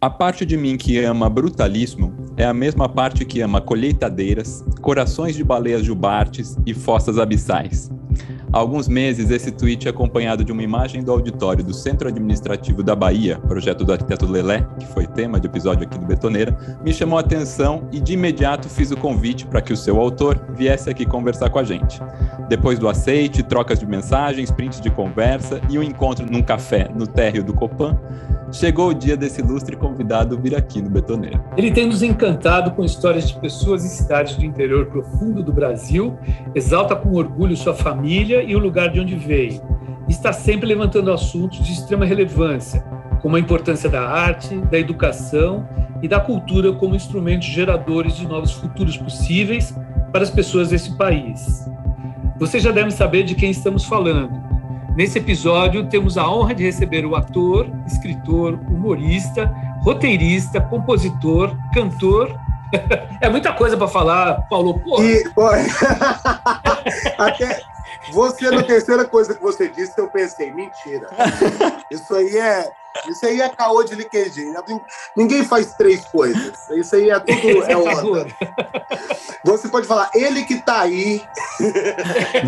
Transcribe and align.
A 0.00 0.08
parte 0.08 0.46
de 0.46 0.56
mim 0.56 0.76
que 0.76 0.96
ama 1.00 1.28
brutalismo 1.28 2.14
é 2.36 2.44
a 2.44 2.54
mesma 2.54 2.88
parte 2.88 3.24
que 3.24 3.40
ama 3.40 3.60
colheitadeiras, 3.60 4.64
corações 4.80 5.34
de 5.34 5.42
baleias 5.42 5.84
jubartes 5.84 6.56
e 6.64 6.72
fossas 6.72 7.18
abissais. 7.18 7.90
Há 8.52 8.58
alguns 8.58 8.86
meses, 8.86 9.28
esse 9.32 9.50
tweet 9.50 9.88
é 9.88 9.90
acompanhado 9.90 10.44
de 10.44 10.52
uma 10.52 10.62
imagem 10.62 11.02
do 11.02 11.10
auditório 11.10 11.64
do 11.64 11.74
Centro 11.74 12.06
Administrativo 12.06 12.80
da 12.80 12.94
Bahia, 12.94 13.40
projeto 13.40 13.84
do 13.84 13.90
arquiteto 13.90 14.24
Lelé, 14.24 14.64
que 14.78 14.86
foi 14.86 15.04
tema 15.04 15.40
de 15.40 15.48
episódio 15.48 15.84
aqui 15.84 15.98
do 15.98 16.06
Betoneira, 16.06 16.56
me 16.84 16.94
chamou 16.94 17.18
a 17.18 17.20
atenção 17.20 17.88
e 17.90 17.98
de 18.00 18.12
imediato 18.12 18.68
fiz 18.68 18.92
o 18.92 18.96
convite 18.96 19.46
para 19.46 19.60
que 19.60 19.72
o 19.72 19.76
seu 19.76 20.00
autor 20.00 20.40
viesse 20.54 20.88
aqui 20.88 21.04
conversar 21.04 21.50
com 21.50 21.58
a 21.58 21.64
gente. 21.64 22.00
Depois 22.48 22.78
do 22.78 22.88
aceite, 22.88 23.42
trocas 23.42 23.80
de 23.80 23.86
mensagens, 23.86 24.52
prints 24.52 24.80
de 24.80 24.90
conversa 24.90 25.60
e 25.68 25.76
um 25.76 25.82
encontro 25.82 26.24
num 26.24 26.40
café 26.40 26.88
no 26.94 27.06
térreo 27.06 27.42
do 27.42 27.52
Copan, 27.52 27.98
chegou 28.52 28.88
o 28.90 28.94
dia 28.94 29.16
desse 29.16 29.40
ilustre 29.40 29.76
convidado 29.76 30.38
vir 30.38 30.56
aqui 30.56 30.80
no 30.80 30.90
Betoneira. 30.90 31.42
Ele 31.56 31.70
tem 31.70 31.86
nos 31.86 32.02
encantado 32.02 32.70
com 32.72 32.84
histórias 32.84 33.28
de 33.28 33.38
pessoas 33.38 33.84
e 33.84 33.88
cidades 33.88 34.36
do 34.36 34.44
interior 34.44 34.86
profundo 34.86 35.42
do 35.42 35.52
Brasil, 35.52 36.18
exalta 36.54 36.96
com 36.96 37.14
orgulho 37.14 37.56
sua 37.56 37.74
família 37.74 38.42
e 38.42 38.54
o 38.56 38.58
lugar 38.58 38.90
de 38.90 39.00
onde 39.00 39.14
veio. 39.16 39.60
Está 40.08 40.32
sempre 40.32 40.66
levantando 40.66 41.12
assuntos 41.12 41.62
de 41.64 41.72
extrema 41.72 42.04
relevância, 42.04 42.80
como 43.20 43.36
a 43.36 43.40
importância 43.40 43.90
da 43.90 44.08
arte, 44.08 44.56
da 44.56 44.78
educação 44.78 45.68
e 46.02 46.08
da 46.08 46.20
cultura 46.20 46.72
como 46.72 46.94
instrumentos 46.94 47.48
geradores 47.48 48.16
de 48.16 48.26
novos 48.26 48.52
futuros 48.52 48.96
possíveis 48.96 49.74
para 50.12 50.22
as 50.22 50.30
pessoas 50.30 50.70
desse 50.70 50.96
país. 50.96 51.68
Vocês 52.38 52.62
já 52.62 52.70
devem 52.70 52.90
saber 52.90 53.24
de 53.24 53.34
quem 53.34 53.50
estamos 53.50 53.84
falando. 53.84 54.47
Nesse 54.98 55.16
episódio, 55.16 55.88
temos 55.88 56.18
a 56.18 56.28
honra 56.28 56.52
de 56.52 56.64
receber 56.64 57.06
o 57.06 57.14
ator, 57.14 57.70
escritor, 57.86 58.54
humorista, 58.54 59.48
roteirista, 59.84 60.60
compositor, 60.60 61.56
cantor. 61.72 62.36
é 63.22 63.28
muita 63.28 63.52
coisa 63.52 63.76
para 63.76 63.86
falar, 63.86 64.42
Paulo. 64.50 64.80
Porra. 64.80 65.04
E, 65.04 65.22
até 67.16 67.60
você, 68.10 68.50
na 68.50 68.64
terceira 68.64 69.04
coisa 69.04 69.36
que 69.36 69.40
você 69.40 69.68
disse, 69.68 69.96
eu 69.96 70.08
pensei, 70.08 70.50
mentira. 70.50 71.08
Isso 71.92 72.12
aí 72.16 72.36
é 72.36 72.68
isso 73.08 73.24
aí 73.24 73.40
é 73.40 73.48
caô 73.48 73.84
de 73.84 73.94
liquidez. 73.94 74.34
Ninguém 75.16 75.44
faz 75.44 75.74
três 75.74 76.04
coisas. 76.06 76.68
Isso 76.70 76.96
aí 76.96 77.10
é 77.10 77.20
tudo 77.20 77.62
é 77.64 77.76
onda. 77.78 78.26
Você 79.44 79.68
pode 79.68 79.86
falar, 79.86 80.10
ele 80.12 80.42
que 80.44 80.56
tá 80.56 80.80
aí. 80.80 81.22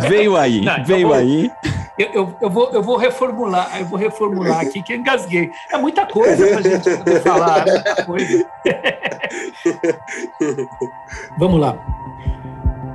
Veio 0.09 0.37
aí, 0.37 0.61
Não, 0.62 0.85
veio 0.85 1.03
eu 1.03 1.09
vou, 1.09 1.17
aí. 1.17 1.53
Eu, 2.01 2.09
eu, 2.15 2.34
eu, 2.41 2.48
vou, 2.48 2.70
eu 2.73 2.83
vou 2.83 2.97
reformular, 2.97 3.79
eu 3.79 3.84
vou 3.84 3.98
reformular 3.98 4.61
aqui 4.61 4.83
que 4.83 4.95
engasguei. 4.95 5.51
É 5.70 5.77
muita 5.77 6.07
coisa 6.07 6.47
pra 6.47 6.62
gente 6.62 6.97
poder 6.97 7.20
falar, 7.20 7.69
é 7.69 7.73
muita 7.73 8.05
coisa. 8.07 8.47
Vamos 11.39 11.61
lá. 11.61 11.79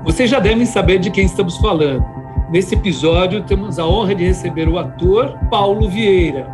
Vocês 0.04 0.28
já 0.28 0.40
devem 0.40 0.66
saber 0.66 0.98
de 0.98 1.12
quem 1.12 1.24
estamos 1.24 1.56
falando. 1.58 2.04
Nesse 2.50 2.74
episódio, 2.74 3.44
temos 3.44 3.78
a 3.78 3.86
honra 3.86 4.16
de 4.16 4.24
receber 4.24 4.68
o 4.68 4.80
ator 4.80 5.38
Paulo 5.52 5.88
Vieira. 5.88 6.52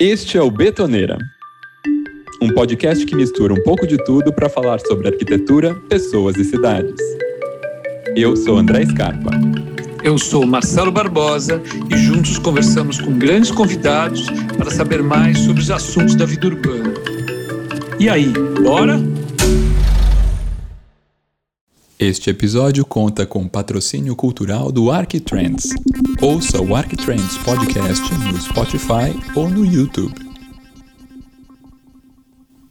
Este 0.00 0.38
é 0.38 0.42
o 0.42 0.48
Betoneira, 0.48 1.18
um 2.40 2.54
podcast 2.54 3.04
que 3.04 3.16
mistura 3.16 3.52
um 3.52 3.62
pouco 3.64 3.84
de 3.84 3.96
tudo 4.04 4.32
para 4.32 4.48
falar 4.48 4.78
sobre 4.78 5.08
arquitetura, 5.08 5.74
pessoas 5.88 6.36
e 6.36 6.44
cidades. 6.44 7.27
Eu 8.14 8.36
sou 8.36 8.58
André 8.58 8.84
Scarpa. 8.86 9.30
Eu 10.02 10.18
sou 10.18 10.46
Marcelo 10.46 10.90
Barbosa 10.90 11.62
e 11.90 11.96
juntos 11.96 12.38
conversamos 12.38 13.00
com 13.00 13.18
grandes 13.18 13.50
convidados 13.50 14.26
para 14.56 14.70
saber 14.70 15.02
mais 15.02 15.38
sobre 15.38 15.62
os 15.62 15.70
assuntos 15.70 16.14
da 16.14 16.24
vida 16.24 16.46
urbana. 16.46 16.94
E 17.98 18.08
aí, 18.08 18.32
bora? 18.62 18.98
Este 21.98 22.30
episódio 22.30 22.84
conta 22.84 23.26
com 23.26 23.48
patrocínio 23.48 24.14
cultural 24.14 24.70
do 24.70 24.90
Arquitrends. 24.90 25.74
Ouça 26.20 26.62
o 26.62 26.76
Arquitrends 26.76 27.36
Podcast 27.38 28.14
no 28.14 28.40
Spotify 28.40 29.14
ou 29.34 29.50
no 29.50 29.66
YouTube. 29.66 30.14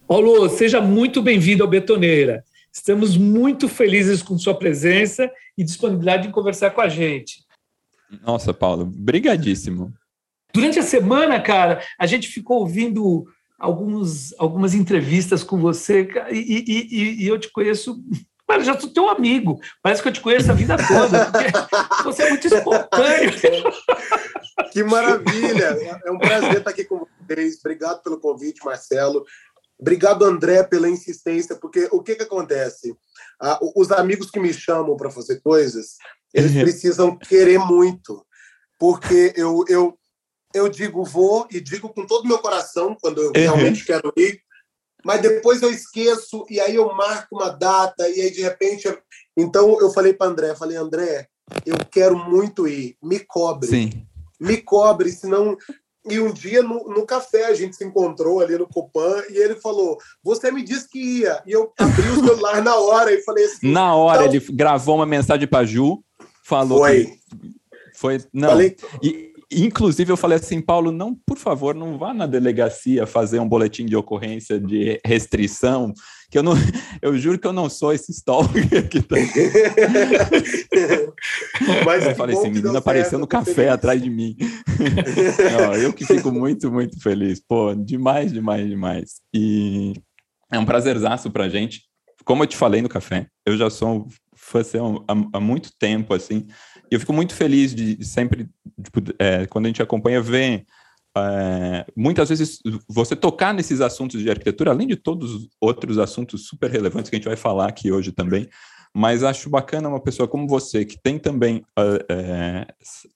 Paulo, 0.06 0.48
seja 0.48 0.80
muito 0.80 1.20
bem-vindo 1.20 1.62
ao 1.62 1.68
Betoneira. 1.68 2.42
Estamos 2.78 3.16
muito 3.16 3.68
felizes 3.68 4.22
com 4.22 4.38
sua 4.38 4.56
presença 4.56 5.28
e 5.56 5.64
disponibilidade 5.64 6.28
em 6.28 6.30
conversar 6.30 6.70
com 6.70 6.80
a 6.80 6.88
gente. 6.88 7.44
Nossa, 8.22 8.54
Paulo, 8.54 8.86
brigadíssimo. 8.86 9.92
Durante 10.54 10.78
a 10.78 10.82
semana, 10.82 11.40
cara, 11.40 11.82
a 11.98 12.06
gente 12.06 12.28
ficou 12.28 12.60
ouvindo 12.60 13.26
alguns, 13.58 14.32
algumas 14.38 14.74
entrevistas 14.74 15.42
com 15.42 15.58
você 15.58 16.08
e, 16.30 16.64
e, 16.68 17.24
e 17.24 17.26
eu 17.26 17.36
te 17.36 17.50
conheço 17.50 18.00
Cara, 18.48 18.64
já 18.64 18.80
sou 18.80 18.88
teu 18.88 19.10
amigo. 19.10 19.60
Parece 19.82 20.00
que 20.00 20.08
eu 20.08 20.12
te 20.12 20.22
conheço 20.22 20.50
a 20.50 20.54
vida 20.54 20.74
toda. 20.78 21.30
você 22.02 22.22
é 22.22 22.30
muito 22.30 22.46
espontâneo. 22.46 23.30
Que 24.72 24.82
maravilha! 24.82 26.00
É 26.04 26.10
um 26.10 26.18
prazer 26.18 26.56
estar 26.56 26.70
aqui 26.70 26.84
com 26.84 27.06
vocês. 27.26 27.58
Obrigado 27.60 28.02
pelo 28.02 28.18
convite, 28.18 28.64
Marcelo. 28.64 29.24
Obrigado, 29.78 30.24
André, 30.24 30.62
pela 30.64 30.88
insistência, 30.88 31.56
porque 31.56 31.88
o 31.92 32.02
que, 32.02 32.16
que 32.16 32.24
acontece? 32.24 32.94
Ah, 33.40 33.58
os 33.76 33.92
amigos 33.92 34.30
que 34.30 34.40
me 34.40 34.52
chamam 34.52 34.96
para 34.96 35.10
fazer 35.10 35.40
coisas, 35.40 35.96
eles 36.34 36.52
uhum. 36.54 36.62
precisam 36.62 37.16
querer 37.16 37.58
muito. 37.58 38.26
Porque 38.78 39.32
eu, 39.36 39.64
eu, 39.68 39.98
eu 40.54 40.68
digo 40.68 41.04
vou 41.04 41.46
e 41.50 41.60
digo 41.60 41.88
com 41.88 42.06
todo 42.06 42.24
o 42.24 42.28
meu 42.28 42.38
coração 42.38 42.96
quando 43.00 43.20
eu 43.20 43.28
uhum. 43.28 43.32
realmente 43.34 43.84
quero 43.84 44.12
ir, 44.16 44.40
mas 45.04 45.20
depois 45.20 45.62
eu 45.62 45.70
esqueço 45.70 46.44
e 46.50 46.60
aí 46.60 46.74
eu 46.74 46.92
marco 46.94 47.36
uma 47.36 47.50
data 47.50 48.08
e 48.08 48.20
aí 48.20 48.30
de 48.30 48.42
repente. 48.42 48.86
Eu... 48.86 48.98
Então 49.36 49.80
eu 49.80 49.90
falei 49.90 50.12
para 50.12 50.30
André, 50.30 50.54
falei 50.54 50.76
André, 50.76 51.28
eu 51.64 51.76
quero 51.90 52.16
muito 52.16 52.66
ir, 52.66 52.96
me 53.02 53.20
cobre, 53.20 53.68
Sim. 53.68 54.06
me 54.40 54.56
cobre, 54.58 55.10
senão. 55.12 55.56
E 56.10 56.20
um 56.20 56.32
dia 56.32 56.62
no, 56.62 56.88
no 56.88 57.06
café 57.06 57.46
a 57.46 57.54
gente 57.54 57.76
se 57.76 57.84
encontrou 57.84 58.40
ali 58.40 58.56
no 58.56 58.66
Copan 58.66 59.22
e 59.30 59.36
ele 59.36 59.56
falou: 59.56 59.98
Você 60.22 60.50
me 60.50 60.62
disse 60.62 60.88
que 60.88 61.20
ia. 61.20 61.42
E 61.46 61.52
eu 61.52 61.72
abri 61.78 62.08
o 62.08 62.24
celular 62.26 62.62
na 62.62 62.76
hora 62.76 63.12
e 63.12 63.22
falei 63.22 63.44
assim. 63.44 63.70
Na 63.70 63.94
hora 63.94 64.26
então... 64.26 64.34
ele 64.34 64.44
gravou 64.52 64.96
uma 64.96 65.06
mensagem 65.06 65.46
para 65.46 65.66
Ju, 65.66 66.02
falou. 66.42 66.78
Foi. 66.78 67.04
Que... 67.04 67.18
Foi. 67.94 68.24
Não. 68.32 68.48
Falei... 68.48 68.76
E, 69.02 69.32
Inclusive, 69.50 70.12
eu 70.12 70.16
falei 70.16 70.36
assim, 70.36 70.60
Paulo, 70.60 70.92
não, 70.92 71.14
por 71.14 71.38
favor, 71.38 71.74
não 71.74 71.96
vá 71.96 72.12
na 72.12 72.26
delegacia 72.26 73.06
fazer 73.06 73.38
um 73.40 73.48
boletim 73.48 73.86
de 73.86 73.96
ocorrência 73.96 74.60
de 74.60 75.00
restrição, 75.04 75.94
que 76.30 76.36
eu 76.36 76.42
não, 76.42 76.52
eu 77.00 77.16
juro 77.16 77.38
que 77.38 77.46
eu 77.46 77.52
não 77.52 77.70
sou 77.70 77.90
esse 77.92 78.12
stalker 78.12 78.62
que 78.90 79.00
tá... 79.00 79.16
Mas 81.84 82.06
eu 82.06 82.14
falei 82.14 82.36
assim, 82.36 82.50
menina 82.50 82.78
apareceu 82.78 83.18
no 83.18 83.26
café 83.26 83.54
feliz. 83.54 83.72
atrás 83.72 84.02
de 84.02 84.10
mim. 84.10 84.36
não, 85.58 85.74
eu 85.74 85.94
que 85.94 86.04
fico 86.04 86.30
muito, 86.30 86.70
muito 86.70 87.00
feliz. 87.00 87.40
Pô, 87.40 87.74
demais, 87.74 88.30
demais, 88.30 88.68
demais. 88.68 89.14
E 89.34 89.94
é 90.52 90.58
um 90.58 90.66
prazerzaço 90.66 91.30
pra 91.30 91.48
gente. 91.48 91.84
Como 92.22 92.42
eu 92.42 92.46
te 92.46 92.56
falei 92.56 92.82
no 92.82 92.88
café, 92.88 93.26
eu 93.46 93.56
já 93.56 93.70
sou 93.70 94.06
fã 94.38 94.60
há, 95.08 95.36
há 95.38 95.40
muito 95.40 95.70
tempo, 95.78 96.14
assim, 96.14 96.46
e 96.90 96.94
eu 96.94 97.00
fico 97.00 97.12
muito 97.12 97.34
feliz 97.34 97.74
de 97.74 98.04
sempre, 98.04 98.48
tipo, 98.82 99.00
é, 99.18 99.46
quando 99.46 99.66
a 99.66 99.68
gente 99.68 99.82
acompanha, 99.82 100.20
ver 100.20 100.64
é, 101.16 101.86
muitas 101.96 102.28
vezes 102.28 102.60
você 102.88 103.16
tocar 103.16 103.52
nesses 103.52 103.80
assuntos 103.80 104.20
de 104.20 104.30
arquitetura, 104.30 104.70
além 104.70 104.86
de 104.86 104.96
todos 104.96 105.32
os 105.32 105.48
outros 105.60 105.98
assuntos 105.98 106.46
super 106.46 106.70
relevantes 106.70 107.10
que 107.10 107.16
a 107.16 107.18
gente 107.18 107.28
vai 107.28 107.36
falar 107.36 107.68
aqui 107.68 107.90
hoje 107.90 108.12
também, 108.12 108.48
mas 108.94 109.22
acho 109.22 109.50
bacana 109.50 109.88
uma 109.88 110.02
pessoa 110.02 110.28
como 110.28 110.48
você, 110.48 110.84
que 110.84 111.00
tem 111.00 111.18
também 111.18 111.64
é, 112.08 112.66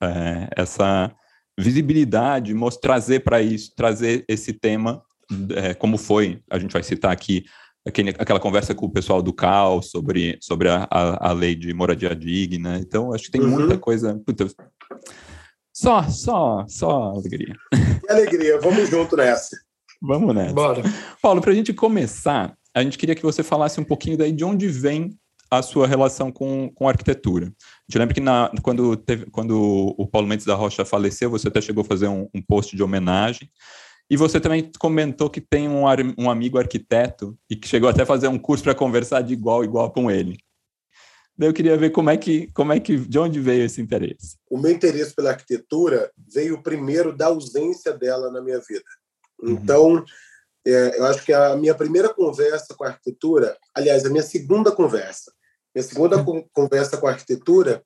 é, 0.03 0.49
essa 0.57 1.15
visibilidade, 1.59 2.55
trazer 2.81 3.21
para 3.21 3.41
isso, 3.43 3.73
trazer 3.77 4.25
esse 4.29 4.53
tema, 4.53 5.03
é, 5.57 5.75
como 5.75 5.97
foi, 5.97 6.43
a 6.51 6.59
gente 6.59 6.73
vai 6.73 6.83
citar 6.83 7.13
aqui, 7.13 7.45
aquele, 7.87 8.11
aquela 8.11 8.41
conversa 8.41 8.75
com 8.75 8.87
o 8.87 8.93
pessoal 8.93 9.23
do 9.23 9.33
CAL 9.33 9.83
sobre, 9.83 10.39
sobre 10.41 10.69
a, 10.69 10.87
a, 10.91 11.31
a 11.31 11.33
lei 11.33 11.55
de 11.55 11.73
moradia 11.75 12.15
digna. 12.15 12.79
Então, 12.79 13.13
acho 13.13 13.25
que 13.25 13.33
tem 13.33 13.41
uhum. 13.41 13.51
muita 13.51 13.79
coisa. 13.79 14.21
Puta, 14.25 14.47
só, 15.73 16.03
só, 16.05 16.65
só 16.69 17.13
alegria. 17.13 17.57
Que 18.01 18.13
alegria, 18.13 18.61
vamos 18.61 18.89
junto 18.91 19.17
nessa. 19.17 19.57
Vamos 20.01 20.35
nessa. 20.35 20.55
Bora. 20.55 20.83
Paulo, 21.21 21.41
para 21.41 21.53
a 21.53 21.55
gente 21.55 21.73
começar, 21.73 22.55
a 22.75 22.83
gente 22.83 22.99
queria 22.99 23.15
que 23.15 23.23
você 23.23 23.43
falasse 23.43 23.81
um 23.81 23.85
pouquinho 23.85 24.17
daí 24.17 24.33
de 24.33 24.45
onde 24.45 24.69
vem 24.69 25.17
a 25.51 25.61
sua 25.63 25.87
relação 25.87 26.33
com, 26.33 26.71
com 26.75 26.89
arquitetura. 26.89 27.47
A 27.47 27.51
gente 27.89 27.99
lembra 27.99 28.15
que 28.15 28.21
na, 28.21 28.51
quando, 28.63 28.97
teve, 28.97 29.27
quando 29.27 29.95
o 29.99 30.07
Paulo 30.07 30.27
Mendes 30.27 30.47
da 30.47 30.55
Rocha 30.55 30.85
faleceu, 30.85 31.31
você 31.31 31.49
até 31.49 31.61
chegou 31.61 31.83
a 31.83 31.87
fazer 31.87 32.09
um, 32.09 32.27
um 32.35 32.41
post 32.41 32.75
de 32.75 32.83
homenagem. 32.83 33.51
E 34.11 34.17
você 34.17 34.41
também 34.41 34.71
comentou 34.79 35.31
que 35.31 35.41
tem 35.41 35.69
um, 35.69 35.85
um 36.19 36.31
amigo 36.31 36.59
arquiteto 36.59 37.37
e 37.49 37.57
que 37.57 37.67
chegou 37.67 37.89
até 37.89 38.03
a 38.03 38.07
fazer 38.07 38.29
um 38.29 38.39
curso 38.39 38.65
para 38.65 38.75
conversar 38.75 39.23
de 39.23 39.33
igual 39.33 39.65
igual 39.65 39.91
com 39.91 40.11
ele. 40.11 40.39
Daí 41.37 41.49
eu 41.49 41.55
queria 41.55 41.77
ver 41.77 41.91
como 41.91 42.11
é 42.11 42.17
que, 42.17 42.49
como 42.53 42.73
é 42.73 42.81
que, 42.81 42.97
de 42.97 43.19
onde 43.19 43.41
veio 43.41 43.65
esse 43.65 43.81
interesse. 43.81 44.37
O 44.51 44.59
meu 44.59 44.71
interesse 44.71 45.15
pela 45.15 45.31
arquitetura 45.31 46.11
veio 46.17 46.63
primeiro 46.63 47.17
da 47.17 47.27
ausência 47.27 47.93
dela 47.93 48.31
na 48.31 48.43
minha 48.43 48.61
vida. 48.61 48.85
Uhum. 49.41 49.53
Então, 49.53 50.05
é, 50.67 50.99
eu 50.99 51.07
acho 51.07 51.25
que 51.25 51.33
a 51.33 51.57
minha 51.57 51.75
primeira 51.75 52.13
conversa 52.13 52.75
com 52.75 52.85
a 52.85 52.89
arquitetura, 52.89 53.57
aliás, 53.75 54.05
a 54.05 54.11
minha 54.11 54.23
segunda 54.23 54.71
conversa, 54.71 55.33
minha 55.75 55.83
segunda 55.83 56.19
uhum. 56.19 56.47
conversa 56.53 56.99
com 56.99 57.07
a 57.07 57.13
arquitetura 57.13 57.83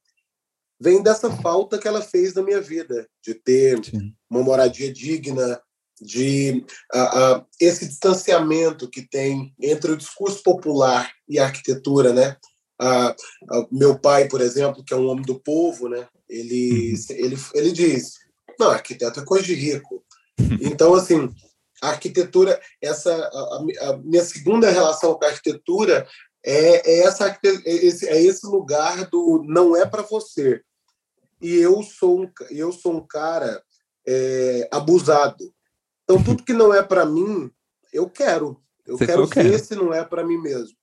vem 0.78 1.02
dessa 1.02 1.30
falta 1.30 1.78
que 1.78 1.88
ela 1.88 2.02
fez 2.02 2.34
na 2.34 2.42
minha 2.42 2.60
vida, 2.60 3.08
de 3.24 3.34
ter 3.34 3.82
Sim. 3.82 4.14
uma 4.28 4.42
moradia 4.42 4.92
digna, 4.92 5.60
de 6.00 6.64
uh, 6.94 7.38
uh, 7.38 7.46
esse 7.60 7.86
distanciamento 7.86 8.88
que 8.90 9.02
tem 9.02 9.54
entre 9.60 9.92
o 9.92 9.96
discurso 9.96 10.42
popular 10.42 11.10
e 11.28 11.38
a 11.38 11.44
arquitetura, 11.44 12.12
né? 12.12 12.36
Uh, 12.80 13.66
meu 13.70 13.98
pai, 13.98 14.28
por 14.28 14.40
exemplo, 14.40 14.84
que 14.84 14.92
é 14.92 14.96
um 14.96 15.08
homem 15.08 15.24
do 15.24 15.40
povo, 15.40 15.88
né? 15.88 16.06
Ele, 16.28 16.92
uhum. 16.92 17.16
ele, 17.16 17.36
ele 17.54 17.72
diz, 17.72 18.14
não, 18.58 18.70
arquiteto 18.70 19.20
é 19.20 19.24
coisa 19.24 19.44
de 19.44 19.54
rico. 19.54 20.04
Então, 20.60 20.94
assim, 20.94 21.34
a 21.82 21.90
arquitetura, 21.90 22.60
essa 22.82 23.14
a, 23.14 23.90
a 23.90 23.96
minha 23.98 24.24
segunda 24.24 24.70
relação 24.70 25.14
com 25.14 25.24
a 25.24 25.28
arquitetura 25.28 26.06
é, 26.44 26.90
é 26.90 27.00
essa 27.00 27.28
é 27.28 27.38
esse, 27.64 28.08
é 28.08 28.22
esse 28.22 28.46
lugar 28.46 29.08
do 29.10 29.42
não 29.46 29.76
é 29.76 29.84
para 29.86 30.02
você. 30.02 30.60
E 31.40 31.56
eu 31.56 31.82
sou 31.82 32.22
um, 32.22 32.30
eu 32.50 32.72
sou 32.72 32.96
um 32.96 33.06
cara 33.06 33.62
é, 34.06 34.68
abusado. 34.70 35.52
Então, 36.06 36.22
tudo 36.22 36.44
que 36.44 36.52
não 36.52 36.72
é 36.72 36.82
para 36.82 37.04
mim, 37.04 37.50
eu 37.92 38.08
quero. 38.08 38.62
Eu 38.86 38.96
Você 38.96 39.06
quero 39.06 39.26
ver 39.26 39.58
se 39.58 39.74
não 39.74 39.92
é 39.92 40.04
para 40.04 40.24
mim 40.24 40.38
mesmo. 40.38 40.76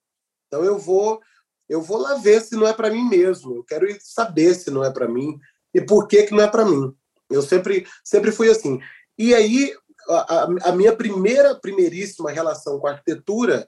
Então, 0.48 0.64
eu 0.66 0.78
vou 0.78 1.22
eu 1.70 1.82
vou 1.82 1.98
lá 1.98 2.16
ver 2.16 2.42
se 2.42 2.56
não 2.56 2.68
é 2.68 2.74
para 2.74 2.92
mim 2.92 3.08
mesmo. 3.08 3.56
Eu 3.56 3.64
quero 3.64 3.88
saber 4.02 4.54
se 4.54 4.70
não 4.70 4.84
é 4.84 4.92
para 4.92 5.08
mim 5.08 5.40
e 5.74 5.82
por 5.82 6.08
que, 6.08 6.24
que 6.24 6.34
não 6.34 6.44
é 6.44 6.48
para 6.48 6.66
mim. 6.66 6.94
Eu 7.30 7.42
sempre, 7.42 7.88
sempre 8.04 8.32
fui 8.32 8.50
assim. 8.50 8.80
E 9.18 9.34
aí, 9.34 9.74
a, 10.10 10.44
a, 10.66 10.72
minha 10.74 10.96
primeira, 10.96 11.56
primeiríssima 11.56 12.32
relação 12.32 12.80
com 12.80 12.88
a 12.88 12.92
arquitetura 12.92 13.68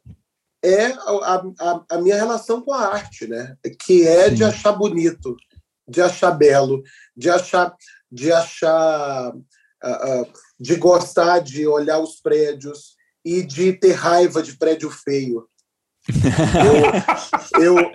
é 0.63 0.87
a, 0.87 1.43
a, 1.59 1.85
a 1.91 1.97
minha 2.01 2.15
relação 2.15 2.61
com 2.61 2.73
a 2.73 2.87
arte, 2.87 3.27
né? 3.27 3.55
que 3.85 4.05
é 4.05 4.29
Sim. 4.29 4.35
de 4.35 4.43
achar 4.43 4.73
bonito, 4.73 5.35
de 5.87 6.01
achar 6.01 6.31
belo, 6.31 6.83
de 7.15 7.29
achar, 7.29 7.73
de 8.11 8.31
achar 8.31 9.33
uh, 9.35 10.33
de 10.59 10.75
gostar 10.75 11.39
de 11.39 11.67
olhar 11.67 11.99
os 11.99 12.19
prédios 12.21 12.95
e 13.23 13.41
de 13.41 13.73
ter 13.73 13.93
raiva 13.93 14.41
de 14.41 14.57
prédio 14.57 14.89
feio. 14.89 15.47
eu, 17.55 17.61
eu, 17.61 17.93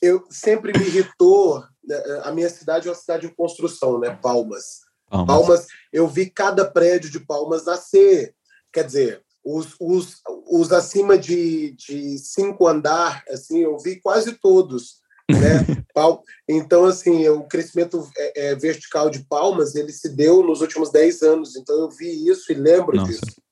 eu, 0.00 0.24
sempre 0.30 0.76
me 0.78 0.86
irritou. 0.86 1.64
Né, 1.84 1.96
a 2.22 2.30
minha 2.30 2.48
cidade 2.48 2.86
é 2.86 2.90
uma 2.90 2.96
cidade 2.96 3.26
em 3.26 3.34
construção, 3.34 3.98
né? 3.98 4.16
Palmas. 4.22 4.80
Palmas. 5.10 5.26
Palmas. 5.26 5.66
Eu 5.92 6.06
vi 6.06 6.30
cada 6.30 6.64
prédio 6.64 7.10
de 7.10 7.20
Palmas 7.20 7.64
nascer. 7.64 8.34
Quer 8.72 8.84
dizer, 8.84 9.22
os, 9.44 9.74
os, 9.80 10.20
os 10.46 10.72
acima 10.72 11.18
de, 11.18 11.72
de 11.72 12.18
cinco 12.18 12.68
andar, 12.68 13.24
assim, 13.30 13.60
eu 13.60 13.78
vi 13.78 14.00
quase 14.00 14.32
todos. 14.34 15.00
Né? 15.30 15.84
então, 16.48 16.84
assim, 16.84 17.28
o 17.28 17.44
crescimento 17.44 18.08
é, 18.16 18.46
é, 18.46 18.54
vertical 18.54 19.10
de 19.10 19.24
Palmas, 19.24 19.74
ele 19.74 19.92
se 19.92 20.08
deu 20.08 20.42
nos 20.42 20.60
últimos 20.60 20.90
10 20.90 21.22
anos. 21.22 21.56
Então, 21.56 21.78
eu 21.78 21.90
vi 21.90 22.28
isso 22.28 22.50
e 22.50 22.54
lembro 22.54 22.96
Nossa. 22.96 23.10
disso. 23.10 23.42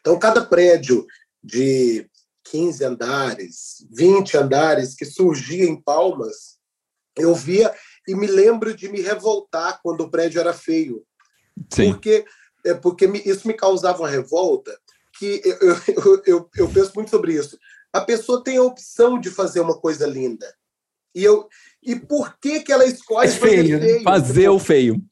Então, 0.00 0.18
cada 0.18 0.44
prédio 0.44 1.06
de 1.42 2.08
15 2.44 2.84
andares, 2.84 3.86
20 3.90 4.36
andares 4.36 4.94
que 4.94 5.04
surgia 5.04 5.64
em 5.64 5.80
Palmas, 5.80 6.58
eu 7.16 7.34
via 7.34 7.74
e 8.06 8.14
me 8.14 8.26
lembro 8.26 8.76
de 8.76 8.88
me 8.88 9.00
revoltar 9.00 9.80
quando 9.82 10.02
o 10.02 10.10
prédio 10.10 10.40
era 10.40 10.52
feio. 10.52 11.04
Sim. 11.72 11.92
Porque, 11.92 12.24
é, 12.66 12.74
porque 12.74 13.06
me, 13.06 13.22
isso 13.24 13.46
me 13.48 13.54
causava 13.54 14.00
uma 14.00 14.08
revolta 14.08 14.78
que 15.18 15.40
eu, 15.44 15.56
eu, 15.60 16.22
eu, 16.26 16.50
eu 16.56 16.68
penso 16.68 16.92
muito 16.94 17.10
sobre 17.10 17.34
isso. 17.34 17.58
A 17.92 18.00
pessoa 18.00 18.42
tem 18.42 18.56
a 18.56 18.62
opção 18.62 19.18
de 19.18 19.30
fazer 19.30 19.60
uma 19.60 19.78
coisa 19.78 20.06
linda. 20.06 20.52
E, 21.14 21.22
eu, 21.22 21.48
e 21.82 21.94
por 21.94 22.36
que, 22.40 22.60
que 22.60 22.72
ela 22.72 22.84
escolhe 22.84 23.28
é 23.28 23.32
feio, 23.32 23.78
fazer 23.78 23.80
feio? 23.80 24.02
Fazer 24.02 24.48
o 24.48 24.58
feio. 24.58 25.02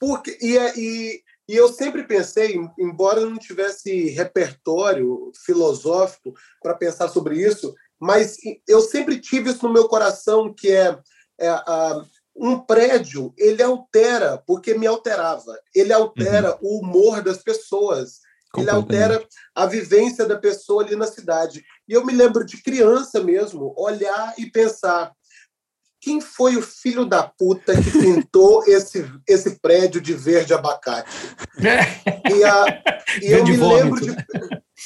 Porque, 0.00 0.36
e, 0.40 0.58
é, 0.58 0.78
e, 0.78 1.22
e 1.48 1.56
eu 1.56 1.72
sempre 1.72 2.04
pensei, 2.04 2.58
embora 2.78 3.20
eu 3.20 3.30
não 3.30 3.38
tivesse 3.38 4.08
repertório 4.10 5.30
filosófico 5.44 6.32
para 6.62 6.74
pensar 6.74 7.08
sobre 7.08 7.36
isso, 7.36 7.74
mas 8.00 8.36
eu 8.66 8.80
sempre 8.80 9.20
tive 9.20 9.50
isso 9.50 9.66
no 9.66 9.72
meu 9.72 9.88
coração, 9.88 10.52
que 10.52 10.70
é, 10.70 10.98
é 11.40 11.48
a, 11.48 12.04
um 12.36 12.58
prédio, 12.58 13.32
ele 13.38 13.62
altera, 13.62 14.42
porque 14.46 14.74
me 14.74 14.86
alterava, 14.86 15.56
ele 15.74 15.92
altera 15.92 16.52
uhum. 16.54 16.58
o 16.62 16.80
humor 16.80 17.22
das 17.22 17.38
pessoas, 17.38 18.18
ele 18.56 18.70
altera 18.70 19.24
a 19.54 19.66
vivência 19.66 20.26
da 20.26 20.38
pessoa 20.38 20.84
ali 20.84 20.94
na 20.96 21.06
cidade. 21.06 21.64
E 21.88 21.92
eu 21.92 22.04
me 22.04 22.12
lembro 22.12 22.44
de 22.44 22.62
criança 22.62 23.20
mesmo, 23.20 23.74
olhar 23.76 24.34
e 24.38 24.50
pensar, 24.50 25.12
quem 26.04 26.20
foi 26.20 26.54
o 26.54 26.62
filho 26.62 27.06
da 27.06 27.22
puta 27.22 27.74
que 27.80 27.90
pintou 27.90 28.62
esse, 28.68 29.10
esse 29.26 29.58
prédio 29.58 30.02
de 30.02 30.12
verde 30.12 30.52
abacate? 30.52 31.10
E, 31.58 32.44
a, 32.44 32.82
e 33.22 33.32
eu 33.32 33.42
me 33.42 33.56
lembro 33.56 33.98
de. 33.98 34.10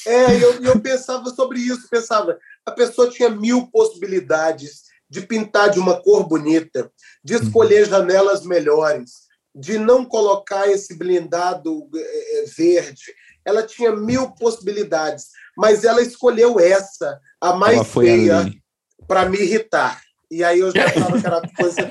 É, 0.06 0.37
eu, 0.37 0.62
eu 0.62 0.81
pensava 0.81 1.29
sobre 1.31 1.59
isso, 1.59 1.88
pensava, 1.91 2.38
a 2.65 2.70
pessoa 2.70 3.11
tinha 3.11 3.29
mil 3.29 3.67
possibilidades 3.67 4.82
de 5.11 5.23
pintar 5.23 5.70
de 5.70 5.81
uma 5.81 6.00
cor 6.00 6.29
bonita, 6.29 6.88
de 7.25 7.35
uhum. 7.35 7.43
escolher 7.43 7.88
janelas 7.88 8.47
melhores, 8.47 9.26
de 9.53 9.76
não 9.76 10.05
colocar 10.05 10.69
esse 10.69 10.97
blindado 10.97 11.88
é, 11.97 12.43
é, 12.43 12.44
verde. 12.44 13.12
Ela 13.44 13.64
tinha 13.64 13.91
mil 13.97 14.31
possibilidades, 14.32 15.31
mas 15.56 15.82
ela 15.82 16.00
escolheu 16.00 16.61
essa, 16.61 17.19
a 17.41 17.55
mais 17.55 17.88
feia, 17.88 18.53
para 19.09 19.29
me 19.29 19.38
irritar. 19.38 20.00
E 20.31 20.45
aí 20.45 20.61
eu 20.61 20.71
já 20.71 20.85
que 20.93 21.27
era 21.27 21.41
coisa 21.57 21.91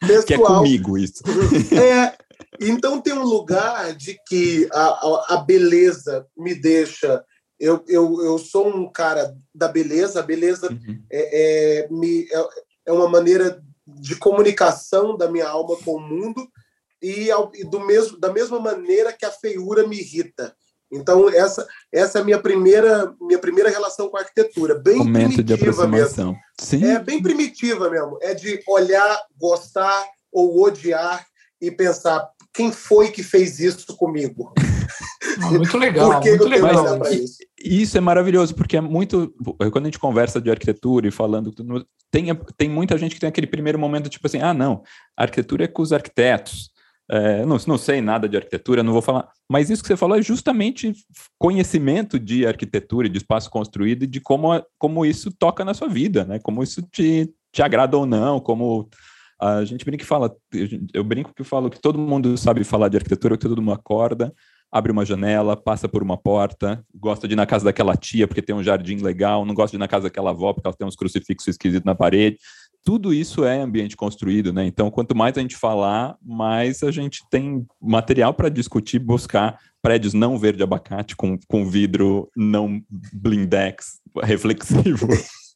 pessoal. 0.00 0.24
Que 0.24 0.34
é 0.34 0.38
comigo 0.38 0.98
isso. 0.98 1.22
É, 1.72 2.16
então 2.60 3.00
tem 3.00 3.12
um 3.12 3.24
lugar 3.24 3.94
de 3.94 4.18
que 4.26 4.68
a, 4.72 4.84
a, 4.84 5.26
a 5.30 5.36
beleza 5.38 6.26
me 6.36 6.54
deixa. 6.54 7.24
Eu, 7.58 7.82
eu, 7.88 8.22
eu 8.22 8.38
sou 8.38 8.68
um 8.68 8.90
cara 8.90 9.34
da 9.54 9.68
beleza, 9.68 10.20
a 10.20 10.22
beleza 10.22 10.70
uhum. 10.70 11.02
é, 11.10 11.84
é, 11.84 11.88
me, 11.88 12.24
é, 12.30 12.48
é 12.86 12.92
uma 12.92 13.08
maneira 13.08 13.62
de 13.86 14.16
comunicação 14.16 15.16
da 15.16 15.30
minha 15.30 15.48
alma 15.48 15.76
com 15.76 15.92
o 15.92 16.00
mundo 16.00 16.46
e, 17.00 17.28
e 17.54 17.64
do 17.64 17.80
mesmo, 17.80 18.18
da 18.18 18.32
mesma 18.32 18.58
maneira 18.58 19.12
que 19.12 19.24
a 19.24 19.30
feiura 19.30 19.86
me 19.86 19.98
irrita. 19.98 20.54
Então 20.96 21.28
essa 21.28 21.66
essa 21.92 22.18
é 22.18 22.22
a 22.22 22.24
minha 22.24 22.38
primeira 22.38 23.14
minha 23.20 23.38
primeira 23.38 23.70
relação 23.70 24.08
com 24.08 24.16
a 24.16 24.20
arquitetura, 24.20 24.74
bem 24.74 24.98
Momento 24.98 25.44
primitiva 25.44 25.86
mesmo. 25.86 26.36
Sim. 26.60 26.84
É 26.84 26.98
bem 26.98 27.22
primitiva 27.22 27.90
mesmo, 27.90 28.18
é 28.20 28.34
de 28.34 28.62
olhar, 28.66 29.20
gostar 29.38 30.04
ou 30.32 30.62
odiar 30.62 31.24
e 31.60 31.70
pensar 31.70 32.28
quem 32.52 32.72
foi 32.72 33.10
que 33.10 33.22
fez 33.22 33.60
isso 33.60 33.96
comigo. 33.96 34.52
Ah, 35.38 35.50
muito 35.50 35.76
legal. 35.76 36.12
Por 36.12 36.22
que 36.22 36.30
muito 36.30 36.44
eu 36.44 36.48
legal. 36.48 36.98
Mas, 36.98 37.12
isso? 37.12 37.36
isso 37.62 37.98
é 37.98 38.00
maravilhoso, 38.00 38.54
porque 38.54 38.76
é 38.76 38.80
muito. 38.80 39.34
Quando 39.70 39.84
a 39.84 39.88
gente 39.88 39.98
conversa 39.98 40.40
de 40.40 40.50
arquitetura 40.50 41.08
e 41.08 41.10
falando. 41.10 41.52
Tem, 42.10 42.34
tem 42.56 42.70
muita 42.70 42.96
gente 42.96 43.14
que 43.14 43.20
tem 43.20 43.28
aquele 43.28 43.46
primeiro 43.46 43.78
momento, 43.78 44.08
tipo 44.08 44.26
assim: 44.26 44.40
ah, 44.40 44.54
não, 44.54 44.82
a 45.16 45.24
arquitetura 45.24 45.64
é 45.64 45.68
com 45.68 45.82
os 45.82 45.92
arquitetos. 45.92 46.70
É, 47.10 47.46
não, 47.46 47.56
não 47.66 47.78
sei 47.78 48.00
nada 48.00 48.28
de 48.28 48.36
arquitetura, 48.36 48.82
não 48.82 48.92
vou 48.92 49.02
falar. 49.02 49.28
Mas 49.48 49.70
isso 49.70 49.82
que 49.82 49.88
você 49.88 49.96
falou 49.96 50.18
é 50.18 50.22
justamente 50.22 50.92
conhecimento 51.38 52.18
de 52.18 52.46
arquitetura, 52.46 53.08
de 53.08 53.18
espaço 53.18 53.48
construído 53.48 54.02
e 54.02 54.06
de 54.06 54.20
como, 54.20 54.48
como 54.78 55.06
isso 55.06 55.30
toca 55.30 55.64
na 55.64 55.72
sua 55.72 55.88
vida, 55.88 56.24
né? 56.24 56.38
Como 56.40 56.62
isso 56.62 56.82
te, 56.82 57.32
te 57.52 57.62
agrada 57.62 57.96
ou 57.96 58.06
não, 58.06 58.40
como 58.40 58.88
a 59.40 59.64
gente 59.64 59.84
brinca 59.84 60.02
e 60.02 60.06
fala, 60.06 60.34
eu 60.92 61.04
brinco 61.04 61.32
que 61.34 61.44
falo 61.44 61.70
que 61.70 61.80
todo 61.80 61.98
mundo 61.98 62.36
sabe 62.36 62.64
falar 62.64 62.88
de 62.88 62.96
arquitetura, 62.96 63.36
que 63.36 63.48
todo 63.48 63.60
mundo 63.60 63.74
acorda, 63.74 64.34
abre 64.72 64.90
uma 64.90 65.04
janela, 65.04 65.56
passa 65.56 65.88
por 65.88 66.02
uma 66.02 66.16
porta, 66.16 66.84
gosta 66.94 67.28
de 67.28 67.34
ir 67.34 67.36
na 67.36 67.46
casa 67.46 67.64
daquela 67.64 67.96
tia 67.96 68.26
porque 68.26 68.42
tem 68.42 68.54
um 68.54 68.62
jardim 68.62 68.96
legal, 68.96 69.44
não 69.44 69.54
gosta 69.54 69.72
de 69.72 69.76
ir 69.76 69.78
na 69.78 69.88
casa 69.88 70.04
daquela 70.04 70.30
avó 70.30 70.52
porque 70.52 70.66
ela 70.66 70.76
tem 70.76 70.86
uns 70.86 70.96
crucifixos 70.96 71.48
esquisitos 71.48 71.84
na 71.84 71.94
parede 71.94 72.38
tudo 72.86 73.12
isso 73.12 73.44
é 73.44 73.60
ambiente 73.60 73.96
construído, 73.96 74.52
né? 74.52 74.64
Então, 74.64 74.92
quanto 74.92 75.12
mais 75.12 75.36
a 75.36 75.40
gente 75.40 75.56
falar, 75.56 76.16
mais 76.22 76.84
a 76.84 76.92
gente 76.92 77.20
tem 77.28 77.66
material 77.82 78.32
para 78.32 78.48
discutir, 78.48 79.00
buscar 79.00 79.58
prédios 79.82 80.14
não 80.14 80.38
verde 80.38 80.62
abacate 80.62 81.16
com, 81.16 81.36
com 81.48 81.68
vidro 81.68 82.30
não 82.36 82.80
blindex 83.12 84.00
reflexivo. 84.22 85.08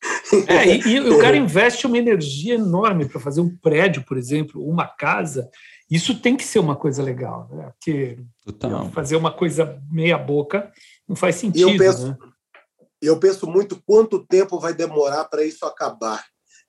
É, 0.46 0.76
e, 0.76 0.80
e, 0.94 1.00
o 1.00 1.18
cara 1.18 1.36
investe 1.36 1.86
uma 1.86 1.98
energia 1.98 2.54
enorme 2.54 3.04
para 3.04 3.20
fazer 3.20 3.40
um 3.40 3.54
prédio, 3.54 4.02
por 4.04 4.16
exemplo, 4.16 4.64
uma 4.64 4.86
casa. 4.86 5.50
Isso 5.90 6.18
tem 6.20 6.36
que 6.36 6.44
ser 6.44 6.60
uma 6.60 6.76
coisa 6.76 7.02
legal, 7.02 7.48
né? 7.52 7.70
Porque 7.72 8.16
Total. 8.46 8.88
fazer 8.92 9.16
uma 9.16 9.32
coisa 9.32 9.82
meia 9.90 10.16
boca 10.16 10.72
não 11.06 11.16
faz 11.16 11.34
sentido. 11.34 11.68
Eu 11.68 11.76
penso, 11.76 12.08
né? 12.08 12.16
eu 13.02 13.18
penso 13.18 13.46
muito 13.46 13.82
quanto 13.84 14.24
tempo 14.24 14.60
vai 14.60 14.72
demorar 14.72 15.24
para 15.24 15.44
isso 15.44 15.66
acabar 15.66 16.24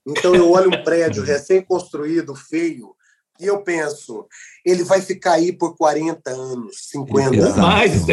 Então 0.05 0.35
eu 0.35 0.49
olho 0.49 0.69
um 0.69 0.83
prédio 0.83 1.23
recém-construído, 1.23 2.35
feio, 2.35 2.95
e 3.41 3.47
eu 3.47 3.63
penso, 3.63 4.27
ele 4.63 4.83
vai 4.83 5.01
ficar 5.01 5.33
aí 5.33 5.51
por 5.51 5.75
40 5.75 6.29
anos, 6.29 6.77
50 6.91 7.29
anos. 7.29 7.55
Mais. 7.57 8.05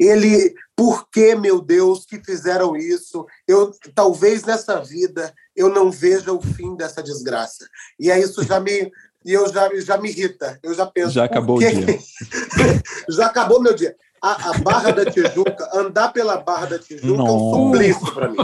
Ele, 0.00 0.52
por 0.74 1.08
que, 1.10 1.36
meu 1.36 1.60
Deus, 1.60 2.04
que 2.04 2.18
fizeram 2.18 2.76
isso? 2.76 3.24
Eu 3.46 3.72
talvez 3.94 4.42
nessa 4.42 4.80
vida 4.80 5.32
eu 5.54 5.68
não 5.68 5.92
veja 5.92 6.32
o 6.32 6.42
fim 6.42 6.74
dessa 6.74 7.00
desgraça. 7.00 7.68
E 8.00 8.10
aí 8.10 8.20
isso 8.20 8.42
já 8.42 8.58
me 8.58 8.90
e 9.24 9.32
eu 9.32 9.52
já, 9.52 9.68
já 9.80 9.96
me 9.96 10.08
irrita. 10.08 10.58
Eu 10.62 10.74
já 10.74 10.86
penso. 10.86 11.10
Já 11.10 11.24
acabou 11.24 11.56
o 11.56 11.60
dia. 11.60 11.70
já 13.10 13.26
acabou 13.26 13.62
meu 13.62 13.74
dia. 13.74 13.94
A, 14.20 14.50
a, 14.50 14.58
Barra 14.58 14.90
da 14.90 15.08
Tijuca, 15.08 15.70
andar 15.72 16.12
pela 16.12 16.36
Barra 16.38 16.66
da 16.66 16.78
Tijuca 16.78 17.16
Nossa. 17.16 17.30
é 17.30 17.34
um 17.34 17.52
suplício 17.52 18.14
para 18.14 18.28
mim. 18.28 18.38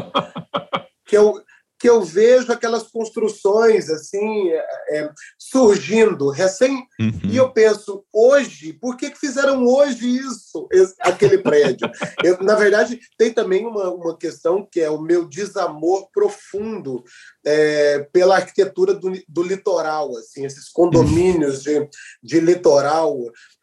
Que 1.05 1.17
eu, 1.17 1.43
que 1.79 1.89
eu 1.89 2.03
vejo 2.03 2.53
aquelas 2.53 2.85
construções 2.85 3.91
assim 3.91 4.51
é, 4.51 4.99
é, 4.99 5.11
surgindo 5.39 6.31
recém 6.31 6.87
uhum. 7.01 7.21
e 7.25 7.37
eu 7.37 7.51
penso 7.51 8.05
hoje 8.13 8.73
por 8.73 8.97
que, 8.97 9.11
que 9.11 9.19
fizeram 9.19 9.65
hoje 9.67 10.09
isso 10.09 10.67
esse, 10.73 10.95
aquele 11.01 11.39
prédio 11.39 11.91
eu, 12.25 12.43
na 12.43 12.55
verdade 12.55 12.99
tem 13.19 13.33
também 13.33 13.67
uma, 13.67 13.91
uma 13.91 14.17
questão 14.17 14.67
que 14.71 14.81
é 14.81 14.91
o 14.91 15.01
meu 15.01 15.29
desamor 15.29 16.09
profundo 16.13 17.05
é, 17.45 18.01
pela 18.13 18.37
arquitetura 18.37 18.95
do, 18.95 19.13
do 19.29 19.43
litoral 19.43 20.17
assim 20.17 20.45
esses 20.45 20.69
condomínios 20.69 21.63
de, 21.63 21.89
de 22.23 22.41
litoral 22.41 23.17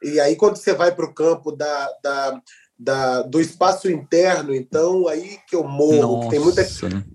e 0.03 0.19
aí 0.19 0.35
quando 0.35 0.57
você 0.57 0.73
vai 0.73 0.93
para 0.93 1.05
o 1.05 1.13
campo 1.13 1.51
da, 1.51 1.91
da 2.03 2.41
da, 2.83 3.21
do 3.21 3.39
espaço 3.39 3.91
interno, 3.91 4.55
então, 4.55 5.07
aí 5.07 5.37
que 5.47 5.55
eu 5.55 5.63
morro. 5.63 6.27
Tem, 6.29 6.39
muita, 6.39 6.67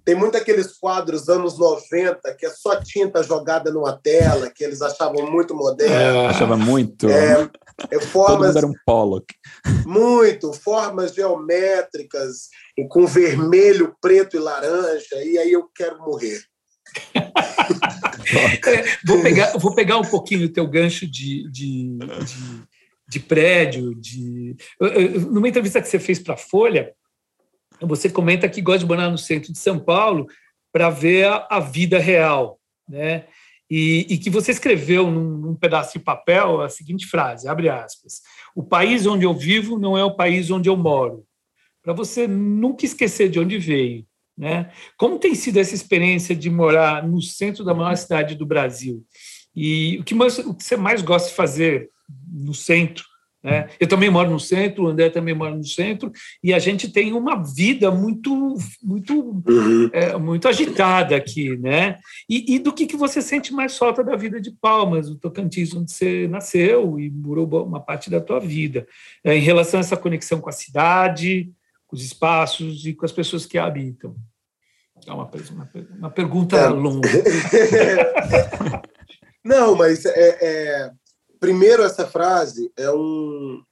tem 0.04 0.14
muito 0.14 0.36
aqueles 0.36 0.78
quadros 0.78 1.28
anos 1.28 1.58
90, 1.58 2.20
que 2.38 2.46
é 2.46 2.50
só 2.50 2.76
tinta 2.80 3.20
jogada 3.24 3.72
numa 3.72 3.92
tela, 3.92 4.48
que 4.48 4.62
eles 4.62 4.80
achavam 4.80 5.28
muito 5.28 5.56
moderno. 5.56 5.92
É, 5.92 6.26
achava 6.28 6.56
muito. 6.56 7.08
É, 7.08 7.50
é 7.90 8.00
formas, 8.00 8.36
Todo 8.36 8.46
mundo 8.46 8.58
era 8.58 8.66
um 8.68 8.74
Pollock. 8.86 9.34
Muito, 9.84 10.52
formas 10.52 11.12
geométricas, 11.12 12.48
com 12.88 13.04
vermelho, 13.04 13.92
preto 14.00 14.36
e 14.36 14.38
laranja, 14.38 15.16
e 15.24 15.36
aí 15.36 15.52
eu 15.52 15.68
quero 15.74 15.98
morrer. 15.98 16.40
é, 18.64 18.84
vou, 19.04 19.20
pegar, 19.20 19.58
vou 19.58 19.74
pegar 19.74 19.98
um 19.98 20.04
pouquinho 20.04 20.46
o 20.46 20.52
teu 20.52 20.68
gancho 20.68 21.10
de, 21.10 21.50
de, 21.50 21.98
de 21.98 22.62
de 23.08 23.20
prédio, 23.20 23.94
de. 23.94 24.56
Numa 25.30 25.48
entrevista 25.48 25.80
que 25.80 25.88
você 25.88 25.98
fez 25.98 26.18
para 26.18 26.34
a 26.34 26.38
Folha, 26.38 26.92
você 27.80 28.08
comenta 28.08 28.48
que 28.48 28.60
gosta 28.60 28.80
de 28.80 28.86
morar 28.86 29.10
no 29.10 29.18
centro 29.18 29.52
de 29.52 29.58
São 29.58 29.78
Paulo 29.78 30.26
para 30.72 30.90
ver 30.90 31.26
a, 31.26 31.46
a, 31.50 31.60
vida 31.60 31.98
real, 31.98 32.58
né? 32.88 33.26
E, 33.70 34.06
e 34.08 34.18
que 34.18 34.30
você 34.30 34.52
escreveu 34.52 35.10
num, 35.10 35.38
num, 35.38 35.54
pedaço 35.54 35.98
de 35.98 36.04
papel 36.04 36.60
a 36.60 36.68
seguinte 36.68 37.06
frase, 37.06 37.48
abre 37.48 37.68
aspas, 37.68 38.22
o 38.54 38.62
país 38.62 39.06
onde 39.06 39.24
eu 39.24 39.34
vivo 39.34 39.78
não 39.78 39.98
é 39.98 40.04
o 40.04 40.14
país 40.14 40.50
onde 40.50 40.68
eu 40.68 40.76
moro, 40.76 41.24
para 41.82 41.92
você 41.92 42.28
nunca 42.28 42.84
esquecer 42.84 43.28
de 43.28 43.40
onde 43.40 43.58
veio, 43.58 44.06
né? 44.36 44.70
Como 44.96 45.18
tem 45.18 45.34
sido 45.34 45.58
essa 45.58 45.74
experiência 45.74 46.34
de 46.34 46.48
morar 46.50 47.06
no 47.06 47.20
centro 47.20 47.64
da 47.64 47.74
maior 47.74 47.96
cidade 47.96 48.34
do 48.34 48.46
Brasil? 48.46 49.04
E 49.54 49.98
o 49.98 50.04
que, 50.04 50.14
mais, 50.14 50.38
o 50.38 50.54
que 50.54 50.62
você 50.62 50.76
mais 50.76 51.02
gosta 51.02 51.28
de 51.28 51.34
fazer 51.34 51.90
no 52.28 52.54
centro. 52.54 53.04
Né? 53.46 53.68
Eu 53.78 53.86
também 53.86 54.10
moro 54.10 54.28
no 54.28 54.40
centro, 54.40 54.82
o 54.84 54.88
André 54.88 55.08
também 55.08 55.32
mora 55.32 55.54
no 55.54 55.64
centro, 55.64 56.10
e 56.42 56.52
a 56.52 56.58
gente 56.58 56.90
tem 56.90 57.12
uma 57.12 57.44
vida 57.44 57.92
muito 57.92 58.56
muito 58.82 59.40
uhum. 59.48 59.88
é, 59.92 60.16
muito 60.16 60.48
agitada 60.48 61.14
aqui. 61.14 61.56
Né? 61.56 61.96
E, 62.28 62.56
e, 62.56 62.58
do 62.58 62.72
que, 62.72 62.86
que 62.86 62.96
você 62.96 63.22
sente 63.22 63.54
mais 63.54 63.78
falta 63.78 64.02
da 64.02 64.16
vida 64.16 64.40
de 64.40 64.50
Palmas, 64.50 65.08
o 65.08 65.14
Tocantins, 65.14 65.72
onde 65.76 65.92
você 65.92 66.26
nasceu 66.26 66.98
e 66.98 67.08
morou 67.08 67.46
uma 67.64 67.78
parte 67.78 68.10
da 68.10 68.20
tua 68.20 68.40
vida, 68.40 68.84
é, 69.22 69.36
em 69.36 69.40
relação 69.40 69.78
a 69.78 69.82
essa 69.82 69.96
conexão 69.96 70.40
com 70.40 70.48
a 70.48 70.52
cidade, 70.52 71.48
com 71.86 71.94
os 71.94 72.02
espaços 72.02 72.84
e 72.84 72.94
com 72.94 73.04
as 73.04 73.12
pessoas 73.12 73.46
que 73.46 73.58
a 73.58 73.66
habitam? 73.66 74.16
É 75.06 75.12
uma, 75.12 75.30
uma, 75.52 75.70
uma 75.98 76.10
pergunta 76.10 76.56
é. 76.56 76.68
longa. 76.68 77.08
Não, 79.44 79.76
mas 79.76 80.04
é, 80.04 80.38
é 80.40 80.90
Primeiro, 81.40 81.82
essa 81.82 82.06
frase 82.06 82.72
é 82.76 82.90
um, 82.90 83.62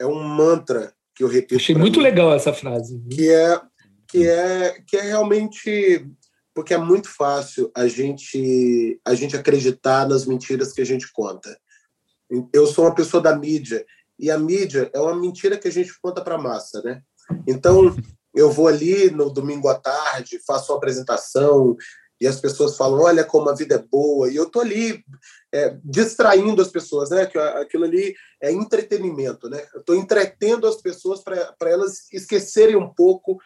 é 0.00 0.06
um 0.06 0.22
mantra 0.22 0.92
que 1.14 1.24
eu 1.24 1.28
repito. 1.28 1.56
Achei 1.56 1.74
muito 1.74 1.98
mim, 1.98 2.04
legal 2.04 2.32
essa 2.32 2.52
frase. 2.52 3.02
Que 3.10 3.30
é, 3.30 3.60
que, 4.08 4.26
é, 4.26 4.82
que 4.86 4.96
é 4.96 5.02
realmente. 5.02 6.06
Porque 6.54 6.74
é 6.74 6.78
muito 6.78 7.08
fácil 7.08 7.70
a 7.72 7.86
gente, 7.86 9.00
a 9.04 9.14
gente 9.14 9.36
acreditar 9.36 10.08
nas 10.08 10.26
mentiras 10.26 10.72
que 10.72 10.80
a 10.80 10.84
gente 10.84 11.10
conta. 11.12 11.56
Eu 12.52 12.66
sou 12.66 12.84
uma 12.84 12.94
pessoa 12.94 13.22
da 13.22 13.36
mídia, 13.36 13.86
e 14.18 14.28
a 14.28 14.36
mídia 14.36 14.90
é 14.92 14.98
uma 14.98 15.14
mentira 15.14 15.56
que 15.56 15.68
a 15.68 15.70
gente 15.70 15.92
conta 16.02 16.20
para 16.20 16.34
a 16.34 16.42
massa, 16.42 16.82
né? 16.82 17.00
Então, 17.46 17.96
eu 18.34 18.50
vou 18.50 18.66
ali 18.66 19.08
no 19.10 19.30
domingo 19.30 19.68
à 19.68 19.74
tarde, 19.76 20.40
faço 20.44 20.72
uma 20.72 20.78
apresentação, 20.78 21.76
e 22.20 22.26
as 22.26 22.40
pessoas 22.40 22.76
falam, 22.76 23.00
olha 23.00 23.24
como 23.24 23.48
a 23.48 23.54
vida 23.54 23.76
é 23.76 23.78
boa, 23.78 24.30
e 24.30 24.36
eu 24.36 24.50
tô 24.50 24.60
ali 24.60 25.04
é, 25.52 25.76
distraindo 25.82 26.60
as 26.60 26.68
pessoas, 26.68 27.10
né? 27.10 27.22
Aquilo 27.22 27.84
ali 27.84 28.14
é 28.40 28.52
entretenimento, 28.52 29.48
né? 29.48 29.66
Eu 29.74 29.80
estou 29.80 29.96
entretendo 29.96 30.66
as 30.66 30.76
pessoas 30.76 31.22
para 31.22 31.70
elas 31.70 32.12
esquecerem 32.12 32.76
um 32.76 32.92
pouco 32.92 33.38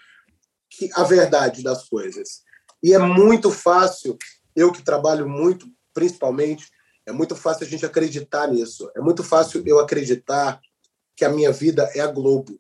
que 0.69 0.91
a 0.95 1.05
verdade 1.05 1.63
das 1.63 1.89
coisas. 1.89 2.43
E 2.83 2.93
é 2.93 2.99
muito 2.99 3.51
fácil, 3.51 4.17
eu 4.57 4.73
que 4.73 4.83
trabalho 4.83 5.29
muito, 5.29 5.67
principalmente, 5.95 6.69
é 7.07 7.13
muito 7.13 7.37
fácil 7.37 7.67
a 7.67 7.69
gente 7.69 7.87
acreditar 7.87 8.49
nisso. 8.49 8.91
É 8.97 9.01
muito 9.01 9.23
fácil 9.23 9.63
eu 9.67 9.79
acreditar 9.79 10.61
que 11.17 11.25
a 11.25 11.29
minha 11.29 11.53
vida 11.53 11.91
é 11.95 12.01
a 12.01 12.07
Globo 12.07 12.59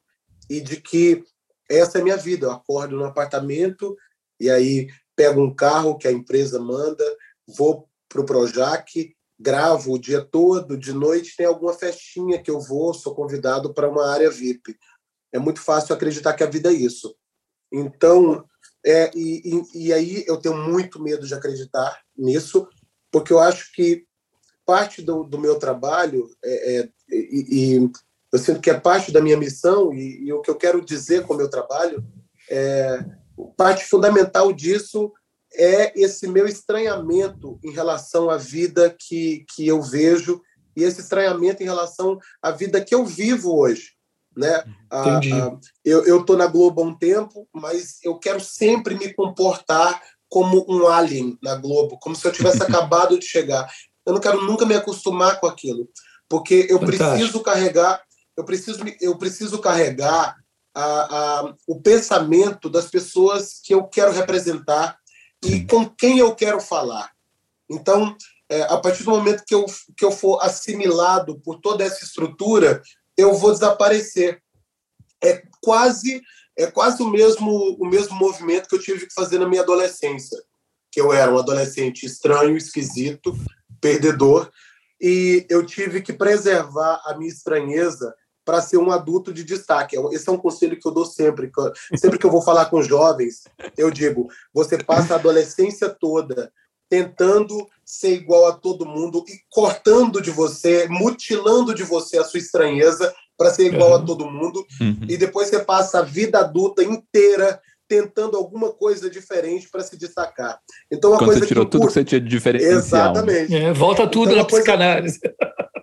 e 0.48 0.60
de 0.60 0.80
que 0.80 1.24
essa 1.68 1.98
é 1.98 2.00
a 2.00 2.04
minha 2.04 2.16
vida. 2.16 2.46
Eu 2.46 2.52
acordo 2.52 2.96
no 2.96 3.04
apartamento 3.04 3.96
e 4.38 4.50
aí 4.50 4.88
pego 5.16 5.42
um 5.42 5.54
carro 5.54 5.96
que 5.96 6.06
a 6.06 6.12
empresa 6.12 6.58
manda, 6.58 7.04
vou 7.46 7.88
para 8.08 8.20
o 8.20 8.26
Projac, 8.26 9.14
gravo 9.42 9.92
o 9.92 9.98
dia 9.98 10.24
todo, 10.24 10.78
de 10.78 10.92
noite 10.92 11.36
tem 11.36 11.44
alguma 11.44 11.74
festinha 11.74 12.40
que 12.40 12.50
eu 12.50 12.60
vou, 12.60 12.94
sou 12.94 13.14
convidado 13.14 13.74
para 13.74 13.88
uma 13.88 14.08
área 14.08 14.30
VIP. 14.30 14.76
É 15.32 15.38
muito 15.38 15.60
fácil 15.60 15.94
acreditar 15.94 16.34
que 16.34 16.44
a 16.44 16.48
vida 16.48 16.70
é 16.70 16.74
isso. 16.74 17.14
Então, 17.72 18.44
é, 18.84 19.10
e, 19.14 19.42
e, 19.44 19.86
e 19.86 19.92
aí 19.92 20.24
eu 20.26 20.36
tenho 20.36 20.56
muito 20.56 21.02
medo 21.02 21.26
de 21.26 21.34
acreditar 21.34 22.00
nisso, 22.16 22.68
porque 23.10 23.32
eu 23.32 23.40
acho 23.40 23.72
que 23.72 24.06
parte 24.64 25.02
do, 25.02 25.24
do 25.24 25.38
meu 25.38 25.58
trabalho 25.58 26.30
é, 26.44 26.76
é 26.76 26.88
e, 27.10 27.76
e, 27.76 27.90
eu 28.32 28.38
sinto 28.38 28.60
que 28.60 28.70
é 28.70 28.78
parte 28.78 29.12
da 29.12 29.20
minha 29.20 29.36
missão 29.36 29.92
e, 29.92 30.24
e, 30.24 30.32
o 30.32 30.40
que 30.40 30.50
eu 30.50 30.56
quero 30.56 30.84
dizer 30.84 31.26
com 31.26 31.34
o 31.34 31.36
meu 31.36 31.50
trabalho 31.50 32.04
é 32.48 33.04
parte 33.56 33.84
fundamental 33.84 34.52
disso 34.52 35.12
é 35.54 35.92
esse 36.00 36.26
meu 36.26 36.46
estranhamento 36.46 37.58
em 37.62 37.70
relação 37.70 38.30
à 38.30 38.36
vida 38.36 38.94
que, 38.98 39.44
que 39.54 39.66
eu 39.66 39.82
vejo 39.82 40.40
e 40.76 40.82
esse 40.82 41.00
estranhamento 41.00 41.62
em 41.62 41.66
relação 41.66 42.18
à 42.40 42.50
vida 42.50 42.80
que 42.80 42.94
eu 42.94 43.04
vivo 43.04 43.56
hoje. 43.56 43.92
Né? 44.34 44.64
Entendi. 44.92 45.32
A, 45.32 45.46
a, 45.46 45.58
eu 45.84 46.20
estou 46.20 46.36
na 46.36 46.46
Globo 46.46 46.82
há 46.82 46.84
um 46.86 46.96
tempo, 46.96 47.46
mas 47.52 47.98
eu 48.02 48.18
quero 48.18 48.40
sempre 48.40 48.94
me 48.94 49.12
comportar 49.12 50.00
como 50.28 50.64
um 50.66 50.86
alien 50.88 51.38
na 51.42 51.56
Globo, 51.56 51.98
como 52.00 52.16
se 52.16 52.26
eu 52.26 52.32
tivesse 52.32 52.62
acabado 52.64 53.18
de 53.18 53.26
chegar. 53.26 53.70
Eu 54.06 54.14
não 54.14 54.20
quero 54.20 54.42
nunca 54.42 54.64
me 54.64 54.74
acostumar 54.74 55.38
com 55.38 55.46
aquilo, 55.46 55.88
porque 56.28 56.66
eu 56.70 56.80
Fantástico. 56.80 57.10
preciso 57.10 57.40
carregar, 57.40 58.02
eu 58.34 58.44
preciso, 58.44 58.82
eu 59.00 59.18
preciso 59.18 59.58
carregar 59.58 60.34
a, 60.74 60.84
a, 61.40 61.54
o 61.66 61.80
pensamento 61.82 62.70
das 62.70 62.86
pessoas 62.86 63.60
que 63.62 63.74
eu 63.74 63.84
quero 63.84 64.12
representar 64.12 64.96
e 65.44 65.66
com 65.66 65.88
quem 65.88 66.18
eu 66.18 66.34
quero 66.34 66.60
falar. 66.60 67.10
Então, 67.68 68.16
é, 68.48 68.62
a 68.62 68.76
partir 68.76 69.02
do 69.02 69.10
momento 69.10 69.44
que 69.46 69.54
eu, 69.54 69.64
que 69.96 70.04
eu 70.04 70.12
for 70.12 70.38
assimilado 70.42 71.40
por 71.40 71.60
toda 71.60 71.84
essa 71.84 72.04
estrutura, 72.04 72.82
eu 73.16 73.34
vou 73.34 73.52
desaparecer. 73.52 74.42
É 75.22 75.42
quase 75.60 76.22
é 76.58 76.66
quase 76.66 77.02
o 77.02 77.08
mesmo 77.08 77.76
o 77.80 77.86
mesmo 77.86 78.14
movimento 78.14 78.68
que 78.68 78.74
eu 78.74 78.80
tive 78.80 79.06
que 79.06 79.14
fazer 79.14 79.38
na 79.38 79.48
minha 79.48 79.62
adolescência, 79.62 80.38
que 80.90 81.00
eu 81.00 81.12
era 81.12 81.32
um 81.32 81.38
adolescente 81.38 82.04
estranho, 82.04 82.56
esquisito, 82.56 83.34
perdedor, 83.80 84.50
e 85.00 85.46
eu 85.48 85.64
tive 85.64 86.02
que 86.02 86.12
preservar 86.12 87.00
a 87.06 87.16
minha 87.16 87.30
estranheza 87.30 88.14
para 88.44 88.60
ser 88.60 88.78
um 88.78 88.90
adulto 88.90 89.32
de 89.32 89.44
destaque. 89.44 89.96
Esse 90.12 90.28
é 90.28 90.32
um 90.32 90.38
conselho 90.38 90.78
que 90.78 90.86
eu 90.86 90.92
dou 90.92 91.04
sempre. 91.04 91.50
Sempre 91.96 92.18
que 92.18 92.26
eu 92.26 92.30
vou 92.30 92.42
falar 92.42 92.66
com 92.66 92.82
jovens, 92.82 93.44
eu 93.76 93.90
digo: 93.90 94.28
você 94.52 94.78
passa 94.78 95.14
a 95.14 95.16
adolescência 95.18 95.88
toda 95.88 96.52
tentando 96.88 97.66
ser 97.82 98.12
igual 98.12 98.46
a 98.46 98.52
todo 98.52 98.84
mundo 98.84 99.24
e 99.26 99.32
cortando 99.48 100.20
de 100.20 100.30
você, 100.30 100.86
mutilando 100.90 101.74
de 101.74 101.82
você 101.82 102.18
a 102.18 102.24
sua 102.24 102.38
estranheza 102.38 103.14
para 103.34 103.48
ser 103.48 103.72
igual 103.72 103.92
uhum. 103.92 103.96
a 103.96 104.02
todo 104.04 104.30
mundo. 104.30 104.62
Uhum. 104.78 105.06
E 105.08 105.16
depois 105.16 105.48
você 105.48 105.60
passa 105.60 106.00
a 106.00 106.02
vida 106.02 106.40
adulta 106.40 106.84
inteira 106.84 107.58
tentando 107.88 108.36
alguma 108.36 108.72
coisa 108.72 109.10
diferente 109.10 109.68
para 109.70 109.82
se 109.82 109.98
destacar. 109.98 110.58
Então, 110.90 111.10
uma 111.10 111.18
Quando 111.18 111.28
coisa 111.28 111.40
você 111.40 111.46
tirou 111.46 111.64
que 111.64 111.70
tudo 111.72 111.86
que 111.86 111.92
você 111.92 112.04
tinha 112.04 112.20
de 112.20 112.28
diferencial. 112.28 112.78
Exatamente. 112.78 113.54
É, 113.54 113.72
volta 113.72 114.06
tudo 114.06 114.32
Então, 114.32 114.42
na 114.42 114.48
coisa- 114.48 114.64
psicanálise. 114.64 115.20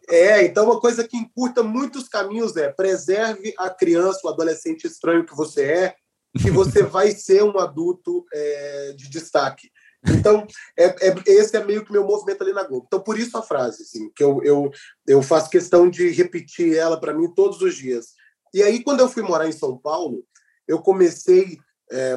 É, 0.09 0.43
então 0.43 0.65
uma 0.65 0.79
coisa 0.79 1.07
que 1.07 1.15
encurta 1.15 1.61
muitos 1.61 2.09
caminhos 2.09 2.55
é 2.57 2.71
preserve 2.71 3.53
a 3.57 3.69
criança, 3.69 4.21
o 4.23 4.29
adolescente 4.29 4.85
estranho 4.85 5.25
que 5.25 5.35
você 5.35 5.63
é, 5.63 5.95
que 6.41 6.49
você 6.49 6.81
vai 6.83 7.11
ser 7.11 7.43
um 7.43 7.59
adulto 7.59 8.25
é, 8.33 8.93
de 8.97 9.09
destaque. 9.09 9.69
Então, 10.07 10.47
é, 10.77 10.85
é- 11.09 11.15
esse 11.27 11.55
é 11.57 11.63
meio 11.63 11.83
que 11.85 11.91
meu 11.91 12.05
movimento 12.05 12.41
ali 12.41 12.53
na 12.53 12.63
Globo. 12.63 12.85
Então, 12.87 13.01
por 13.01 13.19
isso 13.19 13.37
a 13.37 13.43
frase, 13.43 13.83
assim, 13.83 14.09
que 14.15 14.23
eu, 14.23 14.41
eu, 14.43 14.71
eu 15.05 15.21
faço 15.21 15.49
questão 15.49 15.89
de 15.89 16.09
repetir 16.09 16.75
ela 16.75 16.99
para 16.99 17.13
mim 17.13 17.33
todos 17.33 17.61
os 17.61 17.75
dias. 17.75 18.13
E 18.53 18.63
aí, 18.63 18.81
quando 18.81 19.01
eu 19.01 19.09
fui 19.09 19.21
morar 19.21 19.47
em 19.47 19.51
São 19.51 19.77
Paulo, 19.77 20.23
eu 20.67 20.79
comecei. 20.79 21.57
é, 21.91 22.15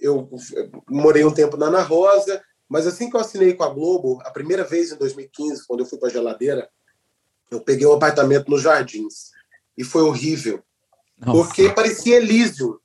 eu 0.00 0.28
morei 0.90 1.24
um 1.24 1.32
tempo 1.32 1.56
na 1.56 1.66
Ana 1.66 1.80
Rosa, 1.80 2.42
mas 2.68 2.88
assim 2.88 3.08
que 3.08 3.14
eu 3.14 3.20
assinei 3.20 3.54
com 3.54 3.62
a 3.62 3.68
Globo, 3.68 4.20
a 4.24 4.30
primeira 4.32 4.64
vez 4.64 4.90
em 4.90 4.96
2015, 4.96 5.64
quando 5.66 5.80
eu 5.80 5.86
fui 5.86 5.98
para 5.98 6.08
a 6.08 6.12
geladeira, 6.12 6.68
eu 7.54 7.60
peguei 7.60 7.86
um 7.86 7.92
apartamento 7.94 8.50
nos 8.50 8.62
Jardins. 8.62 9.30
E 9.76 9.84
foi 9.84 10.02
horrível, 10.02 10.62
Nossa. 11.18 11.32
porque 11.44 11.68
parecia 11.70 12.16
Elísio. 12.16 12.78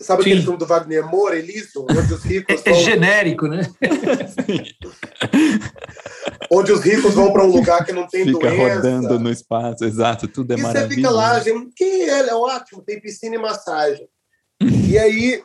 Sabe 0.00 0.22
Sim. 0.22 0.30
aquele 0.30 0.42
filme 0.42 0.58
do 0.58 0.66
Wagner 0.66 1.06
Moura, 1.06 1.38
Elísio? 1.38 1.84
Onde 1.90 2.14
os 2.14 2.22
ricos 2.24 2.62
É 2.64 2.70
vão, 2.70 2.80
genérico, 2.82 3.46
né? 3.46 3.60
onde 6.50 6.72
os 6.72 6.80
ricos 6.82 7.14
vão 7.14 7.32
para 7.32 7.44
um 7.44 7.50
lugar 7.50 7.84
que 7.84 7.92
não 7.92 8.06
tem 8.06 8.24
Fica 8.24 8.38
doença. 8.50 8.74
rodando 8.76 9.18
no 9.18 9.30
espaço, 9.30 9.84
exato, 9.84 10.28
tudo 10.28 10.52
é 10.52 10.54
e 10.54 10.58
você 10.60 10.66
maravilhoso. 10.66 10.96
fica 10.96 11.10
lá, 11.10 11.40
gente, 11.40 11.72
que 11.74 11.84
é, 11.84 12.28
é 12.28 12.34
ótimo, 12.34 12.82
tem 12.82 13.00
piscina 13.00 13.36
e 13.36 13.38
massagem. 13.38 14.08
e 14.88 14.98
aí, 14.98 15.42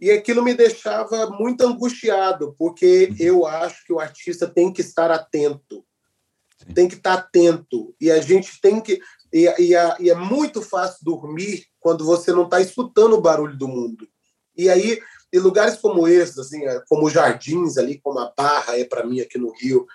e 0.00 0.10
aquilo 0.10 0.42
me 0.42 0.54
deixava 0.54 1.28
muito 1.30 1.66
angustiado, 1.66 2.54
porque 2.58 3.12
eu 3.18 3.46
acho 3.46 3.84
que 3.86 3.92
o 3.92 4.00
artista 4.00 4.46
tem 4.48 4.72
que 4.72 4.80
estar 4.80 5.10
atento. 5.10 5.84
Tem 6.74 6.88
que 6.88 6.94
estar 6.94 7.14
atento. 7.14 7.94
E 8.00 8.10
a 8.10 8.20
gente 8.20 8.60
tem 8.60 8.80
que. 8.80 9.00
E, 9.32 9.46
e, 9.58 9.72
e 10.00 10.10
é 10.10 10.14
muito 10.14 10.62
fácil 10.62 10.98
dormir 11.02 11.64
quando 11.80 12.04
você 12.04 12.32
não 12.32 12.44
está 12.44 12.60
escutando 12.60 13.14
o 13.14 13.20
barulho 13.20 13.56
do 13.56 13.68
mundo. 13.68 14.08
E 14.56 14.68
aí, 14.68 15.00
em 15.32 15.38
lugares 15.38 15.76
como 15.76 16.08
esses, 16.08 16.38
assim, 16.38 16.64
é, 16.66 16.80
como 16.88 17.10
Jardins 17.10 17.76
ali, 17.76 18.00
como 18.00 18.18
a 18.18 18.32
Barra 18.36 18.78
é 18.78 18.84
para 18.84 19.04
mim 19.04 19.20
aqui 19.20 19.38
no 19.38 19.52
Rio, 19.52 19.86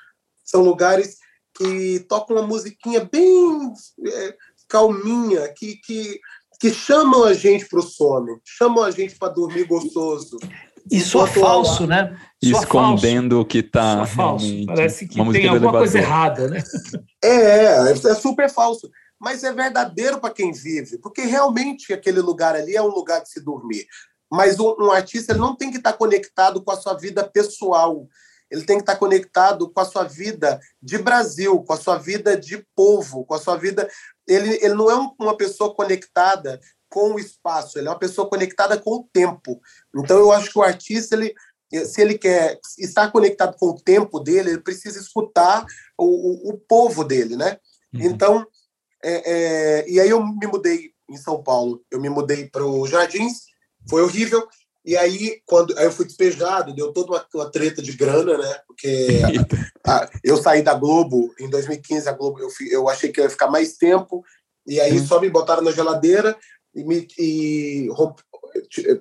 são 0.44 0.62
lugares 0.62 1.18
que 1.56 2.00
tocam 2.08 2.36
uma 2.38 2.48
musiquinha 2.48 3.04
bem 3.12 3.74
é, 4.06 4.38
calminha, 4.68 5.48
que, 5.50 5.78
que, 5.78 6.20
que 6.60 6.74
chamam 6.74 7.24
a 7.24 7.34
gente 7.34 7.68
para 7.68 7.80
o 7.80 7.84
sono, 7.84 8.40
chamam 8.46 8.84
a 8.84 8.92
gente 8.92 9.18
para 9.18 9.34
dormir 9.34 9.66
gostoso. 9.66 10.38
E 10.89 10.97
Enquanto 10.97 11.39
falso, 11.41 11.88
né? 11.88 12.17
Soa 12.43 12.61
Escondendo 12.63 13.39
o 13.39 13.45
que 13.45 13.59
está 13.59 14.05
falso. 14.05 14.45
Parece 14.65 15.07
que 15.07 15.15
tem 15.33 15.47
alguma 15.47 15.71
coisa 15.79 15.97
errada, 16.00 16.47
né? 16.47 16.63
É, 17.23 17.29
é, 17.35 17.91
é 17.91 18.15
super 18.15 18.50
falso. 18.50 18.89
Mas 19.19 19.43
é 19.43 19.53
verdadeiro 19.53 20.19
para 20.19 20.33
quem 20.33 20.51
vive, 20.51 20.97
porque 20.97 21.21
realmente 21.21 21.93
aquele 21.93 22.19
lugar 22.21 22.55
ali 22.55 22.75
é 22.75 22.81
um 22.81 22.88
lugar 22.88 23.21
de 23.21 23.29
se 23.29 23.39
dormir. 23.39 23.85
Mas 24.31 24.59
um, 24.59 24.75
um 24.79 24.91
artista 24.91 25.33
ele 25.33 25.39
não 25.39 25.55
tem 25.55 25.69
que 25.69 25.77
estar 25.77 25.93
conectado 25.93 26.63
com 26.63 26.71
a 26.71 26.77
sua 26.77 26.95
vida 26.95 27.23
pessoal. 27.23 28.07
Ele 28.50 28.63
tem 28.63 28.77
que 28.77 28.83
estar 28.83 28.95
conectado 28.95 29.69
com 29.69 29.79
a 29.79 29.85
sua 29.85 30.03
vida 30.05 30.59
de 30.81 30.97
Brasil, 30.97 31.61
com 31.63 31.73
a 31.73 31.77
sua 31.77 31.97
vida 31.97 32.35
de 32.35 32.65
povo, 32.75 33.23
com 33.23 33.35
a 33.35 33.39
sua 33.39 33.55
vida. 33.55 33.88
Ele, 34.27 34.57
ele 34.61 34.73
não 34.73 34.89
é 34.89 34.95
um- 34.95 35.11
uma 35.19 35.38
pessoa 35.38 35.73
conectada 35.75 36.59
com 36.91 37.13
o 37.13 37.19
espaço, 37.19 37.79
ele 37.79 37.88
é 37.88 37.91
uma 37.91 37.98
pessoa 37.98 38.29
conectada 38.29 38.77
com 38.77 38.91
o 38.91 39.10
tempo. 39.12 39.60
Então 39.95 40.17
eu 40.17 40.31
acho 40.31 40.51
que 40.51 40.60
o 40.60 40.63
artista 40.63 41.15
ele 41.15 41.33
se 41.86 42.01
ele 42.01 42.17
quer 42.17 42.60
estar 42.77 43.10
conectado 43.12 43.55
com 43.57 43.67
o 43.67 43.79
tempo 43.81 44.19
dele, 44.19 44.50
ele 44.50 44.62
precisa 44.62 45.00
escutar 45.00 45.65
o, 45.98 46.03
o, 46.05 46.50
o 46.50 46.57
povo 46.57 47.03
dele, 47.03 47.38
né? 47.38 47.57
Uhum. 47.93 48.01
Então, 48.01 48.45
é, 49.03 49.31
é, 49.81 49.89
e 49.89 50.00
aí 50.00 50.10
eu 50.10 50.21
me 50.24 50.48
mudei 50.48 50.91
em 51.10 51.17
São 51.17 51.41
Paulo, 51.41 51.81
eu 51.89 52.00
me 52.00 52.10
mudei 52.10 52.50
para 52.50 52.65
os 52.65 52.89
Jardins, 52.89 53.43
foi 53.89 54.01
horrível. 54.01 54.45
E 54.83 54.98
aí, 54.98 55.39
quando 55.46 55.77
aí 55.77 55.85
eu 55.85 55.92
fui 55.92 56.05
despejado, 56.05 56.74
deu 56.74 56.92
toda 56.92 57.11
uma, 57.11 57.25
uma 57.35 57.51
treta 57.51 57.81
de 57.81 57.94
grana, 57.94 58.37
né? 58.37 58.59
Porque 58.68 59.22
a- 59.85 60.09
eu 60.24 60.37
saí 60.37 60.61
da 60.63 60.74
Globo 60.74 61.33
em 61.39 61.50
2015, 61.50 62.09
a 62.09 62.13
Globo 62.13 62.39
eu, 62.39 62.50
fi- 62.50 62.72
eu 62.72 62.89
achei 62.89 63.11
que 63.11 63.20
eu 63.20 63.24
ia 63.25 63.29
ficar 63.29 63.48
mais 63.48 63.77
tempo, 63.77 64.24
e 64.66 64.79
aí 64.79 65.00
só 65.00 65.22
me 65.22 65.29
botaram 65.29 65.61
na 65.61 65.72
geladeira 65.72 66.37
e 66.74 66.84
me, 66.84 67.07
e 67.18 67.88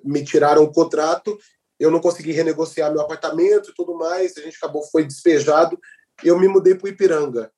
me 0.05 0.25
tiraram 0.25 0.63
o 0.63 0.73
contrato. 0.73 1.39
Eu 1.79 1.91
não 1.91 2.01
consegui 2.01 2.33
renegociar 2.33 2.93
meu 2.93 3.01
apartamento 3.01 3.71
e 3.71 3.75
tudo 3.75 3.97
mais. 3.97 4.37
A 4.37 4.43
gente 4.43 4.57
acabou, 4.57 4.83
foi 4.91 5.05
despejado. 5.05 5.79
Eu 6.23 6.39
me 6.39 6.47
mudei 6.47 6.75
para 6.75 6.87
o 6.87 6.89
Ipiranga, 6.89 7.51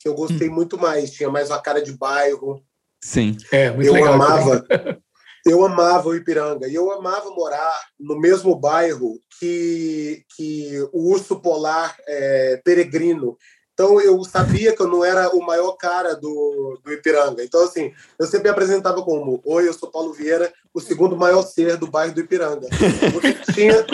que 0.00 0.08
eu 0.08 0.14
gostei 0.14 0.48
muito 0.48 0.78
mais. 0.78 1.10
Tinha 1.10 1.28
mais 1.28 1.50
uma 1.50 1.60
cara 1.60 1.82
de 1.82 1.92
bairro. 1.92 2.64
Sim. 3.04 3.36
É, 3.52 3.70
muito 3.70 3.86
eu 3.86 3.92
legal. 3.92 4.14
amava, 4.14 4.66
eu 5.44 5.64
amava 5.64 6.08
o 6.08 6.14
Ipiranga. 6.14 6.66
E 6.68 6.74
eu 6.74 6.90
amava 6.90 7.30
morar 7.30 7.78
no 8.00 8.18
mesmo 8.18 8.58
bairro 8.58 9.20
que, 9.38 10.24
que 10.34 10.80
o 10.92 11.10
urso 11.10 11.40
polar 11.40 11.94
é, 12.08 12.60
peregrino. 12.64 13.36
Então 13.76 14.00
eu 14.00 14.24
sabia 14.24 14.74
que 14.74 14.80
eu 14.80 14.88
não 14.88 15.04
era 15.04 15.28
o 15.36 15.44
maior 15.44 15.72
cara 15.72 16.16
do, 16.16 16.80
do 16.82 16.90
Ipiranga. 16.94 17.44
Então, 17.44 17.62
assim, 17.62 17.92
eu 18.18 18.24
sempre 18.26 18.44
me 18.44 18.48
apresentava 18.48 19.02
como: 19.02 19.42
Oi, 19.44 19.68
eu 19.68 19.74
sou 19.74 19.90
Paulo 19.90 20.14
Vieira, 20.14 20.50
o 20.72 20.80
segundo 20.80 21.14
maior 21.14 21.42
ser 21.42 21.76
do 21.76 21.86
bairro 21.86 22.14
do 22.14 22.20
Ipiranga. 22.20 22.66
Porque 23.12 23.34
tinha, 23.52 23.86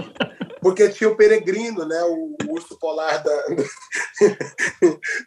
porque 0.60 0.88
tinha 0.88 1.10
o 1.10 1.16
peregrino, 1.16 1.84
né? 1.84 2.00
O, 2.04 2.36
o 2.46 2.52
urso 2.52 2.78
polar 2.78 3.24
da, 3.24 3.44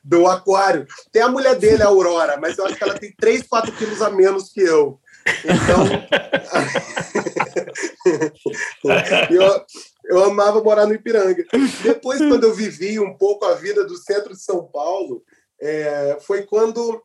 do 0.01 0.25
aquário. 0.25 0.87
Tem 1.11 1.21
a 1.21 1.27
mulher 1.27 1.55
dele, 1.55 1.83
a 1.83 1.87
Aurora, 1.87 2.37
mas 2.39 2.57
eu 2.57 2.65
acho 2.65 2.77
que 2.77 2.83
ela 2.85 2.97
tem 2.97 3.13
3, 3.19 3.45
4 3.45 3.73
quilos 3.73 4.01
a 4.01 4.09
menos 4.09 4.53
que 4.53 4.61
eu. 4.61 5.01
Então. 5.43 5.85
eu, 9.29 9.65
eu 10.07 10.23
amava 10.23 10.63
morar 10.63 10.85
no 10.85 10.93
Ipiranga. 10.93 11.43
Depois, 11.83 12.19
quando 12.19 12.43
eu 12.45 12.53
vivi 12.53 12.99
um 12.99 13.17
pouco 13.17 13.45
a 13.45 13.53
vida 13.55 13.83
do 13.85 13.97
centro 13.97 14.33
de 14.33 14.41
São 14.41 14.65
Paulo, 14.65 15.23
é, 15.61 16.17
foi 16.21 16.43
quando 16.43 17.01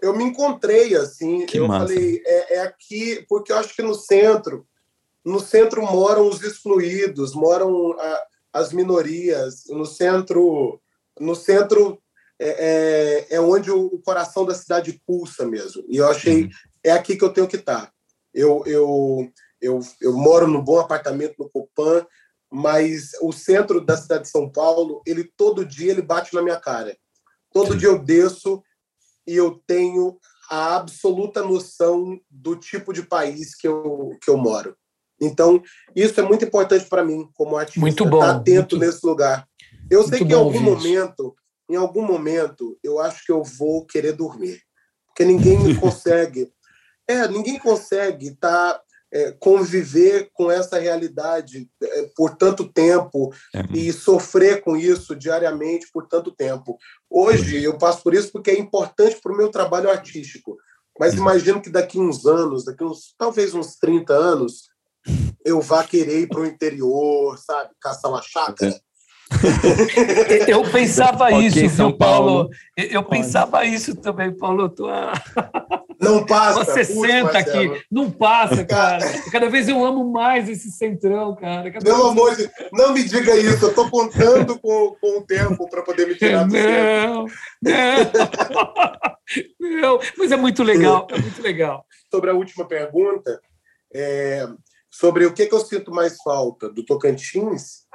eu 0.00 0.14
me 0.16 0.24
encontrei 0.24 0.94
assim. 0.94 1.44
Que 1.46 1.58
eu 1.58 1.66
massa. 1.68 1.86
falei, 1.88 2.22
é, 2.24 2.56
é 2.56 2.60
aqui, 2.60 3.24
porque 3.28 3.52
eu 3.52 3.56
acho 3.58 3.74
que 3.74 3.82
no 3.82 3.94
centro, 3.94 4.66
no 5.24 5.40
centro 5.40 5.82
moram 5.82 6.28
os 6.28 6.42
excluídos, 6.42 7.34
moram 7.34 7.92
a- 7.98 8.22
as 8.52 8.72
minorias. 8.72 9.64
No 9.68 9.84
centro, 9.84 10.80
no 11.20 11.34
centro 11.34 11.98
é, 12.40 13.26
é, 13.30 13.34
é 13.36 13.40
onde 13.40 13.70
o, 13.70 13.86
o 13.86 14.00
coração 14.00 14.44
da 14.46 14.54
cidade 14.54 15.00
pulsa 15.06 15.44
mesmo. 15.44 15.84
E 15.88 15.96
eu 15.96 16.08
achei 16.08 16.44
Uhum. 16.44 16.50
é 16.84 16.92
aqui 16.92 17.16
que 17.16 17.24
eu 17.24 17.32
tenho 17.32 17.48
que 17.48 17.56
estar. 17.56 17.92
Eu, 18.32 18.62
eu, 18.66 19.28
eu, 19.60 19.80
eu 20.00 20.12
moro 20.12 20.46
num 20.46 20.62
bom 20.62 20.78
apartamento 20.78 21.34
no 21.38 21.50
Copan, 21.50 22.06
mas 22.50 23.10
o 23.22 23.32
centro 23.32 23.80
da 23.80 23.96
cidade 23.96 24.24
de 24.24 24.30
São 24.30 24.50
Paulo, 24.50 25.02
ele 25.06 25.24
todo 25.36 25.64
dia 25.64 25.90
ele 25.90 26.02
bate 26.02 26.34
na 26.34 26.42
minha 26.42 26.58
cara. 26.58 26.96
Todo 27.52 27.72
Sim. 27.72 27.78
dia 27.78 27.88
eu 27.88 27.98
desço 27.98 28.62
e 29.26 29.34
eu 29.36 29.62
tenho 29.66 30.18
a 30.50 30.76
absoluta 30.76 31.42
noção 31.42 32.18
do 32.30 32.56
tipo 32.56 32.92
de 32.92 33.02
país 33.02 33.54
que 33.54 33.68
eu, 33.68 34.16
que 34.22 34.30
eu 34.30 34.36
moro. 34.38 34.74
Então, 35.20 35.60
isso 35.94 36.18
é 36.20 36.22
muito 36.22 36.44
importante 36.44 36.86
para 36.86 37.04
mim, 37.04 37.28
como 37.34 37.56
artista, 37.56 37.80
Muito 37.80 38.04
bom, 38.06 38.20
estar 38.20 38.36
atento 38.36 38.76
muito- 38.76 38.86
nesse 38.86 39.04
lugar. 39.06 39.46
Eu 39.90 40.06
sei 40.06 40.18
que 40.18 40.24
em 40.24 40.32
algum 40.32 40.46
ouvir 40.46 40.56
isso. 40.62 40.64
momento, 40.70 41.36
em 41.68 41.76
algum 41.76 42.02
momento, 42.02 42.78
eu 42.82 42.98
acho 43.00 43.24
que 43.26 43.32
eu 43.32 43.42
vou 43.42 43.84
querer 43.84 44.12
dormir. 44.12 44.62
Porque 45.08 45.24
ninguém 45.24 45.58
consegue. 45.80 46.50
É, 47.06 47.26
ninguém 47.28 47.58
consegue 47.58 48.34
tá, 48.36 48.80
é, 49.12 49.32
conviver 49.32 50.30
com 50.32 50.50
essa 50.50 50.78
realidade 50.78 51.68
é, 51.82 52.10
por 52.14 52.36
tanto 52.36 52.70
tempo 52.70 53.32
É, 53.54 53.62
e 53.74 53.92
sofrer 53.92 54.60
com 54.60 54.76
isso 54.76 55.16
diariamente 55.16 55.88
por 55.92 56.06
tanto 56.06 56.30
tempo. 56.30 56.76
Hoje 57.08 57.62
eu 57.62 57.78
passo 57.78 58.02
por 58.02 58.14
isso 58.14 58.30
porque 58.30 58.50
é 58.50 58.58
importante 58.58 59.20
para 59.22 59.32
o 59.32 59.36
meu 59.36 59.50
trabalho 59.50 59.90
artístico. 59.90 60.56
Mas 60.98 61.14
imagino 61.14 61.62
que 61.62 61.70
daqui 61.70 61.98
uns 61.98 62.26
anos, 62.26 62.64
daqui 62.64 62.82
uns 62.82 63.14
talvez 63.16 63.54
uns 63.54 63.76
30 63.76 64.12
anos, 64.12 64.68
eu 65.44 65.60
vá 65.60 65.84
querer 65.84 66.22
ir 66.22 66.28
para 66.28 66.40
o 66.40 66.46
interior, 66.46 67.38
sabe, 67.38 67.70
caçar 67.80 68.10
uma 68.10 68.20
chácara. 68.20 68.78
Eu 70.48 70.62
pensava 70.70 71.24
Ok, 71.26 71.46
isso, 71.46 71.68
São 71.76 71.88
viu, 71.88 71.98
Paulo? 71.98 72.26
Paulo. 72.26 72.50
Eu, 72.76 72.84
eu 72.86 73.02
pensava 73.04 73.64
isso 73.64 73.94
também, 73.94 74.32
Paulo. 74.32 74.68
Tua... 74.68 75.12
Não 76.00 76.24
passa. 76.24 76.64
Você 76.64 76.84
senta 76.84 77.32
Marcelo. 77.32 77.74
aqui, 77.74 77.84
não 77.90 78.08
passa, 78.10 78.62
cara. 78.64 79.04
Cada 79.32 79.48
vez 79.48 79.68
eu 79.68 79.84
amo 79.84 80.10
mais 80.12 80.48
esse 80.48 80.70
centrão, 80.70 81.34
cara. 81.34 81.72
Cada 81.72 81.84
Pelo 81.84 82.08
amor 82.08 82.36
de 82.36 82.46
Deus, 82.46 82.70
não 82.72 82.92
me 82.92 83.02
diga 83.02 83.36
isso. 83.36 83.64
Eu 83.64 83.70
estou 83.70 83.90
contando 83.90 84.58
com, 84.60 84.96
com 85.00 85.18
o 85.18 85.26
tempo 85.26 85.68
para 85.68 85.82
poder 85.82 86.06
me 86.06 86.14
tirar 86.14 86.44
do 86.44 86.52
centro. 86.52 86.72
Não, 86.72 87.26
não, 89.60 89.80
não. 89.80 90.00
Mas 90.16 90.30
é 90.30 90.36
muito 90.36 90.62
legal, 90.62 91.08
é 91.10 91.18
muito 91.20 91.42
legal. 91.42 91.84
sobre 92.10 92.30
a 92.30 92.34
última 92.34 92.64
pergunta, 92.64 93.40
é, 93.92 94.46
sobre 94.88 95.26
o 95.26 95.32
que, 95.32 95.46
que 95.46 95.54
eu 95.54 95.60
sinto 95.60 95.90
mais 95.90 96.16
falta 96.22 96.68
do 96.68 96.84
Tocantins, 96.84 97.87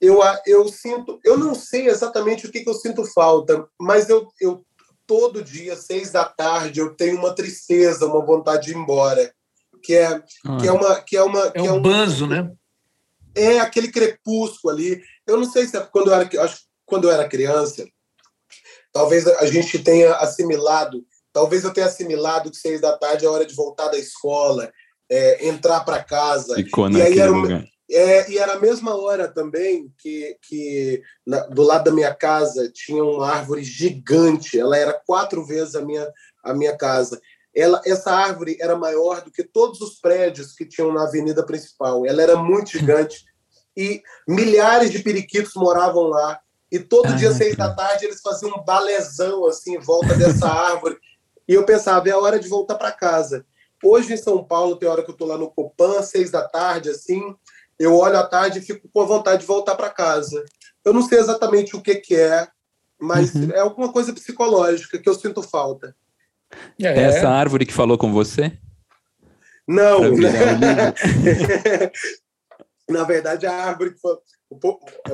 eu, 0.00 0.20
eu 0.46 0.66
sinto, 0.68 1.20
eu 1.24 1.36
não 1.36 1.54
sei 1.54 1.88
exatamente 1.88 2.46
o 2.46 2.50
que, 2.50 2.60
que 2.60 2.70
eu 2.70 2.74
sinto 2.74 3.04
falta, 3.04 3.68
mas 3.78 4.08
eu, 4.08 4.26
eu 4.40 4.64
todo 5.06 5.42
dia, 5.42 5.76
seis 5.76 6.10
da 6.12 6.24
tarde, 6.24 6.80
eu 6.80 6.94
tenho 6.94 7.18
uma 7.18 7.34
tristeza, 7.34 8.06
uma 8.06 8.24
vontade 8.24 8.66
de 8.66 8.72
ir 8.72 8.76
embora, 8.76 9.32
que 9.82 9.94
é, 9.94 10.06
ah, 10.06 10.56
que 10.58 10.68
é 10.68 10.72
uma, 10.72 11.00
que 11.00 11.16
é 11.16 11.22
uma, 11.22 11.46
é 11.46 11.50
que 11.50 11.66
é 11.66 11.72
um, 11.72 11.76
um 11.76 11.82
banzo, 11.82 12.26
né? 12.26 12.50
É 13.34 13.58
aquele 13.60 13.90
crepúsculo 13.90 14.72
ali. 14.72 15.02
Eu 15.26 15.36
não 15.36 15.50
sei 15.50 15.66
se 15.66 15.76
é 15.76 15.80
quando 15.80 16.08
eu 16.08 16.14
era, 16.14 16.44
acho, 16.44 16.60
quando 16.86 17.04
eu 17.04 17.10
era 17.10 17.28
criança, 17.28 17.86
talvez 18.92 19.26
a 19.26 19.46
gente 19.46 19.78
tenha 19.78 20.14
assimilado, 20.14 21.04
talvez 21.32 21.64
eu 21.64 21.72
tenha 21.72 21.86
assimilado 21.86 22.50
que 22.50 22.56
seis 22.56 22.80
da 22.80 22.96
tarde 22.96 23.24
é 23.24 23.28
hora 23.28 23.44
de 23.44 23.54
voltar 23.54 23.88
da 23.88 23.98
escola, 23.98 24.70
é, 25.10 25.48
entrar 25.48 25.80
para 25.80 26.02
casa. 26.04 26.54
Ficou 26.54 26.90
e 26.90 27.02
aí 27.02 27.18
era, 27.18 27.30
lugar. 27.30 27.64
É, 27.90 28.30
e 28.30 28.38
era 28.38 28.52
a 28.52 28.60
mesma 28.60 28.94
hora 28.94 29.26
também 29.26 29.92
que, 29.98 30.36
que 30.42 31.02
na, 31.26 31.40
do 31.40 31.62
lado 31.62 31.84
da 31.84 31.90
minha 31.90 32.14
casa 32.14 32.70
tinha 32.72 33.02
uma 33.02 33.28
árvore 33.28 33.64
gigante. 33.64 34.58
Ela 34.60 34.76
era 34.76 34.92
quatro 34.92 35.44
vezes 35.44 35.74
a 35.74 35.82
minha, 35.82 36.08
a 36.44 36.54
minha 36.54 36.76
casa. 36.76 37.20
Ela, 37.52 37.82
essa 37.84 38.12
árvore 38.12 38.56
era 38.60 38.76
maior 38.76 39.22
do 39.22 39.32
que 39.32 39.42
todos 39.42 39.80
os 39.80 39.98
prédios 39.98 40.52
que 40.52 40.64
tinham 40.64 40.92
na 40.92 41.02
avenida 41.02 41.44
principal. 41.44 42.06
Ela 42.06 42.22
era 42.22 42.36
muito 42.36 42.70
gigante 42.78 43.24
e 43.76 44.00
milhares 44.26 44.92
de 44.92 45.00
periquitos 45.00 45.54
moravam 45.56 46.04
lá. 46.04 46.38
E 46.70 46.78
todo 46.78 47.16
dia, 47.16 47.32
seis 47.32 47.56
da 47.56 47.74
tarde, 47.74 48.04
eles 48.04 48.20
faziam 48.20 48.52
um 48.56 48.64
balezão 48.64 49.46
assim 49.46 49.74
em 49.74 49.80
volta 49.80 50.14
dessa 50.14 50.46
árvore. 50.48 50.96
E 51.48 51.54
eu 51.54 51.64
pensava, 51.64 52.08
é 52.08 52.12
a 52.12 52.18
hora 52.18 52.38
de 52.38 52.48
voltar 52.48 52.76
para 52.76 52.92
casa. 52.92 53.44
Hoje 53.82 54.12
em 54.12 54.16
São 54.16 54.44
Paulo, 54.44 54.76
tem 54.76 54.88
hora 54.88 55.02
que 55.02 55.10
eu 55.10 55.14
estou 55.14 55.26
lá 55.26 55.36
no 55.36 55.50
Copan, 55.50 56.02
seis 56.02 56.30
da 56.30 56.46
tarde, 56.46 56.90
assim, 56.90 57.34
eu 57.80 57.96
olho 57.96 58.18
à 58.18 58.22
tarde 58.26 58.58
e 58.58 58.62
fico 58.62 58.86
com 58.92 59.06
vontade 59.06 59.40
de 59.40 59.46
voltar 59.46 59.74
para 59.74 59.88
casa. 59.88 60.44
Eu 60.84 60.92
não 60.92 61.00
sei 61.00 61.18
exatamente 61.18 61.74
o 61.74 61.80
que, 61.80 61.94
que 61.94 62.14
é, 62.14 62.46
mas 63.00 63.34
uhum. 63.34 63.50
é 63.52 63.60
alguma 63.60 63.90
coisa 63.90 64.12
psicológica 64.12 64.98
que 64.98 65.08
eu 65.08 65.14
sinto 65.14 65.42
falta. 65.42 65.96
É. 66.78 66.88
Essa 67.04 67.30
árvore 67.30 67.64
que 67.64 67.72
falou 67.72 67.96
com 67.96 68.12
você? 68.12 68.52
Não. 69.66 70.00
Na 72.86 73.04
verdade, 73.04 73.46
a 73.46 73.54
árvore 73.54 73.94
que 73.94 74.00
falou... 74.00 74.20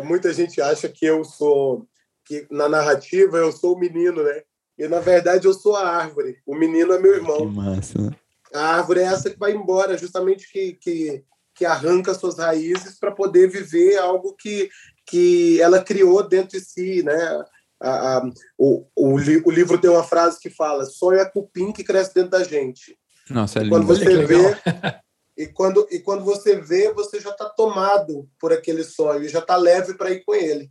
Muita 0.03 0.33
gente 0.33 0.61
acha 0.61 0.89
que 0.89 1.07
eu 1.07 1.23
sou... 1.25 1.87
que 2.25 2.49
na 2.51 2.69
narrativa 2.69 3.37
eu 3.37 3.53
sou 3.53 3.77
o 3.77 3.79
menino, 3.79 4.25
né? 4.25 4.43
E 4.77 4.89
na 4.89 4.99
verdade 4.99 5.47
eu 5.47 5.55
sou 5.55 5.77
a 5.77 5.89
árvore. 5.89 6.39
O 6.45 6.57
menino 6.57 6.93
é 6.93 6.99
meu 6.99 7.15
irmão. 7.15 7.39
Que 7.39 7.47
massa. 7.47 8.17
A 8.53 8.77
árvore 8.77 9.01
é 9.01 9.05
essa 9.05 9.31
que 9.31 9.39
vai 9.39 9.53
embora, 9.53 9.97
justamente 9.97 10.51
que, 10.51 10.73
que 10.73 11.25
que 11.57 11.65
arranca 11.65 12.15
suas 12.15 12.39
raízes 12.39 12.99
para 13.01 13.11
poder 13.11 13.49
viver 13.49 13.97
algo 13.97 14.37
que, 14.37 14.69
que 15.07 15.61
ela 15.61 15.83
criou 15.83 16.23
dentro 16.23 16.59
de 16.59 16.65
si, 16.65 17.03
né? 17.03 17.45
A, 17.81 18.19
a, 18.19 18.31
o, 18.59 18.87
o, 18.95 19.15
o, 19.15 19.51
livro 19.51 19.79
tem 19.79 19.91
uma 19.91 20.05
frase 20.05 20.39
que 20.39 20.51
fala: 20.51 20.85
sonho 20.85 21.19
é 21.19 21.25
cupim 21.25 21.73
que 21.73 21.83
cresce 21.83 22.15
dentro 22.15 22.31
da 22.31 22.45
gente. 22.45 22.97
Nossa, 23.29 23.59
é 23.59 23.63
lindo. 23.63 23.75
Quando 23.75 23.87
você 23.87 24.25
vê, 24.25 24.37
e 25.37 25.47
quando, 25.47 25.87
e 25.91 25.99
quando 25.99 26.25
você 26.25 26.61
vê, 26.61 26.93
você 26.93 27.21
já 27.21 27.31
está 27.31 27.49
tomado 27.49 28.29
por 28.39 28.53
aquele 28.53 28.85
sonho, 28.85 29.25
e 29.25 29.29
já 29.29 29.41
está 29.41 29.57
leve 29.57 29.95
para 29.95 30.11
ir 30.11 30.25
com 30.25 30.35
ele. 30.35 30.71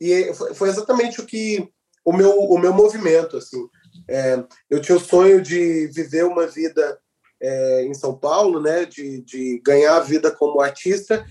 E 0.00 0.32
foi, 0.34 0.54
foi, 0.54 0.68
exatamente 0.68 1.20
o 1.20 1.26
que 1.26 1.68
o 2.04 2.12
meu, 2.12 2.30
o 2.30 2.58
meu 2.58 2.72
movimento. 2.72 3.36
assim. 3.36 3.66
É, 4.08 4.42
eu 4.68 4.80
tinha 4.80 4.96
o 4.96 5.00
sonho 5.00 5.40
de 5.40 5.86
viver 5.88 6.24
uma 6.24 6.46
vida 6.46 6.98
é, 7.44 7.84
em 7.84 7.92
São 7.92 8.16
Paulo, 8.16 8.60
né, 8.60 8.86
de, 8.86 9.20
de 9.20 9.60
ganhar 9.62 9.96
a 9.96 10.00
vida 10.00 10.30
como 10.30 10.60
artista, 10.60 11.24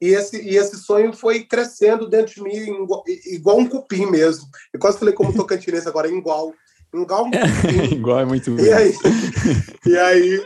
e 0.00 0.08
esse, 0.08 0.40
e 0.40 0.56
esse 0.56 0.78
sonho 0.78 1.12
foi 1.12 1.44
crescendo 1.44 2.08
dentro 2.08 2.34
de 2.34 2.42
mim, 2.42 2.82
igual, 2.82 3.04
igual 3.26 3.58
um 3.58 3.68
cupim 3.68 4.06
mesmo. 4.06 4.48
Eu 4.72 4.80
quase 4.80 4.98
falei 4.98 5.12
como 5.12 5.34
tocantinense 5.34 5.86
agora, 5.86 6.08
igual. 6.08 6.54
Igual 6.94 7.26
um 7.26 7.30
cupim. 7.30 7.84
igual 7.94 8.20
é 8.20 8.24
muito 8.24 8.50
bom. 8.50 8.62
E 8.62 8.72
aí, 8.72 8.94
e 9.84 9.98
aí, 9.98 10.44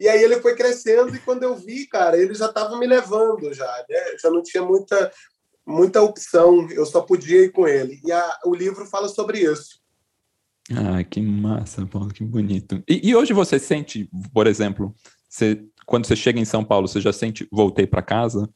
e 0.00 0.08
aí 0.08 0.22
ele 0.22 0.40
foi 0.40 0.56
crescendo, 0.56 1.14
e 1.14 1.20
quando 1.20 1.44
eu 1.44 1.54
vi, 1.54 1.86
cara, 1.86 2.18
ele 2.18 2.34
já 2.34 2.46
estava 2.46 2.76
me 2.76 2.86
levando, 2.86 3.54
já, 3.54 3.84
né? 3.88 4.16
Já 4.20 4.28
não 4.28 4.42
tinha 4.42 4.64
muita, 4.64 5.12
muita 5.64 6.02
opção, 6.02 6.68
eu 6.72 6.84
só 6.84 7.00
podia 7.00 7.42
ir 7.42 7.52
com 7.52 7.68
ele. 7.68 8.00
E 8.04 8.10
a, 8.10 8.38
o 8.44 8.56
livro 8.56 8.84
fala 8.86 9.06
sobre 9.06 9.38
isso. 9.38 9.80
Ah, 10.74 11.04
que 11.04 11.20
massa, 11.20 11.86
Paulo, 11.86 12.12
que 12.12 12.24
bonito. 12.24 12.82
E, 12.88 13.10
e 13.10 13.14
hoje 13.14 13.32
você 13.32 13.58
sente, 13.58 14.10
por 14.32 14.46
exemplo, 14.46 14.94
você, 15.28 15.64
quando 15.84 16.06
você 16.06 16.16
chega 16.16 16.40
em 16.40 16.44
São 16.44 16.64
Paulo, 16.64 16.88
você 16.88 17.00
já 17.00 17.12
sente 17.12 17.46
voltei 17.52 17.86
para 17.86 18.02
casa? 18.02 18.48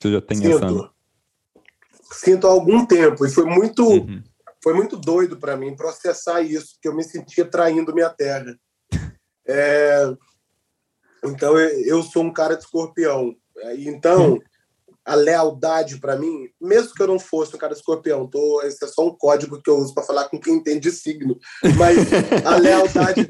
Você 0.00 0.12
já 0.12 0.20
tem 0.20 0.38
Sinto. 0.38 0.64
essa. 0.64 0.90
Sinto 2.12 2.46
há 2.46 2.50
algum 2.50 2.86
tempo, 2.86 3.26
e 3.26 3.30
foi 3.30 3.44
muito, 3.44 3.86
uhum. 3.86 4.22
foi 4.62 4.72
muito 4.72 4.96
doido 4.96 5.36
para 5.36 5.56
mim 5.56 5.76
processar 5.76 6.40
isso, 6.40 6.74
porque 6.74 6.88
eu 6.88 6.94
me 6.94 7.02
sentia 7.02 7.44
traindo 7.44 7.94
minha 7.94 8.10
terra. 8.10 8.56
É... 9.46 10.14
Então, 11.24 11.58
eu 11.58 12.02
sou 12.02 12.22
um 12.22 12.32
cara 12.32 12.54
de 12.54 12.62
escorpião. 12.62 13.34
Então, 13.78 14.38
a 15.04 15.14
lealdade 15.14 15.98
para 15.98 16.16
mim, 16.16 16.48
mesmo 16.60 16.94
que 16.94 17.02
eu 17.02 17.06
não 17.06 17.18
fosse 17.18 17.54
um 17.54 17.58
cara 17.58 17.74
escorpião, 17.74 18.26
tô, 18.26 18.62
esse 18.62 18.82
é 18.84 18.88
só 18.88 19.06
um 19.06 19.14
código 19.14 19.60
que 19.60 19.68
eu 19.68 19.76
uso 19.76 19.94
para 19.94 20.02
falar 20.02 20.28
com 20.28 20.40
quem 20.40 20.54
entende 20.54 20.80
de 20.80 20.92
signo, 20.92 21.38
mas 21.76 21.98
a 22.44 22.56
lealdade, 22.56 23.28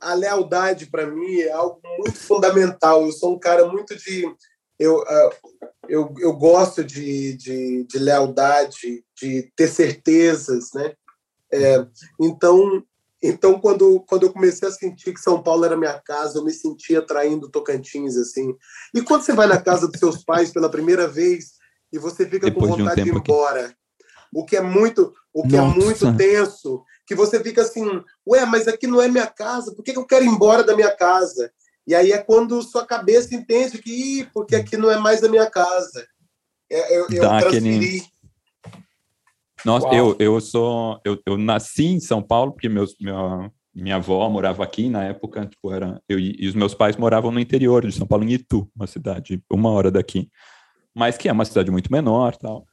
a 0.00 0.14
lealdade 0.14 0.86
para 0.86 1.06
mim 1.06 1.40
é 1.40 1.50
algo 1.50 1.80
muito 1.98 2.18
fundamental. 2.18 3.06
Eu 3.06 3.12
sou 3.12 3.34
um 3.34 3.38
cara 3.38 3.66
muito 3.66 3.96
de 3.96 4.26
eu, 4.78 5.02
ah, 5.02 5.30
eu, 5.88 6.12
eu 6.18 6.32
gosto 6.34 6.84
de, 6.84 7.36
de, 7.36 7.84
de 7.84 7.98
lealdade, 7.98 9.04
de 9.16 9.50
ter 9.56 9.68
certezas, 9.68 10.70
né? 10.74 10.92
É, 11.52 11.86
então 12.20 12.82
então, 13.26 13.58
quando, 13.58 14.00
quando 14.06 14.24
eu 14.24 14.32
comecei 14.32 14.68
a 14.68 14.70
sentir 14.70 15.14
que 15.14 15.20
São 15.20 15.42
Paulo 15.42 15.64
era 15.64 15.76
minha 15.76 15.98
casa, 15.98 16.38
eu 16.38 16.44
me 16.44 16.52
sentia 16.52 17.00
traindo 17.00 17.48
Tocantins, 17.48 18.16
assim. 18.16 18.54
E 18.94 19.00
quando 19.00 19.22
você 19.22 19.32
vai 19.32 19.46
na 19.46 19.58
casa 19.60 19.88
dos 19.88 19.98
seus 19.98 20.22
pais 20.22 20.52
pela 20.52 20.68
primeira 20.68 21.08
vez 21.08 21.52
e 21.90 21.98
você 21.98 22.26
fica 22.26 22.50
Depois 22.50 22.70
com 22.70 22.76
vontade 22.76 23.02
de, 23.02 23.10
um 23.10 23.14
de 23.14 23.18
ir 23.18 23.22
embora, 23.22 23.66
aqui. 23.66 23.76
o 24.34 24.44
que 24.44 24.56
é 24.56 24.60
muito, 24.60 25.14
o 25.32 25.46
que 25.48 25.56
é 25.56 25.60
Nossa. 25.60 25.80
é 25.80 25.84
muito 25.84 26.16
tenso, 26.18 26.82
que 27.06 27.14
você 27.14 27.42
fica 27.42 27.62
assim, 27.62 27.86
ué, 28.28 28.44
mas 28.44 28.68
aqui 28.68 28.86
não 28.86 29.00
é 29.00 29.08
minha 29.08 29.26
casa, 29.26 29.74
por 29.74 29.82
que 29.82 29.96
eu 29.96 30.06
quero 30.06 30.24
ir 30.24 30.28
embora 30.28 30.62
da 30.62 30.74
minha 30.74 30.94
casa? 30.94 31.50
E 31.86 31.94
aí 31.94 32.12
é 32.12 32.18
quando 32.18 32.62
sua 32.62 32.86
cabeça 32.86 33.34
entende 33.34 33.78
que, 33.78 34.20
Ih, 34.20 34.30
porque 34.34 34.54
aqui 34.54 34.76
não 34.76 34.90
é 34.90 34.98
mais 34.98 35.22
a 35.22 35.28
minha 35.28 35.48
casa. 35.48 36.06
É, 36.70 36.98
eu, 36.98 37.06
eu 37.10 37.20
transferi. 37.20 37.56
Aquele 37.56 38.13
nossa, 39.64 39.88
eu, 39.94 40.16
eu 40.18 40.40
sou. 40.40 41.00
Eu, 41.04 41.20
eu 41.26 41.38
nasci 41.38 41.86
em 41.86 42.00
São 42.00 42.22
Paulo, 42.22 42.52
porque 42.52 42.68
meus, 42.68 42.94
minha, 43.00 43.50
minha 43.74 43.96
avó 43.96 44.28
morava 44.28 44.62
aqui 44.62 44.88
na 44.88 45.04
época, 45.04 45.46
tipo, 45.46 45.72
era, 45.72 46.00
eu, 46.08 46.18
e 46.18 46.46
os 46.46 46.54
meus 46.54 46.74
pais 46.74 46.96
moravam 46.96 47.30
no 47.30 47.40
interior 47.40 47.86
de 47.86 47.92
São 47.92 48.06
Paulo, 48.06 48.24
em 48.24 48.32
Itu, 48.32 48.70
uma 48.76 48.86
cidade 48.86 49.42
uma 49.50 49.70
hora 49.70 49.90
daqui, 49.90 50.28
mas 50.94 51.16
que 51.16 51.28
é 51.28 51.32
uma 51.32 51.44
cidade 51.44 51.70
muito 51.70 51.90
menor 51.90 52.36
tal. 52.36 52.64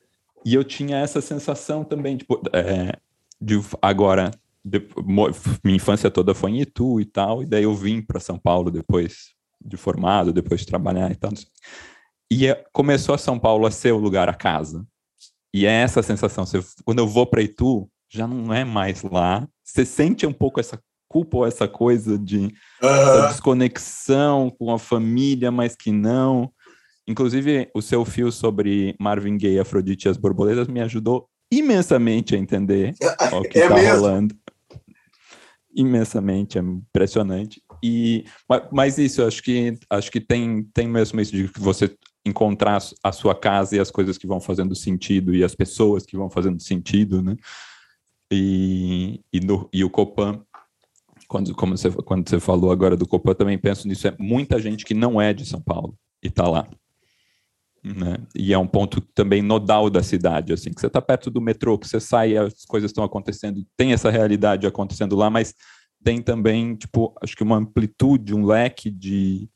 E 0.46 0.54
eu 0.54 0.64
tinha 0.64 0.98
essa 0.98 1.22
sensação 1.22 1.84
também, 1.84 2.18
tipo, 2.18 2.42
é, 2.54 2.98
de 3.40 3.60
agora, 3.82 4.32
de, 4.64 4.86
minha 5.64 5.76
infância 5.76 6.12
toda 6.12 6.34
foi 6.34 6.52
em 6.52 6.62
Itu 6.62 7.00
e 7.00 7.06
tal, 7.06 7.42
e 7.42 7.46
daí 7.46 7.64
eu 7.64 7.74
vim 7.74 8.02
para 8.02 8.20
São 8.20 8.38
Paulo 8.38 8.70
depois 8.70 9.34
de 9.64 9.78
formado, 9.78 10.34
depois 10.34 10.62
de 10.62 10.68
trabalhar 10.68 11.12
e 11.12 11.16
tal. 11.16 11.32
E 12.30 12.48
é, 12.48 12.64
começou 12.72 13.16
a 13.16 13.18
São 13.18 13.38
Paulo 13.38 13.66
a 13.66 13.72
ser 13.72 13.92
o 13.92 13.98
lugar, 13.98 14.30
a 14.30 14.34
casa. 14.34 14.86
E 15.54 15.66
é 15.66 15.72
essa 15.72 16.02
sensação. 16.02 16.46
Você, 16.46 16.60
quando 16.86 17.00
eu 17.00 17.08
vou 17.08 17.26
para 17.26 17.42
Itu, 17.42 17.90
já 18.10 18.28
não 18.28 18.54
é 18.54 18.64
mais 18.64 19.04
lá. 19.04 19.48
Você 19.64 19.86
sente 19.86 20.26
um 20.26 20.34
pouco 20.34 20.60
essa 20.60 20.80
culpa 21.08 21.38
ou 21.38 21.46
essa 21.46 21.68
coisa 21.68 22.18
de 22.18 22.54
essa 22.82 23.28
desconexão 23.28 24.50
com 24.50 24.72
a 24.72 24.80
família, 24.80 25.52
mas 25.52 25.76
que 25.76 25.92
não. 25.92 26.52
Inclusive, 27.08 27.70
o 27.74 27.82
seu 27.82 28.06
fio 28.06 28.32
sobre 28.32 28.96
Marvin 29.00 29.38
Gaye, 29.38 29.60
Afrodite 29.60 30.08
e 30.08 30.10
as 30.10 30.18
Borboletas 30.18 30.68
me 30.68 30.80
ajudou 30.82 31.28
imensamente 31.52 32.34
a 32.34 32.38
entender 32.38 32.96
o 33.34 33.42
que 33.42 33.60
está 33.60 33.78
é 33.78 33.92
rolando. 33.92 34.34
Imensamente, 35.76 36.58
é 36.58 36.62
impressionante. 36.62 37.62
E, 37.84 38.26
mas 38.72 38.98
isso, 38.98 39.24
acho 39.26 39.42
que 39.42 39.78
acho 39.90 40.12
que 40.12 40.22
tem, 40.22 40.64
tem 40.74 40.88
mesmo 40.88 41.20
isso 41.20 41.32
de 41.32 41.48
que 41.48 41.60
você 41.60 41.94
encontrar 42.26 42.82
a 43.04 43.12
sua 43.12 43.34
casa 43.34 43.76
e 43.76 43.80
as 43.80 43.90
coisas 43.90 44.18
que 44.18 44.28
vão 44.28 44.40
fazendo 44.40 44.76
sentido 44.76 45.34
e 45.34 45.44
as 45.44 45.56
pessoas 45.56 46.06
que 46.06 46.16
vão 46.16 46.30
fazendo 46.30 46.62
sentido, 46.62 47.22
né? 47.22 47.36
E, 48.32 49.20
e, 49.34 49.40
no, 49.40 49.70
e 49.74 49.84
o 49.84 49.90
Copan, 49.90 50.42
quando, 51.28 51.54
como 51.54 51.78
você, 51.78 51.92
quando 51.92 52.30
você 52.30 52.40
falou 52.40 52.72
agora 52.72 52.96
do 52.96 53.08
Copan, 53.08 53.34
também 53.34 53.58
penso 53.58 53.88
nisso, 53.88 54.08
é 54.08 54.16
muita 54.18 54.60
gente 54.60 54.86
que 54.86 54.94
não 54.94 55.20
é 55.20 55.34
de 55.34 55.46
São 55.46 55.62
Paulo 55.62 55.98
e 56.24 56.28
está 56.28 56.48
lá. 56.48 56.68
Né? 57.84 58.18
E 58.36 58.54
é 58.54 58.58
um 58.58 58.68
ponto 58.68 59.02
também 59.02 59.42
nodal 59.42 59.90
da 59.90 60.04
cidade, 60.04 60.54
assim, 60.54 60.72
que 60.72 60.80
você 60.80 60.88
está 60.88 61.02
perto 61.02 61.32
do 61.32 61.42
metrô, 61.42 61.78
que 61.78 61.88
você 61.88 62.00
sai, 62.00 62.38
as 62.38 62.64
coisas 62.66 62.90
estão 62.90 63.04
acontecendo, 63.04 63.66
tem 63.76 63.92
essa 63.92 64.12
realidade 64.12 64.68
acontecendo 64.68 65.16
lá, 65.16 65.30
mas 65.30 65.56
tem 66.04 66.22
também, 66.22 66.76
tipo, 66.76 67.14
acho 67.22 67.36
que 67.36 67.44
uma 67.44 67.58
amplitude, 67.58 68.36
um 68.36 68.46
leque 68.46 68.90
de, 68.90 69.50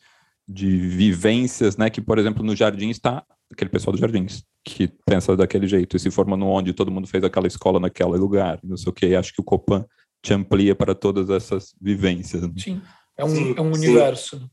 de 0.48 0.78
vivências, 0.78 1.78
né? 1.78 1.90
Que, 1.90 2.02
por 2.02 2.20
exemplo, 2.20 2.44
no 2.44 2.56
jardim 2.56 2.90
está 2.90 3.24
aquele 3.52 3.70
pessoal 3.70 3.92
dos 3.92 4.02
jardins, 4.02 4.44
que 4.64 4.88
pensa 5.06 5.36
daquele 5.36 5.68
jeito, 5.68 5.96
e 5.96 6.00
se 6.00 6.12
forma 6.12 6.36
no 6.36 6.48
onde 6.48 6.74
todo 6.74 6.92
mundo 6.92 7.08
fez 7.08 7.24
aquela 7.24 7.48
escola 7.48 7.80
naquele 7.80 8.18
lugar, 8.18 8.60
não 8.64 8.78
sei 8.78 8.90
o 8.90 8.94
que. 8.94 9.16
Acho 9.16 9.34
que 9.34 9.42
o 9.42 9.44
Copan 9.44 9.86
te 10.22 10.34
amplia 10.34 10.76
para 10.76 10.96
todas 10.96 11.30
essas 11.30 11.76
vivências. 11.80 12.42
Né? 12.42 12.54
Sim, 12.58 12.82
é 13.18 13.24
um, 13.24 13.30
sim, 13.30 13.54
é 13.56 13.62
um 13.62 13.72
universo. 13.72 14.50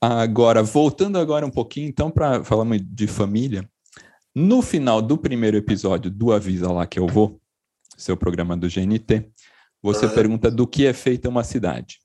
Agora, 0.00 0.62
voltando 0.62 1.18
agora 1.18 1.44
um 1.44 1.50
pouquinho, 1.50 1.88
então, 1.88 2.10
para 2.10 2.44
falar 2.44 2.64
de 2.78 3.06
família, 3.06 3.68
no 4.34 4.62
final 4.62 5.02
do 5.02 5.18
primeiro 5.18 5.56
episódio 5.56 6.10
do 6.10 6.32
Avisa 6.32 6.70
Lá 6.70 6.86
Que 6.86 6.98
Eu 6.98 7.06
Vou, 7.06 7.40
seu 7.96 8.16
programa 8.16 8.56
do 8.56 8.68
GNT, 8.68 9.30
você 9.82 10.08
pergunta 10.08 10.50
do 10.50 10.66
que 10.66 10.86
é 10.86 10.92
feita 10.92 11.28
uma 11.28 11.44
cidade 11.44 11.98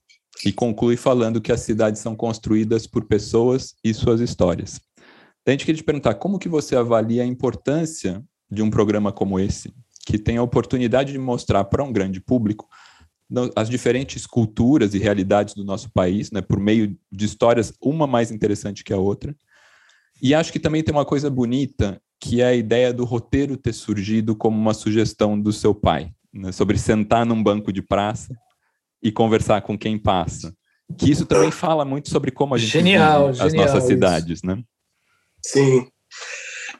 e 0.45 0.51
conclui 0.51 0.95
falando 0.95 1.41
que 1.41 1.51
as 1.51 1.61
cidades 1.61 2.01
são 2.01 2.15
construídas 2.15 2.87
por 2.87 3.05
pessoas 3.05 3.75
e 3.83 3.93
suas 3.93 4.21
histórias. 4.21 4.79
A 5.45 5.51
gente 5.51 5.65
queria 5.65 5.81
te 5.81 5.83
perguntar 5.83 6.15
como 6.15 6.39
que 6.39 6.47
você 6.47 6.75
avalia 6.75 7.23
a 7.23 7.25
importância 7.25 8.23
de 8.49 8.61
um 8.61 8.69
programa 8.69 9.11
como 9.11 9.39
esse, 9.39 9.73
que 10.05 10.17
tem 10.17 10.37
a 10.37 10.43
oportunidade 10.43 11.11
de 11.11 11.17
mostrar 11.17 11.63
para 11.65 11.83
um 11.83 11.91
grande 11.91 12.19
público 12.19 12.67
as 13.55 13.69
diferentes 13.69 14.25
culturas 14.25 14.95
e 14.95 14.99
realidades 14.99 15.53
do 15.53 15.63
nosso 15.63 15.91
país, 15.91 16.31
né, 16.31 16.41
por 16.41 16.59
meio 16.59 16.97
de 17.11 17.25
histórias, 17.25 17.71
uma 17.79 18.07
mais 18.07 18.31
interessante 18.31 18.83
que 18.83 18.91
a 18.91 18.97
outra. 18.97 19.35
E 20.21 20.33
acho 20.33 20.51
que 20.51 20.59
também 20.59 20.83
tem 20.83 20.93
uma 20.93 21.05
coisa 21.05 21.29
bonita, 21.29 22.01
que 22.19 22.41
é 22.41 22.47
a 22.47 22.55
ideia 22.55 22.91
do 22.91 23.05
roteiro 23.05 23.55
ter 23.55 23.73
surgido 23.73 24.35
como 24.35 24.57
uma 24.57 24.73
sugestão 24.73 25.39
do 25.39 25.53
seu 25.53 25.75
pai, 25.75 26.11
né, 26.33 26.51
sobre 26.51 26.77
sentar 26.77 27.25
num 27.25 27.41
banco 27.41 27.71
de 27.71 27.83
praça 27.83 28.35
e 29.01 29.11
conversar 29.11 29.61
com 29.61 29.77
quem 29.77 29.97
passa. 29.97 30.53
Que 30.97 31.11
isso 31.11 31.25
também 31.25 31.51
fala 31.51 31.85
muito 31.85 32.09
sobre 32.09 32.31
como 32.31 32.55
a 32.55 32.57
gente 32.57 32.71
genial, 32.71 33.31
vive 33.31 33.43
as 33.43 33.53
nossas 33.53 33.83
isso. 33.83 33.87
cidades, 33.87 34.41
né? 34.41 34.61
Sim. 35.45 35.87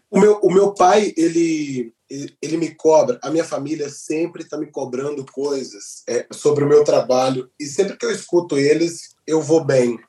O 0.10 0.20
meu, 0.20 0.40
o 0.42 0.52
meu 0.52 0.74
pai, 0.74 1.14
ele, 1.16 1.94
ele 2.42 2.58
me 2.58 2.74
cobra, 2.74 3.20
a 3.22 3.30
minha 3.30 3.44
família 3.44 3.90
sempre 3.90 4.42
está 4.42 4.58
me 4.58 4.66
cobrando 4.66 5.24
coisas 5.32 6.04
é, 6.08 6.26
sobre 6.32 6.64
o 6.64 6.68
meu 6.68 6.84
trabalho, 6.84 7.50
e 7.60 7.66
sempre 7.66 7.96
que 7.96 8.06
eu 8.06 8.12
escuto 8.12 8.58
eles, 8.58 9.16
eu 9.28 9.42
vou 9.42 9.64
bem. 9.64 10.00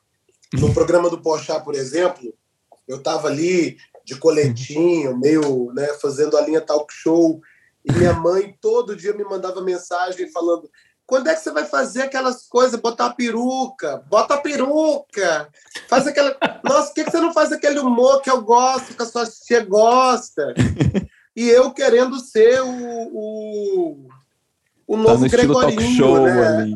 No 0.53 0.73
programa 0.73 1.09
do 1.09 1.21
Pochá, 1.21 1.59
por 1.59 1.75
exemplo, 1.75 2.33
eu 2.87 2.97
estava 2.97 3.27
ali 3.27 3.77
de 4.03 4.15
coletinho, 4.15 5.17
meio 5.17 5.71
né, 5.73 5.87
fazendo 6.01 6.35
a 6.35 6.41
linha 6.41 6.59
talk 6.59 6.91
show, 6.91 7.39
e 7.85 7.91
minha 7.93 8.13
mãe 8.13 8.55
todo 8.59 8.95
dia 8.95 9.13
me 9.13 9.23
mandava 9.23 9.61
mensagem 9.61 10.31
falando: 10.31 10.69
quando 11.11 11.27
é 11.27 11.35
que 11.35 11.41
você 11.41 11.51
vai 11.51 11.65
fazer 11.65 12.03
aquelas 12.03 12.47
coisas, 12.47 12.79
botar 12.79 13.07
a 13.07 13.13
peruca? 13.13 14.01
Bota 14.07 14.35
a 14.35 14.37
peruca! 14.37 15.49
Faz 15.89 16.07
aquela. 16.07 16.37
Nossa, 16.63 16.87
por 16.87 16.93
que 16.93 17.03
você 17.03 17.19
não 17.19 17.33
faz 17.33 17.51
aquele 17.51 17.79
humor 17.79 18.21
que 18.21 18.29
eu 18.29 18.41
gosto, 18.41 18.95
que 18.95 19.03
a 19.03 19.05
sua 19.05 19.25
tia 19.25 19.61
gosta? 19.65 20.53
E 21.35 21.49
eu 21.49 21.73
querendo 21.73 22.17
ser 22.17 22.61
o, 22.61 23.09
o, 23.11 24.07
o 24.87 24.95
novo 24.95 25.29
tá 25.29 25.35
Gregorinho, 25.35 25.97
show, 25.97 26.21
né? 26.21 26.47
Ali. 26.47 26.75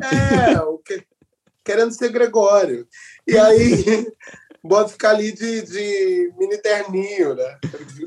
É, 0.52 0.60
o 0.60 0.76
que, 0.76 1.02
querendo 1.64 1.92
ser 1.92 2.10
Gregório. 2.10 2.86
E 3.26 3.38
aí, 3.38 4.06
bota 4.62 4.90
ficar 4.90 5.12
ali 5.12 5.32
de, 5.32 5.62
de 5.62 6.30
mini 6.36 6.58
terninho, 6.58 7.34
né? 7.34 7.58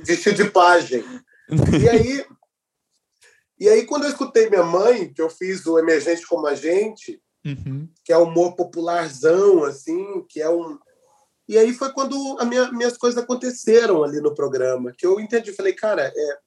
Vestido 0.06 0.44
de 0.44 0.52
pajem. 0.52 1.04
E 1.82 1.90
aí, 1.90 2.24
e 3.60 3.68
aí, 3.68 3.86
quando 3.86 4.06
eu 4.06 4.10
escutei 4.10 4.50
minha 4.50 4.64
mãe, 4.64 5.12
que 5.12 5.22
eu 5.22 5.30
fiz 5.30 5.66
o 5.66 5.78
Emergente 5.78 6.26
como 6.26 6.48
a 6.48 6.56
Gente, 6.56 7.22
uhum. 7.46 7.90
que 8.06 8.14
é 8.14 8.18
humor 8.18 8.56
popularzão, 8.56 9.66
assim, 9.66 10.26
que 10.30 10.42
é 10.42 10.50
um. 10.50 10.80
E 11.46 11.58
aí 11.58 11.74
foi 11.74 11.92
quando 11.92 12.38
as 12.40 12.48
minha, 12.48 12.72
minhas 12.72 12.98
coisas 12.98 13.22
aconteceram 13.22 14.04
ali 14.04 14.22
no 14.22 14.34
programa, 14.34 14.94
que 14.98 15.06
eu 15.06 15.20
entendi, 15.20 15.52
falei, 15.52 15.74
cara, 15.74 16.12
é, 16.16 16.38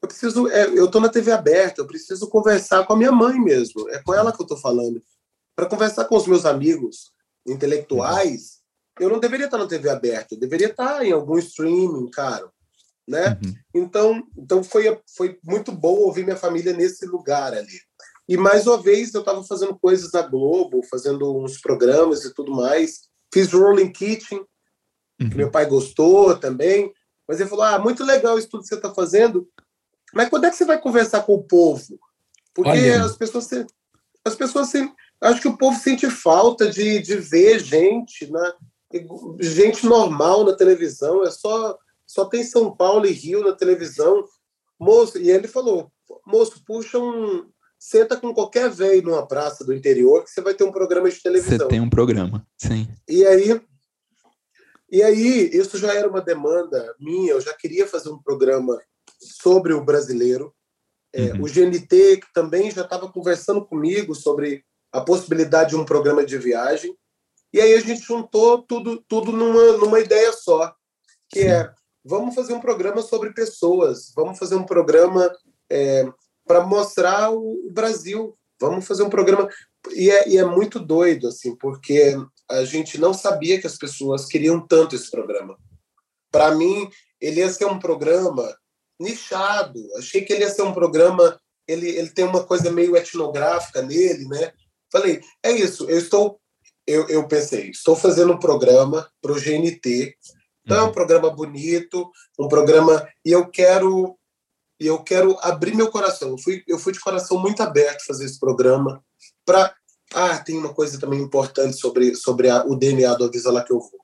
eu 0.00 0.08
preciso, 0.08 0.48
é, 0.48 0.66
eu 0.68 0.90
tô 0.90 0.98
na 0.98 1.10
TV 1.10 1.30
aberta, 1.32 1.82
eu 1.82 1.86
preciso 1.86 2.28
conversar 2.30 2.86
com 2.86 2.94
a 2.94 2.96
minha 2.96 3.12
mãe 3.12 3.38
mesmo, 3.38 3.88
é 3.90 4.02
com 4.02 4.14
ela 4.14 4.34
que 4.34 4.40
eu 4.40 4.46
tô 4.46 4.56
falando. 4.56 5.02
Para 5.54 5.66
conversar 5.66 6.06
com 6.06 6.16
os 6.16 6.26
meus 6.26 6.46
amigos 6.46 7.12
intelectuais, 7.46 8.62
eu 8.98 9.10
não 9.10 9.18
deveria 9.18 9.46
estar 9.46 9.58
na 9.58 9.66
TV 9.66 9.90
aberta, 9.90 10.34
eu 10.34 10.40
deveria 10.40 10.68
estar 10.68 11.04
em 11.04 11.12
algum 11.12 11.36
streaming, 11.38 12.08
cara 12.10 12.50
né? 13.06 13.38
Uhum. 13.44 13.54
Então, 13.74 14.22
então 14.36 14.64
foi, 14.64 14.98
foi 15.16 15.38
muito 15.44 15.72
bom 15.72 15.94
ouvir 15.94 16.24
minha 16.24 16.36
família 16.36 16.72
nesse 16.72 17.06
lugar 17.06 17.52
ali. 17.52 17.80
E 18.28 18.36
mais 18.36 18.66
uma 18.66 18.80
vez 18.80 19.12
eu 19.12 19.20
estava 19.20 19.42
fazendo 19.44 19.78
coisas 19.78 20.12
na 20.12 20.22
Globo, 20.22 20.82
fazendo 20.88 21.36
uns 21.36 21.60
programas 21.60 22.24
e 22.24 22.32
tudo 22.32 22.52
mais. 22.52 23.08
Fiz 23.32 23.52
Rolling 23.52 23.92
Kitchen, 23.92 24.38
uhum. 25.20 25.30
que 25.30 25.36
meu 25.36 25.50
pai 25.50 25.66
gostou 25.66 26.36
também. 26.36 26.92
Mas 27.28 27.40
ele 27.40 27.48
falou: 27.48 27.64
Ah, 27.64 27.78
muito 27.78 28.04
legal 28.04 28.38
isso 28.38 28.48
tudo 28.48 28.62
que 28.62 28.68
você 28.68 28.76
está 28.76 28.94
fazendo. 28.94 29.48
Mas 30.14 30.28
quando 30.28 30.44
é 30.44 30.50
que 30.50 30.56
você 30.56 30.64
vai 30.64 30.80
conversar 30.80 31.22
com 31.22 31.34
o 31.34 31.42
povo? 31.42 31.98
Porque 32.54 32.70
Olha. 32.70 33.04
as 33.04 33.16
pessoas, 33.16 33.48
as 34.24 34.34
pessoas 34.34 34.70
acho 35.20 35.40
que 35.40 35.48
o 35.48 35.56
povo 35.56 35.78
sente 35.78 36.08
falta 36.10 36.70
de, 36.70 37.00
de 37.00 37.16
ver 37.16 37.58
gente, 37.60 38.30
né? 38.30 38.52
gente 39.40 39.86
normal 39.86 40.44
na 40.44 40.54
televisão. 40.54 41.24
É 41.24 41.30
só 41.30 41.78
só 42.12 42.26
tem 42.26 42.44
São 42.44 42.76
Paulo 42.76 43.06
e 43.06 43.12
Rio 43.12 43.42
na 43.42 43.52
televisão. 43.52 44.22
Moço, 44.78 45.18
e 45.18 45.30
ele 45.30 45.48
falou: 45.48 45.90
moço, 46.26 46.62
puxa 46.66 46.98
um. 46.98 47.50
Senta 47.78 48.16
com 48.16 48.32
qualquer 48.32 48.70
velho 48.70 49.02
numa 49.02 49.26
praça 49.26 49.64
do 49.64 49.74
interior 49.74 50.22
que 50.22 50.30
você 50.30 50.40
vai 50.40 50.54
ter 50.54 50.62
um 50.62 50.70
programa 50.70 51.10
de 51.10 51.20
televisão. 51.20 51.58
Você 51.58 51.68
tem 51.68 51.80
um 51.80 51.90
programa, 51.90 52.46
sim. 52.56 52.86
E 53.08 53.26
aí, 53.26 53.60
e 54.88 55.02
aí, 55.02 55.50
isso 55.52 55.76
já 55.78 55.92
era 55.92 56.08
uma 56.08 56.20
demanda 56.20 56.94
minha. 57.00 57.32
Eu 57.32 57.40
já 57.40 57.52
queria 57.54 57.88
fazer 57.88 58.10
um 58.10 58.22
programa 58.22 58.80
sobre 59.20 59.72
o 59.72 59.84
brasileiro. 59.84 60.54
É, 61.12 61.32
uhum. 61.32 61.42
O 61.42 61.48
GNT 61.48 62.20
também 62.32 62.70
já 62.70 62.82
estava 62.82 63.10
conversando 63.10 63.64
comigo 63.64 64.14
sobre 64.14 64.64
a 64.92 65.00
possibilidade 65.00 65.70
de 65.70 65.76
um 65.76 65.84
programa 65.84 66.24
de 66.24 66.38
viagem. 66.38 66.96
E 67.52 67.60
aí 67.60 67.74
a 67.74 67.80
gente 67.80 68.02
juntou 68.02 68.62
tudo, 68.62 69.02
tudo 69.08 69.32
numa, 69.32 69.78
numa 69.78 69.98
ideia 69.98 70.32
só, 70.32 70.72
que 71.28 71.40
Sim. 71.40 71.48
é 71.48 71.74
vamos 72.04 72.34
fazer 72.34 72.52
um 72.52 72.60
programa 72.60 73.02
sobre 73.02 73.32
pessoas, 73.32 74.12
vamos 74.14 74.38
fazer 74.38 74.54
um 74.54 74.64
programa 74.64 75.30
é, 75.70 76.04
para 76.46 76.64
mostrar 76.66 77.30
o 77.30 77.70
Brasil, 77.70 78.36
vamos 78.60 78.86
fazer 78.86 79.02
um 79.02 79.10
programa. 79.10 79.48
E 79.92 80.10
é, 80.10 80.28
e 80.28 80.38
é 80.38 80.44
muito 80.44 80.78
doido, 80.78 81.28
assim, 81.28 81.56
porque 81.56 82.14
a 82.50 82.64
gente 82.64 82.98
não 82.98 83.12
sabia 83.14 83.60
que 83.60 83.66
as 83.66 83.76
pessoas 83.76 84.26
queriam 84.26 84.64
tanto 84.66 84.94
esse 84.94 85.10
programa. 85.10 85.56
Para 86.30 86.54
mim, 86.54 86.88
ele 87.20 87.40
ia 87.40 87.50
ser 87.50 87.66
um 87.66 87.78
programa 87.78 88.54
nichado. 89.00 89.80
Achei 89.98 90.22
que 90.22 90.32
ele 90.32 90.44
ia 90.44 90.50
ser 90.50 90.62
um 90.62 90.72
programa. 90.72 91.38
Ele, 91.66 91.88
ele 91.88 92.10
tem 92.10 92.24
uma 92.24 92.44
coisa 92.44 92.70
meio 92.70 92.96
etnográfica 92.96 93.82
nele, 93.82 94.26
né? 94.28 94.52
Falei, 94.90 95.20
é 95.42 95.52
isso. 95.52 95.88
Eu 95.88 95.98
estou. 95.98 96.40
Eu, 96.84 97.08
eu 97.08 97.28
pensei, 97.28 97.70
estou 97.70 97.94
fazendo 97.94 98.32
um 98.32 98.38
programa 98.40 99.08
para 99.20 99.30
o 99.30 99.40
GNT 99.40 100.16
então 100.64 100.76
é 100.76 100.82
um 100.82 100.86
uhum. 100.86 100.92
programa 100.92 101.30
bonito, 101.30 102.10
um 102.38 102.48
programa 102.48 103.06
e 103.24 103.32
eu 103.32 103.48
quero 103.48 104.16
e 104.80 104.86
eu 104.86 105.02
quero 105.02 105.38
abrir 105.42 105.76
meu 105.76 105.90
coração. 105.90 106.30
Eu 106.30 106.38
fui, 106.38 106.62
eu 106.66 106.78
fui 106.78 106.92
de 106.92 106.98
coração 106.98 107.38
muito 107.38 107.62
aberto 107.62 108.04
fazer 108.04 108.24
esse 108.24 108.38
programa 108.38 109.02
para 109.44 109.74
ah, 110.14 110.38
tem 110.38 110.58
uma 110.58 110.74
coisa 110.74 110.98
também 110.98 111.20
importante 111.20 111.76
sobre 111.78 112.14
sobre 112.14 112.50
a, 112.50 112.64
o 112.64 112.76
DNA 112.76 113.14
do 113.14 113.24
Avisa 113.24 113.50
lá 113.50 113.62
que 113.64 113.72
eu 113.72 113.78
vou. 113.78 114.02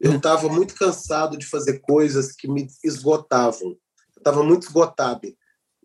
Eu 0.00 0.16
estava 0.16 0.46
uhum. 0.46 0.54
muito 0.54 0.74
cansado 0.74 1.36
de 1.36 1.46
fazer 1.46 1.78
coisas 1.80 2.32
que 2.32 2.48
me 2.48 2.66
esgotavam. 2.84 3.70
Eu 3.70 4.18
estava 4.18 4.42
muito 4.42 4.66
esgotado 4.66 5.32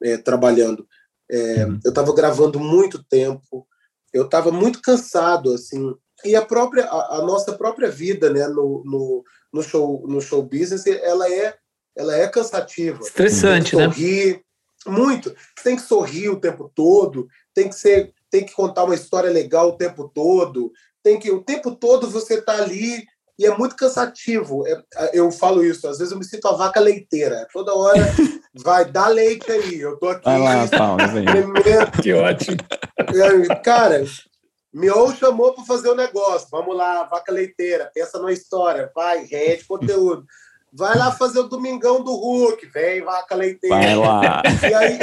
é, 0.01 0.17
trabalhando. 0.17 0.87
É, 1.29 1.65
uhum. 1.65 1.79
eu 1.85 1.89
estava 1.89 2.13
gravando 2.13 2.59
muito 2.59 3.03
tempo. 3.03 3.67
Eu 4.13 4.25
estava 4.25 4.51
muito 4.51 4.81
cansado, 4.81 5.53
assim. 5.53 5.93
E 6.25 6.35
a 6.35 6.41
própria 6.41 6.85
a, 6.85 7.17
a 7.17 7.21
nossa 7.21 7.53
própria 7.53 7.89
vida, 7.89 8.29
né, 8.29 8.47
no, 8.47 8.83
no 8.85 9.23
no 9.53 9.63
show 9.63 10.05
no 10.07 10.21
show 10.21 10.41
business 10.43 10.85
ela 10.85 11.31
é 11.31 11.55
ela 11.95 12.15
é 12.15 12.27
cansativa. 12.27 13.01
Estressante 13.01 13.75
tem 13.75 13.79
que 13.79 13.87
né? 13.87 13.93
sorrir 13.93 14.33
né 14.35 14.41
muito 14.85 15.35
tem 15.63 15.75
que 15.75 15.81
sorrir 15.81 16.29
o 16.29 16.39
tempo 16.39 16.71
todo 16.73 17.27
tem 17.53 17.67
que 17.69 17.75
ser 17.75 18.13
tem 18.29 18.45
que 18.45 18.53
contar 18.53 18.83
uma 18.83 18.95
história 18.95 19.29
legal 19.29 19.69
o 19.69 19.77
tempo 19.77 20.09
todo. 20.13 20.71
Tem 21.03 21.17
que 21.19 21.31
o 21.31 21.41
tempo 21.41 21.75
todo 21.75 22.09
você 22.09 22.41
tá 22.41 22.53
ali 22.53 23.05
e 23.39 23.45
é 23.45 23.57
muito 23.57 23.75
cansativo. 23.75 24.65
É, 24.67 24.81
eu 25.13 25.31
falo 25.31 25.63
isso 25.63 25.87
às 25.87 25.97
vezes 25.97 26.11
eu 26.11 26.19
me 26.19 26.25
sinto 26.25 26.47
a 26.47 26.53
vaca 26.53 26.79
leiteira. 26.79 27.47
Toda 27.51 27.73
hora 27.73 28.01
vai 28.53 28.85
dar 28.85 29.07
leite 29.07 29.51
aí 29.51 29.79
eu 29.79 29.97
tô 29.97 30.09
aqui. 30.09 30.25
Vai 30.25 30.39
lá, 30.39 30.67
Paulo, 30.67 31.01
que 32.03 32.13
ótimo. 32.13 32.57
Cara 33.63 34.03
Mion 34.77 35.11
chamou 35.15 35.53
para 35.53 35.65
fazer 35.65 35.89
o 35.89 35.95
negócio. 35.95 36.47
Vamos 36.51 36.77
lá, 36.77 37.03
vaca 37.05 37.31
leiteira, 37.31 37.89
pensa 37.91 38.19
na 38.19 38.31
história, 38.31 38.91
vai, 38.93 39.25
rede 39.25 39.65
conteúdo. 39.65 40.23
Vai 40.71 40.95
lá 40.95 41.11
fazer 41.11 41.39
o 41.39 41.47
Domingão 41.47 42.03
do 42.03 42.13
Hulk, 42.13 42.67
vem, 42.67 43.01
vaca 43.01 43.33
leiteira. 43.33 43.75
Vai 43.75 43.95
lá. 43.95 44.43
E 44.69 44.73
aí, 44.75 44.97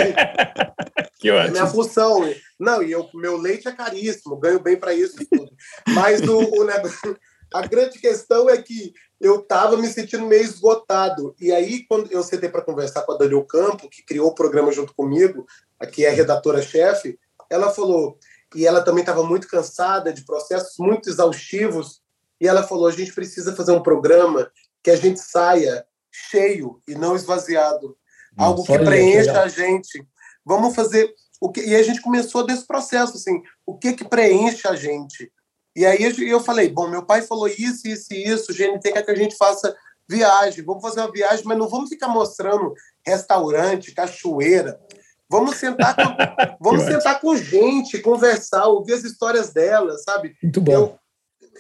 que 1.19 1.29
ótimo. 1.29 1.49
É 1.49 1.51
minha 1.51 1.67
função. 1.67 2.21
Não, 2.57 2.85
e 2.85 2.93
eu, 2.93 3.09
meu 3.15 3.37
leite 3.37 3.67
é 3.67 3.73
caríssimo, 3.73 4.37
ganho 4.37 4.61
bem 4.61 4.77
para 4.77 4.95
isso 4.95 5.17
tudo. 5.29 5.51
Mas 5.89 6.21
o, 6.21 6.39
o, 6.61 6.65
negócio, 6.65 7.19
a 7.53 7.67
grande 7.67 7.99
questão 7.99 8.49
é 8.49 8.63
que 8.63 8.93
eu 9.21 9.41
estava 9.41 9.77
me 9.77 9.89
sentindo 9.89 10.25
meio 10.25 10.45
esgotado. 10.45 11.35
E 11.41 11.51
aí, 11.51 11.85
quando 11.89 12.13
eu 12.13 12.23
sentei 12.23 12.49
para 12.49 12.63
conversar 12.63 13.03
com 13.03 13.13
a 13.13 13.17
Daniel 13.17 13.45
Campo, 13.45 13.89
que 13.89 14.05
criou 14.05 14.29
o 14.29 14.35
programa 14.35 14.71
junto 14.71 14.95
comigo, 14.95 15.45
aqui 15.81 16.05
é 16.05 16.11
a 16.11 16.15
redatora-chefe, 16.15 17.19
ela 17.51 17.71
falou, 17.71 18.19
e 18.55 18.67
ela 18.67 18.83
também 18.83 19.03
estava 19.03 19.23
muito 19.23 19.49
cansada 19.49 20.13
de 20.13 20.25
processos 20.25 20.75
muito 20.79 21.09
exaustivos, 21.09 22.01
e 22.41 22.47
ela 22.47 22.63
falou: 22.63 22.87
a 22.87 22.93
gente 22.93 23.13
precisa 23.15 23.55
fazer 23.55 23.73
um 23.73 23.83
programa 23.83 24.51
que 24.83 24.91
a 24.91 24.97
gente 24.97 25.21
saia 25.21 25.85
cheio 26.11 26.81
e 26.87 26.95
não 26.95 27.17
esvaziado. 27.17 27.97
Algo 28.37 28.65
que 28.65 28.79
preencha 28.79 29.43
a 29.43 29.49
gente. 29.49 30.05
Vamos 30.45 30.75
fazer 30.75 31.15
o 31.41 31.51
que 31.51 31.61
e 31.61 31.75
a 31.75 31.83
gente 31.83 32.01
começou 32.01 32.45
desse 32.45 32.67
processo 32.67 33.17
assim, 33.17 33.43
o 33.67 33.77
que 33.77 33.93
que 33.93 34.05
preenche 34.05 34.67
a 34.67 34.75
gente? 34.75 35.31
E 35.77 35.85
aí 35.85 35.99
eu 36.29 36.41
falei, 36.41 36.69
bom, 36.69 36.89
meu 36.89 37.05
pai 37.05 37.23
falou 37.23 37.49
isso, 37.49 37.89
isso 37.89 38.13
e 38.13 38.29
isso, 38.29 38.53
o 38.53 38.55
GNT 38.55 38.93
quer 38.93 39.03
que 39.03 39.11
a 39.11 39.17
gente 39.17 39.37
faça 39.37 39.75
viagem, 40.09 40.65
vamos 40.65 40.83
fazer 40.83 41.01
uma 41.01 41.11
viagem, 41.11 41.45
mas 41.45 41.59
não 41.59 41.69
vamos 41.69 41.89
ficar 41.89 42.09
mostrando 42.09 42.73
restaurante, 43.05 43.93
cachoeira. 43.93 44.79
Vamos 45.31 45.57
sentar 45.57 45.95
com, 45.97 46.03
vamos 46.61 46.85
sentar 46.85 47.21
com 47.21 47.37
gente, 47.37 48.01
conversar, 48.01 48.67
ouvir 48.67 48.95
as 48.95 49.05
histórias 49.05 49.53
delas, 49.53 50.03
sabe? 50.03 50.37
Muito 50.43 50.61
bom. 50.61 50.73
Eu, 50.73 50.99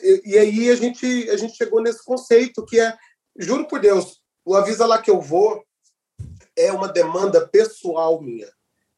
e, 0.02 0.32
e 0.32 0.38
aí 0.38 0.70
a 0.70 0.76
gente, 0.76 1.30
a 1.30 1.36
gente 1.36 1.56
chegou 1.56 1.82
nesse 1.82 2.04
conceito 2.04 2.64
que 2.64 2.78
é, 2.78 2.94
juro 3.38 3.66
por 3.66 3.80
Deus, 3.80 4.20
o 4.44 4.54
Avisa 4.54 4.86
Lá 4.86 5.00
Que 5.00 5.10
Eu 5.10 5.20
Vou 5.20 5.64
é 6.56 6.72
uma 6.72 6.88
demanda 6.88 7.46
pessoal 7.48 8.20
minha. 8.20 8.48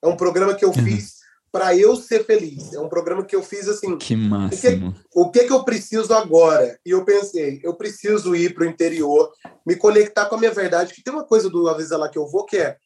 É 0.02 0.06
um 0.06 0.16
programa 0.16 0.54
que 0.54 0.64
eu 0.64 0.68
uhum. 0.68 0.84
fiz 0.84 1.16
para 1.50 1.74
eu 1.74 1.96
ser 1.96 2.24
feliz. 2.24 2.74
É 2.74 2.80
um 2.80 2.88
programa 2.88 3.24
que 3.24 3.34
eu 3.34 3.42
fiz 3.42 3.68
assim. 3.68 3.96
Que 3.96 4.14
máximo. 4.14 4.94
O 5.14 5.30
que, 5.30 5.40
o 5.40 5.42
que, 5.42 5.44
que 5.44 5.52
eu 5.52 5.64
preciso 5.64 6.12
agora? 6.12 6.78
E 6.84 6.90
eu 6.90 7.04
pensei, 7.04 7.60
eu 7.62 7.74
preciso 7.74 8.36
ir 8.36 8.54
para 8.54 8.64
o 8.64 8.68
interior, 8.68 9.32
me 9.64 9.74
conectar 9.74 10.26
com 10.26 10.34
a 10.34 10.38
minha 10.38 10.52
verdade. 10.52 10.92
Que 10.92 11.02
tem 11.02 11.12
uma 11.12 11.24
coisa 11.24 11.48
do 11.48 11.68
Avisa 11.68 11.96
Lá 11.96 12.08
Que 12.08 12.18
Eu 12.18 12.26
Vou 12.26 12.44
que 12.44 12.58
é: 12.58 12.76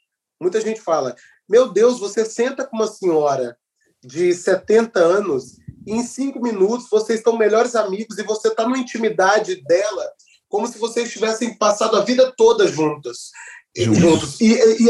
muita 0.41 0.61
gente 0.61 0.81
fala, 0.81 1.17
meu 1.51 1.69
Deus, 1.69 1.99
você 1.99 2.25
senta 2.25 2.65
com 2.65 2.77
uma 2.77 2.87
senhora 2.87 3.57
de 4.05 4.33
70 4.33 5.01
anos 5.01 5.59
e 5.85 5.93
em 5.93 6.05
cinco 6.05 6.41
minutos 6.41 6.89
vocês 6.89 7.19
estão 7.19 7.37
melhores 7.37 7.75
amigos 7.75 8.17
e 8.19 8.23
você 8.23 8.49
está 8.49 8.69
na 8.69 8.79
intimidade 8.79 9.57
dela 9.65 10.13
como 10.49 10.69
se 10.69 10.79
vocês 10.79 11.11
tivessem 11.11 11.57
passado 11.59 11.97
a 11.97 12.05
vida 12.05 12.33
toda 12.37 12.69
juntas. 12.69 13.31
Juntos. 13.77 14.41
E, 14.41 14.53
e, 14.53 14.89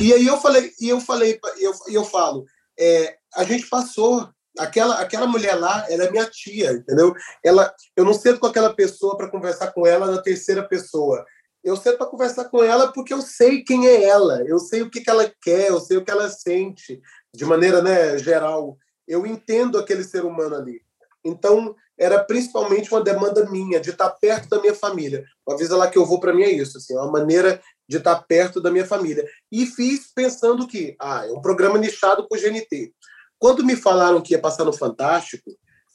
e, 0.00 0.14
aí 0.14 0.26
eu 0.26 0.40
falei, 0.40 0.72
e 0.80 0.88
eu 0.88 1.00
falei, 1.00 1.38
eu, 1.58 1.72
eu 1.88 2.04
falo, 2.04 2.44
é, 2.78 3.16
a 3.34 3.44
gente 3.44 3.66
passou. 3.68 4.28
Aquela, 4.58 5.00
aquela 5.00 5.28
mulher 5.28 5.54
lá, 5.54 5.86
ela 5.88 6.04
é 6.04 6.10
minha 6.10 6.26
tia, 6.26 6.72
entendeu? 6.72 7.14
Ela, 7.42 7.72
eu 7.96 8.04
não 8.04 8.12
sento 8.12 8.40
com 8.40 8.48
aquela 8.48 8.74
pessoa 8.74 9.16
para 9.16 9.30
conversar 9.30 9.72
com 9.72 9.86
ela 9.86 10.10
na 10.10 10.20
terceira 10.20 10.66
pessoa. 10.66 11.24
Eu 11.62 11.76
sento 11.76 11.98
para 11.98 12.06
conversar 12.06 12.46
com 12.46 12.62
ela 12.62 12.92
porque 12.92 13.12
eu 13.12 13.20
sei 13.20 13.62
quem 13.62 13.86
é 13.86 14.04
ela, 14.04 14.42
eu 14.46 14.58
sei 14.58 14.82
o 14.82 14.90
que, 14.90 15.00
que 15.00 15.10
ela 15.10 15.30
quer, 15.42 15.68
eu 15.68 15.80
sei 15.80 15.98
o 15.98 16.04
que 16.04 16.10
ela 16.10 16.28
sente, 16.30 17.00
de 17.34 17.44
maneira 17.44 17.82
né, 17.82 18.16
geral. 18.18 18.78
Eu 19.06 19.26
entendo 19.26 19.78
aquele 19.78 20.04
ser 20.04 20.24
humano 20.24 20.56
ali. 20.56 20.80
Então, 21.24 21.74
era 21.98 22.24
principalmente 22.24 22.90
uma 22.90 23.02
demanda 23.02 23.44
minha, 23.50 23.78
de 23.78 23.90
estar 23.90 24.08
perto 24.08 24.48
da 24.48 24.58
minha 24.58 24.74
família. 24.74 25.22
Uma 25.46 25.58
vez 25.58 25.68
lá 25.68 25.86
que 25.86 25.98
eu 25.98 26.06
vou 26.06 26.18
para 26.18 26.32
mim 26.32 26.42
é 26.42 26.50
isso, 26.50 26.78
assim, 26.78 26.94
é 26.94 26.98
uma 26.98 27.12
maneira 27.12 27.60
de 27.86 27.98
estar 27.98 28.16
perto 28.22 28.58
da 28.58 28.70
minha 28.70 28.86
família. 28.86 29.28
E 29.52 29.66
fiz 29.66 30.10
pensando 30.14 30.66
que, 30.66 30.96
ah, 30.98 31.26
é 31.26 31.30
um 31.30 31.42
programa 31.42 31.76
nichado 31.76 32.26
com 32.26 32.38
GNT. 32.38 32.94
Quando 33.38 33.64
me 33.64 33.76
falaram 33.76 34.22
que 34.22 34.32
ia 34.32 34.40
passar 34.40 34.64
no 34.64 34.72
Fantástico, 34.72 35.50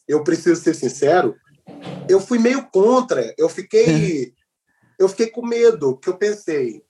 eu 0.07 0.23
preciso 0.23 0.61
ser 0.61 0.75
sincero, 0.75 1.35
eu 2.07 2.19
fui 2.19 2.37
meio 2.37 2.69
contra. 2.69 3.33
Eu 3.35 3.49
fiquei, 3.49 4.34
eu 4.99 5.09
fiquei 5.09 5.27
com 5.27 5.45
medo, 5.45 5.97
que 5.97 6.09
eu 6.09 6.17
pensei, 6.17 6.83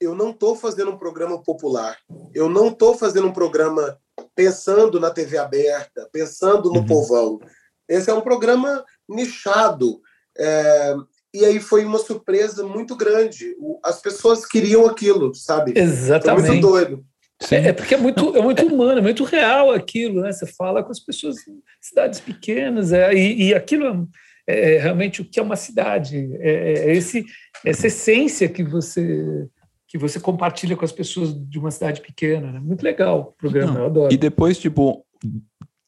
eu 0.00 0.14
não 0.14 0.30
estou 0.30 0.54
fazendo 0.54 0.90
um 0.90 0.98
programa 0.98 1.42
popular, 1.42 1.96
eu 2.34 2.48
não 2.48 2.68
estou 2.68 2.96
fazendo 2.96 3.28
um 3.28 3.32
programa 3.32 3.98
pensando 4.34 5.00
na 5.00 5.10
TV 5.10 5.38
aberta, 5.38 6.08
pensando 6.12 6.70
no 6.70 6.80
uhum. 6.80 6.86
povão. 6.86 7.40
Esse 7.88 8.10
é 8.10 8.14
um 8.14 8.20
programa 8.20 8.84
nichado. 9.08 10.00
É, 10.38 10.94
e 11.32 11.44
aí 11.44 11.60
foi 11.60 11.84
uma 11.84 11.98
surpresa 11.98 12.64
muito 12.64 12.96
grande. 12.96 13.56
As 13.82 14.00
pessoas 14.00 14.44
queriam 14.44 14.86
aquilo, 14.86 15.34
sabe? 15.34 15.72
Exatamente. 15.76 16.46
Foi 16.46 16.50
muito 16.50 16.66
doido. 16.66 17.04
É, 17.50 17.68
é, 17.68 17.72
porque 17.72 17.94
é 17.94 17.98
muito, 17.98 18.34
é 18.34 18.40
muito 18.40 18.66
humano, 18.66 18.98
é 18.98 19.02
muito 19.02 19.22
real 19.24 19.70
aquilo, 19.70 20.22
né? 20.22 20.32
Você 20.32 20.46
fala 20.46 20.82
com 20.82 20.90
as 20.90 21.00
pessoas 21.00 21.36
em 21.46 21.60
cidades 21.80 22.20
pequenas, 22.20 22.92
é, 22.92 23.12
e, 23.12 23.48
e 23.48 23.54
aquilo 23.54 24.08
é, 24.46 24.76
é 24.76 24.78
realmente 24.80 25.20
o 25.20 25.24
que 25.24 25.40
é 25.40 25.42
uma 25.42 25.56
cidade. 25.56 26.30
É, 26.40 26.50
é, 26.50 26.72
é 26.90 26.96
esse, 26.96 27.24
essa 27.64 27.86
essência 27.86 28.48
que 28.48 28.62
você 28.62 29.48
que 29.88 29.96
você 29.96 30.18
compartilha 30.18 30.76
com 30.76 30.84
as 30.84 30.90
pessoas 30.90 31.32
de 31.48 31.60
uma 31.60 31.70
cidade 31.70 32.00
pequena. 32.00 32.50
Né? 32.50 32.58
Muito 32.58 32.82
legal 32.82 33.20
o 33.20 33.40
programa, 33.40 33.72
Não, 33.72 33.80
eu 33.80 33.86
adoro. 33.86 34.12
E 34.12 34.16
depois, 34.16 34.58
tipo, 34.58 35.06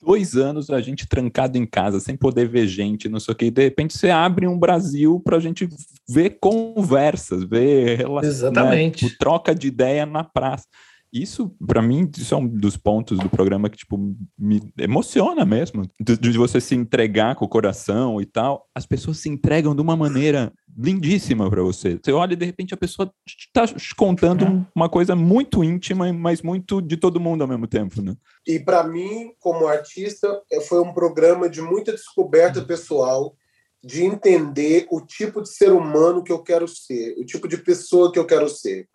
dois 0.00 0.36
anos 0.36 0.70
a 0.70 0.80
gente 0.80 1.06
trancado 1.06 1.58
em 1.58 1.66
casa, 1.66 1.98
sem 1.98 2.16
poder 2.16 2.48
ver 2.48 2.66
gente, 2.66 3.08
não 3.08 3.18
sei 3.18 3.32
o 3.32 3.36
que, 3.36 3.50
de 3.50 3.62
repente 3.62 3.98
você 3.98 4.08
abre 4.08 4.46
um 4.46 4.58
Brasil 4.58 5.20
para 5.20 5.36
a 5.36 5.40
gente 5.40 5.68
ver 6.08 6.38
conversas, 6.40 7.44
ver 7.44 7.98
relações, 7.98 8.34
Exatamente. 8.34 9.02
Né, 9.02 9.08
tipo, 9.08 9.18
troca 9.18 9.54
de 9.54 9.66
ideia 9.66 10.06
na 10.06 10.22
praça. 10.22 10.64
Isso, 11.12 11.54
para 11.66 11.80
mim, 11.80 12.10
isso 12.16 12.34
é 12.34 12.36
um 12.36 12.46
dos 12.46 12.76
pontos 12.76 13.18
do 13.18 13.30
programa 13.30 13.70
que, 13.70 13.78
tipo, 13.78 13.96
me 14.38 14.72
emociona 14.78 15.44
mesmo. 15.44 15.88
De, 15.98 16.18
de, 16.18 16.38
você 16.38 16.60
se 16.60 16.74
entregar 16.74 17.34
com 17.34 17.46
o 17.46 17.48
coração 17.48 18.20
e 18.20 18.26
tal. 18.26 18.66
As 18.74 18.84
pessoas 18.84 19.18
se 19.18 19.28
entregam 19.28 19.74
de 19.74 19.80
uma 19.80 19.96
maneira 19.96 20.52
lindíssima 20.76 21.48
para 21.48 21.62
você. 21.62 21.98
Você 22.02 22.12
olha 22.12 22.34
e, 22.34 22.36
de 22.36 22.44
repente, 22.44 22.74
a 22.74 22.76
pessoa 22.76 23.10
está 23.26 23.66
te 23.66 23.94
contando 23.94 24.66
uma 24.74 24.88
coisa 24.88 25.16
muito 25.16 25.64
íntima, 25.64 26.12
mas 26.12 26.42
muito 26.42 26.82
de 26.82 26.96
todo 26.96 27.20
mundo 27.20 27.42
ao 27.42 27.48
mesmo 27.48 27.66
tempo, 27.66 28.02
né? 28.02 28.14
E, 28.46 28.58
para 28.58 28.84
mim, 28.84 29.32
como 29.40 29.66
artista, 29.66 30.42
é, 30.52 30.60
foi 30.60 30.80
um 30.80 30.92
programa 30.92 31.48
de 31.48 31.62
muita 31.62 31.92
descoberta 31.92 32.60
pessoal, 32.62 33.34
de 33.82 34.04
entender 34.04 34.86
o 34.90 35.00
tipo 35.00 35.40
de 35.40 35.48
ser 35.48 35.72
humano 35.72 36.22
que 36.22 36.32
eu 36.32 36.42
quero 36.42 36.68
ser, 36.68 37.14
o 37.16 37.24
tipo 37.24 37.48
de 37.48 37.56
pessoa 37.56 38.12
que 38.12 38.18
eu 38.18 38.26
quero 38.26 38.48
ser 38.48 38.86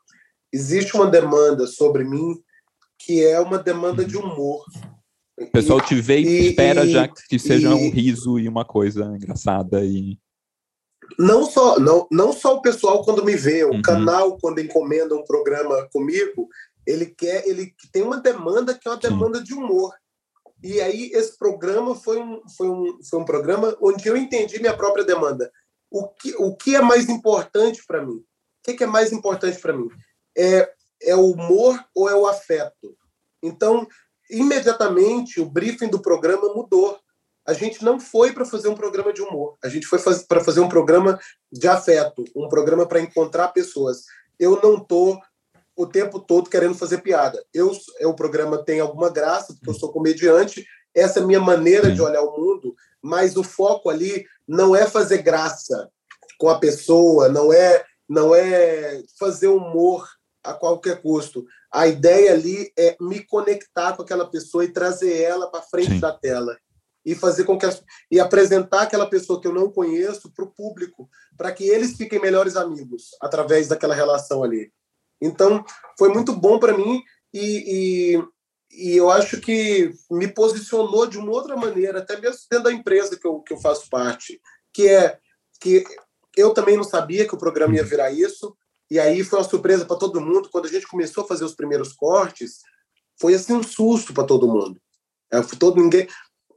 existe 0.53 0.95
uma 0.95 1.07
demanda 1.07 1.65
sobre 1.65 2.03
mim 2.03 2.41
que 2.99 3.25
é 3.25 3.39
uma 3.39 3.57
demanda 3.57 4.05
de 4.05 4.15
humor. 4.15 4.63
O 5.37 5.47
pessoal 5.47 5.81
te 5.81 5.99
vê 5.99 6.19
e, 6.19 6.25
e 6.25 6.49
espera 6.49 6.85
e, 6.85 6.91
já 6.91 7.07
que 7.07 7.39
seja 7.39 7.69
e, 7.69 7.73
um 7.73 7.89
riso 7.89 8.39
e 8.39 8.47
uma 8.47 8.63
coisa 8.63 9.03
engraçada 9.05 9.83
e 9.83 10.17
não 11.19 11.43
só 11.45 11.79
não, 11.79 12.07
não 12.11 12.31
só 12.31 12.55
o 12.55 12.61
pessoal 12.61 13.03
quando 13.03 13.25
me 13.25 13.35
vê, 13.35 13.63
o 13.63 13.71
uhum. 13.71 13.81
canal 13.81 14.37
quando 14.37 14.59
encomenda 14.59 15.15
um 15.15 15.23
programa 15.23 15.87
comigo, 15.91 16.47
ele 16.85 17.07
quer, 17.07 17.47
ele 17.47 17.73
tem 17.91 18.03
uma 18.03 18.19
demanda 18.21 18.73
que 18.73 18.87
é 18.87 18.91
uma 18.91 18.97
demanda 18.97 19.39
Sim. 19.39 19.43
de 19.43 19.53
humor. 19.53 19.93
E 20.63 20.79
aí 20.79 21.11
esse 21.13 21.37
programa 21.37 21.93
foi 21.93 22.21
um, 22.21 22.41
foi 22.55 22.69
um, 22.69 22.99
foi 23.03 23.19
um 23.19 23.25
programa 23.25 23.75
onde 23.81 24.07
eu 24.07 24.15
entendi 24.15 24.59
minha 24.59 24.75
própria 24.75 25.03
demanda. 25.03 25.51
O 25.91 26.07
que, 26.07 26.33
o 26.37 26.55
que 26.55 26.75
é 26.75 26.81
mais 26.81 27.09
importante 27.09 27.83
para 27.85 28.03
mim? 28.03 28.15
O 28.15 28.73
que 28.73 28.83
é 28.83 28.87
mais 28.87 29.11
importante 29.11 29.59
para 29.59 29.73
mim? 29.73 29.89
É, 30.37 30.71
é 31.01 31.15
o 31.15 31.31
humor 31.31 31.79
ou 31.95 32.09
é 32.09 32.15
o 32.15 32.27
afeto? 32.27 32.95
Então, 33.41 33.87
imediatamente, 34.29 35.39
o 35.39 35.45
briefing 35.45 35.87
do 35.87 36.01
programa 36.01 36.53
mudou. 36.53 36.97
A 37.45 37.51
gente 37.51 37.83
não 37.83 37.99
foi 37.99 38.31
para 38.31 38.45
fazer 38.45 38.69
um 38.69 38.75
programa 38.75 39.11
de 39.11 39.21
humor, 39.21 39.57
a 39.61 39.67
gente 39.67 39.85
foi 39.85 39.99
faz, 39.99 40.23
para 40.23 40.41
fazer 40.41 40.61
um 40.61 40.69
programa 40.69 41.19
de 41.51 41.67
afeto, 41.67 42.23
um 42.33 42.47
programa 42.47 42.85
para 42.85 43.01
encontrar 43.01 43.49
pessoas. 43.49 44.03
Eu 44.39 44.61
não 44.61 44.77
estou 44.77 45.19
o 45.75 45.85
tempo 45.85 46.19
todo 46.19 46.49
querendo 46.49 46.75
fazer 46.75 46.99
piada. 46.99 47.43
Eu, 47.53 47.71
é, 47.99 48.07
o 48.07 48.13
programa 48.13 48.63
tem 48.63 48.79
alguma 48.79 49.09
graça, 49.09 49.53
porque 49.53 49.69
eu 49.69 49.73
sou 49.73 49.91
comediante, 49.91 50.65
essa 50.95 51.19
é 51.19 51.23
a 51.23 51.25
minha 51.25 51.39
maneira 51.39 51.91
de 51.91 52.01
olhar 52.01 52.21
o 52.21 52.37
mundo, 52.39 52.75
mas 53.01 53.35
o 53.35 53.43
foco 53.43 53.89
ali 53.89 54.25
não 54.47 54.75
é 54.75 54.85
fazer 54.85 55.21
graça 55.21 55.89
com 56.37 56.49
a 56.49 56.59
pessoa, 56.59 57.29
não 57.29 57.51
é, 57.51 57.83
não 58.07 58.33
é 58.33 59.03
fazer 59.19 59.47
humor 59.47 60.07
a 60.43 60.53
qualquer 60.53 61.01
custo. 61.01 61.45
A 61.71 61.87
ideia 61.87 62.33
ali 62.33 62.71
é 62.77 62.95
me 62.99 63.25
conectar 63.25 63.95
com 63.95 64.01
aquela 64.01 64.29
pessoa 64.29 64.65
e 64.65 64.71
trazer 64.71 65.21
ela 65.21 65.49
para 65.49 65.61
frente 65.61 65.91
Sim. 65.91 65.99
da 65.99 66.11
tela 66.11 66.57
e 67.05 67.13
fazer 67.15 67.43
com 67.43 67.57
que 67.57 67.65
as, 67.65 67.83
e 68.09 68.19
apresentar 68.19 68.83
aquela 68.83 69.09
pessoa 69.09 69.39
que 69.41 69.47
eu 69.47 69.53
não 69.53 69.69
conheço 69.69 70.31
para 70.33 70.45
o 70.45 70.51
público, 70.51 71.09
para 71.37 71.51
que 71.51 71.67
eles 71.67 71.97
fiquem 71.97 72.19
melhores 72.19 72.55
amigos 72.55 73.09
através 73.21 73.67
daquela 73.67 73.93
relação 73.93 74.43
ali. 74.43 74.71
Então, 75.21 75.63
foi 75.97 76.09
muito 76.09 76.33
bom 76.33 76.59
para 76.59 76.77
mim 76.77 77.01
e, 77.33 78.15
e, 78.15 78.23
e, 78.71 78.97
eu 78.97 79.09
acho 79.09 79.39
que 79.41 79.93
me 80.09 80.27
posicionou 80.27 81.05
de 81.07 81.17
uma 81.17 81.31
outra 81.31 81.57
maneira, 81.57 81.99
até 81.99 82.19
mesmo 82.19 82.39
dentro 82.49 82.65
da 82.65 82.73
empresa 82.73 83.17
que 83.17 83.27
eu, 83.27 83.41
que 83.41 83.53
eu 83.53 83.57
faço 83.57 83.89
parte, 83.89 84.39
que 84.73 84.87
é 84.87 85.17
que 85.59 85.83
eu 86.35 86.53
também 86.53 86.75
não 86.75 86.83
sabia 86.83 87.27
que 87.27 87.35
o 87.35 87.37
programa 87.37 87.75
ia 87.75 87.83
virar 87.83 88.11
isso, 88.11 88.55
e 88.93 88.99
aí 88.99 89.23
foi 89.23 89.39
uma 89.39 89.49
surpresa 89.49 89.85
para 89.85 89.97
todo 89.97 90.21
mundo. 90.21 90.49
Quando 90.51 90.67
a 90.67 90.69
gente 90.69 90.85
começou 90.85 91.23
a 91.23 91.27
fazer 91.27 91.43
os 91.43 91.55
primeiros 91.55 91.93
cortes, 91.93 92.59
foi 93.19 93.33
assim 93.33 93.53
um 93.53 93.63
susto 93.63 94.13
para 94.13 94.23
todo 94.23 94.47
mundo. 94.47 94.79
É, 95.31 95.41
todo 95.57 95.81
ninguém 95.81 96.07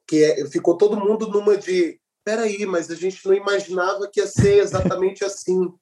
que 0.07 0.23
é, 0.23 0.47
ficou 0.51 0.77
todo 0.77 1.01
mundo 1.01 1.29
numa 1.29 1.57
de 1.57 1.99
peraí, 2.23 2.67
mas 2.67 2.91
a 2.91 2.95
gente 2.95 3.27
não 3.27 3.33
imaginava 3.33 4.07
que 4.13 4.21
ia 4.21 4.27
ser 4.27 4.59
exatamente 4.59 5.25
assim. 5.25 5.73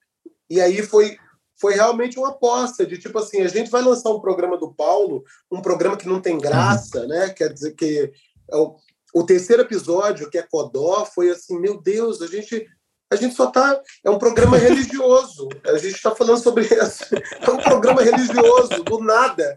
E 0.49 0.61
aí 0.61 0.81
foi 0.81 1.19
foi 1.61 1.75
realmente 1.75 2.21
uma 2.21 2.29
aposta 2.29 2.87
de 2.87 2.99
tipo 2.99 3.19
assim, 3.19 3.41
a 3.41 3.49
gente 3.49 3.69
vai 3.69 3.83
lançar 3.83 4.11
um 4.11 4.21
programa 4.21 4.57
do 4.57 4.73
Paulo, 4.73 5.25
um 5.51 5.61
programa 5.61 5.97
que 5.97 6.09
não 6.09 6.21
tem 6.21 6.39
graça, 6.39 7.01
uhum. 7.01 7.09
né? 7.09 7.31
Quer 7.31 7.53
dizer 7.53 7.73
que 7.73 8.13
é 8.49 8.57
o, 8.57 8.77
o 9.13 9.25
terceiro 9.25 9.63
episódio, 9.63 10.31
que 10.31 10.39
é 10.39 10.43
Codó, 10.43 11.05
foi 11.05 11.31
assim, 11.31 11.59
meu 11.59 11.83
Deus, 11.83 12.23
a 12.23 12.29
gente 12.29 12.65
a 13.15 13.17
gente 13.17 13.35
só 13.35 13.47
tá 13.47 13.81
é 14.05 14.11
um 14.11 14.19
programa 14.19 14.59
religioso. 14.59 15.49
A 15.67 15.79
gente 15.79 15.95
está 15.95 16.15
falando 16.15 16.43
sobre 16.43 16.65
isso. 16.65 17.05
É 17.41 17.51
um 17.51 17.59
programa 17.59 18.03
religioso 18.03 18.83
do 18.85 18.99
nada. 18.99 19.57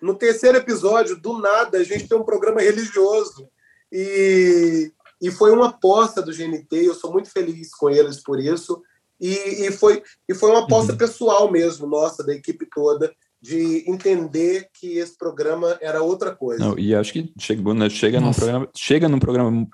No 0.00 0.14
terceiro 0.14 0.58
episódio, 0.58 1.20
do 1.20 1.38
nada, 1.38 1.78
a 1.78 1.84
gente 1.84 2.08
tem 2.08 2.18
um 2.18 2.24
programa 2.24 2.60
religioso. 2.60 3.48
E, 3.92 4.90
e 5.20 5.30
foi 5.30 5.52
uma 5.52 5.68
aposta 5.68 6.22
do 6.22 6.32
GNT, 6.32 6.76
eu 6.76 6.94
sou 6.94 7.12
muito 7.12 7.30
feliz 7.30 7.74
com 7.74 7.90
eles 7.90 8.22
por 8.22 8.40
isso. 8.40 8.82
E, 9.20 9.66
e, 9.66 9.72
foi, 9.72 10.02
e 10.28 10.34
foi 10.34 10.50
uma 10.50 10.64
aposta 10.64 10.92
uhum. 10.92 10.98
pessoal 10.98 11.50
mesmo, 11.50 11.86
nossa, 11.86 12.24
da 12.24 12.32
equipe 12.32 12.66
toda, 12.72 13.12
de 13.40 13.84
entender 13.90 14.68
que 14.72 14.98
esse 14.98 15.16
programa 15.16 15.76
era 15.80 16.02
outra 16.02 16.34
coisa. 16.34 16.64
Não, 16.64 16.78
e 16.78 16.94
acho 16.94 17.12
que 17.12 17.32
chegou, 17.38 17.74
né, 17.74 17.90
chega, 17.90 18.20
num 18.20 18.32
programa, 18.32 18.68
chega 18.74 19.08
num 19.08 19.18
programa 19.18 19.66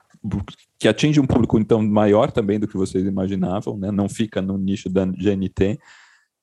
que 0.79 0.89
atinge 0.89 1.21
um 1.21 1.27
público 1.27 1.59
então 1.59 1.83
maior 1.83 2.31
também 2.31 2.59
do 2.59 2.69
que 2.69 2.77
vocês 2.77 3.05
imaginavam, 3.05 3.77
né? 3.77 3.91
não 3.91 4.09
fica 4.09 4.41
no 4.41 4.57
nicho 4.57 4.89
da 4.89 5.05
GNT, 5.05 5.79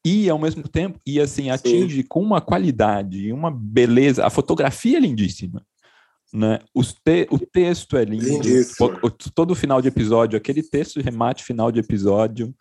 e 0.04 0.30
ao 0.30 0.40
mesmo 0.40 0.68
tempo, 0.68 1.00
e 1.06 1.20
assim, 1.20 1.50
atinge 1.50 2.02
Sim. 2.02 2.08
com 2.08 2.22
uma 2.22 2.42
qualidade 2.42 3.28
e 3.28 3.34
uma 3.34 3.52
beleza, 3.52 4.26
a 4.26 4.30
fotografia 4.30 4.98
é 4.98 5.00
lindíssima. 5.00 5.64
Né? 6.34 6.60
Te, 7.04 7.28
o 7.30 7.38
texto 7.38 7.98
é 7.98 8.06
lindo, 8.06 8.48
o, 8.80 9.08
o, 9.08 9.12
todo 9.12 9.54
final 9.54 9.82
de 9.82 9.90
episódio, 9.90 10.38
aquele 10.38 10.64
texto 10.64 11.00
de 11.00 11.06
remate 11.06 11.44
final 11.44 11.72
de 11.72 11.80
episódio, 11.80 12.56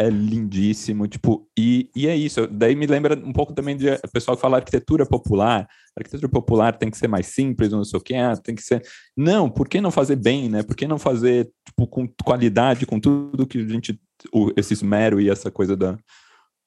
é 0.00 0.08
lindíssimo, 0.08 1.06
tipo, 1.06 1.46
e, 1.58 1.90
e 1.94 2.06
é 2.06 2.16
isso. 2.16 2.46
Daí 2.46 2.74
me 2.74 2.86
lembra 2.86 3.14
um 3.14 3.32
pouco 3.32 3.52
também 3.52 3.76
de 3.76 3.86
pessoal 4.12 4.36
que 4.36 4.40
fala 4.40 4.56
arquitetura 4.56 5.04
popular. 5.04 5.68
arquitetura 5.96 6.28
popular 6.28 6.76
tem 6.78 6.90
que 6.90 6.96
ser 6.96 7.08
mais 7.08 7.26
simples, 7.26 7.70
não 7.70 7.84
sei 7.84 7.98
o 7.98 8.02
que, 8.02 8.14
ah, 8.14 8.36
tem 8.36 8.54
que 8.54 8.62
ser. 8.62 8.82
Não, 9.16 9.50
por 9.50 9.68
que 9.68 9.80
não 9.80 9.90
fazer 9.90 10.16
bem, 10.16 10.48
né? 10.48 10.62
Por 10.62 10.74
que 10.74 10.86
não 10.86 10.98
fazer 10.98 11.50
tipo, 11.66 11.86
com 11.86 12.08
qualidade, 12.24 12.86
com 12.86 12.98
tudo 12.98 13.46
que 13.46 13.58
a 13.58 13.68
gente. 13.68 14.00
O, 14.32 14.50
esse 14.56 14.72
esmero 14.72 15.20
e 15.20 15.28
essa 15.28 15.50
coisa 15.50 15.76
da. 15.76 15.98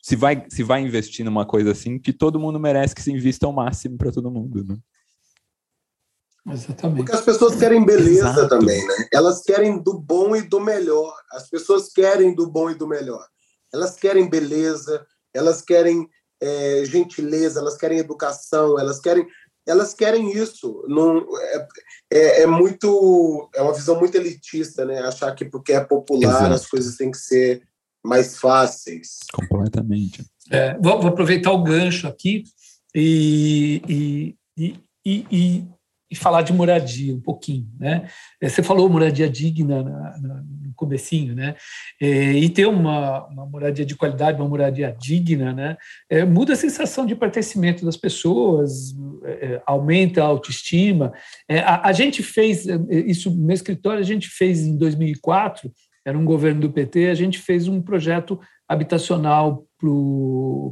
Se 0.01 0.15
vai, 0.15 0.45
se 0.49 0.61
vai 0.63 0.81
investir 0.81 1.25
numa 1.25 1.45
coisa 1.45 1.71
assim, 1.71 1.97
que 1.97 2.13
todo 2.13 2.39
mundo 2.39 2.59
merece 2.59 2.93
que 2.93 3.01
se 3.01 3.11
invista 3.11 3.45
ao 3.45 3.53
máximo 3.53 3.97
para 3.97 4.11
todo 4.11 4.29
mundo, 4.29 4.63
né? 4.63 4.77
Exatamente. 6.49 6.97
Porque 6.97 7.15
as 7.15 7.21
pessoas 7.21 7.55
querem 7.55 7.85
beleza 7.85 8.29
Exato. 8.29 8.49
também, 8.49 8.85
né? 8.85 9.07
Elas 9.13 9.41
querem 9.41 9.81
do 9.81 9.97
bom 9.97 10.35
e 10.35 10.41
do 10.41 10.59
melhor. 10.59 11.13
As 11.31 11.49
pessoas 11.49 11.91
querem 11.91 12.35
do 12.35 12.47
bom 12.47 12.69
e 12.69 12.75
do 12.75 12.87
melhor. 12.87 13.25
Elas 13.73 13.95
querem 13.95 14.29
beleza, 14.29 15.05
elas 15.33 15.61
querem 15.61 16.07
é, 16.41 16.83
gentileza, 16.85 17.59
elas 17.59 17.77
querem 17.77 17.97
educação, 17.97 18.77
elas 18.77 18.99
querem, 18.99 19.25
elas 19.65 19.93
querem 19.93 20.31
isso. 20.37 20.83
Não, 20.87 21.25
é, 21.39 21.67
é, 22.11 22.41
é, 22.41 22.45
muito, 22.45 23.49
é 23.55 23.61
uma 23.61 23.73
visão 23.73 23.97
muito 23.97 24.15
elitista, 24.15 24.85
né? 24.85 24.99
Achar 24.99 25.33
que 25.33 25.45
porque 25.45 25.71
é 25.71 25.79
popular 25.79 26.41
Exato. 26.41 26.53
as 26.53 26.67
coisas 26.67 26.97
têm 26.97 27.09
que 27.09 27.17
ser 27.17 27.63
mais 28.03 28.37
fáceis. 28.37 29.19
Completamente. 29.33 30.25
É, 30.51 30.77
vou, 30.77 30.99
vou, 30.99 31.09
aproveitar 31.09 31.53
o 31.53 31.63
gancho 31.63 32.05
aqui 32.05 32.43
e, 32.93 34.35
e, 34.57 34.77
e, 35.05 35.25
e 35.31 35.67
e 36.13 36.15
falar 36.15 36.43
de 36.43 36.53
moradia 36.53 37.15
um 37.15 37.19
pouquinho, 37.19 37.67
né? 37.79 38.07
É, 38.39 38.47
você 38.47 38.61
falou 38.61 38.87
moradia 38.87 39.27
digna 39.27 39.81
na, 39.81 40.17
na, 40.19 40.35
no 40.43 40.71
comecinho, 40.75 41.33
né? 41.33 41.55
É, 41.99 42.33
e 42.33 42.47
ter 42.49 42.67
uma, 42.67 43.25
uma, 43.25 43.47
moradia 43.47 43.83
de 43.83 43.95
qualidade, 43.95 44.39
uma 44.39 44.47
moradia 44.47 44.95
digna, 44.97 45.51
né? 45.51 45.75
É, 46.07 46.23
muda 46.23 46.53
a 46.53 46.55
sensação 46.55 47.07
de 47.07 47.15
pertencimento 47.15 47.83
das 47.83 47.97
pessoas, 47.97 48.95
é, 49.23 49.31
é, 49.31 49.61
aumenta 49.65 50.21
a 50.21 50.27
autoestima. 50.27 51.11
É, 51.49 51.59
a, 51.61 51.87
a, 51.87 51.91
gente 51.91 52.21
fez 52.21 52.67
isso 52.91 53.31
no 53.31 53.47
meu 53.47 53.55
escritório, 53.55 53.99
a 53.99 54.05
gente 54.05 54.29
fez 54.29 54.61
em 54.61 54.77
2004, 54.77 55.71
era 56.05 56.17
um 56.17 56.25
governo 56.25 56.61
do 56.61 56.71
PT, 56.71 57.09
a 57.09 57.13
gente 57.13 57.39
fez 57.39 57.67
um 57.67 57.81
projeto 57.81 58.39
habitacional 58.67 59.65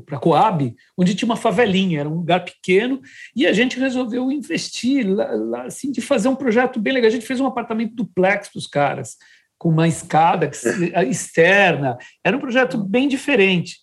para 0.06 0.18
a 0.18 0.20
Coab, 0.20 0.76
onde 0.98 1.16
tinha 1.16 1.28
uma 1.28 1.36
favelinha, 1.36 2.00
era 2.00 2.10
um 2.10 2.16
lugar 2.16 2.44
pequeno, 2.44 3.02
e 3.36 3.46
a 3.46 3.54
gente 3.54 3.80
resolveu 3.80 4.32
investir, 4.32 5.08
lá, 5.08 5.30
lá, 5.32 5.64
assim, 5.64 5.92
de 5.92 6.02
fazer 6.02 6.28
um 6.28 6.36
projeto 6.36 6.80
bem 6.80 6.94
legal. 6.94 7.10
A 7.10 7.12
gente 7.12 7.26
fez 7.26 7.40
um 7.40 7.46
apartamento 7.46 7.96
duplex 7.96 8.50
para 8.50 8.60
os 8.60 8.68
caras, 8.68 9.18
com 9.58 9.70
uma 9.70 9.88
escada 9.88 10.50
externa. 11.08 11.98
Era 12.24 12.36
um 12.36 12.40
projeto 12.40 12.78
bem 12.78 13.08
diferente. 13.08 13.78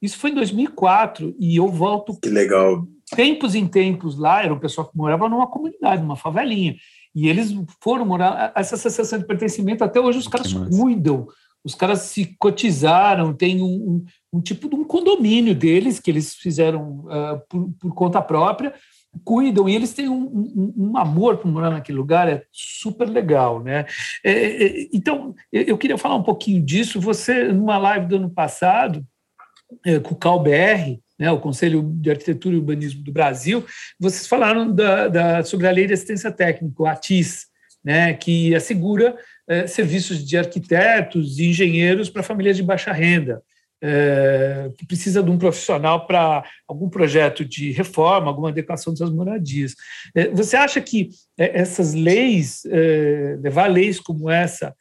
Isso 0.00 0.18
foi 0.18 0.30
em 0.30 0.34
2004, 0.34 1.34
e 1.40 1.56
eu 1.56 1.68
volto. 1.68 2.18
Que 2.20 2.28
legal. 2.28 2.86
Tempos 3.16 3.54
em 3.54 3.66
tempos 3.66 4.18
lá, 4.18 4.42
era 4.42 4.52
um 4.52 4.58
pessoal 4.58 4.88
que 4.88 4.96
morava 4.96 5.28
numa 5.28 5.46
comunidade, 5.46 6.02
numa 6.02 6.16
favelinha. 6.16 6.76
E 7.14 7.28
eles 7.28 7.54
foram 7.80 8.04
morar. 8.04 8.52
Essa 8.56 8.76
sensação 8.76 9.18
de 9.18 9.26
pertencimento, 9.26 9.84
até 9.84 10.00
hoje 10.00 10.18
os 10.18 10.28
caras 10.28 10.52
cuidam 10.52 11.28
os 11.64 11.74
caras 11.74 12.00
se 12.00 12.36
cotizaram, 12.38 13.32
tem 13.32 13.62
um, 13.62 13.64
um, 13.64 14.04
um, 14.34 14.40
tipo 14.40 14.68
de 14.68 14.74
um 14.74 14.84
condomínio 14.84 15.54
deles 15.54 15.98
que 15.98 16.10
eles 16.10 16.34
fizeram 16.34 17.06
uh, 17.06 17.40
por, 17.48 17.70
por, 17.80 17.94
conta 17.94 18.20
própria, 18.20 18.74
cuidam 19.24 19.66
e 19.66 19.74
eles 19.74 19.94
têm 19.94 20.08
um, 20.08 20.74
um 20.76 20.98
amor 20.98 21.38
por 21.38 21.50
morar 21.50 21.70
naquele 21.70 21.96
lugar, 21.96 22.28
é 22.28 22.44
super 22.52 23.08
legal, 23.08 23.62
né? 23.62 23.86
É, 24.22 24.32
é, 24.32 24.88
então, 24.92 25.34
eu 25.50 25.78
queria 25.78 25.96
falar 25.96 26.16
um 26.16 26.22
pouquinho 26.22 26.60
disso. 26.60 27.00
Você, 27.00 27.44
numa 27.44 27.78
live 27.78 28.06
do 28.06 28.16
ano 28.16 28.30
passado, 28.30 29.02
é, 29.86 29.98
com 29.98 30.14
o 30.14 30.18
CalBR, 30.18 31.00
né, 31.18 31.30
o 31.30 31.40
Conselho 31.40 31.82
de 31.82 32.10
Arquitetura 32.10 32.54
e 32.54 32.58
Urbanismo 32.58 33.02
do 33.02 33.12
Brasil, 33.12 33.64
vocês 33.98 34.26
falaram 34.26 34.72
da, 34.72 35.08
da, 35.08 35.44
sobre 35.44 35.66
a 35.66 35.70
Lei 35.70 35.86
de 35.86 35.94
Assistência 35.94 36.30
Técnica, 36.30 36.82
o 36.82 36.86
ATIS, 36.86 37.46
né, 37.84 38.14
que 38.14 38.54
assegura 38.54 39.16
é, 39.46 39.66
serviços 39.66 40.26
de 40.26 40.38
arquitetos 40.38 41.38
e 41.38 41.48
engenheiros 41.50 42.08
para 42.08 42.22
famílias 42.22 42.56
de 42.56 42.62
baixa 42.62 42.92
renda, 42.92 43.42
é, 43.82 44.70
que 44.78 44.86
precisa 44.86 45.22
de 45.22 45.30
um 45.30 45.36
profissional 45.36 46.06
para 46.06 46.42
algum 46.66 46.88
projeto 46.88 47.44
de 47.44 47.70
reforma, 47.72 48.28
alguma 48.28 48.48
adequação 48.48 48.94
dessas 48.94 49.10
moradias. 49.10 49.74
É, 50.14 50.28
você 50.28 50.56
acha 50.56 50.80
que 50.80 51.10
essas 51.36 51.92
leis, 51.92 52.62
levar 53.42 53.66
leis 53.66 54.00
como 54.00 54.30
essa 54.30 54.74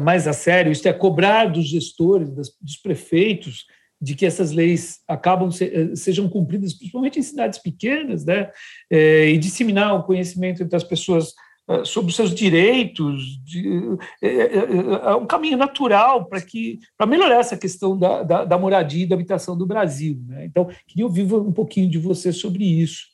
mais 0.00 0.28
a 0.28 0.32
sério, 0.32 0.70
isto 0.70 0.86
é, 0.86 0.92
cobrar 0.92 1.46
dos 1.46 1.68
gestores, 1.68 2.30
das, 2.30 2.50
dos 2.60 2.76
prefeitos, 2.76 3.66
de 4.02 4.16
que 4.16 4.26
essas 4.26 4.50
leis 4.50 4.98
acabam 5.06 5.50
se, 5.50 5.94
sejam 5.94 6.28
cumpridas, 6.28 6.74
principalmente 6.74 7.20
em 7.20 7.22
cidades 7.22 7.58
pequenas, 7.58 8.24
né, 8.24 8.50
e 8.90 9.38
disseminar 9.38 9.94
o 9.94 10.02
conhecimento 10.02 10.62
entre 10.62 10.76
as 10.76 10.82
pessoas 10.82 11.32
eh, 11.68 11.84
sobre 11.84 12.10
os 12.10 12.16
seus 12.16 12.34
direitos, 12.34 13.40
de, 13.44 13.96
é, 14.20 14.28
é, 14.28 14.56
é, 14.56 15.14
um 15.14 15.26
caminho 15.26 15.56
natural 15.56 16.26
para 16.26 16.40
que 16.40 16.80
para 16.98 17.06
melhorar 17.06 17.38
essa 17.38 17.56
questão 17.56 17.96
da, 17.96 18.24
da, 18.24 18.44
da, 18.44 18.58
moradia 18.58 19.04
e 19.04 19.06
da 19.06 19.14
habitação 19.14 19.56
do 19.56 19.64
Brasil. 19.64 20.20
Né? 20.26 20.46
Então, 20.46 20.68
queria 20.88 21.06
ouvir 21.06 21.22
um 21.32 21.52
pouquinho 21.52 21.88
de 21.88 21.98
você 21.98 22.32
sobre 22.32 22.64
isso. 22.64 23.06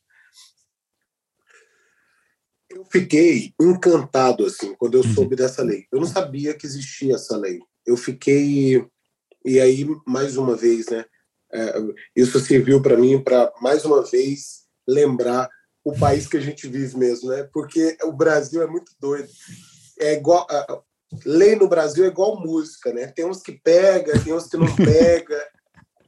Eu 2.70 2.84
fiquei 2.86 3.53
encantado 3.61 4.47
assim 4.47 4.74
quando 4.76 4.95
eu 4.95 5.03
soube 5.03 5.36
dessa 5.36 5.62
lei. 5.62 5.84
Eu 5.93 6.01
não 6.01 6.07
sabia 6.07 6.55
que 6.55 6.66
existia 6.66 7.14
essa 7.16 7.36
lei. 7.36 7.59
Eu 7.86 7.97
fiquei 7.97 8.86
e 9.49 9.61
aí 9.61 9.86
mais 10.07 10.36
uma 10.36 10.55
vez, 10.55 10.86
né? 10.88 11.05
É, 11.53 11.74
isso 12.14 12.38
serviu 12.40 12.82
para 12.82 12.96
mim 12.96 13.22
para 13.22 13.51
mais 13.61 13.84
uma 13.84 14.03
vez 14.03 14.64
lembrar 14.86 15.49
o 15.82 15.99
país 15.99 16.26
que 16.26 16.36
a 16.36 16.40
gente 16.40 16.68
vive 16.68 16.96
mesmo, 16.99 17.30
né? 17.30 17.49
Porque 17.53 17.96
o 18.03 18.12
Brasil 18.12 18.62
é 18.62 18.66
muito 18.66 18.92
doido. 19.01 19.28
É 19.99 20.12
igual 20.12 20.46
a, 20.51 20.80
lei 21.24 21.57
no 21.57 21.68
Brasil 21.68 22.05
é 22.05 22.09
igual 22.09 22.40
música, 22.40 22.92
né? 22.92 23.07
Tem 23.07 23.24
uns 23.24 23.42
que 23.42 23.53
pega, 23.53 24.18
tem 24.20 24.32
uns 24.32 24.46
que 24.46 24.57
não 24.57 24.66
pega. 24.76 25.38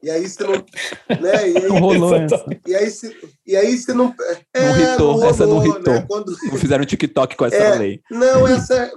E 0.03 0.11
aí 0.11 0.29
você 0.29 0.45
não, 0.45 0.53
né? 0.53 1.51
E 1.51 1.57
aí, 1.59 1.69
não 1.69 1.79
rolou 1.79 2.15
essa. 2.15 2.45
E 2.67 2.75
aí 2.75 2.91
se, 2.91 3.17
e 3.47 3.57
aí 3.57 3.77
você 3.77 3.93
não 3.93 4.15
é, 4.55 4.67
não 4.67 4.81
hitou, 4.81 5.07
não 5.07 5.13
rolou, 5.13 5.31
essa 5.31 5.47
não 5.47 5.67
hitou. 5.67 5.95
Né? 5.95 6.07
Quando, 6.09 6.37
não 6.45 6.59
fizeram 6.59 6.85
TikTok 6.85 7.37
com 7.37 7.45
essa 7.45 7.57
é, 7.57 7.79
lei. 7.79 8.01
Não, 8.11 8.47
essa 8.49 8.91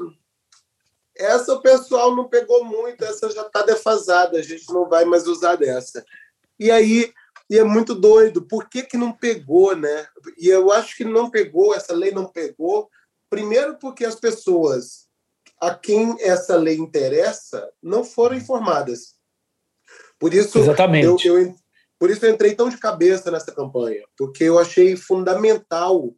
essa 1.18 1.54
o 1.54 1.62
pessoal 1.62 2.16
não 2.16 2.28
pegou 2.28 2.64
muito, 2.64 3.04
essa 3.04 3.30
já 3.30 3.42
está 3.42 3.62
defasada, 3.62 4.38
a 4.38 4.42
gente 4.42 4.72
não 4.74 4.88
vai 4.88 5.06
mais 5.06 5.28
usar 5.28 5.56
dessa. 5.56 6.04
E 6.60 6.72
aí 6.72 7.14
e 7.50 7.58
é 7.60 7.64
muito 7.64 7.94
doido. 7.94 8.42
Por 8.42 8.68
que, 8.70 8.84
que 8.84 8.98
não 8.98 9.12
pegou, 9.12 9.76
né? 9.76 10.08
E 10.40 10.48
eu 10.48 10.72
acho 10.72 10.96
que 10.96 11.04
não 11.04 11.30
pegou, 11.30 11.76
essa 11.76 11.94
lei 11.94 12.12
não 12.12 12.26
pegou, 12.26 12.90
primeiro 13.30 13.78
porque 13.78 14.06
as 14.06 14.16
pessoas 14.16 15.08
a 15.60 15.74
quem 15.74 16.16
essa 16.20 16.58
lei 16.58 16.78
interessa 16.78 17.72
não 17.82 18.04
foram 18.04 18.36
informadas. 18.36 19.16
Por 20.20 20.34
isso, 20.34 20.60
Exatamente. 20.60 21.28
Eu, 21.28 21.40
eu, 21.40 21.56
por 21.98 22.10
isso 22.10 22.26
eu 22.26 22.34
entrei 22.34 22.54
tão 22.54 22.68
de 22.68 22.78
cabeça 22.78 23.32
nessa 23.32 23.52
campanha, 23.52 24.04
porque 24.18 24.44
eu 24.44 24.60
achei 24.60 24.98
fundamental, 24.98 26.14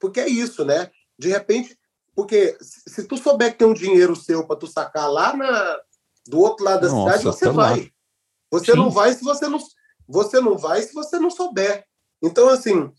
porque 0.00 0.20
é 0.20 0.28
isso, 0.28 0.64
né? 0.64 0.90
De 1.16 1.28
repente, 1.28 1.77
Porque 2.18 2.58
se 2.60 3.04
tu 3.04 3.16
souber 3.16 3.52
que 3.52 3.58
tem 3.58 3.68
um 3.68 3.72
dinheiro 3.72 4.16
seu 4.16 4.44
para 4.44 4.56
tu 4.56 4.66
sacar 4.66 5.08
lá 5.08 5.36
na, 5.36 5.78
do 6.26 6.40
outro 6.40 6.64
lado 6.64 6.80
da 6.80 6.88
Nossa, 6.88 7.18
cidade, 7.18 7.22
você 7.22 7.48
vai. 7.48 7.80
Lá. 7.80 7.86
Você 8.50 8.72
Sim. 8.72 8.76
não 8.78 8.90
vai 8.90 9.12
se 9.12 9.22
você 9.22 9.46
não, 9.46 9.58
você 10.08 10.40
não 10.40 10.58
vai 10.58 10.82
se 10.82 10.92
você 10.92 11.16
não 11.20 11.30
souber. 11.30 11.84
Então, 12.20 12.48
assim, 12.48 12.92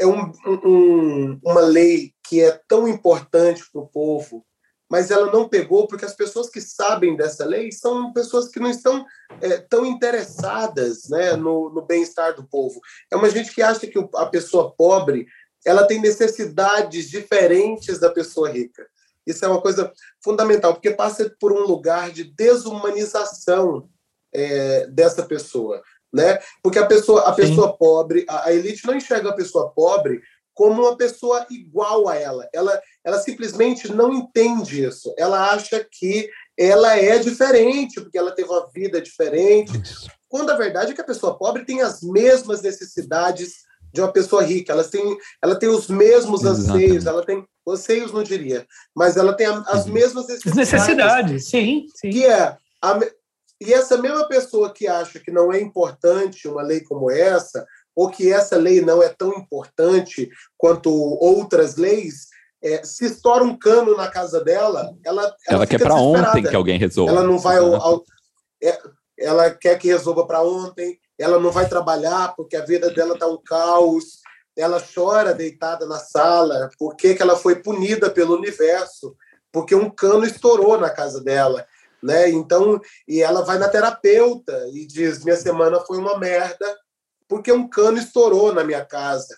é 0.00 0.04
um, 0.04 0.32
um, 0.64 1.40
uma 1.44 1.60
lei 1.60 2.12
que 2.28 2.40
é 2.40 2.60
tão 2.66 2.88
importante 2.88 3.62
para 3.70 3.82
o 3.82 3.86
povo, 3.86 4.44
mas 4.90 5.12
ela 5.12 5.30
não 5.30 5.48
pegou 5.48 5.86
porque 5.86 6.04
as 6.04 6.16
pessoas 6.16 6.50
que 6.50 6.60
sabem 6.60 7.14
dessa 7.14 7.44
lei 7.44 7.70
são 7.70 8.12
pessoas 8.12 8.48
que 8.48 8.58
não 8.58 8.70
estão 8.70 9.06
é, 9.40 9.58
tão 9.58 9.86
interessadas 9.86 11.08
né, 11.08 11.36
no, 11.36 11.70
no 11.70 11.82
bem-estar 11.82 12.34
do 12.34 12.42
povo. 12.48 12.80
É 13.12 13.16
uma 13.16 13.30
gente 13.30 13.54
que 13.54 13.62
acha 13.62 13.86
que 13.86 14.08
a 14.16 14.26
pessoa 14.26 14.74
pobre 14.74 15.24
ela 15.64 15.86
tem 15.86 16.00
necessidades 16.00 17.10
diferentes 17.10 17.98
da 17.98 18.10
pessoa 18.10 18.50
rica. 18.50 18.86
Isso 19.26 19.44
é 19.44 19.48
uma 19.48 19.60
coisa 19.60 19.92
fundamental, 20.24 20.72
porque 20.72 20.90
passa 20.90 21.30
por 21.38 21.52
um 21.52 21.66
lugar 21.66 22.10
de 22.10 22.24
desumanização 22.24 23.88
é, 24.32 24.86
dessa 24.86 25.22
pessoa, 25.22 25.82
né? 26.12 26.38
Porque 26.62 26.78
a 26.78 26.86
pessoa, 26.86 27.22
a 27.28 27.32
pessoa 27.32 27.76
pobre, 27.76 28.24
a, 28.28 28.46
a 28.46 28.52
elite 28.54 28.86
não 28.86 28.94
enxerga 28.94 29.28
a 29.30 29.34
pessoa 29.34 29.70
pobre 29.70 30.22
como 30.54 30.82
uma 30.82 30.96
pessoa 30.96 31.46
igual 31.50 32.08
a 32.08 32.16
ela. 32.16 32.48
Ela, 32.52 32.82
ela 33.04 33.20
simplesmente 33.20 33.92
não 33.92 34.12
entende 34.12 34.82
isso. 34.82 35.14
Ela 35.16 35.52
acha 35.52 35.86
que 35.88 36.28
ela 36.58 36.96
é 36.96 37.18
diferente, 37.18 38.00
porque 38.00 38.18
ela 38.18 38.32
teve 38.32 38.48
uma 38.48 38.68
vida 38.74 39.00
diferente. 39.00 39.70
Quando 40.28 40.50
a 40.50 40.56
verdade 40.56 40.90
é 40.90 40.94
que 40.94 41.00
a 41.00 41.04
pessoa 41.04 41.38
pobre 41.38 41.64
tem 41.64 41.80
as 41.80 42.02
mesmas 42.02 42.60
necessidades 42.60 43.67
de 43.92 44.00
uma 44.00 44.12
pessoa 44.12 44.42
rica. 44.42 44.72
Ela 44.72 44.84
tem, 44.84 45.18
ela 45.42 45.58
tem 45.58 45.68
os 45.68 45.88
mesmos 45.88 46.42
Exatamente. 46.42 46.84
anseios, 46.84 47.06
ela 47.06 47.24
tem 47.24 47.44
anseios, 47.66 48.12
não 48.12 48.22
diria, 48.22 48.66
mas 48.94 49.16
ela 49.16 49.34
tem 49.34 49.46
as 49.46 49.86
uhum. 49.86 49.92
mesmas 49.92 50.26
necessidades. 50.26 50.72
Necessidades, 50.72 51.48
sim, 51.48 51.86
sim. 51.94 52.10
Que 52.10 52.24
é 52.24 52.56
a, 52.82 52.98
e 53.60 53.72
essa 53.72 53.98
mesma 53.98 54.26
pessoa 54.28 54.72
que 54.72 54.86
acha 54.86 55.18
que 55.18 55.30
não 55.30 55.52
é 55.52 55.60
importante 55.60 56.46
uma 56.46 56.62
lei 56.62 56.80
como 56.80 57.10
essa, 57.10 57.66
ou 57.94 58.08
que 58.08 58.32
essa 58.32 58.56
lei 58.56 58.80
não 58.80 59.02
é 59.02 59.08
tão 59.08 59.34
importante 59.34 60.30
quanto 60.56 60.90
outras 60.92 61.76
leis, 61.76 62.28
é, 62.62 62.84
se 62.84 63.06
estoura 63.06 63.42
um 63.42 63.56
cano 63.56 63.96
na 63.96 64.08
casa 64.08 64.42
dela, 64.42 64.96
ela 65.04 65.22
ela, 65.22 65.36
ela 65.48 65.66
quer 65.66 65.78
para 65.78 65.94
ontem 65.94 66.42
que 66.42 66.54
alguém 66.54 66.78
resolva. 66.78 67.12
Ela 67.12 67.24
não 67.24 67.38
vai 67.38 67.58
ao, 67.58 67.74
ao, 67.74 68.04
é, 68.62 68.78
ela 69.18 69.50
quer 69.50 69.76
que 69.78 69.88
resolva 69.88 70.26
para 70.26 70.42
ontem 70.42 70.98
ela 71.18 71.38
não 71.38 71.50
vai 71.50 71.68
trabalhar 71.68 72.34
porque 72.36 72.56
a 72.56 72.64
vida 72.64 72.90
dela 72.90 73.14
está 73.14 73.26
um 73.26 73.38
caos, 73.38 74.20
ela 74.56 74.82
chora 74.82 75.34
deitada 75.34 75.86
na 75.86 75.98
sala, 75.98 76.70
porque 76.78 77.14
que 77.14 77.22
ela 77.22 77.36
foi 77.36 77.56
punida 77.56 78.10
pelo 78.10 78.36
universo, 78.36 79.16
porque 79.52 79.74
um 79.74 79.90
cano 79.90 80.24
estourou 80.24 80.78
na 80.78 80.90
casa 80.90 81.22
dela, 81.22 81.66
né? 82.02 82.28
Então, 82.30 82.80
e 83.06 83.22
ela 83.22 83.44
vai 83.44 83.58
na 83.58 83.68
terapeuta 83.68 84.68
e 84.72 84.86
diz: 84.86 85.24
"Minha 85.24 85.36
semana 85.36 85.80
foi 85.80 85.98
uma 85.98 86.18
merda, 86.18 86.76
porque 87.28 87.52
um 87.52 87.68
cano 87.68 87.98
estourou 87.98 88.52
na 88.52 88.64
minha 88.64 88.84
casa". 88.84 89.36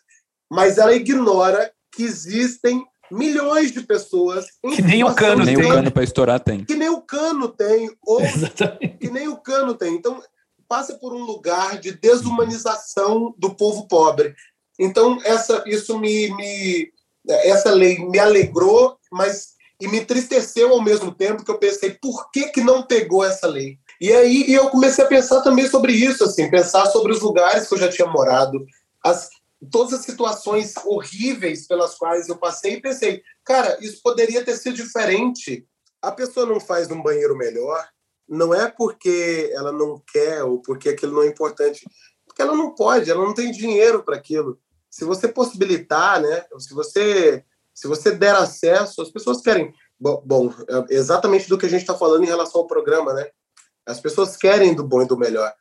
Mas 0.51 0.79
ela 0.79 0.95
ignora 0.95 1.71
que 1.93 2.03
existem 2.03 2.85
milhões 3.11 3.73
de 3.73 3.81
pessoas 3.83 4.47
que 4.63 4.83
nem 4.83 5.03
o 5.03 5.15
cano 5.15 5.45
tem. 5.45 5.57
Nem 5.57 5.67
o 5.67 5.69
cano 5.69 5.91
para 5.91 6.05
estourar 6.05 6.41
tem. 6.41 6.65
Que 6.65 6.75
nem 6.75 6.89
o 6.89 7.03
cano 7.03 7.49
tem 7.49 7.91
ou 8.03 8.21
Exatamente. 8.25 8.99
que 8.99 9.11
nem 9.11 9.29
o 9.29 9.37
cano 9.37 9.75
tem. 9.75 9.95
Então, 9.95 10.23
passa 10.71 10.95
por 10.95 11.13
um 11.13 11.25
lugar 11.25 11.81
de 11.81 11.91
desumanização 11.91 13.35
do 13.37 13.57
povo 13.57 13.89
pobre. 13.89 14.37
Então, 14.79 15.19
essa, 15.25 15.65
isso 15.67 15.99
me, 15.99 16.33
me 16.37 16.93
essa 17.29 17.73
lei 17.73 17.99
me 17.99 18.21
alegrou, 18.21 18.97
mas 19.11 19.49
e 19.81 19.89
me 19.89 19.99
entristeceu 19.99 20.71
ao 20.71 20.81
mesmo 20.81 21.13
tempo 21.13 21.45
que 21.45 21.51
eu 21.51 21.59
pensei 21.59 21.99
por 22.01 22.31
que, 22.31 22.51
que 22.51 22.61
não 22.61 22.85
pegou 22.85 23.25
essa 23.25 23.49
lei. 23.49 23.79
E 24.01 24.13
aí 24.13 24.45
e 24.47 24.55
eu 24.55 24.71
comecei 24.71 25.03
a 25.05 25.09
pensar 25.09 25.41
também 25.43 25.67
sobre 25.67 25.93
isso, 25.93 26.23
assim, 26.23 26.49
pensar 26.49 26.87
sobre 26.87 27.13
os 27.13 27.21
lugares 27.21 27.67
que 27.67 27.75
eu 27.75 27.79
já 27.79 27.89
tinha 27.89 28.07
morado, 28.07 28.65
as, 29.05 29.29
todas 29.73 29.93
as 29.95 30.05
situações 30.05 30.75
horríveis 30.85 31.67
pelas 31.67 31.97
quais 31.97 32.29
eu 32.29 32.37
passei 32.37 32.75
e 32.75 32.81
pensei, 32.81 33.23
cara, 33.45 33.77
isso 33.81 34.01
poderia 34.05 34.45
ter 34.45 34.57
sido 34.57 34.77
diferente. 34.77 35.67
A 36.01 36.13
pessoa 36.13 36.47
não 36.47 36.61
faz 36.61 36.89
um 36.91 37.03
banheiro 37.03 37.37
melhor, 37.37 37.85
não 38.31 38.55
é 38.55 38.71
porque 38.71 39.51
ela 39.53 39.73
não 39.73 40.01
quer 40.13 40.45
ou 40.45 40.63
porque 40.63 40.89
aquilo 40.89 41.15
não 41.15 41.23
é 41.23 41.27
importante, 41.27 41.85
porque 42.25 42.41
ela 42.41 42.55
não 42.55 42.75
pode, 42.75 43.11
ela 43.11 43.25
não 43.25 43.35
tem 43.35 43.51
dinheiro 43.51 44.05
para 44.05 44.17
aquilo. 44.17 44.59
Se 44.89 45.05
você 45.05 45.27
possibilitar, 45.27 46.23
né, 46.23 46.45
se 46.59 46.73
você 46.73 47.45
se 47.75 47.89
você 47.89 48.11
der 48.11 48.35
acesso, 48.35 49.01
as 49.01 49.11
pessoas 49.11 49.41
querem. 49.41 49.73
Bom, 49.99 50.23
bom 50.25 50.53
é 50.91 50.95
exatamente 50.95 51.49
do 51.49 51.57
que 51.57 51.67
a 51.67 51.69
gente 51.69 51.81
está 51.81 51.95
falando 51.95 52.23
em 52.23 52.29
relação 52.29 52.61
ao 52.61 52.67
programa, 52.67 53.15
né? 53.15 53.27
As 53.87 54.01
pessoas 54.01 54.37
querem 54.37 54.75
do 54.75 54.85
bom 54.85 55.03
e 55.03 55.07
do 55.07 55.17
melhor. 55.17 55.53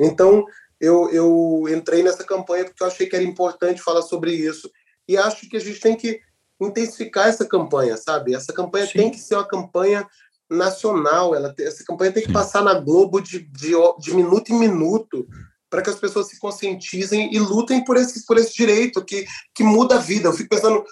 Então, 0.00 0.44
eu, 0.80 1.10
eu 1.10 1.64
entrei 1.68 2.02
nessa 2.02 2.24
campanha 2.24 2.64
porque 2.64 2.82
eu 2.82 2.86
achei 2.86 3.06
que 3.06 3.14
era 3.14 3.24
importante 3.24 3.82
falar 3.82 4.02
sobre 4.02 4.32
isso. 4.32 4.70
E 5.06 5.16
acho 5.16 5.48
que 5.48 5.56
a 5.56 5.60
gente 5.60 5.80
tem 5.80 5.94
que 5.94 6.20
intensificar 6.60 7.28
essa 7.28 7.44
campanha, 7.44 7.96
sabe? 7.96 8.34
Essa 8.34 8.52
campanha 8.52 8.86
Sim. 8.86 8.98
tem 8.98 9.10
que 9.10 9.18
ser 9.18 9.34
uma 9.34 9.46
campanha 9.46 10.06
nacional. 10.50 11.34
Ela, 11.34 11.54
essa 11.58 11.84
campanha 11.84 12.12
tem 12.12 12.24
que 12.24 12.32
passar 12.32 12.62
na 12.62 12.74
Globo 12.74 13.20
de, 13.20 13.40
de, 13.40 13.72
de 13.98 14.14
minuto 14.14 14.50
em 14.50 14.58
minuto 14.58 15.26
para 15.68 15.82
que 15.82 15.90
as 15.90 15.96
pessoas 15.96 16.28
se 16.28 16.38
conscientizem 16.38 17.34
e 17.34 17.38
lutem 17.38 17.84
por 17.84 17.96
esse, 17.96 18.24
por 18.24 18.38
esse 18.38 18.54
direito 18.54 19.04
que, 19.04 19.26
que 19.54 19.64
muda 19.64 19.96
a 19.96 19.98
vida. 19.98 20.28
Eu 20.28 20.32
fico 20.32 20.48
pensando, 20.48 20.84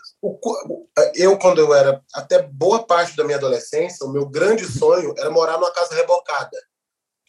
eu, 1.14 1.38
quando 1.38 1.58
eu 1.60 1.72
era, 1.72 2.02
até 2.12 2.42
boa 2.42 2.84
parte 2.84 3.16
da 3.16 3.24
minha 3.24 3.38
adolescência, 3.38 4.04
o 4.04 4.12
meu 4.12 4.28
grande 4.28 4.66
sonho 4.66 5.14
era 5.16 5.30
morar 5.30 5.58
numa 5.58 5.72
casa 5.72 5.94
rebocada. 5.94 6.58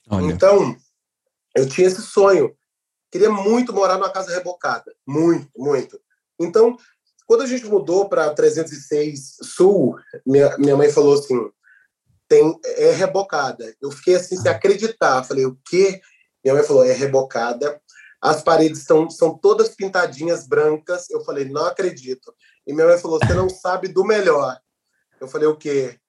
Olha. 0.09 0.25
Então, 0.25 0.75
eu 1.55 1.69
tinha 1.69 1.87
esse 1.87 2.01
sonho. 2.01 2.55
Queria 3.11 3.29
muito 3.29 3.71
morar 3.71 3.95
numa 3.95 4.09
casa 4.09 4.33
rebocada. 4.33 4.93
Muito, 5.07 5.49
muito. 5.55 5.99
Então, 6.39 6.75
quando 7.27 7.41
a 7.41 7.47
gente 7.47 7.65
mudou 7.65 8.09
para 8.09 8.33
306 8.33 9.37
Sul, 9.41 9.97
minha, 10.25 10.57
minha 10.57 10.75
mãe 10.75 10.91
falou 10.91 11.13
assim: 11.13 11.39
tem, 12.27 12.57
é 12.63 12.91
rebocada. 12.91 13.75
Eu 13.81 13.91
fiquei 13.91 14.15
assim, 14.15 14.37
sem 14.37 14.51
acreditar. 14.51 15.23
Falei, 15.23 15.45
o 15.45 15.57
quê? 15.65 16.01
Minha 16.43 16.55
mãe 16.55 16.63
falou, 16.63 16.83
é 16.83 16.91
rebocada. 16.91 17.79
As 18.21 18.41
paredes 18.41 18.79
estão, 18.79 19.09
são 19.09 19.37
todas 19.37 19.75
pintadinhas 19.75 20.47
brancas. 20.47 21.09
Eu 21.09 21.23
falei, 21.23 21.45
não 21.45 21.65
acredito. 21.65 22.33
E 22.65 22.73
minha 22.73 22.87
mãe 22.87 22.97
falou, 22.97 23.19
você 23.19 23.33
não 23.33 23.49
sabe 23.49 23.87
do 23.87 24.03
melhor. 24.03 24.57
Eu 25.19 25.27
falei, 25.27 25.47
o 25.47 25.55
quê? 25.55 25.99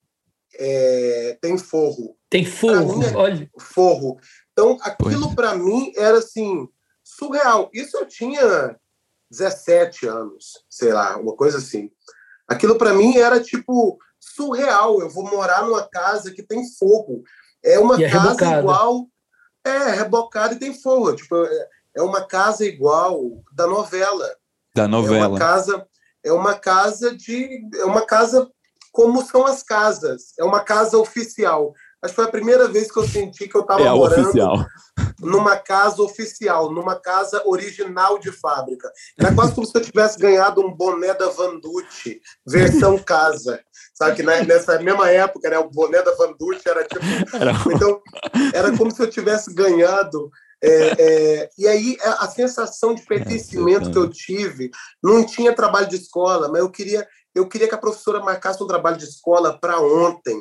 É, 0.58 1.38
tem 1.40 1.58
forro. 1.58 2.16
Tem 2.30 2.44
forro, 2.44 2.98
mim, 2.98 3.14
olha. 3.14 3.50
Forro. 3.58 4.18
Então, 4.52 4.78
aquilo 4.80 5.34
para 5.34 5.54
mim 5.54 5.92
era 5.96 6.18
assim, 6.18 6.66
surreal. 7.04 7.70
Isso 7.72 7.96
eu 7.96 8.06
tinha 8.06 8.76
17 9.30 10.06
anos, 10.06 10.64
sei 10.68 10.92
lá, 10.92 11.16
uma 11.18 11.36
coisa 11.36 11.58
assim. 11.58 11.90
Aquilo 12.48 12.78
para 12.78 12.94
mim 12.94 13.16
era 13.16 13.40
tipo 13.40 13.98
surreal. 14.34 15.00
Eu 15.00 15.10
vou 15.10 15.24
morar 15.24 15.64
numa 15.64 15.88
casa 15.88 16.30
que 16.30 16.42
tem 16.42 16.62
fogo. 16.78 17.22
É 17.64 17.78
uma 17.78 18.00
é 18.02 18.08
casa 18.08 18.28
rebocada. 18.28 18.60
igual. 18.60 19.06
É, 19.64 19.90
rebocada 19.90 20.54
e 20.54 20.58
tem 20.58 20.72
fogo. 20.72 21.14
Tipo, 21.14 21.44
é, 21.44 21.68
é 21.96 22.02
uma 22.02 22.24
casa 22.24 22.64
igual 22.64 23.20
da 23.52 23.66
novela. 23.66 24.28
Da 24.74 24.86
novela. 24.86 25.24
É 25.24 25.28
uma 25.28 25.38
casa, 25.38 25.86
é 26.24 26.32
uma 26.32 26.54
casa 26.54 27.16
de. 27.16 27.60
É 27.76 27.84
uma 27.84 28.02
casa 28.02 28.48
como 28.92 29.22
são 29.22 29.44
as 29.44 29.62
casas. 29.62 30.32
É 30.38 30.44
uma 30.44 30.60
casa 30.60 30.98
oficial. 30.98 31.74
Acho 32.02 32.12
que 32.12 32.16
foi 32.16 32.24
a 32.24 32.30
primeira 32.30 32.68
vez 32.68 32.90
que 32.90 32.98
eu 32.98 33.08
senti 33.08 33.48
que 33.48 33.56
eu 33.56 33.62
estava 33.62 33.82
é 33.82 33.90
morando 33.90 34.22
oficial. 34.22 34.66
Numa 35.26 35.56
casa 35.56 36.00
oficial, 36.02 36.72
numa 36.72 36.94
casa 36.94 37.42
original 37.44 38.18
de 38.18 38.30
fábrica. 38.30 38.90
Era 39.18 39.34
quase 39.34 39.54
como 39.54 39.66
se 39.66 39.76
eu 39.76 39.82
tivesse 39.82 40.18
ganhado 40.18 40.60
um 40.60 40.72
boné 40.72 41.12
da 41.14 41.28
Vanducci, 41.28 42.20
versão 42.46 42.96
casa. 43.02 43.60
Sabe 43.94 44.16
que 44.16 44.22
nessa 44.22 44.78
mesma 44.80 45.10
época, 45.10 45.50
né, 45.50 45.58
o 45.58 45.68
boné 45.68 46.00
da 46.02 46.14
Vanducci 46.14 46.68
era 46.68 46.84
tipo. 46.84 47.04
Então, 47.74 48.00
era 48.54 48.76
como 48.76 48.90
se 48.90 49.02
eu 49.02 49.10
tivesse 49.10 49.52
ganhado. 49.52 50.30
É, 50.62 50.92
é, 50.98 51.50
e 51.58 51.68
aí, 51.68 51.96
a 52.02 52.26
sensação 52.28 52.94
de 52.94 53.02
pertencimento 53.02 53.90
que 53.90 53.98
eu 53.98 54.08
tive, 54.08 54.70
não 55.02 55.24
tinha 55.24 55.54
trabalho 55.54 55.88
de 55.88 55.96
escola, 55.96 56.48
mas 56.48 56.60
eu 56.60 56.70
queria, 56.70 57.06
eu 57.34 57.46
queria 57.46 57.68
que 57.68 57.74
a 57.74 57.78
professora 57.78 58.20
marcasse 58.20 58.62
um 58.62 58.66
trabalho 58.66 58.96
de 58.96 59.04
escola 59.04 59.58
para 59.60 59.78
ontem 59.80 60.40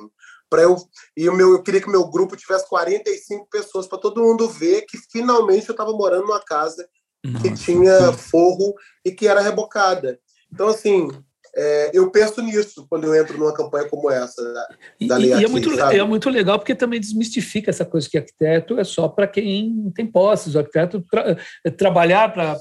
para 0.56 0.64
eu 0.64 0.78
e 1.18 1.28
o 1.28 1.34
meu 1.34 1.52
eu 1.52 1.62
queria 1.62 1.82
que 1.82 1.90
meu 1.90 2.08
grupo 2.08 2.38
tivesse 2.38 2.68
45 2.70 3.50
pessoas 3.50 3.88
para 3.88 3.98
todo 3.98 4.24
mundo 4.24 4.48
ver 4.48 4.84
que 4.84 4.98
finalmente 5.12 5.68
eu 5.68 5.74
estava 5.74 5.92
morando 5.92 6.24
numa 6.24 6.40
casa 6.40 6.88
Nossa. 7.26 7.44
que 7.44 7.54
tinha 7.54 8.14
forro 8.14 8.74
e 9.04 9.12
que 9.12 9.28
era 9.28 9.42
rebocada. 9.42 10.18
Então 10.52 10.70
assim, 10.70 11.10
é, 11.58 11.92
eu 11.94 12.12
penso 12.12 12.42
nisso 12.42 12.86
quando 12.90 13.06
eu 13.06 13.16
entro 13.16 13.38
numa 13.38 13.54
campanha 13.54 13.88
como 13.88 14.12
essa 14.12 14.44
da, 14.44 14.68
da 15.08 15.20
e, 15.20 15.28
e 15.28 15.44
é, 15.46 15.48
muito, 15.48 15.80
é 15.80 16.04
muito 16.04 16.30
legal 16.30 16.60
porque 16.60 16.76
também 16.76 17.00
desmistifica 17.00 17.70
essa 17.70 17.86
coisa 17.86 18.10
que 18.10 18.18
arquiteto 18.18 18.78
é 18.78 18.84
só 18.84 19.08
para 19.08 19.26
quem 19.26 19.90
tem 19.96 20.06
posses. 20.06 20.56
O 20.56 20.60
arquiteto 20.60 21.02
tra, 21.10 21.38
é, 21.64 21.72
trabalhar 21.72 22.34
para 22.34 22.58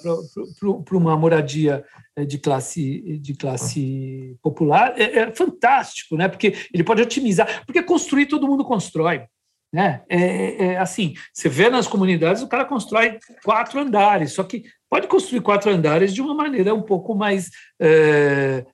uma 0.92 1.16
moradia 1.16 1.84
é, 2.16 2.24
de 2.24 2.38
classe, 2.38 3.18
de 3.18 3.34
classe 3.34 4.36
popular 4.40 4.94
é, 4.96 5.18
é, 5.18 5.34
fantástico, 5.34 6.16
né? 6.16 6.28
porque 6.28 6.54
ele 6.72 6.84
pode 6.84 7.02
otimizar. 7.02 7.64
Porque 7.66 7.82
construir 7.82 8.26
todo 8.26 8.46
mundo 8.46 8.64
constrói. 8.64 9.24
Né? 9.72 10.02
É, 10.08 10.66
é, 10.66 10.78
assim, 10.78 11.14
você 11.32 11.48
vê 11.48 11.68
nas 11.68 11.88
comunidades 11.88 12.42
o 12.42 12.46
cara 12.46 12.64
constrói 12.64 13.18
quatro 13.42 13.80
andares, 13.80 14.30
só 14.30 14.44
que 14.44 14.62
pode 14.88 15.08
construir 15.08 15.40
quatro 15.40 15.68
andares 15.68 16.14
de 16.14 16.22
uma 16.22 16.32
maneira 16.32 16.72
um 16.72 16.82
pouco 16.82 17.12
mais 17.12 17.50
é, 17.80 18.64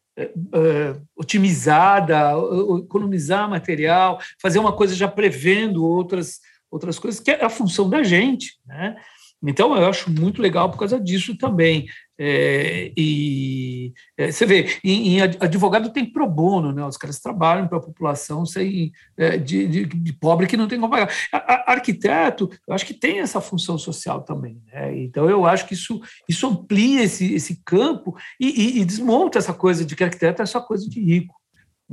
otimizada, 1.16 2.32
economizar 2.78 3.48
material, 3.48 4.20
fazer 4.40 4.58
uma 4.58 4.72
coisa 4.72 4.94
já 4.94 5.08
prevendo 5.08 5.84
outras, 5.84 6.40
outras 6.70 6.98
coisas, 6.98 7.20
que 7.20 7.30
é 7.30 7.44
a 7.44 7.50
função 7.50 7.88
da 7.88 8.02
gente. 8.02 8.58
Né? 8.66 8.96
Então, 9.42 9.74
eu 9.74 9.88
acho 9.88 10.10
muito 10.10 10.42
legal 10.42 10.70
por 10.70 10.78
causa 10.78 11.00
disso 11.00 11.36
também. 11.36 11.86
É, 12.22 12.92
e 12.94 13.94
é, 14.18 14.30
você 14.30 14.44
vê, 14.44 14.78
em, 14.84 15.16
em, 15.16 15.22
advogado 15.22 15.90
tem 15.90 16.04
pro 16.04 16.28
bono, 16.28 16.70
né? 16.70 16.84
Os 16.84 16.98
caras 16.98 17.18
trabalham 17.18 17.66
para 17.66 17.78
a 17.78 17.82
população 17.82 18.44
sem, 18.44 18.92
é, 19.16 19.38
de, 19.38 19.66
de, 19.66 19.86
de, 19.86 20.12
pobre 20.12 20.46
que 20.46 20.54
não 20.54 20.68
tem 20.68 20.78
como 20.78 20.92
pagar. 20.92 21.10
A, 21.32 21.38
a, 21.38 21.72
arquiteto, 21.72 22.50
eu 22.68 22.74
acho 22.74 22.84
que 22.84 22.92
tem 22.92 23.20
essa 23.20 23.40
função 23.40 23.78
social 23.78 24.20
também. 24.20 24.62
Né? 24.66 24.98
Então, 24.98 25.30
eu 25.30 25.46
acho 25.46 25.66
que 25.66 25.72
isso, 25.72 25.98
isso 26.28 26.46
amplia 26.46 27.04
esse, 27.04 27.32
esse 27.32 27.62
campo 27.64 28.14
e, 28.38 28.48
e, 28.48 28.80
e 28.82 28.84
desmonta 28.84 29.38
essa 29.38 29.54
coisa 29.54 29.82
de 29.82 29.96
que 29.96 30.04
arquiteto 30.04 30.42
é 30.42 30.46
só 30.46 30.60
coisa 30.60 30.86
de 30.86 31.00
rico. 31.02 31.34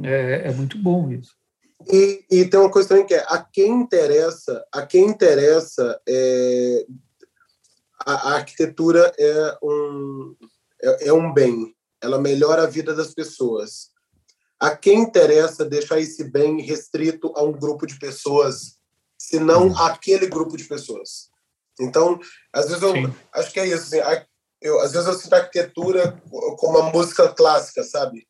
É, 0.04 0.50
é 0.50 0.52
muito 0.52 0.78
bom 0.78 1.10
isso. 1.10 1.32
E, 1.90 2.26
e, 2.30 2.46
tem 2.46 2.60
uma 2.60 2.72
coisa 2.72 2.90
também 2.90 3.06
que 3.06 3.14
é 3.14 3.24
a 3.30 3.42
quem 3.42 3.72
interessa, 3.72 4.66
a 4.74 4.86
quem 4.86 5.06
interessa 5.06 5.98
é, 6.06 6.86
a, 8.06 8.36
arquitetura 8.36 9.12
é 9.18 9.58
um, 9.64 10.36
é, 10.82 11.08
é 11.08 11.14
um 11.14 11.34
bem, 11.34 11.76
ela 12.02 12.20
melhora 12.20 12.64
a 12.64 12.68
vida 12.68 12.94
das 12.94 13.14
pessoas. 13.14 13.92
A 14.60 14.76
quem 14.76 15.00
interessa 15.00 15.66
deixar 15.66 16.00
esse 16.00 16.24
bem 16.24 16.62
restrito 16.62 17.32
a 17.36 17.44
um 17.44 17.52
grupo 17.52 17.86
de 17.86 17.98
pessoas, 18.00 18.78
se 19.18 19.40
não 19.40 19.68
uhum. 19.68 19.78
aquele 19.80 20.28
grupo 20.28 20.58
de 20.58 20.64
pessoas? 20.64 21.30
Então, 21.80 22.20
às 22.52 22.68
vezes 22.68 22.82
eu 22.82 22.92
Sim. 22.94 23.14
acho 23.34 23.52
que 23.52 23.60
é 23.60 23.68
isso. 23.68 23.96
Assim, 23.96 24.26
eu, 24.62 24.80
às 24.80 24.92
vezes 24.92 25.08
eu 25.08 25.14
sinto 25.14 25.34
a 25.34 25.38
arquitetura 25.38 26.20
como 26.58 26.80
uma 26.80 26.92
música 26.92 27.30
clássica, 27.30 27.84
sabe? 27.84 28.28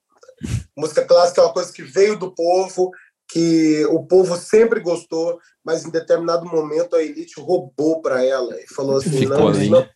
Música 0.76 1.06
clássica 1.06 1.42
é 1.42 1.44
uma 1.46 1.54
coisa 1.54 1.72
que 1.72 1.82
veio 1.82 2.20
do 2.20 2.34
povo, 2.34 2.92
que 3.28 3.86
o 3.88 4.06
povo 4.06 4.38
sempre 4.38 4.80
gostou, 4.80 5.40
mas 5.64 5.86
em 5.86 5.92
determinado 5.92 6.46
momento 6.46 6.96
a 6.96 7.04
elite 7.04 7.40
roubou 7.40 8.02
para 8.02 8.24
ela 8.24 8.60
e 8.60 8.68
falou 8.68 8.98
assim: 8.98 9.26
não, 9.26 9.52
isso 9.52 9.70
não, 9.70 9.90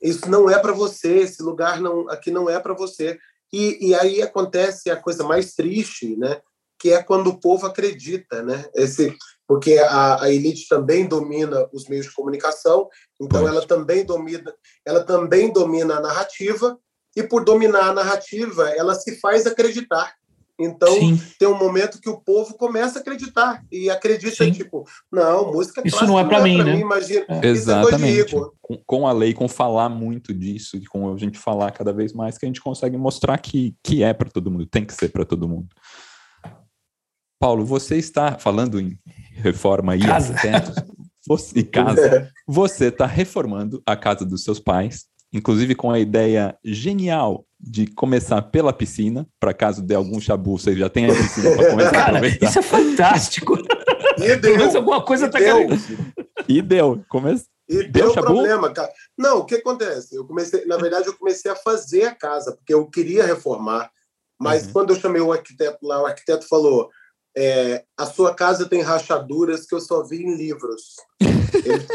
isso 0.00 0.30
não 0.30 0.50
é 0.50 0.58
para 0.58 0.72
você, 0.72 1.18
esse 1.18 1.42
lugar 1.42 1.80
não, 1.80 2.08
aqui 2.08 2.30
não 2.30 2.48
é 2.48 2.60
para 2.60 2.74
você. 2.74 3.18
E, 3.52 3.88
e 3.88 3.94
aí 3.94 4.22
acontece 4.22 4.90
a 4.90 4.96
coisa 4.96 5.24
mais 5.24 5.54
triste, 5.54 6.16
né? 6.16 6.40
Que 6.78 6.92
é 6.92 7.02
quando 7.02 7.28
o 7.28 7.40
povo 7.40 7.66
acredita, 7.66 8.42
né? 8.42 8.68
Esse, 8.74 9.16
porque 9.46 9.78
a, 9.78 10.22
a 10.22 10.30
elite 10.32 10.68
também 10.68 11.06
domina 11.06 11.68
os 11.72 11.88
meios 11.88 12.06
de 12.06 12.14
comunicação, 12.14 12.88
então 13.20 13.46
ela 13.46 13.66
também 13.66 14.04
domina, 14.04 14.54
ela 14.84 15.04
também 15.04 15.52
domina 15.52 15.96
a 15.96 16.00
narrativa 16.00 16.78
e 17.16 17.22
por 17.22 17.44
dominar 17.44 17.90
a 17.90 17.94
narrativa 17.94 18.70
ela 18.70 18.94
se 18.94 19.18
faz 19.20 19.46
acreditar. 19.46 20.14
Então, 20.58 20.94
Sim. 20.94 21.20
tem 21.38 21.48
um 21.48 21.58
momento 21.58 22.00
que 22.00 22.08
o 22.08 22.20
povo 22.20 22.54
começa 22.54 22.98
a 22.98 23.02
acreditar 23.02 23.64
e 23.72 23.90
acredita, 23.90 24.44
Sim. 24.44 24.52
tipo, 24.52 24.86
não, 25.10 25.52
música 25.52 25.82
Isso 25.84 26.06
não 26.06 26.18
é 26.18 26.24
para 26.24 26.38
é 26.38 26.42
mim, 26.42 26.62
né? 26.62 26.74
Mim, 26.74 26.80
imagina. 26.80 27.26
É. 27.28 27.46
Exatamente. 27.48 28.36
É 28.36 28.40
com, 28.60 28.78
com, 28.86 29.06
a 29.06 29.12
lei, 29.12 29.34
com 29.34 29.48
falar 29.48 29.88
muito 29.88 30.32
disso, 30.32 30.80
com 30.88 31.12
a 31.12 31.16
gente 31.18 31.38
falar 31.38 31.72
cada 31.72 31.92
vez 31.92 32.12
mais, 32.12 32.38
que 32.38 32.46
a 32.46 32.48
gente 32.48 32.60
consegue 32.60 32.96
mostrar 32.96 33.36
que, 33.38 33.74
que 33.82 34.04
é 34.04 34.12
para 34.12 34.30
todo 34.30 34.50
mundo, 34.50 34.64
tem 34.66 34.84
que 34.84 34.94
ser 34.94 35.08
para 35.08 35.24
todo 35.24 35.48
mundo. 35.48 35.68
Paulo, 37.40 37.64
você 37.64 37.96
está 37.96 38.38
falando 38.38 38.80
em 38.80 38.96
reforma 39.32 39.96
e 39.96 40.00
casa. 40.00 40.34
você, 41.26 41.58
e 41.58 41.64
casa. 41.64 42.32
Você 42.46 42.86
está 42.86 43.06
reformando 43.06 43.82
a 43.84 43.96
casa 43.96 44.24
dos 44.24 44.44
seus 44.44 44.60
pais 44.60 45.06
inclusive 45.34 45.74
com 45.74 45.90
a 45.90 45.98
ideia 45.98 46.56
genial 46.64 47.44
de 47.66 47.86
começar 47.86 48.42
pela 48.42 48.72
piscina, 48.72 49.26
para 49.40 49.54
caso 49.54 49.80
de 49.80 49.94
algum 49.94 50.20
chabu, 50.20 50.58
você 50.58 50.76
já 50.76 50.90
tem 50.90 51.06
a 51.06 51.14
piscina 51.14 51.56
para 51.56 51.70
começar 51.70 51.90
Cara, 51.90 52.04
a 52.04 52.08
aproveitar. 52.08 52.46
Isso 52.46 52.58
é 52.58 52.62
fantástico. 52.62 53.58
E 54.18 54.36
deu. 54.36 54.76
alguma 54.76 55.02
coisa 55.02 55.28
tá 55.28 55.38
deu. 55.38 55.68
E 56.46 56.60
deu. 56.60 57.02
Come... 57.08 57.40
E 57.68 57.84
deu, 57.84 58.12
deu 58.12 58.12
problema, 58.12 58.70
cara. 58.70 58.92
Não, 59.16 59.38
o 59.38 59.44
que 59.46 59.54
acontece? 59.54 60.14
Eu 60.14 60.26
comecei, 60.26 60.66
na 60.66 60.76
verdade, 60.76 61.06
eu 61.06 61.16
comecei 61.16 61.50
a 61.50 61.56
fazer 61.56 62.04
a 62.04 62.14
casa, 62.14 62.52
porque 62.52 62.74
eu 62.74 62.86
queria 62.86 63.24
reformar, 63.24 63.90
mas 64.38 64.66
uhum. 64.66 64.72
quando 64.72 64.92
eu 64.92 65.00
chamei 65.00 65.22
o 65.22 65.32
arquiteto 65.32 65.78
lá, 65.82 66.02
o 66.02 66.06
arquiteto 66.06 66.46
falou: 66.46 66.90
é, 67.36 67.84
a 67.96 68.04
sua 68.04 68.34
casa 68.34 68.68
tem 68.68 68.82
rachaduras 68.82 69.66
que 69.66 69.74
eu 69.74 69.80
só 69.80 70.02
vi 70.02 70.22
em 70.22 70.36
livros. 70.36 70.96
Ele, 71.20 71.86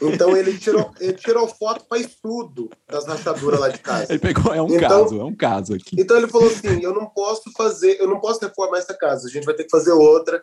então 0.00 0.36
ele 0.36 0.56
tirou, 0.58 0.90
ele 0.98 1.12
tirou 1.14 1.46
foto 1.48 1.84
para 1.86 1.98
estudo 1.98 2.70
das 2.88 3.06
rachaduras 3.06 3.60
lá 3.60 3.68
de 3.68 3.78
casa. 3.78 4.06
Ele 4.10 4.18
pegou, 4.18 4.54
é 4.54 4.62
um 4.62 4.74
então, 4.74 4.88
caso, 5.02 5.20
é 5.20 5.24
um 5.24 5.36
caso 5.36 5.74
aqui. 5.74 5.96
Então 5.98 6.16
ele 6.16 6.28
falou 6.28 6.48
assim: 6.48 6.82
eu 6.82 6.94
não 6.94 7.06
posso 7.06 7.52
fazer, 7.52 8.00
eu 8.00 8.08
não 8.08 8.18
posso 8.18 8.40
reformar 8.40 8.78
essa 8.78 8.94
casa, 8.94 9.26
a 9.26 9.30
gente 9.30 9.44
vai 9.44 9.54
ter 9.54 9.64
que 9.64 9.70
fazer 9.70 9.92
outra, 9.92 10.42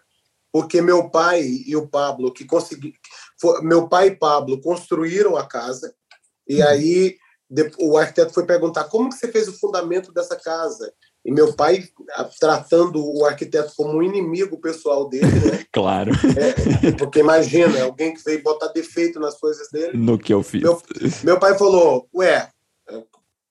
porque 0.51 0.81
meu 0.81 1.09
pai 1.09 1.43
e 1.43 1.75
o 1.75 1.87
Pablo, 1.87 2.31
que 2.31 2.45
conseguiram. 2.45 2.95
Meu 3.61 3.87
pai 3.87 4.07
e 4.07 4.15
Pablo 4.15 4.61
construíram 4.61 5.35
a 5.35 5.47
casa, 5.47 5.93
e 6.47 6.61
uhum. 6.61 6.67
aí 6.67 7.17
o 7.79 7.97
arquiteto 7.97 8.33
foi 8.33 8.45
perguntar 8.45 8.85
como 8.85 9.09
que 9.09 9.15
você 9.15 9.31
fez 9.31 9.47
o 9.47 9.59
fundamento 9.59 10.11
dessa 10.11 10.35
casa. 10.35 10.93
E 11.25 11.31
meu 11.31 11.53
pai 11.53 11.87
tratando 12.39 13.01
o 13.01 13.25
arquiteto 13.25 13.73
como 13.77 13.97
um 13.97 14.03
inimigo 14.03 14.59
pessoal 14.59 15.07
dele, 15.07 15.25
né? 15.25 15.65
claro. 15.71 16.11
É, 16.37 16.91
porque 16.91 17.19
imagina, 17.19 17.83
alguém 17.83 18.13
que 18.13 18.23
veio 18.23 18.43
botar 18.43 18.67
defeito 18.67 19.19
nas 19.19 19.39
coisas 19.39 19.69
dele. 19.71 19.97
No 19.97 20.19
que 20.19 20.33
eu 20.33 20.43
fiz. 20.43 20.61
Meu, 20.61 20.81
meu 21.23 21.39
pai 21.39 21.57
falou, 21.57 22.09
ué, 22.13 22.49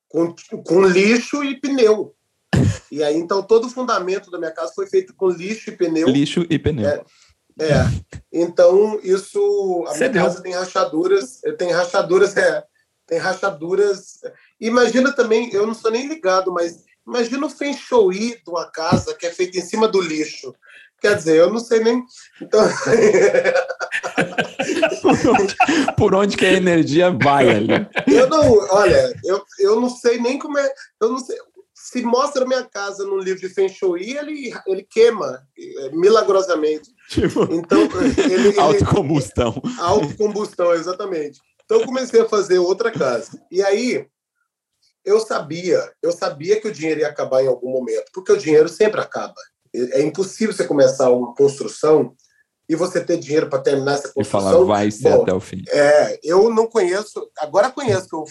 com, 0.06 0.34
com 0.64 0.84
lixo 0.84 1.42
e 1.42 1.58
pneu. 1.58 2.14
E 2.90 3.02
aí, 3.02 3.16
então, 3.16 3.42
todo 3.42 3.66
o 3.66 3.70
fundamento 3.70 4.30
da 4.30 4.38
minha 4.38 4.50
casa 4.50 4.72
foi 4.74 4.86
feito 4.86 5.14
com 5.14 5.30
lixo 5.30 5.70
e 5.70 5.76
pneu. 5.76 6.06
Lixo 6.08 6.44
e 6.50 6.58
pneu. 6.58 6.86
É, 6.86 7.02
é. 7.58 7.84
então 8.30 9.00
isso, 9.02 9.84
a 9.88 9.92
Você 9.92 9.98
minha 10.00 10.10
deu. 10.10 10.24
casa 10.24 10.42
tem 10.42 10.52
rachaduras, 10.52 11.40
tem 11.56 11.72
rachaduras, 11.72 12.36
é, 12.36 12.64
tem 13.06 13.18
rachaduras. 13.18 14.20
Imagina 14.60 15.10
também, 15.12 15.50
eu 15.54 15.66
não 15.66 15.74
sou 15.74 15.90
nem 15.90 16.06
ligado, 16.06 16.52
mas 16.52 16.84
Imagina 17.06 17.46
o 17.46 17.50
feng 17.50 17.76
shui 17.76 18.36
de 18.44 18.50
uma 18.50 18.70
casa 18.70 19.14
que 19.14 19.26
é 19.26 19.30
feita 19.30 19.58
em 19.58 19.62
cima 19.62 19.88
do 19.88 20.00
lixo. 20.00 20.54
Quer 21.02 21.16
dizer, 21.16 21.36
eu 21.36 21.50
não 21.52 21.58
sei 21.58 21.80
nem. 21.80 22.04
Então... 22.40 22.60
por, 25.02 25.10
onde, 25.40 25.56
por, 25.96 26.14
onde, 26.14 26.36
que 26.36 26.46
a 26.46 26.52
energia 26.52 27.10
vai 27.10 27.50
ali? 27.50 27.88
Eu 28.06 28.28
não, 28.28 28.52
olha, 28.70 29.12
eu, 29.24 29.44
eu 29.58 29.80
não 29.80 29.90
sei 29.90 30.20
nem 30.20 30.38
como 30.38 30.56
é. 30.56 30.72
Eu 31.00 31.08
não 31.10 31.18
sei. 31.18 31.36
Se 31.74 32.02
mostra 32.02 32.46
minha 32.46 32.62
casa 32.62 33.04
num 33.04 33.18
livro 33.18 33.40
de 33.40 33.48
Feng 33.48 33.68
Shui, 33.68 34.16
ele, 34.16 34.52
ele 34.64 34.86
queima 34.88 35.42
é, 35.58 35.90
milagrosamente. 35.90 36.88
Tipo, 37.08 37.42
então, 37.52 37.80
ele, 38.20 38.48
ele, 38.48 38.60
autocombustão. 38.60 39.60
Autocombustão, 39.80 40.72
exatamente. 40.72 41.40
Então 41.64 41.80
eu 41.80 41.86
comecei 41.86 42.20
a 42.20 42.28
fazer 42.28 42.60
outra 42.60 42.92
casa. 42.92 43.42
E 43.50 43.60
aí 43.60 44.06
eu 45.04 45.20
sabia, 45.20 45.90
eu 46.00 46.12
sabia 46.12 46.60
que 46.60 46.68
o 46.68 46.72
dinheiro 46.72 47.00
ia 47.00 47.08
acabar 47.08 47.42
em 47.42 47.48
algum 47.48 47.70
momento, 47.70 48.10
porque 48.12 48.32
o 48.32 48.38
dinheiro 48.38 48.68
sempre 48.68 49.00
acaba. 49.00 49.34
É 49.74 50.02
impossível 50.02 50.54
você 50.54 50.64
começar 50.64 51.10
uma 51.10 51.34
construção 51.34 52.14
e 52.68 52.76
você 52.76 53.02
ter 53.02 53.18
dinheiro 53.18 53.48
para 53.48 53.62
terminar 53.62 53.94
essa 53.94 54.12
construção. 54.12 54.40
E 54.40 54.52
falar, 54.52 54.64
vai 54.64 54.90
ser 54.90 55.10
Bom, 55.10 55.22
até 55.22 55.34
o 55.34 55.40
fim. 55.40 55.62
É, 55.68 56.20
eu 56.22 56.50
não 56.50 56.66
conheço, 56.66 57.30
agora 57.38 57.70
conheço, 57.70 58.08
que 58.08 58.14
eu 58.14 58.24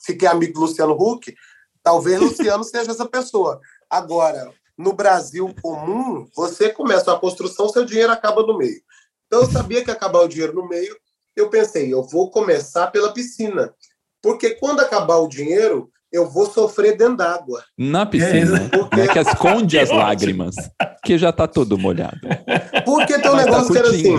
fiquei 0.00 0.26
amigo 0.26 0.54
do 0.54 0.60
Luciano 0.60 0.94
Huck, 0.94 1.34
talvez 1.82 2.20
Luciano 2.20 2.64
seja 2.64 2.92
essa 2.92 3.06
pessoa. 3.06 3.60
Agora, 3.90 4.52
no 4.78 4.92
Brasil 4.92 5.54
comum, 5.60 6.26
você 6.34 6.70
começa 6.70 7.12
a 7.12 7.18
construção, 7.18 7.68
seu 7.68 7.84
dinheiro 7.84 8.12
acaba 8.12 8.42
no 8.42 8.56
meio. 8.56 8.80
Então, 9.26 9.42
eu 9.42 9.50
sabia 9.50 9.82
que 9.82 9.90
ia 9.90 9.94
acabar 9.94 10.20
o 10.20 10.28
dinheiro 10.28 10.54
no 10.54 10.68
meio, 10.68 10.96
eu 11.36 11.50
pensei, 11.50 11.92
eu 11.92 12.02
vou 12.02 12.30
começar 12.30 12.88
pela 12.88 13.12
piscina. 13.12 13.74
Porque 14.22 14.50
quando 14.54 14.80
acabar 14.80 15.18
o 15.18 15.28
dinheiro, 15.28 15.90
eu 16.14 16.30
vou 16.30 16.46
sofrer 16.46 16.96
dentro 16.96 17.16
d'água. 17.16 17.64
Na 17.76 18.06
piscina, 18.06 18.56
é, 18.56 18.68
porque... 18.68 18.96
né, 18.96 19.08
que 19.08 19.18
esconde 19.18 19.76
as 19.76 19.90
lágrimas, 19.92 20.54
que 21.04 21.18
já 21.18 21.30
está 21.30 21.48
todo 21.48 21.76
molhado. 21.76 22.20
Porque 22.84 23.18
tem 23.18 23.30
um 23.30 23.34
Mas 23.34 23.44
tá 23.44 23.50
negócio 23.50 23.66
tá 23.66 23.72
que 23.72 23.78
era 23.78 23.88
assim, 23.88 24.14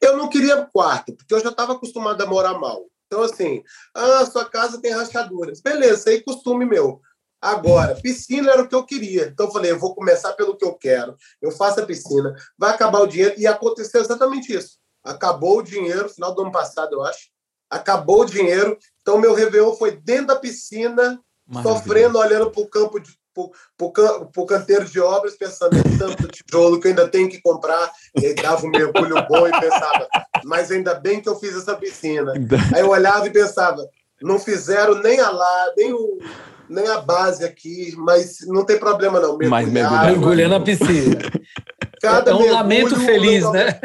eu 0.00 0.16
não 0.16 0.28
queria 0.28 0.68
quarto, 0.72 1.16
porque 1.16 1.34
eu 1.34 1.40
já 1.40 1.50
estava 1.50 1.72
acostumado 1.72 2.22
a 2.22 2.26
morar 2.26 2.54
mal. 2.54 2.84
Então, 3.06 3.22
assim, 3.22 3.62
ah, 3.94 4.24
sua 4.26 4.44
casa 4.44 4.80
tem 4.80 4.92
rachaduras. 4.92 5.60
Beleza, 5.60 6.10
aí 6.10 6.22
costume 6.22 6.64
meu. 6.64 7.00
Agora, 7.40 7.96
piscina 7.96 8.52
era 8.52 8.62
o 8.62 8.68
que 8.68 8.74
eu 8.74 8.84
queria. 8.84 9.26
Então 9.26 9.46
eu 9.46 9.52
falei, 9.52 9.72
eu 9.72 9.78
vou 9.78 9.94
começar 9.94 10.32
pelo 10.34 10.56
que 10.56 10.64
eu 10.64 10.74
quero. 10.74 11.16
Eu 11.42 11.50
faço 11.50 11.80
a 11.80 11.86
piscina, 11.86 12.34
vai 12.56 12.70
acabar 12.70 13.00
o 13.00 13.06
dinheiro. 13.06 13.34
E 13.36 13.46
aconteceu 13.46 14.00
exatamente 14.00 14.52
isso. 14.52 14.78
Acabou 15.04 15.58
o 15.58 15.62
dinheiro, 15.62 16.08
final 16.08 16.34
do 16.34 16.42
ano 16.42 16.52
passado, 16.52 16.94
eu 16.94 17.04
acho. 17.04 17.28
Acabou 17.70 18.22
o 18.22 18.26
dinheiro. 18.26 18.76
Então 19.02 19.18
meu 19.18 19.34
Réveillon 19.34 19.74
foi 19.74 19.92
dentro 19.92 20.28
da 20.28 20.36
piscina, 20.36 21.20
Maravilha. 21.46 21.74
sofrendo, 21.74 22.18
olhando 22.18 22.50
para 22.50 22.62
o 22.62 22.68
campo 22.68 22.98
de 22.98 23.10
para 23.76 24.42
o 24.42 24.46
canteiro 24.46 24.86
de 24.86 24.98
obras, 24.98 25.36
pensando 25.36 25.76
em 25.76 25.98
tanto 25.98 26.28
tijolo 26.28 26.80
que 26.80 26.86
eu 26.86 26.90
ainda 26.90 27.06
tenho 27.06 27.28
que 27.28 27.40
comprar. 27.42 27.90
E 28.18 28.26
aí 28.26 28.34
dava 28.34 28.66
um 28.66 28.70
mergulho 28.70 29.14
bom 29.28 29.46
e 29.46 29.60
pensava, 29.60 30.08
mas 30.44 30.70
ainda 30.70 30.94
bem 30.94 31.20
que 31.20 31.28
eu 31.28 31.38
fiz 31.38 31.54
essa 31.54 31.76
piscina. 31.76 32.32
Aí 32.74 32.80
eu 32.80 32.88
olhava 32.88 33.26
e 33.26 33.30
pensava, 33.30 33.86
não 34.22 34.38
fizeram 34.38 35.02
nem 35.02 35.20
a 35.20 35.30
lá, 35.30 35.66
nem 35.76 35.92
o, 35.92 36.18
nem 36.68 36.88
a 36.88 37.00
base 37.00 37.44
aqui, 37.44 37.94
mas 37.98 38.38
não 38.46 38.64
tem 38.64 38.78
problema 38.78 39.20
não. 39.20 39.36
Mas 39.50 39.68
mergulhar 39.68 40.48
na 40.48 40.60
piscina. 40.60 41.18
Cada 42.00 42.30
é 42.30 42.34
um 42.34 42.52
lamento 42.52 42.96
feliz, 42.96 43.50
né? 43.52 43.78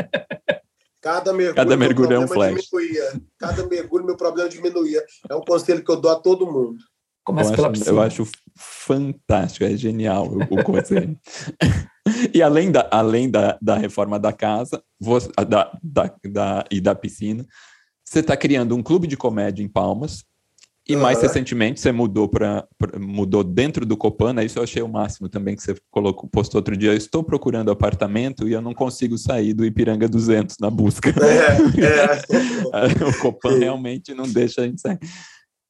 Cada 1.02 1.34
mergulho, 1.34 1.56
cada 1.56 1.78
mergulho 1.78 2.14
é 2.14 2.20
um 2.20 2.28
flash. 2.28 2.70
Diminuía. 2.70 3.22
Cada 3.40 3.66
mergulho, 3.66 4.06
meu 4.06 4.16
problema 4.16 4.48
diminuía. 4.48 5.04
É 5.28 5.36
um 5.36 5.42
conselho 5.42 5.84
que 5.84 5.92
eu 5.92 6.00
dou 6.00 6.12
a 6.12 6.16
todo 6.16 6.46
mundo. 6.46 6.78
Começa 7.24 7.52
eu 7.52 7.56
pela 7.56 7.68
acho, 7.70 7.80
piscina. 7.80 7.96
Eu 7.96 8.02
acho 8.02 8.28
fantástico, 8.56 9.66
é 9.66 9.76
genial 9.76 10.28
o, 10.28 10.42
o 10.44 10.64
conselho. 10.64 11.18
e 12.34 12.42
além, 12.42 12.72
da, 12.72 12.88
além 12.92 13.30
da, 13.30 13.58
da 13.62 13.76
reforma 13.76 14.20
da 14.20 14.32
casa 14.32 14.84
você, 15.00 15.30
da, 15.48 15.72
da, 15.84 16.16
da, 16.24 16.66
e 16.70 16.80
da 16.80 16.94
piscina, 16.94 17.46
você 18.04 18.20
está 18.20 18.38
criando 18.38 18.76
um 18.76 18.84
clube 18.84 19.08
de 19.08 19.18
comédia 19.18 19.64
em 19.64 19.68
Palmas 19.68 20.24
e 20.88 20.96
mais 20.96 21.18
uhum. 21.18 21.24
recentemente 21.24 21.80
você 21.80 21.92
mudou 21.92 22.28
para 22.28 22.68
mudou 23.00 23.44
dentro 23.44 23.86
do 23.86 23.96
Copan, 23.96 24.34
né? 24.34 24.46
Isso 24.46 24.58
eu 24.58 24.64
achei 24.64 24.82
o 24.82 24.88
máximo 24.88 25.30
também 25.30 25.56
que 25.56 25.62
você 25.62 25.76
colocou, 25.92 26.28
postou 26.28 26.60
outro 26.60 26.76
dia. 26.76 26.92
Eu 26.92 26.98
estou 26.98 27.24
procurando 27.24 27.70
apartamento 27.70 28.48
e 28.48 28.54
eu 28.54 28.62
não 28.62 28.74
consigo 28.74 29.18
sair 29.18 29.54
do 29.54 29.64
Ipiranga 29.64 30.08
200 30.08 30.58
na 30.60 30.70
busca. 30.70 31.14
É, 31.82 33.04
é. 33.04 33.08
o 33.08 33.20
Copan 33.20 33.58
realmente 33.58 34.14
não 34.14 34.28
deixa 34.28 34.62
a 34.62 34.66
gente 34.66 34.82
sair. 34.82 35.00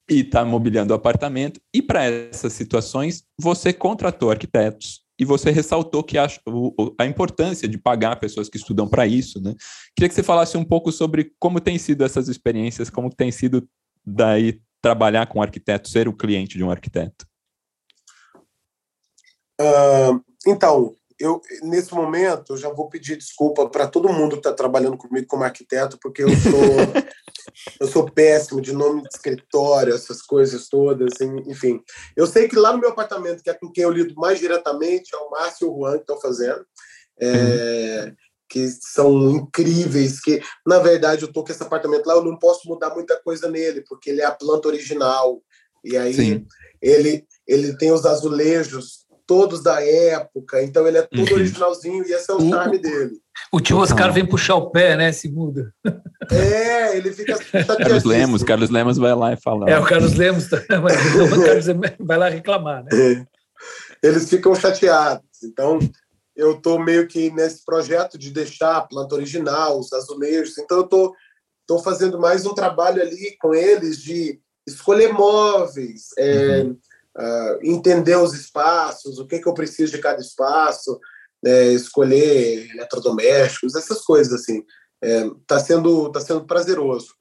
E 0.09 0.21
está 0.21 0.43
mobiliando 0.45 0.93
o 0.93 0.95
apartamento. 0.95 1.59
E 1.73 1.81
para 1.81 2.03
essas 2.05 2.53
situações, 2.53 3.23
você 3.39 3.71
contratou 3.73 4.31
arquitetos 4.31 5.01
e 5.19 5.25
você 5.25 5.51
ressaltou 5.51 6.03
que 6.03 6.17
a, 6.17 6.27
a 6.99 7.05
importância 7.05 7.67
de 7.67 7.77
pagar 7.77 8.19
pessoas 8.19 8.49
que 8.49 8.57
estudam 8.57 8.87
para 8.87 9.05
isso, 9.05 9.41
né? 9.41 9.53
Queria 9.95 10.09
que 10.09 10.15
você 10.15 10.23
falasse 10.23 10.57
um 10.57 10.63
pouco 10.63 10.91
sobre 10.91 11.31
como 11.39 11.59
tem 11.59 11.77
sido 11.77 12.03
essas 12.03 12.27
experiências, 12.27 12.89
como 12.89 13.09
tem 13.09 13.31
sido 13.31 13.67
daí 14.05 14.59
trabalhar 14.81 15.27
com 15.27 15.39
um 15.39 15.41
arquiteto, 15.41 15.89
ser 15.89 16.07
o 16.07 16.15
cliente 16.15 16.57
de 16.57 16.63
um 16.63 16.71
arquiteto? 16.71 17.25
Uh, 19.59 20.19
então, 20.47 20.95
eu 21.19 21.39
nesse 21.61 21.93
momento 21.93 22.53
eu 22.53 22.57
já 22.57 22.69
vou 22.69 22.89
pedir 22.89 23.15
desculpa 23.15 23.69
para 23.69 23.87
todo 23.87 24.11
mundo 24.11 24.31
que 24.31 24.39
está 24.39 24.51
trabalhando 24.51 24.97
comigo 24.97 25.27
como 25.27 25.43
arquiteto, 25.43 25.99
porque 26.01 26.23
eu 26.23 26.29
sou 26.29 26.61
eu 27.79 27.87
sou 27.87 28.09
péssimo 28.09 28.59
de 28.59 28.73
nome 28.73 29.03
de 29.03 29.09
escritório, 29.09 29.93
essas 29.93 30.21
coisas 30.21 30.67
todas, 30.67 31.21
enfim. 31.21 31.79
Eu 32.15 32.25
sei 32.25 32.47
que 32.47 32.55
lá 32.55 32.73
no 32.73 32.79
meu 32.79 32.89
apartamento, 32.89 33.43
que 33.43 33.49
é 33.49 33.53
com 33.53 33.71
quem 33.71 33.83
eu 33.83 33.91
lido 33.91 34.15
mais 34.15 34.39
diretamente, 34.39 35.13
é 35.13 35.17
o 35.17 35.29
Márcio 35.29 35.67
e 35.67 35.69
o 35.69 35.75
Juan 35.75 35.93
que 35.93 36.01
estão 36.01 36.19
fazendo. 36.19 36.65
É, 37.19 38.05
uhum 38.07 38.15
que 38.51 38.67
são 38.67 39.31
incríveis, 39.31 40.19
que 40.19 40.41
na 40.67 40.79
verdade 40.79 41.23
eu 41.23 41.31
tô 41.31 41.41
com 41.41 41.51
esse 41.51 41.63
apartamento 41.63 42.05
lá, 42.05 42.15
eu 42.15 42.23
não 42.23 42.37
posso 42.37 42.67
mudar 42.67 42.93
muita 42.93 43.17
coisa 43.23 43.49
nele, 43.49 43.81
porque 43.87 44.09
ele 44.09 44.19
é 44.19 44.25
a 44.25 44.31
planta 44.31 44.67
original. 44.67 45.41
E 45.83 45.95
aí 45.95 46.13
Sim. 46.13 46.45
ele 46.81 47.25
ele 47.47 47.75
tem 47.77 47.91
os 47.91 48.05
azulejos 48.05 49.05
todos 49.25 49.63
da 49.63 49.81
época, 49.81 50.61
então 50.61 50.85
ele 50.85 50.97
é 50.97 51.03
tudo 51.03 51.29
uhum. 51.29 51.37
originalzinho 51.37 52.05
e 52.05 52.11
esse 52.11 52.29
é 52.29 52.33
o 52.33 52.49
charme 52.49 52.77
dele. 52.77 53.13
O 53.51 53.61
tio 53.61 53.77
Oscar 53.77 54.11
vem 54.11 54.25
puxar 54.25 54.55
o 54.55 54.69
pé, 54.69 54.97
né? 54.97 55.11
Se 55.13 55.31
muda. 55.31 55.73
É, 56.29 56.97
ele 56.97 57.13
fica 57.13 57.39
Carlos 57.77 58.03
Lemos, 58.03 58.43
Carlos 58.43 58.69
Lemos 58.69 58.97
vai 58.97 59.15
lá 59.15 59.31
e 59.31 59.37
fala. 59.37 59.69
É, 59.69 59.79
o 59.79 59.85
Carlos 59.85 60.15
Lemos, 60.15 60.49
mas 60.83 61.15
o 61.15 61.45
Carlos 61.45 61.65
vai 61.99 62.17
lá 62.17 62.27
reclamar, 62.27 62.83
né? 62.83 62.89
É. 62.93 63.25
Eles 64.03 64.29
ficam 64.29 64.53
chateados. 64.55 65.23
Então, 65.43 65.79
eu 66.41 66.53
estou 66.53 66.79
meio 66.79 67.07
que 67.07 67.29
nesse 67.29 67.63
projeto 67.63 68.17
de 68.17 68.31
deixar 68.31 68.77
a 68.77 68.81
planta 68.81 69.13
original, 69.13 69.79
os 69.79 69.93
azulejos. 69.93 70.57
Então, 70.57 70.79
eu 70.79 70.85
estou 70.85 71.09
tô, 71.09 71.15
tô 71.77 71.83
fazendo 71.83 72.19
mais 72.19 72.47
um 72.47 72.55
trabalho 72.55 72.99
ali 72.99 73.37
com 73.39 73.53
eles 73.53 74.01
de 74.01 74.41
escolher 74.67 75.13
móveis, 75.13 76.07
é, 76.17 76.63
uhum. 76.63 76.79
uh, 77.15 77.59
entender 77.61 78.15
os 78.15 78.33
espaços, 78.33 79.19
o 79.19 79.27
que, 79.27 79.37
que 79.37 79.47
eu 79.47 79.53
preciso 79.53 79.91
de 79.91 80.01
cada 80.01 80.19
espaço, 80.19 80.99
é, 81.45 81.73
escolher 81.73 82.71
eletrodomésticos, 82.71 83.75
essas 83.75 84.01
coisas 84.01 84.33
assim. 84.33 84.65
Está 84.99 85.57
é, 85.57 85.59
sendo, 85.59 86.11
tá 86.11 86.21
sendo 86.21 86.47
prazeroso. 86.47 87.13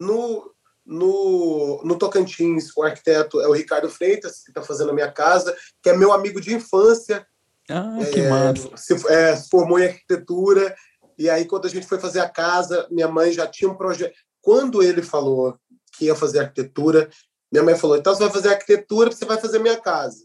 No, 0.00 0.50
no, 0.84 1.82
no 1.84 1.98
Tocantins, 1.98 2.74
o 2.74 2.82
arquiteto 2.82 3.38
é 3.38 3.46
o 3.46 3.52
Ricardo 3.52 3.90
Freitas, 3.90 4.42
que 4.42 4.50
está 4.50 4.62
fazendo 4.62 4.92
a 4.92 4.94
minha 4.94 5.12
casa, 5.12 5.54
que 5.82 5.90
é 5.90 5.96
meu 5.96 6.10
amigo 6.10 6.40
de 6.40 6.54
infância, 6.54 7.26
ah, 7.70 7.98
que 8.12 8.20
é, 8.20 8.28
massa. 8.28 8.70
Se, 8.76 8.94
é, 9.08 9.36
se 9.36 9.48
formou 9.48 9.78
em 9.78 9.86
arquitetura. 9.86 10.74
E 11.18 11.28
aí, 11.30 11.44
quando 11.44 11.66
a 11.66 11.70
gente 11.70 11.86
foi 11.86 11.98
fazer 11.98 12.20
a 12.20 12.28
casa, 12.28 12.86
minha 12.90 13.08
mãe 13.08 13.32
já 13.32 13.46
tinha 13.46 13.70
um 13.70 13.76
projeto. 13.76 14.14
Quando 14.40 14.82
ele 14.82 15.02
falou 15.02 15.56
que 15.96 16.06
ia 16.06 16.14
fazer 16.14 16.40
arquitetura, 16.40 17.08
minha 17.52 17.62
mãe 17.62 17.76
falou: 17.76 17.96
então 17.96 18.14
você 18.14 18.22
vai 18.24 18.32
fazer 18.32 18.48
arquitetura, 18.50 19.10
você 19.10 19.24
vai 19.24 19.38
fazer 19.38 19.58
minha 19.58 19.80
casa. 19.80 20.18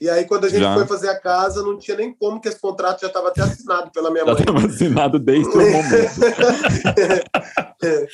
E 0.00 0.10
aí, 0.10 0.26
quando 0.26 0.44
a 0.44 0.48
gente 0.48 0.60
já. 0.60 0.74
foi 0.74 0.86
fazer 0.86 1.08
a 1.08 1.18
casa, 1.18 1.62
não 1.62 1.78
tinha 1.78 1.96
nem 1.96 2.12
como 2.12 2.40
que 2.40 2.48
esse 2.48 2.60
contrato 2.60 3.00
já 3.00 3.06
estava 3.06 3.28
até 3.28 3.40
assinado 3.40 3.90
pela 3.90 4.10
minha 4.10 4.26
já 4.26 4.32
mãe. 4.32 4.44
Já 4.44 4.50
estava 4.50 4.66
assinado 4.66 5.18
desde 5.18 5.48
o 5.48 5.56
momento. 5.56 6.24
é, 7.82 8.06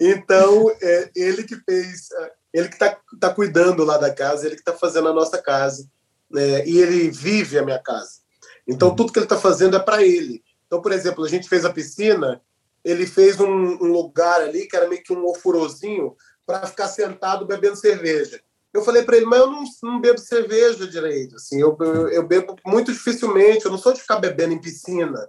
então, 0.00 0.70
é, 0.80 1.10
ele 1.14 1.42
que 1.42 1.56
fez, 1.56 2.10
é, 2.10 2.32
ele 2.54 2.68
que 2.68 2.74
está 2.74 2.98
tá 3.20 3.34
cuidando 3.34 3.84
lá 3.84 3.98
da 3.98 4.10
casa, 4.10 4.46
ele 4.46 4.54
que 4.54 4.62
está 4.62 4.72
fazendo 4.72 5.08
a 5.08 5.12
nossa 5.12 5.36
casa 5.36 5.86
é, 6.34 6.68
e 6.68 6.78
ele 6.78 7.10
vive 7.10 7.58
a 7.58 7.62
minha 7.62 7.78
casa. 7.78 8.20
Então, 8.66 8.94
tudo 8.94 9.12
que 9.12 9.18
ele 9.18 9.26
está 9.26 9.38
fazendo 9.38 9.76
é 9.76 9.80
para 9.80 10.02
ele. 10.02 10.42
Então, 10.66 10.82
por 10.82 10.92
exemplo, 10.92 11.24
a 11.24 11.28
gente 11.28 11.48
fez 11.48 11.64
a 11.64 11.72
piscina, 11.72 12.40
ele 12.84 13.06
fez 13.06 13.38
um, 13.38 13.46
um 13.46 13.92
lugar 13.92 14.40
ali 14.40 14.66
que 14.66 14.76
era 14.76 14.88
meio 14.88 15.02
que 15.02 15.12
um 15.12 15.24
ofurôzinho 15.26 16.16
para 16.44 16.66
ficar 16.66 16.88
sentado 16.88 17.46
bebendo 17.46 17.76
cerveja. 17.76 18.40
Eu 18.72 18.82
falei 18.82 19.02
para 19.02 19.16
ele, 19.16 19.26
mas 19.26 19.40
eu 19.40 19.50
não, 19.50 19.64
não, 19.84 20.00
bebo 20.00 20.18
cerveja 20.18 20.86
direito. 20.86 21.36
Assim, 21.36 21.60
eu, 21.60 21.76
eu, 21.80 22.08
eu, 22.08 22.26
bebo 22.26 22.56
muito 22.64 22.92
dificilmente, 22.92 23.64
eu 23.64 23.70
não 23.70 23.78
sou 23.78 23.92
de 23.92 24.00
ficar 24.00 24.18
bebendo 24.18 24.52
em 24.52 24.60
piscina. 24.60 25.26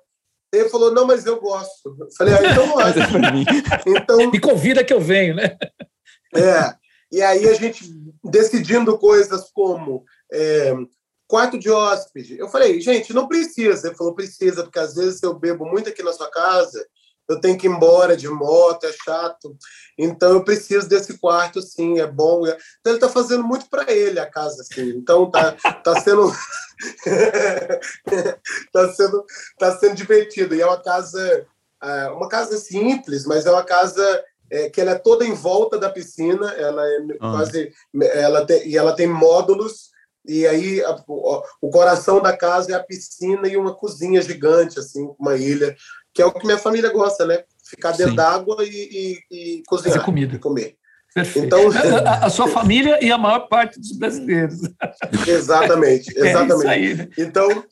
Ele 0.52 0.70
falou, 0.70 0.94
não, 0.94 1.06
mas 1.06 1.26
eu 1.26 1.40
gosto. 1.40 1.96
Eu 2.00 2.12
falei, 2.18 2.34
ah, 2.34 2.52
então. 2.52 2.68
É 2.80 4.00
então, 4.00 4.32
Me 4.32 4.40
convida 4.40 4.84
que 4.84 4.94
eu 4.94 5.00
venho, 5.00 5.36
né? 5.36 5.58
É. 6.36 6.76
E 7.12 7.22
aí 7.22 7.48
a 7.48 7.54
gente 7.54 7.90
decidindo 8.24 8.98
coisas 8.98 9.50
como 9.54 10.04
é, 10.32 10.74
quarto 11.28 11.60
de 11.60 11.70
hóspede. 11.70 12.38
Eu 12.38 12.48
falei, 12.48 12.80
gente, 12.80 13.14
não 13.14 13.28
precisa. 13.28 13.88
Ele 13.88 13.96
falou, 13.96 14.16
precisa, 14.16 14.64
porque 14.64 14.80
às 14.80 14.96
vezes 14.96 15.22
eu 15.22 15.34
bebo 15.34 15.66
muito 15.66 15.90
aqui 15.90 16.02
na 16.02 16.14
sua 16.14 16.32
casa, 16.32 16.86
eu 17.28 17.42
tenho 17.42 17.58
que 17.58 17.68
ir 17.68 17.70
embora 17.70 18.16
de 18.16 18.30
moto, 18.30 18.86
é 18.86 18.94
chato. 18.94 19.56
Então 19.98 20.34
eu 20.34 20.44
preciso 20.44 20.88
desse 20.88 21.18
quarto, 21.18 21.62
sim, 21.62 22.00
é 22.00 22.08
bom. 22.08 22.48
Então 22.48 22.58
ele 22.86 22.96
está 22.96 23.10
fazendo 23.10 23.44
muito 23.44 23.70
para 23.70 23.92
ele 23.92 24.20
a 24.20 24.26
casa, 24.26 24.62
assim. 24.62 24.90
Então 24.92 25.30
tá, 25.30 25.52
tá 25.84 26.00
sendo 26.00 26.32
tá 28.72 28.94
sendo 28.94 29.26
tá 29.60 29.78
sendo 29.78 29.96
divertido. 29.96 30.56
E 30.56 30.62
é 30.62 30.66
uma 30.66 30.82
casa 30.82 31.46
é, 31.84 32.10
uma 32.10 32.30
casa 32.30 32.58
simples, 32.58 33.26
mas 33.26 33.46
é 33.46 33.52
uma 33.52 33.64
casa 33.64 34.24
é, 34.50 34.70
que 34.70 34.80
ela 34.80 34.92
é 34.92 34.96
toda 34.96 35.26
em 35.26 35.34
volta 35.34 35.78
da 35.78 35.90
piscina. 35.90 36.54
Ela 36.54 36.88
é 36.88 37.00
ah. 37.20 37.32
quase 37.32 37.74
ela 38.14 38.46
tem, 38.46 38.70
e 38.70 38.78
ela 38.78 38.96
tem 38.96 39.08
módulos 39.08 39.90
e 40.28 40.46
aí 40.46 40.82
a, 40.84 40.96
o, 41.08 41.44
o, 41.62 41.70
coração 41.70 42.22
da 42.22 42.36
casa 42.36 42.72
é 42.72 42.76
a 42.76 42.84
piscina 42.84 43.48
e 43.48 43.56
uma 43.56 43.74
cozinha 43.74 44.22
gigante, 44.22 44.78
assim, 44.80 45.10
uma 45.18 45.36
ilha, 45.36 45.76
que 46.14 46.22
é 46.22 46.26
o 46.26 46.32
que 46.32 46.46
minha 46.46 46.58
família 46.58 46.92
gosta, 46.92 47.26
né? 47.26 47.44
Ficar 47.64 47.92
dentro 47.92 48.16
d'água 48.16 48.58
e, 48.64 49.20
e, 49.32 49.60
e 49.60 49.64
cozinhar. 49.68 49.96
Fazer 49.96 50.06
comida. 50.06 50.36
E 50.36 50.40
comer. 50.40 50.76
Perfeito. 51.14 51.46
Então, 51.46 51.62
a, 52.06 52.26
a, 52.26 52.30
sua 52.30 52.48
família 52.48 53.04
e 53.04 53.12
a 53.12 53.18
maior 53.18 53.48
parte 53.48 53.80
dos 53.80 53.98
brasileiros. 53.98 54.60
Exatamente, 55.28 56.14
exatamente. 56.18 56.68
É 56.68 56.70
aí, 56.70 56.94
né? 56.94 57.10
Então, 57.18 57.64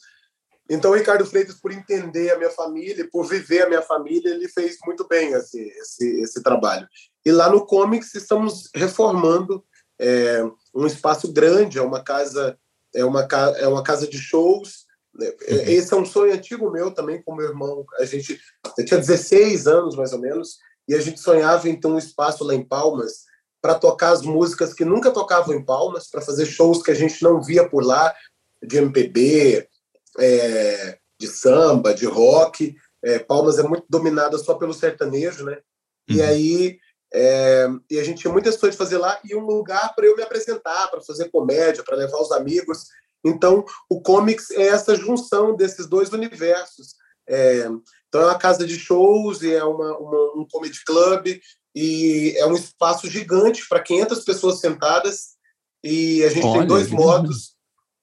então, 0.70 0.91
o 0.91 0.95
Ricardo 0.95 1.26
Freitas, 1.26 1.56
por 1.56 1.72
entender 1.72 2.32
a 2.32 2.38
minha 2.38 2.49
família, 2.49 3.08
por 3.12 3.28
viver 3.28 3.64
a 3.64 3.68
minha 3.68 3.84
família, 3.84 4.30
ele 4.32 4.47
fez 4.47 4.78
muito 4.86 5.08
bem 5.08 5.34
esse, 5.34 5.62
esse, 5.62 6.22
esse 6.22 6.41
trabalho. 6.41 6.88
E 7.24 7.32
lá 7.32 7.49
no 7.49 7.66
Comics 7.66 8.16
estamos 8.16 8.70
reformando 8.74 9.64
é, 9.99 10.43
um 10.76 10.86
espaço 10.86 11.32
grande, 11.32 11.78
é 11.80 11.82
uma 11.82 12.03
casa 12.03 12.57
é 12.93 13.03
uma, 13.03 13.28
é 13.57 13.67
uma 13.67 13.84
casa 13.84 14.07
de 14.07 14.17
shows. 14.17 14.86
Né? 15.13 15.28
Uhum. 15.28 15.61
Esse 15.67 15.93
é 15.93 15.97
um 15.97 16.05
sonho 16.05 16.34
antigo 16.34 16.71
meu 16.71 16.91
também 16.91 17.21
com 17.21 17.36
meu 17.36 17.47
irmão. 17.47 17.86
A 17.99 18.05
gente 18.05 18.39
eu 18.78 18.86
tinha 18.86 18.99
16 18.99 19.67
anos 19.67 19.95
mais 19.95 20.13
ou 20.13 20.19
menos 20.19 20.57
e 20.88 20.95
a 20.95 21.01
gente 21.01 21.19
sonhava 21.19 21.63
ter 21.63 21.88
um 21.88 21.97
espaço 21.97 22.43
lá 22.43 22.53
em 22.53 22.63
Palmas 22.63 23.26
para 23.61 23.76
tocar 23.76 24.11
as 24.11 24.21
músicas 24.21 24.73
que 24.73 24.86
nunca 24.86 25.11
tocavam 25.11 25.55
em 25.55 25.63
Palmas, 25.63 26.07
para 26.07 26.21
fazer 26.21 26.45
shows 26.45 26.84
que 26.84 26.91
a 26.91 26.95
gente 26.95 27.23
não 27.23 27.41
via 27.41 27.67
por 27.67 27.84
lá, 27.84 28.13
de 28.61 28.78
MPB, 28.78 29.67
é, 30.19 30.99
de 31.19 31.28
samba, 31.28 31.93
de 31.93 32.05
rock. 32.05 32.76
É, 33.03 33.17
Palmas 33.17 33.57
é 33.57 33.63
muito 33.63 33.86
dominada 33.89 34.38
só 34.38 34.53
pelo 34.53 34.73
sertanejo, 34.73 35.43
né? 35.43 35.57
Uhum. 36.07 36.15
E 36.15 36.21
aí 36.21 36.80
é, 37.18 37.70
e 37.89 37.97
a 37.97 38.03
gente 38.03 38.20
tinha 38.20 38.34
muitas 38.34 38.57
coisas 38.57 38.76
de 38.76 38.84
fazer 38.84 38.97
lá 38.97 39.18
e 39.24 39.34
um 39.34 39.45
lugar 39.45 39.95
para 39.95 40.05
eu 40.05 40.18
me 40.18 40.22
apresentar, 40.22 40.89
para 40.89 40.99
fazer 40.99 41.30
comédia, 41.30 41.82
para 41.82 41.95
levar 41.95 42.20
os 42.20 42.32
amigos. 42.34 42.88
Então, 43.24 43.63
o 43.89 44.01
comics 44.01 44.51
é 44.51 44.68
essa 44.68 44.95
junção 44.95 45.55
desses 45.55 45.88
dois 45.88 46.11
universos. 46.11 46.95
É, 47.28 47.70
então, 48.09 48.22
é 48.22 48.26
uma 48.26 48.38
casa 48.38 48.68
de 48.68 48.78
shows 48.78 49.41
e 49.41 49.53
é 49.53 49.63
uma, 49.63 49.97
uma, 49.97 50.41
um 50.41 50.45
comedy 50.51 50.84
club 50.86 51.39
e 51.74 52.36
é 52.38 52.45
um 52.45 52.53
espaço 52.53 53.09
gigante 53.09 53.66
para 53.70 53.82
500 53.82 54.26
pessoas 54.26 54.59
sentadas 54.59 55.36
e 55.82 56.22
a 56.26 56.30
gente 56.30 56.45
Olha, 56.45 56.59
tem 56.59 56.68
dois 56.68 56.89
modos. 56.89 57.55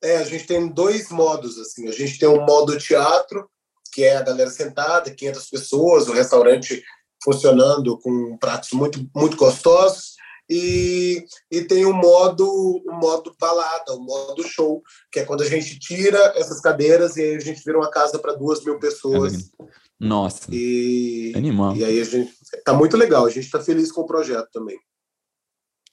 É, 0.02 0.16
a 0.16 0.24
gente 0.24 0.46
tem 0.46 0.68
dois 0.68 1.10
modos 1.10 1.58
assim. 1.58 1.86
A 1.86 1.92
gente 1.92 2.18
tem 2.18 2.28
um 2.28 2.46
modo 2.46 2.78
teatro 2.78 3.46
que 3.92 4.04
é 4.04 4.16
a 4.16 4.22
galera 4.22 4.48
sentada, 4.48 5.14
500 5.14 5.50
pessoas, 5.50 6.08
o 6.08 6.12
restaurante 6.12 6.82
funcionando 7.22 7.98
com 7.98 8.36
pratos 8.38 8.72
muito 8.72 9.08
muito 9.14 9.36
gostosos 9.36 10.16
e, 10.50 11.24
e 11.50 11.62
tem 11.62 11.86
o 11.86 11.92
modo 11.92 12.46
o 12.46 12.92
modo 12.92 13.34
balada, 13.40 13.94
o 13.94 14.00
modo 14.00 14.42
show, 14.42 14.82
que 15.10 15.20
é 15.20 15.24
quando 15.24 15.42
a 15.42 15.48
gente 15.48 15.78
tira 15.78 16.18
essas 16.36 16.60
cadeiras 16.60 17.16
e 17.16 17.22
aí 17.22 17.36
a 17.36 17.40
gente 17.40 17.62
vira 17.64 17.78
uma 17.78 17.90
casa 17.90 18.18
para 18.18 18.34
duas 18.34 18.62
mil 18.64 18.78
pessoas. 18.78 19.50
Nossa. 19.98 20.46
E, 20.50 21.32
Animal. 21.34 21.76
e 21.76 21.84
aí 21.84 22.00
a 22.00 22.04
gente 22.04 22.32
tá 22.64 22.74
muito 22.74 22.96
legal, 22.96 23.24
a 23.24 23.30
gente 23.30 23.44
está 23.44 23.60
feliz 23.60 23.90
com 23.90 24.02
o 24.02 24.06
projeto 24.06 24.48
também. 24.52 24.78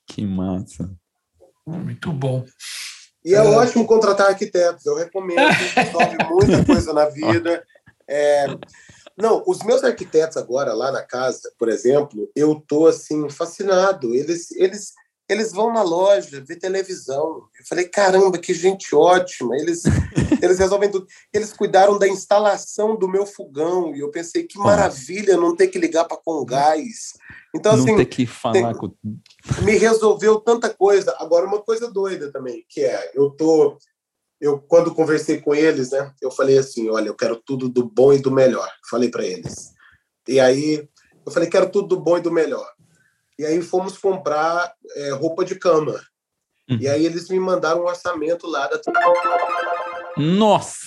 Que 0.08 0.26
massa. 0.26 0.92
Muito 1.66 2.12
bom. 2.12 2.44
E 3.24 3.36
é, 3.36 3.38
é. 3.38 3.42
ótimo 3.42 3.86
contratar 3.86 4.28
arquitetos, 4.28 4.86
eu 4.86 4.96
recomendo, 4.96 5.48
resolve 5.76 6.18
muita 6.30 6.66
coisa 6.66 6.92
na 6.92 7.06
vida. 7.10 7.64
É, 8.10 8.48
não, 9.20 9.44
os 9.46 9.60
meus 9.64 9.84
arquitetos 9.84 10.38
agora 10.38 10.74
lá 10.74 10.92
na 10.92 11.04
casa, 11.04 11.52
por 11.60 11.68
exemplo, 11.68 12.30
eu 12.34 12.56
tô 12.56 12.88
assim 12.88 13.30
fascinado. 13.30 14.16
Eles 14.16 14.50
eles 14.52 14.94
eles 15.28 15.52
vão 15.52 15.72
na 15.72 15.84
loja 15.84 16.42
ver 16.44 16.56
televisão. 16.56 17.44
Eu 17.60 17.66
falei, 17.68 17.88
caramba, 17.88 18.40
que 18.40 18.52
gente 18.52 18.96
ótima. 18.96 19.56
Eles 19.58 19.84
eles 20.42 20.58
resolvem 20.58 20.90
tudo. 20.90 21.06
Eles 21.34 21.52
cuidaram 21.52 22.00
da 22.00 22.08
instalação 22.08 22.96
do 22.96 23.08
meu 23.08 23.26
fogão 23.26 23.94
e 23.94 24.00
eu 24.00 24.10
pensei 24.10 24.44
que 24.44 24.58
maravilha 24.58 25.38
não 25.38 25.56
ter 25.56 25.68
que 25.68 25.78
ligar 25.78 26.06
para 26.06 26.18
com 26.18 26.44
gás. 26.46 27.14
Então 27.54 27.76
não 27.76 27.84
assim, 27.84 27.98
ter 27.98 28.06
que 28.06 28.26
falar 28.26 28.54
tem, 28.54 28.74
com... 28.74 28.92
me 29.64 29.78
resolveu 29.78 30.40
tanta 30.40 30.70
coisa. 30.70 31.16
Agora 31.20 31.46
uma 31.46 31.62
coisa 31.62 31.92
doida 31.92 32.32
também, 32.32 32.66
que 32.70 32.82
é, 32.82 33.12
eu 33.14 33.30
tô 33.32 33.78
eu 34.40 34.60
quando 34.60 34.94
conversei 34.94 35.42
com 35.42 35.54
eles, 35.54 35.92
né, 35.92 36.14
eu 36.22 36.32
falei 36.32 36.58
assim, 36.58 36.90
olha, 36.90 37.08
eu 37.08 37.16
quero 37.16 37.36
tudo 37.36 37.68
do 37.68 37.84
bom 37.84 38.14
e 38.14 38.20
do 38.20 38.32
melhor. 38.32 38.70
Falei 38.90 39.10
para 39.10 39.26
eles. 39.26 39.74
E 40.28 40.40
aí 40.40 40.88
eu 41.26 41.32
falei, 41.32 41.50
quero 41.50 41.70
tudo 41.70 41.90
do 41.90 42.00
bom 42.00 42.18
e 42.18 42.22
do 42.22 42.32
melhor. 42.32 42.68
E 43.38 43.46
aí 43.46 43.62
fomos 43.62 43.98
comprar 43.98 44.74
é, 44.96 45.12
roupa 45.12 45.46
de 45.46 45.56
cama. 45.56 45.94
Uhum. 46.70 46.78
E 46.80 46.88
aí 46.88 47.06
eles 47.06 47.30
me 47.30 47.40
mandaram 47.40 47.82
um 47.82 47.88
orçamento 47.88 48.48
lá 48.48 48.68
da. 48.68 48.80
Nossa! 50.18 50.78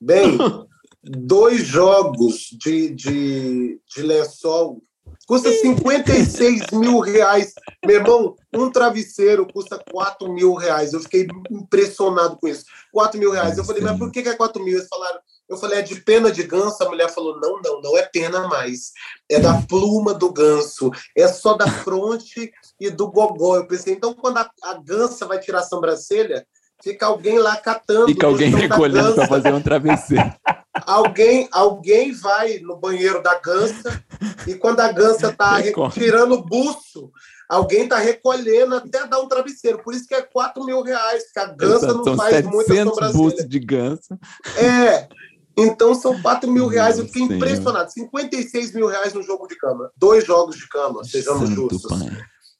Bem, 0.00 0.36
dois 1.02 1.64
jogos 1.64 2.48
de, 2.60 2.90
de, 2.90 3.80
de 3.86 4.02
lençol 4.02 4.82
Custa 5.26 5.50
56 5.50 6.70
mil 6.72 7.00
reais. 7.00 7.54
Meu 7.84 7.96
irmão, 7.96 8.36
um 8.54 8.70
travesseiro 8.70 9.46
custa 9.52 9.82
4 9.90 10.30
mil 10.32 10.54
reais. 10.54 10.92
Eu 10.92 11.00
fiquei 11.00 11.26
impressionado 11.50 12.36
com 12.36 12.46
isso. 12.46 12.64
4 12.92 13.18
mil 13.18 13.30
reais. 13.30 13.56
Eu 13.56 13.64
falei, 13.64 13.82
mas 13.82 13.98
por 13.98 14.10
que 14.10 14.20
é 14.20 14.34
4 14.34 14.62
mil? 14.62 14.76
Eles 14.76 14.88
falaram, 14.88 15.18
eu 15.48 15.56
falei, 15.56 15.78
é 15.78 15.82
de 15.82 15.96
pena 15.96 16.30
de 16.30 16.42
ganso? 16.42 16.82
A 16.82 16.88
mulher 16.88 17.10
falou, 17.10 17.40
não, 17.40 17.60
não, 17.62 17.80
não 17.80 17.96
é 17.96 18.02
pena 18.02 18.46
mais. 18.48 18.92
É 19.30 19.40
da 19.40 19.62
pluma 19.62 20.12
do 20.12 20.32
ganso. 20.32 20.90
É 21.16 21.26
só 21.28 21.54
da 21.54 21.66
fronte 21.66 22.52
e 22.78 22.90
do 22.90 23.10
gogó. 23.10 23.56
Eu 23.56 23.66
pensei, 23.66 23.94
então 23.94 24.12
quando 24.14 24.38
a, 24.38 24.50
a 24.62 24.74
gansa 24.74 25.26
vai 25.26 25.38
tirar 25.38 25.60
a 25.60 25.64
sobrancelha, 25.64 26.46
fica 26.84 27.06
alguém 27.06 27.38
lá 27.38 27.56
catando. 27.56 28.06
Fica 28.06 28.26
alguém 28.26 28.50
recolhendo 28.50 29.14
para 29.14 29.26
fazer 29.26 29.52
um 29.52 29.62
travesseiro. 29.62 30.32
alguém, 30.86 31.48
alguém 31.50 32.12
vai 32.12 32.58
no 32.58 32.76
banheiro 32.76 33.22
da 33.22 33.38
gansa 33.40 34.04
e 34.46 34.54
quando 34.54 34.80
a 34.80 34.92
gansa 34.92 35.30
está 35.30 35.60
tirando 35.90 36.32
o 36.32 36.44
buço, 36.44 37.10
alguém 37.48 37.84
está 37.84 37.96
recolhendo 37.96 38.76
até 38.76 39.06
dar 39.06 39.20
um 39.20 39.28
travesseiro. 39.28 39.82
Por 39.82 39.94
isso 39.94 40.06
que 40.06 40.14
é 40.14 40.22
4 40.22 40.62
mil 40.64 40.82
reais, 40.82 41.24
que 41.32 41.40
a 41.40 41.46
gansa 41.46 41.86
Exato, 41.86 42.04
não 42.04 42.16
faz 42.16 42.44
muita 42.44 42.84
sobrancelha. 42.84 43.48
de 43.48 43.58
gansa. 43.58 44.18
É. 44.58 45.08
Então 45.56 45.94
são 45.94 46.20
4 46.20 46.50
mil 46.50 46.66
reais. 46.66 46.98
Eu 46.98 47.06
fiquei 47.06 47.22
impressionado. 47.22 47.90
56 47.90 48.74
mil 48.74 48.88
reais 48.88 49.14
no 49.14 49.22
jogo 49.22 49.46
de 49.46 49.56
cama. 49.56 49.90
Dois 49.96 50.26
jogos 50.26 50.56
de 50.56 50.68
cama, 50.68 51.02
sejamos 51.04 51.48
Santo 51.48 51.70
justos. 51.70 51.98
Pai. 51.98 52.10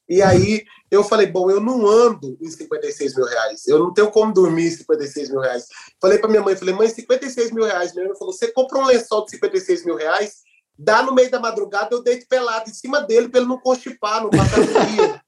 E 0.07 0.21
aí 0.21 0.63
eu 0.95 1.03
falei, 1.03 1.27
bom, 1.27 1.49
eu 1.49 1.59
não 1.59 1.85
ando 1.87 2.37
em 2.41 2.49
56 2.49 3.15
mil 3.15 3.25
reais. 3.25 3.67
Eu 3.67 3.79
não 3.79 3.93
tenho 3.93 4.09
como 4.11 4.33
dormir 4.33 4.67
em 4.67 4.71
56 4.71 5.29
mil 5.29 5.39
reais. 5.41 5.65
Falei 6.01 6.17
para 6.17 6.29
minha 6.29 6.41
mãe, 6.41 6.55
falei, 6.55 6.73
mãe, 6.73 6.87
56 6.87 7.51
mil 7.51 7.65
reais. 7.65 7.93
Minha 7.93 8.07
mãe 8.07 8.17
falou, 8.17 8.33
você 8.33 8.51
compra 8.51 8.79
um 8.79 8.85
lençol 8.85 9.25
de 9.25 9.31
56 9.31 9.85
mil 9.85 9.95
reais, 9.95 10.37
dá 10.77 11.03
no 11.03 11.13
meio 11.13 11.29
da 11.29 11.39
madrugada, 11.39 11.89
eu 11.91 12.03
deito 12.03 12.27
pelado 12.27 12.69
em 12.69 12.73
cima 12.73 13.01
dele 13.01 13.29
para 13.29 13.41
ele 13.41 13.49
não 13.49 13.59
constipar, 13.59 14.21
não 14.23 14.29
passar 14.29 14.63
frio. 14.65 15.21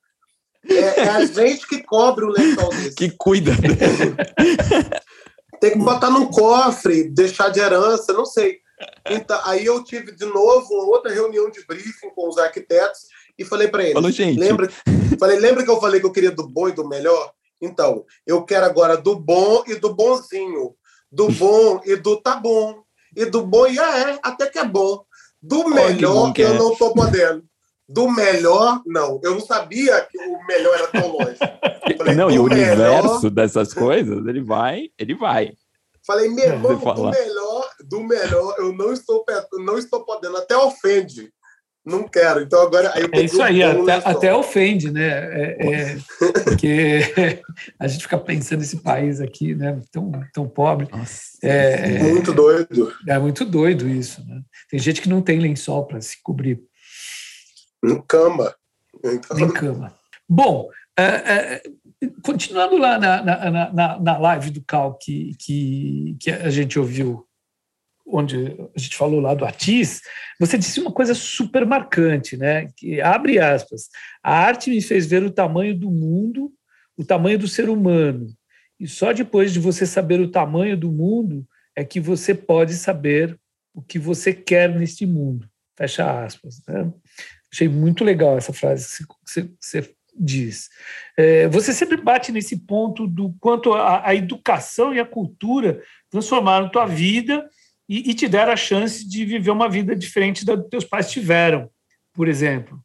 É, 0.69 1.01
é, 1.01 1.09
a 1.09 1.25
gente 1.25 1.65
que 1.67 1.81
cobre 1.83 2.25
o 2.25 2.29
lençol 2.29 2.69
desse. 2.69 2.95
Que 2.95 3.09
cuida. 3.11 3.51
Tem 5.61 5.71
que 5.71 5.77
botar 5.77 6.09
num 6.09 6.25
cofre, 6.27 7.09
deixar 7.09 7.49
de 7.49 7.59
herança, 7.59 8.11
não 8.13 8.25
sei. 8.25 8.59
Então, 9.09 9.39
aí 9.43 9.65
eu 9.65 9.83
tive 9.83 10.11
de 10.11 10.25
novo 10.25 10.73
outra 10.73 11.11
reunião 11.11 11.49
de 11.49 11.65
briefing 11.65 12.09
com 12.13 12.29
os 12.29 12.37
arquitetos 12.37 13.07
e 13.37 13.45
falei 13.45 13.67
para. 13.67 13.91
Falou, 13.91 14.11
gente. 14.11 14.39
Lembra, 14.39 14.69
falei, 15.19 15.39
lembra 15.39 15.63
que 15.63 15.69
eu 15.69 15.79
falei 15.79 15.99
que 15.99 16.05
eu 16.05 16.11
queria 16.11 16.31
do 16.31 16.47
bom 16.47 16.67
e 16.67 16.71
do 16.71 16.87
melhor? 16.87 17.31
Então, 17.61 18.05
eu 18.25 18.43
quero 18.43 18.65
agora 18.65 18.97
do 18.97 19.15
bom 19.15 19.63
e 19.67 19.75
do 19.75 19.93
bonzinho. 19.93 20.75
Do 21.11 21.29
bom 21.33 21.81
e 21.85 21.95
do 21.95 22.17
tá 22.17 22.35
bom. 22.35 22.81
E 23.15 23.25
do 23.25 23.45
bom 23.45 23.67
e 23.67 23.79
ah, 23.79 24.11
é, 24.11 24.19
até 24.23 24.47
que 24.47 24.59
é 24.59 24.65
bom. 24.65 25.03
Do 25.41 25.69
melhor 25.69 26.33
que 26.33 26.41
eu 26.41 26.53
é. 26.53 26.57
não 26.57 26.75
tô 26.75 26.93
podendo. 26.93 27.43
Do 27.87 28.09
melhor, 28.09 28.81
não. 28.85 29.19
Eu 29.23 29.35
não 29.35 29.39
sabia 29.39 30.01
que 30.01 30.17
o 30.17 30.45
melhor 30.45 30.75
era 30.75 30.87
tão 30.87 31.07
longe. 31.09 31.37
Falei, 31.97 32.15
não, 32.15 32.29
e 32.29 32.37
o 32.37 32.43
melhor... 32.43 32.75
universo 32.75 33.29
dessas 33.29 33.73
coisas, 33.73 34.25
ele 34.27 34.41
vai, 34.41 34.89
ele 34.99 35.15
vai. 35.15 35.53
Falei, 36.05 36.29
meu 36.29 36.45
irmão, 36.45 36.77
do 36.77 37.09
melhor, 37.09 37.69
do 37.85 38.03
melhor, 38.03 38.55
eu 38.59 38.73
não 38.73 38.91
estou, 38.91 39.25
não 39.53 39.77
estou 39.77 40.05
podendo, 40.05 40.37
até 40.37 40.55
ofende 40.55 41.31
não 41.87 42.07
quero. 42.07 42.41
Então 42.41 42.61
agora. 42.61 42.91
é 43.13 43.21
isso 43.21 43.41
aí, 43.41 43.63
até, 43.63 43.93
até, 43.93 44.35
ofende, 44.35 44.91
né? 44.91 45.07
É, 45.07 45.57
é, 45.59 45.97
porque 46.43 46.99
a 47.79 47.87
gente 47.87 48.01
fica 48.03 48.17
pensando 48.17 48.59
nesse 48.59 48.77
país 48.77 49.21
aqui, 49.21 49.55
né? 49.55 49.79
Tão, 49.91 50.11
tão 50.33 50.49
pobre. 50.49 50.89
Nossa, 50.91 51.37
é, 51.41 51.95
é, 51.95 52.03
muito 52.03 52.33
doido. 52.33 52.93
É 53.07 53.17
muito 53.17 53.45
doido 53.45 53.87
isso. 53.87 54.21
Né? 54.27 54.41
Tem 54.69 54.77
gente 54.77 55.01
que 55.01 55.09
não 55.09 55.21
tem 55.21 55.39
lençol 55.39 55.85
para 55.85 56.01
se 56.01 56.21
cobrir. 56.21 56.61
Nem 57.81 58.01
cama. 58.01 58.53
Então... 59.03 59.37
Nem 59.37 59.49
cama. 59.49 59.93
Bom, 60.27 60.69
é, 60.97 61.03
é, 61.03 61.63
continuando 62.21 62.77
lá 62.77 62.99
na, 62.99 63.23
na, 63.23 63.71
na, 63.71 63.99
na 63.99 64.17
live 64.17 64.51
do 64.51 64.61
Cal 64.61 64.97
que, 64.97 65.35
que, 65.39 66.17
que 66.19 66.31
a 66.31 66.49
gente 66.49 66.77
ouviu 66.77 67.26
onde 68.07 68.55
a 68.75 68.79
gente 68.79 68.95
falou 68.95 69.19
lá 69.19 69.33
do 69.33 69.45
Atis, 69.45 70.01
você 70.39 70.57
disse 70.57 70.79
uma 70.79 70.91
coisa 70.91 71.13
super 71.13 71.65
marcante, 71.65 72.37
né? 72.37 72.67
Que 72.75 73.01
abre 73.01 73.39
aspas, 73.39 73.89
a 74.23 74.33
arte 74.33 74.69
me 74.69 74.81
fez 74.81 75.05
ver 75.05 75.23
o 75.23 75.31
tamanho 75.31 75.77
do 75.77 75.91
mundo, 75.91 76.51
o 76.95 77.03
tamanho 77.03 77.37
do 77.37 77.47
ser 77.47 77.69
humano. 77.69 78.27
E 78.79 78.87
só 78.87 79.11
depois 79.11 79.51
de 79.51 79.59
você 79.59 79.85
saber 79.85 80.19
o 80.19 80.31
tamanho 80.31 80.77
do 80.77 80.91
mundo 80.91 81.45
é 81.75 81.83
que 81.83 81.99
você 81.99 82.33
pode 82.33 82.73
saber 82.75 83.37
o 83.73 83.81
que 83.81 83.99
você 83.99 84.33
quer 84.33 84.73
neste 84.73 85.05
mundo. 85.05 85.47
Fecha 85.77 86.23
aspas. 86.23 86.61
Né? 86.67 86.91
Achei 87.51 87.67
muito 87.67 88.03
legal 88.03 88.37
essa 88.37 88.53
frase 88.53 89.05
que 89.05 89.49
você, 89.59 89.95
diz. 90.19 90.69
É, 91.15 91.47
você 91.47 91.71
sempre 91.71 91.97
bate 91.97 92.31
nesse 92.31 92.57
ponto 92.57 93.05
do 93.05 93.35
quanto 93.39 93.73
a, 93.73 94.07
a 94.07 94.15
educação 94.15 94.91
e 94.91 94.99
a 94.99 95.05
cultura 95.05 95.79
transformaram 96.09 96.71
tua 96.71 96.87
vida 96.87 97.47
e, 97.87 98.11
e 98.11 98.13
te 98.13 98.27
deram 98.27 98.51
a 98.51 98.57
chance 98.57 99.07
de 99.07 99.25
viver 99.25 99.51
uma 99.51 99.69
vida 99.69 99.95
diferente 99.95 100.45
da 100.45 100.57
que 100.57 100.69
teus 100.69 100.83
pais 100.83 101.09
tiveram, 101.11 101.69
por 102.13 102.27
exemplo. 102.27 102.79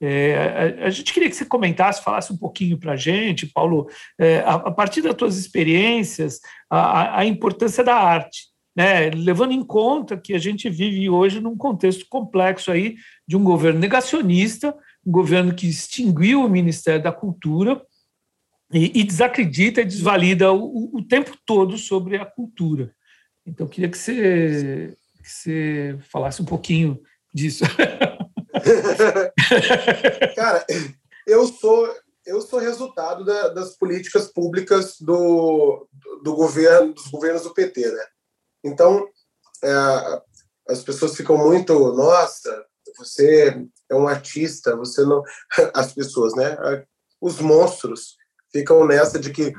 É, 0.00 0.78
a, 0.82 0.86
a, 0.86 0.90
gente 0.90 1.12
queria 1.12 1.30
que 1.30 1.36
você 1.36 1.46
comentasse, 1.46 2.02
falasse 2.02 2.32
um 2.32 2.36
pouquinho 2.36 2.76
para 2.76 2.92
a 2.92 2.96
gente, 2.96 3.46
Paulo, 3.46 3.88
é, 4.18 4.40
a, 4.40 4.54
a, 4.54 4.70
partir 4.70 5.00
das 5.00 5.14
tuas 5.14 5.38
experiências, 5.38 6.40
a, 6.68 7.20
a, 7.20 7.24
importância 7.24 7.82
da 7.82 7.94
arte, 7.94 8.48
né? 8.76 9.08
levando 9.10 9.52
em 9.52 9.64
conta 9.64 10.16
que 10.16 10.34
a 10.34 10.38
gente 10.38 10.68
vive 10.68 11.08
hoje 11.08 11.40
num 11.40 11.56
contexto 11.56 12.06
complexo 12.08 12.70
aí 12.70 12.96
de 13.26 13.36
um 13.36 13.44
governo 13.44 13.80
negacionista, 13.80 14.76
um 15.06 15.12
governo 15.12 15.54
que 15.54 15.68
extinguiu 15.68 16.44
o 16.44 16.50
Ministério 16.50 17.02
da 17.02 17.12
Cultura 17.12 17.80
e, 18.72 19.00
e 19.00 19.04
desacredita 19.04 19.80
e 19.80 19.84
desvalida 19.84 20.52
o, 20.52 20.90
o, 20.96 21.02
tempo 21.02 21.36
todo 21.46 21.78
sobre 21.78 22.16
a 22.16 22.26
cultura. 22.26 22.92
Então, 23.46 23.66
queria 23.66 23.90
que 23.90 23.98
você, 23.98 24.96
que 25.22 25.30
você 25.30 25.98
falasse 26.10 26.40
um 26.40 26.46
pouquinho 26.46 26.98
disso. 27.32 27.64
Cara, 30.34 30.66
eu 31.26 31.46
sou 31.46 31.94
eu 32.26 32.40
sou 32.40 32.58
resultado 32.58 33.24
da, 33.24 33.48
das 33.48 33.76
políticas 33.76 34.28
públicas 34.28 34.96
do, 34.98 35.86
do 36.22 36.34
governo 36.34 36.94
dos 36.94 37.08
governos 37.08 37.42
do 37.42 37.52
PT, 37.52 37.86
né? 37.86 38.04
Então 38.64 39.06
é, 39.62 40.22
as 40.68 40.82
pessoas 40.82 41.14
ficam 41.14 41.36
muito, 41.36 41.92
nossa, 41.92 42.64
você 42.96 43.66
é 43.90 43.94
um 43.94 44.08
artista, 44.08 44.76
você 44.76 45.04
não, 45.04 45.22
as 45.74 45.92
pessoas, 45.92 46.34
né? 46.34 46.56
Os 47.20 47.40
monstros 47.40 48.16
ficam 48.50 48.86
nessa 48.86 49.18
de 49.18 49.30
que 49.30 49.52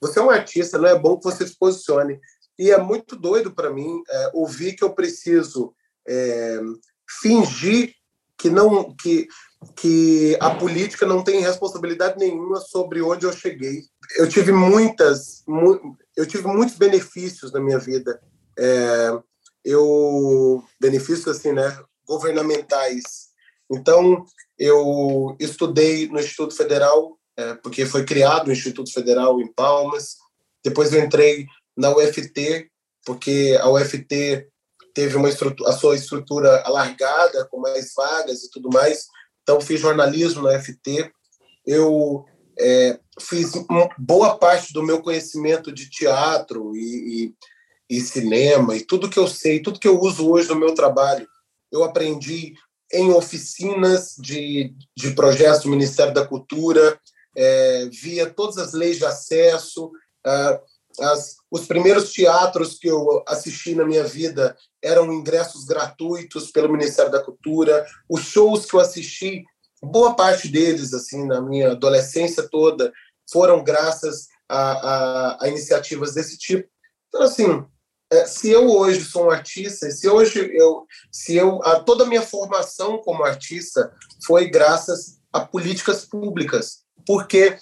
você 0.00 0.18
é 0.18 0.22
um 0.22 0.30
artista, 0.30 0.78
não 0.78 0.88
é 0.88 0.98
bom 0.98 1.16
que 1.16 1.24
você 1.24 1.46
se 1.46 1.56
posicione. 1.56 2.20
E 2.62 2.70
é 2.70 2.78
muito 2.78 3.16
doido 3.16 3.50
para 3.50 3.72
mim 3.72 4.04
é, 4.08 4.30
ouvir 4.34 4.74
que 4.74 4.84
eu 4.84 4.94
preciso 4.94 5.74
é, 6.06 6.60
fingir 7.20 7.92
que 8.38 8.48
não 8.48 8.94
que 8.94 9.26
que 9.76 10.36
a 10.40 10.54
política 10.54 11.04
não 11.04 11.24
tem 11.24 11.40
responsabilidade 11.40 12.18
nenhuma 12.18 12.60
sobre 12.60 13.02
onde 13.02 13.26
eu 13.26 13.32
cheguei. 13.32 13.82
Eu 14.16 14.28
tive 14.28 14.52
muitas, 14.52 15.42
mu 15.46 15.96
eu 16.16 16.24
tive 16.24 16.46
muitos 16.46 16.76
benefícios 16.76 17.52
na 17.52 17.58
minha 17.58 17.80
vida. 17.80 18.20
É, 18.56 19.10
eu 19.64 20.62
benefícios 20.80 21.26
assim, 21.26 21.50
né, 21.50 21.76
governamentais. 22.06 23.30
Então, 23.72 24.24
eu 24.56 25.36
estudei 25.40 26.06
no 26.08 26.20
Instituto 26.20 26.56
Federal, 26.56 27.18
é, 27.36 27.54
porque 27.54 27.86
foi 27.86 28.04
criado 28.04 28.48
o 28.48 28.52
Instituto 28.52 28.92
Federal 28.92 29.40
em 29.40 29.52
Palmas. 29.52 30.16
Depois 30.64 30.92
eu 30.92 31.02
entrei 31.02 31.46
na 31.76 31.90
UFT, 31.90 32.70
porque 33.04 33.58
a 33.60 33.68
UFT 33.70 34.46
teve 34.94 35.16
uma 35.16 35.28
a 35.28 35.72
sua 35.72 35.96
estrutura 35.96 36.62
alargada, 36.64 37.46
com 37.50 37.58
mais 37.58 37.92
vagas 37.94 38.42
e 38.42 38.50
tudo 38.50 38.68
mais. 38.70 39.06
Então, 39.42 39.60
fiz 39.60 39.80
jornalismo 39.80 40.42
na 40.42 40.56
UFT. 40.56 41.10
Eu 41.66 42.24
é, 42.58 42.98
fiz 43.20 43.52
boa 43.98 44.36
parte 44.36 44.72
do 44.72 44.82
meu 44.82 45.00
conhecimento 45.00 45.72
de 45.72 45.88
teatro 45.88 46.76
e, 46.76 47.26
e 47.26 47.34
e 47.92 48.00
cinema 48.00 48.74
e 48.74 48.80
tudo 48.80 49.10
que 49.10 49.18
eu 49.18 49.28
sei, 49.28 49.60
tudo 49.60 49.78
que 49.78 49.86
eu 49.86 50.00
uso 50.00 50.26
hoje 50.26 50.48
no 50.48 50.56
meu 50.56 50.74
trabalho, 50.74 51.28
eu 51.70 51.84
aprendi 51.84 52.54
em 52.90 53.10
oficinas 53.12 54.14
de, 54.18 54.74
de 54.96 55.10
projetos 55.10 55.64
do 55.64 55.68
Ministério 55.68 56.14
da 56.14 56.26
Cultura, 56.26 56.98
é, 57.36 57.88
via 57.92 58.30
todas 58.30 58.56
as 58.56 58.72
leis 58.72 58.96
de 58.96 59.04
acesso, 59.04 59.90
ah, 60.24 60.58
as, 61.00 61.36
os 61.50 61.66
primeiros 61.66 62.12
teatros 62.12 62.78
que 62.78 62.88
eu 62.88 63.22
assisti 63.26 63.74
na 63.74 63.84
minha 63.84 64.04
vida 64.04 64.56
eram 64.82 65.12
ingressos 65.12 65.64
gratuitos 65.64 66.50
pelo 66.50 66.72
Ministério 66.72 67.10
da 67.10 67.22
Cultura, 67.22 67.86
os 68.08 68.22
shows 68.22 68.66
que 68.66 68.74
eu 68.74 68.80
assisti, 68.80 69.44
boa 69.82 70.14
parte 70.14 70.48
deles, 70.48 70.92
assim, 70.92 71.26
na 71.26 71.40
minha 71.40 71.72
adolescência 71.72 72.48
toda, 72.48 72.92
foram 73.30 73.62
graças 73.62 74.26
a, 74.48 74.72
a, 74.72 75.44
a 75.44 75.48
iniciativas 75.48 76.14
desse 76.14 76.38
tipo. 76.38 76.68
Então, 77.08 77.22
assim, 77.22 77.64
é, 78.12 78.26
se 78.26 78.50
eu 78.50 78.68
hoje 78.68 79.04
sou 79.04 79.26
um 79.26 79.30
artista, 79.30 79.90
se 79.90 80.08
hoje 80.08 80.50
eu, 80.54 80.86
se 81.10 81.34
eu, 81.34 81.62
a, 81.64 81.80
toda 81.80 82.04
a 82.04 82.06
minha 82.06 82.22
formação 82.22 82.98
como 82.98 83.24
artista 83.24 83.90
foi 84.26 84.50
graças 84.50 85.18
a 85.32 85.40
políticas 85.40 86.04
públicas, 86.04 86.82
porque 87.06 87.56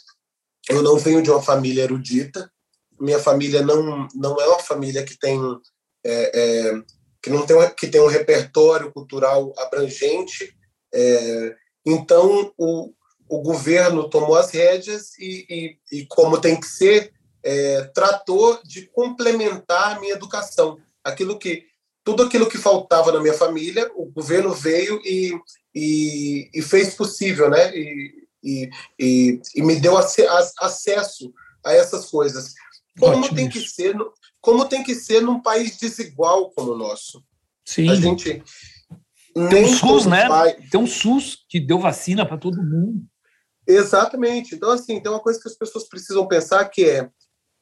eu 0.69 0.83
não 0.83 0.99
venho 0.99 1.23
de 1.23 1.31
uma 1.31 1.41
família 1.41 1.83
erudita, 1.83 2.51
minha 3.01 3.19
família 3.19 3.63
não 3.63 4.07
não 4.15 4.41
é 4.41 4.47
uma 4.47 4.59
família 4.59 5.05
que 5.05 5.19
tem 5.19 5.39
é, 6.05 6.41
é, 6.41 6.83
que 7.23 7.31
não 7.31 7.47
tem 7.47 7.57
que 7.77 7.89
tem 7.89 8.01
um 8.01 8.07
repertório 8.07 8.93
cultural 8.93 9.53
abrangente, 9.59 10.55
é, 10.93 11.55
então 11.87 12.53
o, 12.59 12.93
o 13.29 13.41
governo 13.43 14.09
tomou 14.09 14.37
as 14.37 14.51
rédeas 14.51 15.19
e, 15.19 15.47
e, 15.93 15.99
e 16.01 16.07
como 16.07 16.41
tem 16.41 16.59
que 16.59 16.67
ser 16.67 17.13
é, 17.43 17.83
tratou 17.95 18.61
de 18.65 18.87
complementar 18.89 19.97
a 19.97 20.01
minha 20.01 20.15
educação. 20.15 20.79
Aquilo 21.03 21.39
que 21.39 21.65
tudo 22.05 22.23
aquilo 22.23 22.49
que 22.49 22.59
faltava 22.59 23.13
na 23.13 23.21
minha 23.21 23.35
família, 23.35 23.91
o 23.95 24.07
governo 24.07 24.53
veio 24.53 25.01
e, 25.05 25.33
e, 25.75 26.51
e 26.53 26.63
fez 26.63 26.95
possível, 26.95 27.51
né? 27.51 27.75
E, 27.77 28.27
e, 28.43 28.71
e, 28.99 29.41
e 29.55 29.63
me 29.63 29.77
deu 29.77 29.97
ac 29.99 30.23
acesso 30.59 31.33
a 31.65 31.75
essas 31.75 32.07
coisas. 32.07 32.55
Como 32.99 33.19
Ótimo. 33.19 33.37
tem 33.37 33.49
que 33.49 33.61
ser, 33.61 33.97
como 34.41 34.69
tem 34.69 34.83
que 34.83 34.95
ser 34.95 35.21
num 35.23 35.41
país 35.41 35.77
desigual 35.77 36.51
como 36.51 36.73
o 36.73 36.79
nosso? 36.79 37.23
Sim. 37.65 37.89
A 37.89 37.95
gente 37.95 38.43
tem 39.49 39.65
um 39.65 39.77
SUS, 39.77 40.07
né? 40.07 40.29
Pai... 40.29 40.57
Tem 40.71 40.81
um 40.81 40.87
SUS 40.87 41.45
que 41.49 41.61
deu 41.61 41.79
vacina 41.79 42.27
para 42.27 42.39
todo 42.39 42.63
mundo. 42.63 43.05
Exatamente. 43.67 44.55
Então 44.55 44.71
assim, 44.71 45.01
tem 45.01 45.11
uma 45.11 45.21
coisa 45.21 45.41
que 45.41 45.49
as 45.49 45.57
pessoas 45.57 45.89
precisam 45.89 46.27
pensar 46.27 46.65
que 46.67 46.85
é 46.85 47.09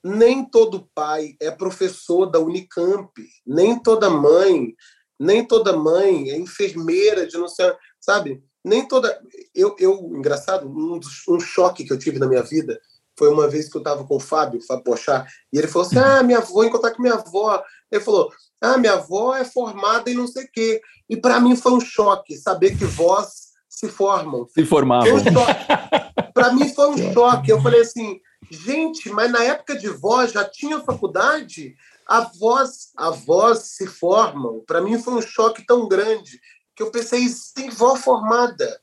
nem 0.02 0.44
todo 0.44 0.88
pai 0.94 1.36
é 1.40 1.50
professor 1.50 2.26
da 2.26 2.38
Unicamp, 2.38 3.10
nem 3.46 3.78
toda 3.82 4.08
mãe, 4.08 4.74
nem 5.18 5.44
toda 5.44 5.76
mãe 5.76 6.30
é 6.30 6.36
enfermeira 6.38 7.26
de 7.26 7.36
não 7.36 7.48
sei, 7.48 7.72
sabe? 8.00 8.42
Nem 8.64 8.86
toda. 8.86 9.20
Eu, 9.54 9.74
eu 9.78 9.94
engraçado, 10.14 10.68
um, 10.68 11.00
um 11.28 11.40
choque 11.40 11.84
que 11.84 11.92
eu 11.92 11.98
tive 11.98 12.18
na 12.18 12.26
minha 12.26 12.42
vida 12.42 12.80
foi 13.18 13.28
uma 13.28 13.48
vez 13.48 13.68
que 13.68 13.76
eu 13.76 13.80
estava 13.80 14.04
com 14.04 14.16
o 14.16 14.20
Fábio, 14.20 14.64
Fábio 14.64 14.84
Pochá, 14.84 15.26
e 15.52 15.58
ele 15.58 15.66
falou 15.66 15.86
assim: 15.86 15.98
Ah, 15.98 16.22
minha 16.22 16.38
avó, 16.38 16.62
encontrar 16.62 16.92
com 16.92 17.02
minha 17.02 17.14
avó. 17.14 17.62
Ele 17.90 18.00
falou: 18.00 18.30
Ah, 18.60 18.78
minha 18.78 18.94
avó 18.94 19.34
é 19.34 19.44
formada 19.44 20.08
em 20.08 20.14
não 20.14 20.26
sei 20.26 20.44
o 20.44 20.50
quê. 20.52 20.80
E 21.10 21.16
para 21.16 21.40
mim 21.40 21.56
foi 21.56 21.72
um 21.72 21.80
choque 21.80 22.36
saber 22.36 22.78
que 22.78 22.84
vós 22.84 23.48
se 23.68 23.88
formam. 23.88 24.46
Se 24.48 24.64
formavam. 24.64 25.16
Um 25.16 26.32
para 26.32 26.52
mim 26.52 26.72
foi 26.72 26.88
um 26.88 27.12
choque. 27.12 27.50
Eu 27.50 27.60
falei 27.60 27.80
assim: 27.80 28.20
Gente, 28.50 29.10
mas 29.10 29.30
na 29.30 29.42
época 29.42 29.76
de 29.76 29.88
voz 29.88 30.32
já 30.32 30.44
tinha 30.44 30.80
faculdade? 30.80 31.74
A 32.06 32.20
voz, 32.20 32.92
a 32.96 33.10
voz 33.10 33.58
se 33.58 33.86
formam. 33.86 34.62
Para 34.66 34.80
mim 34.80 34.98
foi 34.98 35.14
um 35.14 35.20
choque 35.20 35.66
tão 35.66 35.86
grande 35.86 36.40
que 36.74 36.82
eu 36.82 36.90
pensei, 36.90 37.26
tem 37.54 37.68
vó 37.70 37.96
formada, 37.96 38.80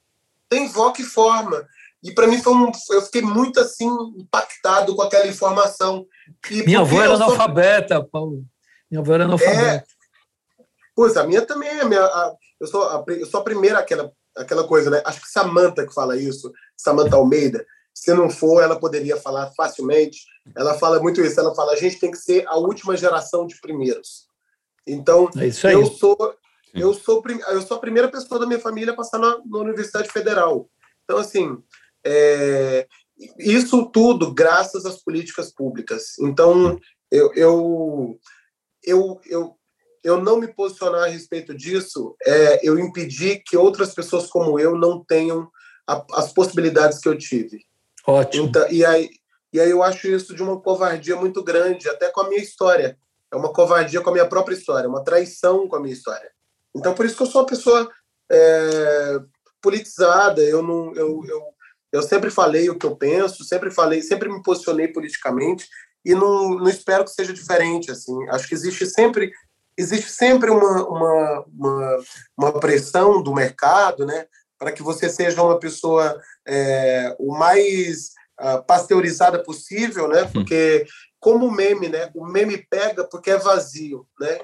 tem 0.50 0.68
vó 0.68 0.92
que 0.92 1.02
forma. 1.02 1.66
E 2.06 2.14
para 2.14 2.28
mim 2.28 2.40
foi 2.40 2.54
um, 2.54 2.72
eu 2.92 3.02
fiquei 3.02 3.24
muito 3.24 3.60
assim 3.60 3.90
impactado 4.16 4.96
com 4.96 5.02
aquela 5.02 5.26
informação. 5.26 6.06
E 6.52 6.62
minha 6.62 6.82
avó 6.82 7.02
era 7.02 7.18
sou... 7.18 7.26
analfabeta, 7.26 8.04
Paulo. 8.04 8.46
Minha 8.92 9.02
avó 9.02 9.16
era 9.16 9.24
analfabeta. 9.24 9.84
É... 9.90 10.64
Pois, 10.96 11.18
a 11.18 11.24
minha 11.26 11.42
também 11.42 11.68
é. 11.68 11.84
Minha, 11.84 12.06
a, 12.06 12.36
eu, 12.62 12.68
sou 12.68 12.84
a, 12.84 13.04
eu 13.08 13.26
sou 13.26 13.40
a 13.40 13.44
primeira, 13.44 13.80
aquela, 13.80 14.12
aquela 14.38 14.68
coisa, 14.68 14.92
né? 14.92 15.02
Acho 15.04 15.20
que 15.20 15.28
Samanta 15.28 15.86
que 15.86 15.94
fala 15.96 16.16
isso, 16.16 16.54
Samanta 16.78 17.16
Almeida. 17.16 17.66
Se 17.92 18.14
não 18.14 18.30
for, 18.30 18.62
ela 18.62 18.80
poderia 18.80 19.18
falar 19.18 19.52
facilmente. 19.58 20.26
Ela 20.56 20.76
fala 20.76 21.00
muito 21.00 21.22
isso. 21.22 21.40
Ela 21.40 21.56
fala: 21.56 21.74
a 21.74 21.78
gente 21.78 22.00
tem 22.00 22.12
que 22.12 22.18
ser 22.18 22.46
a 22.48 22.56
última 22.56 22.96
geração 22.96 23.48
de 23.48 23.60
primeiros. 23.60 24.28
Então, 24.86 25.28
é 25.38 25.74
eu 25.74 25.88
sou 25.88 26.36
eu 26.72 26.94
sou 26.94 27.26
eu 27.48 27.62
sou 27.64 27.78
a 27.78 27.80
primeira 27.80 28.10
pessoa 28.10 28.40
da 28.40 28.46
minha 28.46 28.60
família 28.60 28.94
a 28.94 28.96
passar 28.96 29.18
na, 29.18 29.40
na 29.44 29.58
Universidade 29.58 30.12
Federal. 30.12 30.70
Então, 31.04 31.18
assim, 31.18 31.58
é, 32.06 32.88
isso 33.40 33.86
tudo 33.88 34.34
graças 34.34 34.86
às 34.86 35.02
políticas 35.02 35.52
públicas. 35.52 36.18
Então, 36.20 36.80
eu, 37.12 37.34
eu, 37.34 38.20
eu, 38.84 39.22
eu, 39.26 39.56
eu 40.04 40.22
não 40.22 40.40
me 40.40 40.48
posicionar 40.48 41.04
a 41.04 41.08
respeito 41.08 41.56
disso 41.56 42.16
é 42.24 42.60
eu 42.68 42.78
impedir 42.78 43.42
que 43.46 43.58
outras 43.58 43.94
pessoas 43.94 44.28
como 44.28 44.60
eu 44.60 44.78
não 44.78 45.04
tenham 45.04 45.50
a, 45.88 46.06
as 46.14 46.32
possibilidades 46.32 47.00
que 47.00 47.08
eu 47.08 47.18
tive. 47.18 47.66
Ótimo. 48.06 48.48
Então, 48.48 48.70
e, 48.70 48.86
aí, 48.86 49.10
e 49.52 49.60
aí 49.60 49.70
eu 49.70 49.82
acho 49.82 50.08
isso 50.08 50.36
de 50.36 50.44
uma 50.44 50.60
covardia 50.60 51.16
muito 51.16 51.44
grande, 51.44 51.90
até 51.90 52.10
com 52.10 52.22
a 52.22 52.30
minha 52.30 52.42
história. 52.42 52.98
É 53.32 53.36
uma 53.36 53.52
covardia 53.52 54.02
com 54.02 54.10
a 54.10 54.14
minha 54.14 54.28
própria 54.28 54.56
história, 54.56 54.88
uma 54.88 55.04
traição 55.04 55.68
com 55.68 55.76
a 55.76 55.80
minha 55.80 55.94
história. 55.94 56.30
Então, 56.76 56.94
por 56.94 57.06
isso 57.06 57.16
que 57.16 57.24
eu 57.24 57.28
sou 57.28 57.42
uma 57.42 57.48
pessoa 57.48 57.90
é, 58.32 59.20
politizada. 59.62 60.42
Eu 60.42 60.62
não, 60.62 60.94
eu, 60.94 61.24
eu, 61.28 61.42
eu 61.96 62.04
sempre 62.04 62.30
falei 62.30 62.70
o 62.70 62.78
que 62.78 62.86
eu 62.86 62.96
penso, 62.96 63.44
sempre 63.44 63.72
falei, 63.72 64.02
sempre 64.02 64.30
me 64.30 64.42
posicionei 64.44 64.88
politicamente 64.88 65.68
e 66.04 66.14
não, 66.14 66.56
não 66.56 66.70
espero 66.70 67.04
que 67.04 67.12
seja 67.12 67.34
diferente. 67.34 67.92
Assim, 67.92 68.14
acho 68.30 68.48
que 68.48 68.54
existe 68.54 68.86
sempre 68.86 69.32
existe 69.78 70.10
sempre 70.10 70.50
uma, 70.50 70.88
uma, 70.88 71.46
uma, 71.48 71.98
uma 72.38 72.60
pressão 72.60 73.22
do 73.22 73.34
mercado, 73.34 74.06
né, 74.06 74.26
para 74.58 74.72
que 74.72 74.82
você 74.82 75.10
seja 75.10 75.44
uma 75.44 75.60
pessoa 75.60 76.18
é, 76.48 77.14
o 77.20 77.38
mais 77.38 78.12
uh, 78.40 78.64
pasteurizada 78.66 79.44
possível, 79.44 80.08
né? 80.08 80.24
Hum. 80.24 80.32
Porque 80.32 80.86
como 81.20 81.48
o 81.48 81.52
meme, 81.52 81.90
né? 81.90 82.10
O 82.14 82.26
meme 82.26 82.58
pega 82.70 83.04
porque 83.04 83.32
é 83.32 83.38
vazio, 83.38 84.08
né? 84.20 84.40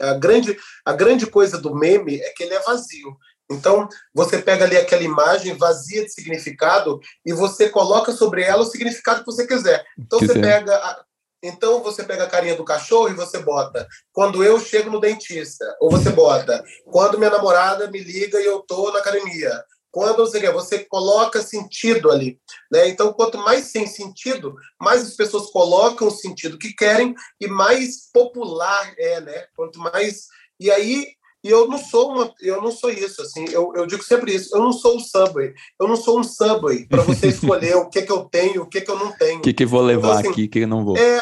A 0.00 0.14
grande, 0.14 0.56
a 0.84 0.92
grande 0.92 1.26
coisa 1.26 1.58
do 1.58 1.74
meme 1.74 2.20
é 2.20 2.30
que 2.30 2.42
ele 2.42 2.54
é 2.54 2.60
vazio. 2.60 3.16
Então, 3.50 3.88
você 4.12 4.38
pega 4.38 4.64
ali 4.64 4.76
aquela 4.76 5.02
imagem 5.02 5.56
vazia 5.56 6.04
de 6.04 6.12
significado 6.12 7.00
e 7.24 7.32
você 7.32 7.68
coloca 7.68 8.12
sobre 8.12 8.42
ela 8.42 8.62
o 8.62 8.66
significado 8.66 9.20
que 9.20 9.26
você 9.26 9.46
quiser. 9.46 9.84
Então, 9.98 10.18
você 10.18 10.38
pega 10.40 10.74
a, 10.74 11.04
então 11.42 11.82
você 11.82 12.02
pega 12.02 12.24
a 12.24 12.28
carinha 12.28 12.56
do 12.56 12.64
cachorro 12.64 13.08
e 13.08 13.14
você 13.14 13.38
bota 13.38 13.86
quando 14.12 14.42
eu 14.42 14.58
chego 14.58 14.90
no 14.90 15.00
dentista, 15.00 15.64
ou 15.80 15.90
você 15.90 16.10
bota 16.10 16.62
quando 16.86 17.18
minha 17.18 17.30
namorada 17.30 17.90
me 17.90 18.00
liga 18.00 18.40
e 18.40 18.44
eu 18.44 18.60
tô 18.60 18.90
na 18.90 18.98
academia. 18.98 19.52
Quando 19.92 20.18
você 20.18 20.40
quer, 20.40 20.52
você 20.52 20.80
coloca 20.80 21.40
sentido 21.40 22.10
ali, 22.10 22.38
né? 22.70 22.86
Então, 22.88 23.14
quanto 23.14 23.38
mais 23.38 23.66
sem 23.66 23.86
sentido, 23.86 24.54
mais 24.78 25.02
as 25.02 25.14
pessoas 25.14 25.50
colocam 25.50 26.08
o 26.08 26.10
sentido 26.10 26.58
que 26.58 26.74
querem 26.74 27.14
e 27.40 27.46
mais 27.46 28.10
popular 28.12 28.92
é, 28.98 29.20
né? 29.22 29.46
Quanto 29.56 29.78
mais 29.78 30.26
e 30.60 30.70
aí 30.70 31.08
e 31.46 31.50
eu 31.50 31.68
não 31.68 31.78
sou 31.78 32.12
uma, 32.12 32.34
eu 32.40 32.60
não 32.60 32.72
sou 32.72 32.90
isso, 32.90 33.22
assim, 33.22 33.44
eu, 33.52 33.72
eu 33.76 33.86
digo 33.86 34.02
sempre 34.02 34.34
isso, 34.34 34.56
eu 34.56 34.60
não 34.60 34.72
sou 34.72 34.96
o 34.96 35.00
Subway, 35.00 35.54
eu 35.80 35.86
não 35.86 35.94
sou 35.94 36.18
um 36.18 36.24
Subway 36.24 36.88
para 36.88 37.02
você 37.02 37.28
escolher 37.30 37.76
o 37.76 37.88
que 37.88 38.02
que 38.02 38.10
eu 38.10 38.24
tenho, 38.24 38.62
o 38.62 38.66
que 38.66 38.80
que 38.80 38.90
eu 38.90 38.98
não 38.98 39.12
tenho. 39.12 39.38
O 39.38 39.42
que 39.42 39.54
que 39.54 39.64
vou 39.64 39.80
levar 39.80 40.08
então, 40.08 40.18
assim, 40.18 40.28
aqui, 40.30 40.44
o 40.44 40.50
que 40.50 40.58
eu 40.58 40.66
não 40.66 40.84
vou. 40.84 40.96
É, 40.98 41.20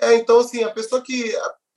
é, 0.00 0.14
então 0.14 0.40
assim, 0.40 0.64
a 0.64 0.70
pessoa 0.70 1.02
que 1.02 1.36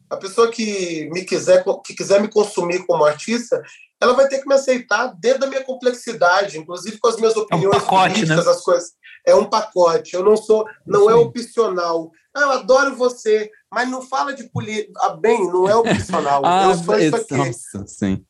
a 0.10 0.16
pessoa 0.16 0.50
que 0.50 1.10
me 1.12 1.26
quiser 1.26 1.66
que 1.84 1.94
quiser 1.94 2.22
me 2.22 2.30
consumir 2.30 2.86
como 2.86 3.04
artista, 3.04 3.62
ela 4.06 4.14
vai 4.14 4.28
ter 4.28 4.40
que 4.40 4.48
me 4.48 4.54
aceitar 4.54 5.08
dentro 5.20 5.42
da 5.42 5.48
minha 5.48 5.64
complexidade, 5.64 6.58
inclusive 6.58 6.98
com 7.00 7.08
as 7.08 7.18
minhas 7.18 7.36
opiniões 7.36 7.74
é 7.74 7.78
um 7.78 7.82
pacote, 7.82 8.14
políticas, 8.14 8.46
né? 8.46 8.52
as 8.52 8.62
coisas. 8.62 8.92
É 9.26 9.36
um 9.36 9.46
pacote. 9.46 10.14
Eu 10.14 10.24
não 10.24 10.38
sou, 10.38 10.66
não 10.86 11.06
Sim. 11.06 11.12
é 11.12 11.16
opcional. 11.16 12.12
Ah, 12.34 12.42
eu 12.42 12.52
adoro 12.52 12.96
você, 12.96 13.50
mas 13.72 13.90
não 13.90 14.02
fala 14.02 14.34
de 14.34 14.44
política. 14.50 14.92
Ah, 15.02 15.16
bem, 15.16 15.48
não 15.48 15.68
é 15.68 15.76
opcional. 15.76 16.42
ah, 16.46 16.70
eu 16.70 16.76
sou 16.76 17.00
isso 17.00 17.16
aqui. 17.16 17.36
Nossa, 17.36 17.88
sim. 17.88 18.24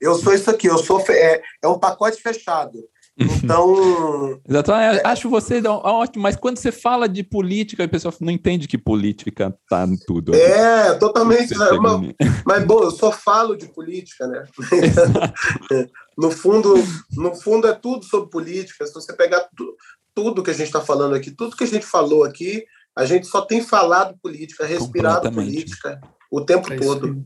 Eu 0.00 0.14
sou 0.16 0.34
isso 0.34 0.50
aqui. 0.50 0.66
Eu 0.66 0.78
sou 0.78 1.00
é, 1.08 1.40
é 1.62 1.68
um 1.68 1.78
pacote 1.78 2.20
fechado. 2.20 2.78
Então. 3.18 4.40
Exato. 4.46 4.72
É, 4.72 5.02
acho 5.04 5.28
você 5.28 5.62
ótimo, 5.66 6.22
mas 6.22 6.36
quando 6.36 6.58
você 6.58 6.70
fala 6.70 7.08
de 7.08 7.22
política, 7.22 7.84
a 7.84 7.88
pessoa 7.88 8.14
não 8.20 8.32
entende 8.32 8.68
que 8.68 8.76
política 8.76 9.56
tá 9.68 9.84
em 9.84 9.96
tudo. 9.96 10.34
É, 10.34 10.94
totalmente. 10.94 11.56
Né? 11.56 11.66
Mas, 11.80 12.14
mas, 12.44 12.64
bom, 12.64 12.82
eu 12.82 12.90
só 12.90 13.10
falo 13.10 13.56
de 13.56 13.66
política, 13.68 14.26
né? 14.26 14.44
no, 16.16 16.30
fundo, 16.30 16.74
no 17.12 17.34
fundo, 17.34 17.66
é 17.66 17.72
tudo 17.72 18.04
sobre 18.04 18.30
política. 18.30 18.86
Se 18.86 18.94
você 18.94 19.12
pegar 19.12 19.48
tu, 19.56 19.74
tudo 20.14 20.42
que 20.42 20.50
a 20.50 20.54
gente 20.54 20.66
está 20.66 20.80
falando 20.80 21.14
aqui, 21.14 21.30
tudo 21.30 21.56
que 21.56 21.64
a 21.64 21.68
gente 21.68 21.86
falou 21.86 22.24
aqui, 22.24 22.64
a 22.94 23.04
gente 23.04 23.26
só 23.26 23.40
tem 23.40 23.62
falado 23.62 24.16
política, 24.22 24.66
respirado 24.66 25.30
política 25.32 26.00
o 26.30 26.40
tempo 26.40 26.72
é 26.72 26.76
todo. 26.76 27.24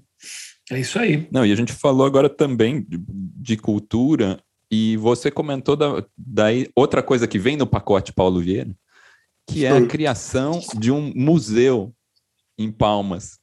É 0.71 0.79
isso 0.79 0.99
aí. 0.99 1.29
Não, 1.33 1.45
e 1.45 1.53
a 1.53 1.57
gente 1.57 1.73
falou 1.73 2.07
agora 2.07 2.29
também 2.29 2.83
de, 2.83 3.03
de 3.09 3.57
cultura 3.57 4.41
e 4.71 4.97
você 4.97 5.31
comentou 5.31 5.75
da, 5.75 6.05
daí 6.17 6.71
outra 6.77 7.03
coisa 7.03 7.27
que 7.27 7.39
vem 7.39 7.57
no 7.57 7.67
pacote 7.67 8.13
Paulo 8.13 8.41
Vieira, 8.41 8.75
que 9.47 9.65
é 9.65 9.71
a 9.71 9.87
criação 9.87 10.61
de 10.79 10.93
um 10.93 11.13
museu 11.15 11.93
em 12.57 12.71
Palmas, 12.71 13.39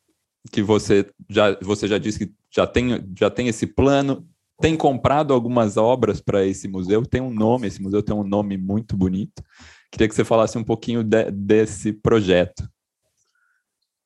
que 0.51 0.61
você 0.61 1.09
já, 1.30 1.57
você 1.61 1.88
já 1.88 1.97
disse 1.97 2.25
que 2.25 2.34
já 2.49 2.65
tem, 2.65 3.03
já 3.17 3.30
tem 3.30 3.47
esse 3.49 3.67
plano, 3.67 4.25
tem 4.59 4.75
comprado 4.78 5.34
algumas 5.34 5.75
obras 5.78 6.21
para 6.21 6.45
esse 6.45 6.67
museu, 6.67 7.05
tem 7.05 7.21
um 7.21 7.30
nome, 7.30 7.67
esse 7.67 7.82
museu 7.82 8.01
tem 8.01 8.15
um 8.15 8.23
nome 8.23 8.57
muito 8.57 8.95
bonito. 8.95 9.43
Queria 9.91 10.07
que 10.07 10.15
você 10.15 10.23
falasse 10.23 10.57
um 10.57 10.63
pouquinho 10.63 11.03
de, 11.03 11.30
desse 11.32 11.93
projeto. 11.93 12.67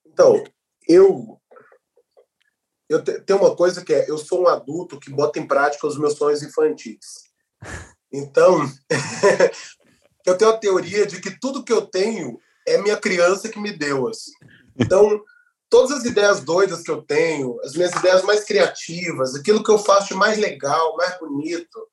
Então, 0.06 0.44
eu 0.88 1.41
eu 2.92 3.02
tenho 3.02 3.40
uma 3.40 3.56
coisa 3.56 3.84
que 3.84 3.94
é, 3.94 4.10
eu 4.10 4.18
sou 4.18 4.44
um 4.44 4.48
adulto 4.48 5.00
que 5.00 5.10
bota 5.10 5.40
em 5.40 5.48
prática 5.48 5.88
os 5.88 5.98
meus 5.98 6.16
sonhos 6.16 6.44
infantis. 6.44 7.24
Então, 8.12 8.70
eu 10.28 10.38
tenho 10.38 10.52
a 10.52 10.58
teoria 10.58 11.06
de 11.06 11.22
que 11.22 11.40
tudo 11.40 11.64
que 11.64 11.72
eu 11.72 11.84
tenho 11.84 12.38
é 12.68 12.78
minha 12.78 12.98
criança 12.98 13.48
que 13.48 13.60
me 13.60 13.72
deu. 13.72 14.10
Assim. 14.10 14.32
Então, 14.78 15.24
todas 15.70 16.00
as 16.00 16.04
ideias 16.04 16.42
doidas 16.42 16.82
que 16.82 16.92
eu 16.92 17.02
tenho, 17.02 17.58
as 17.64 17.74
minhas 17.76 17.94
ideias 17.94 18.24
mais 18.24 18.44
criativas, 18.44 19.36
aquilo 19.36 19.64
que 19.64 19.72
eu 19.72 19.80
faço 19.80 20.10
de 20.10 20.16
mais 20.16 20.38
legal, 20.38 20.98
mais 20.98 21.18
bonito, 21.18 21.88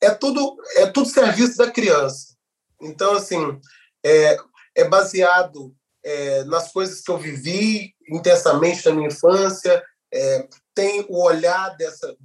é 0.00 0.08
tudo 0.08 0.56
é 0.76 0.86
tudo 0.86 1.06
serviço 1.06 1.58
da 1.58 1.70
criança. 1.70 2.34
Então, 2.80 3.12
assim, 3.12 3.60
é, 4.02 4.38
é 4.74 4.88
baseado 4.88 5.74
é, 6.02 6.44
nas 6.44 6.72
coisas 6.72 7.02
que 7.02 7.10
eu 7.10 7.18
vivi 7.18 7.94
intensamente 8.08 8.88
na 8.88 8.94
minha 8.94 9.08
infância, 9.08 9.84
é, 10.12 10.48
tem 10.74 11.04
o 11.08 11.22
olhar 11.22 11.76
dessa, 11.76 12.16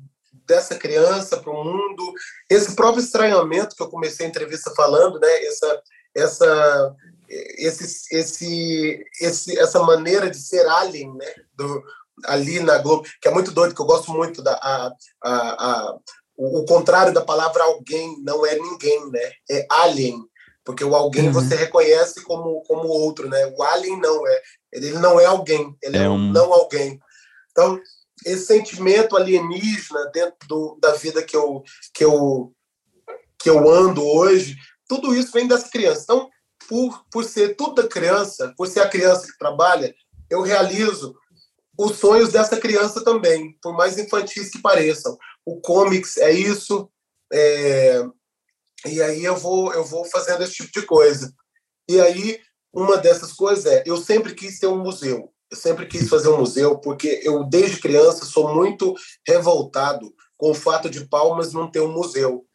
dessa 0.46 0.76
criança 0.76 1.38
para 1.38 1.52
o 1.52 1.64
mundo, 1.64 2.14
esse 2.50 2.76
próprio 2.76 3.04
estranhamento 3.04 3.76
que 3.76 3.84
eu 3.84 3.90
comecei 3.90 4.26
a 4.26 4.30
entrevista 4.30 4.72
falando, 4.76 5.20
né? 5.20 5.46
Essa, 5.46 5.82
essa, 6.16 6.96
esse, 7.30 8.16
esse, 8.16 9.06
esse, 9.22 9.60
essa 9.60 9.80
maneira 9.84 10.30
de 10.30 10.38
ser 10.38 10.66
alien, 10.68 11.14
né? 11.16 11.34
Do, 11.54 11.84
ali 12.26 12.60
na 12.60 12.78
Globo, 12.78 13.06
que 13.22 13.28
é 13.28 13.32
muito 13.32 13.52
doido, 13.52 13.76
que 13.76 13.82
eu 13.82 13.86
gosto 13.86 14.12
muito 14.12 14.42
da 14.42 14.54
a, 14.54 14.92
a, 15.22 15.32
a, 15.32 15.98
o, 16.38 16.60
o 16.60 16.66
contrário 16.66 17.14
da 17.14 17.22
palavra 17.22 17.64
alguém 17.64 18.16
não 18.24 18.46
é 18.46 18.56
ninguém, 18.56 19.10
né? 19.12 19.32
É 19.50 19.66
alien, 19.70 20.24
porque 20.64 20.84
o 20.84 20.96
alguém 20.96 21.28
uhum. 21.28 21.34
você 21.34 21.56
reconhece 21.56 22.24
como 22.24 22.62
como 22.62 22.88
outro, 22.88 23.28
né? 23.28 23.54
O 23.58 23.64
alien 23.64 24.00
não 24.00 24.26
é, 24.28 24.42
ele 24.72 24.92
não 24.94 25.20
é 25.20 25.26
alguém, 25.26 25.76
ele 25.82 25.98
é, 25.98 26.04
é 26.04 26.10
um 26.10 26.32
não 26.32 26.54
alguém. 26.54 27.00
Então, 27.56 27.80
esse 28.26 28.46
sentimento 28.46 29.16
alienígena 29.16 30.12
dentro 30.14 30.36
do, 30.48 30.78
da 30.82 30.94
vida 30.94 31.24
que 31.24 31.36
eu, 31.36 31.64
que, 31.94 32.04
eu, 32.04 32.54
que 33.40 33.50
eu 33.50 33.70
ando 33.70 34.06
hoje, 34.06 34.58
tudo 34.88 35.16
isso 35.16 35.32
vem 35.32 35.48
das 35.48 35.70
crianças. 35.70 36.04
Então, 36.04 36.30
por, 36.68 37.06
por 37.10 37.24
ser 37.24 37.56
tudo 37.56 37.82
da 37.82 37.88
criança, 37.88 38.54
por 38.58 38.68
ser 38.68 38.82
a 38.82 38.90
criança 38.90 39.26
que 39.26 39.38
trabalha, 39.38 39.96
eu 40.30 40.42
realizo 40.42 41.16
os 41.78 41.98
sonhos 41.98 42.30
dessa 42.30 42.58
criança 42.58 43.04
também, 43.04 43.58
por 43.62 43.74
mais 43.74 43.98
infantis 43.98 44.50
que 44.50 44.62
pareçam. 44.62 45.18
O 45.46 45.62
comics 45.62 46.18
é 46.18 46.32
isso, 46.32 46.90
é... 47.32 48.04
e 48.86 49.02
aí 49.02 49.24
eu 49.24 49.36
vou, 49.38 49.74
eu 49.74 49.84
vou 49.84 50.06
fazendo 50.06 50.44
esse 50.44 50.54
tipo 50.54 50.80
de 50.80 50.86
coisa. 50.86 51.34
E 51.88 52.02
aí, 52.02 52.40
uma 52.74 52.98
dessas 52.98 53.34
coisas 53.34 53.66
é, 53.66 53.84
eu 53.86 53.98
sempre 53.98 54.34
quis 54.34 54.60
ter 54.60 54.68
um 54.68 54.82
museu. 54.82 55.32
Eu 55.56 55.62
sempre 55.62 55.86
quis 55.86 56.10
fazer 56.10 56.28
um 56.28 56.38
museu 56.38 56.78
porque 56.78 57.22
eu, 57.24 57.46
desde 57.46 57.80
criança, 57.80 58.26
sou 58.26 58.54
muito 58.54 58.94
revoltado 59.26 60.14
com 60.38 60.52
o 60.52 60.54
fato 60.54 60.90
de 60.90 61.08
Palmas 61.08 61.54
não 61.54 61.72
ter 61.72 61.80
um 61.80 61.94
museu. 61.94 62.46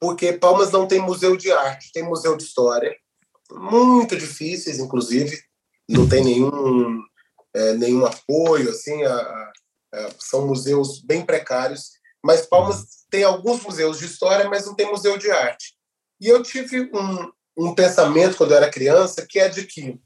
Porque 0.00 0.32
Palmas 0.32 0.70
não 0.70 0.88
tem 0.88 0.98
museu 0.98 1.36
de 1.36 1.52
arte, 1.52 1.92
tem 1.92 2.02
museu 2.02 2.36
de 2.36 2.44
história, 2.44 2.96
muito 3.52 4.16
difíceis, 4.16 4.78
inclusive, 4.78 5.38
não 5.88 6.08
tem 6.08 6.24
nenhum, 6.24 7.02
é, 7.54 7.74
nenhum 7.74 8.06
apoio, 8.06 8.70
assim, 8.70 9.02
a, 9.04 9.52
a, 9.94 10.10
são 10.18 10.46
museus 10.46 11.02
bem 11.02 11.24
precários, 11.26 11.90
mas 12.24 12.46
Palmas 12.46 13.04
tem 13.10 13.24
alguns 13.24 13.62
museus 13.62 13.98
de 13.98 14.06
história, 14.06 14.48
mas 14.48 14.64
não 14.64 14.74
tem 14.74 14.90
museu 14.90 15.18
de 15.18 15.30
arte. 15.30 15.74
E 16.18 16.28
eu 16.28 16.42
tive 16.42 16.90
um, 16.94 17.30
um 17.58 17.74
pensamento, 17.74 18.36
quando 18.38 18.52
eu 18.52 18.56
era 18.56 18.70
criança, 18.70 19.26
que 19.28 19.38
é 19.38 19.48
de 19.48 19.66
que 19.66 20.00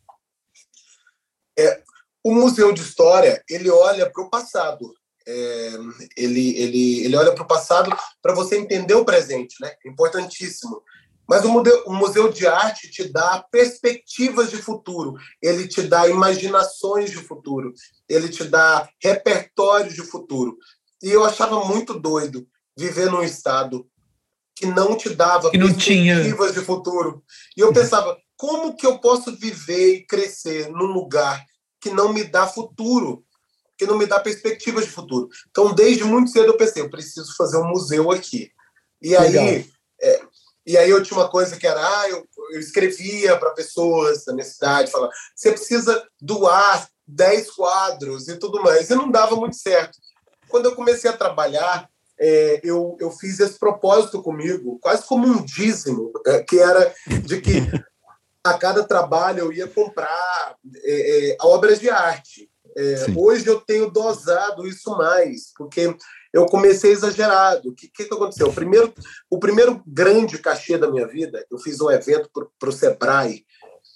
é, 1.56 1.82
o 2.24 2.34
Museu 2.34 2.72
de 2.72 2.82
História 2.82 3.42
ele 3.48 3.70
olha 3.70 4.10
para 4.10 4.22
o 4.22 4.30
passado. 4.30 4.92
É, 5.26 5.72
ele, 6.16 6.58
ele, 6.58 7.04
ele 7.04 7.16
olha 7.16 7.32
para 7.32 7.44
o 7.44 7.46
passado 7.46 7.96
para 8.20 8.34
você 8.34 8.56
entender 8.56 8.94
o 8.94 9.04
presente, 9.04 9.54
né? 9.60 9.72
Importantíssimo. 9.86 10.82
Mas 11.28 11.44
o 11.44 11.48
museu, 11.48 11.84
o 11.86 11.94
museu 11.94 12.28
de 12.28 12.46
arte 12.46 12.90
te 12.90 13.04
dá 13.04 13.44
perspectivas 13.50 14.50
de 14.50 14.56
futuro, 14.56 15.14
ele 15.40 15.68
te 15.68 15.82
dá 15.82 16.08
imaginações 16.08 17.10
de 17.10 17.18
futuro, 17.18 17.72
ele 18.08 18.28
te 18.28 18.44
dá 18.44 18.88
repertórios 19.00 19.94
de 19.94 20.02
futuro. 20.02 20.58
E 21.02 21.08
eu 21.10 21.24
achava 21.24 21.64
muito 21.64 21.98
doido 21.98 22.46
viver 22.76 23.10
num 23.10 23.22
estado 23.22 23.86
que 24.54 24.66
não 24.66 24.96
te 24.96 25.10
dava 25.10 25.50
que 25.50 25.58
não 25.58 25.72
perspectivas 25.72 26.24
tinha. 26.24 26.52
de 26.52 26.60
futuro. 26.60 27.22
E 27.56 27.60
eu 27.60 27.72
pensava, 27.72 28.16
como 28.36 28.76
que 28.76 28.86
eu 28.86 28.98
posso 28.98 29.34
viver 29.36 29.94
e 29.94 30.06
crescer 30.06 30.68
num 30.68 30.86
lugar 30.86 31.44
que 31.82 31.90
não 31.90 32.12
me 32.12 32.22
dá 32.22 32.46
futuro, 32.46 33.24
que 33.76 33.84
não 33.84 33.98
me 33.98 34.06
dá 34.06 34.20
perspectivas 34.20 34.84
de 34.84 34.90
futuro. 34.92 35.28
Então, 35.50 35.74
desde 35.74 36.04
muito 36.04 36.30
cedo 36.30 36.46
eu 36.46 36.56
pensei, 36.56 36.80
eu 36.80 36.90
preciso 36.90 37.36
fazer 37.36 37.58
um 37.58 37.68
museu 37.68 38.12
aqui. 38.12 38.52
E 39.02 39.16
aí, 39.16 39.68
é, 40.00 40.22
e 40.64 40.78
aí 40.78 40.88
eu 40.88 41.02
tinha 41.02 41.18
uma 41.18 41.28
coisa 41.28 41.56
que 41.56 41.66
era, 41.66 41.80
ah, 41.80 42.08
eu, 42.08 42.24
eu 42.52 42.60
escrevia 42.60 43.36
para 43.36 43.50
pessoas 43.50 44.24
da 44.24 44.32
minha 44.32 44.44
cidade, 44.44 44.92
falava, 44.92 45.12
você 45.34 45.50
precisa 45.50 46.06
doar 46.20 46.88
10 47.04 47.50
quadros 47.50 48.28
e 48.28 48.38
tudo 48.38 48.62
mais. 48.62 48.88
E 48.88 48.94
não 48.94 49.10
dava 49.10 49.34
muito 49.34 49.56
certo. 49.56 49.98
Quando 50.48 50.66
eu 50.66 50.76
comecei 50.76 51.10
a 51.10 51.16
trabalhar, 51.16 51.90
é, 52.20 52.60
eu, 52.62 52.96
eu 53.00 53.10
fiz 53.10 53.40
esse 53.40 53.58
propósito 53.58 54.22
comigo, 54.22 54.78
quase 54.80 55.04
como 55.04 55.26
um 55.26 55.44
dízimo, 55.44 56.12
é, 56.26 56.40
que 56.44 56.60
era 56.60 56.94
de 57.24 57.40
que 57.40 57.52
a 58.44 58.54
cada 58.54 58.82
trabalho 58.84 59.40
eu 59.40 59.52
ia 59.52 59.68
comprar 59.68 60.56
é, 60.84 61.30
é, 61.30 61.36
obras 61.40 61.78
de 61.78 61.88
arte. 61.88 62.50
É, 62.76 63.06
hoje 63.16 63.46
eu 63.46 63.60
tenho 63.60 63.90
dosado 63.90 64.66
isso 64.66 64.90
mais, 64.96 65.52
porque 65.56 65.94
eu 66.32 66.46
comecei 66.46 66.90
exagerado. 66.90 67.70
O 67.70 67.74
que, 67.74 67.88
que, 67.88 68.04
que 68.04 68.14
aconteceu? 68.14 68.48
O 68.48 68.52
primeiro, 68.52 68.92
o 69.30 69.38
primeiro 69.38 69.82
grande 69.86 70.38
cachê 70.38 70.78
da 70.78 70.90
minha 70.90 71.06
vida, 71.06 71.44
eu 71.50 71.58
fiz 71.58 71.80
um 71.80 71.90
evento 71.90 72.30
para 72.58 72.68
o 72.68 72.72
Sebrae 72.72 73.44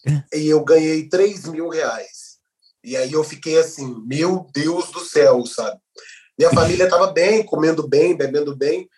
é. 0.06 0.38
e 0.38 0.48
eu 0.48 0.62
ganhei 0.62 1.08
3 1.08 1.46
mil 1.46 1.68
reais. 1.68 2.36
E 2.84 2.96
aí 2.96 3.12
eu 3.12 3.24
fiquei 3.24 3.58
assim, 3.58 4.00
meu 4.06 4.46
Deus 4.52 4.92
do 4.92 5.00
céu, 5.00 5.44
sabe? 5.44 5.80
Minha 6.38 6.50
família 6.50 6.84
estava 6.84 7.08
bem, 7.08 7.42
comendo 7.44 7.88
bem, 7.88 8.16
bebendo 8.16 8.54
bem. 8.54 8.88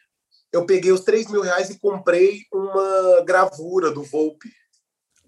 Eu 0.52 0.66
peguei 0.66 0.90
os 0.90 1.00
3 1.02 1.28
mil 1.28 1.40
reais 1.40 1.70
e 1.70 1.78
comprei 1.78 2.42
uma 2.52 3.22
gravura 3.24 3.90
do 3.90 4.02
Volpe. 4.02 4.50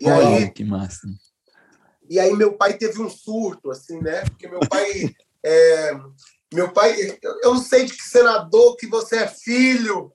E 0.01 0.09
Olha, 0.09 0.28
aí, 0.28 0.51
que 0.51 0.64
massa. 0.64 1.06
E 2.09 2.18
aí 2.18 2.32
meu 2.32 2.55
pai 2.55 2.74
teve 2.74 3.01
um 3.01 3.10
surto, 3.10 3.70
assim, 3.70 4.01
né? 4.01 4.22
Porque 4.24 4.48
meu 4.48 4.60
pai... 4.60 5.14
É, 5.43 5.98
meu 6.52 6.70
pai, 6.70 6.94
eu 7.43 7.55
não 7.55 7.62
sei 7.62 7.86
de 7.86 7.97
que 7.97 8.02
senador 8.02 8.77
que 8.77 8.86
você 8.86 9.20
é 9.20 9.27
filho 9.27 10.12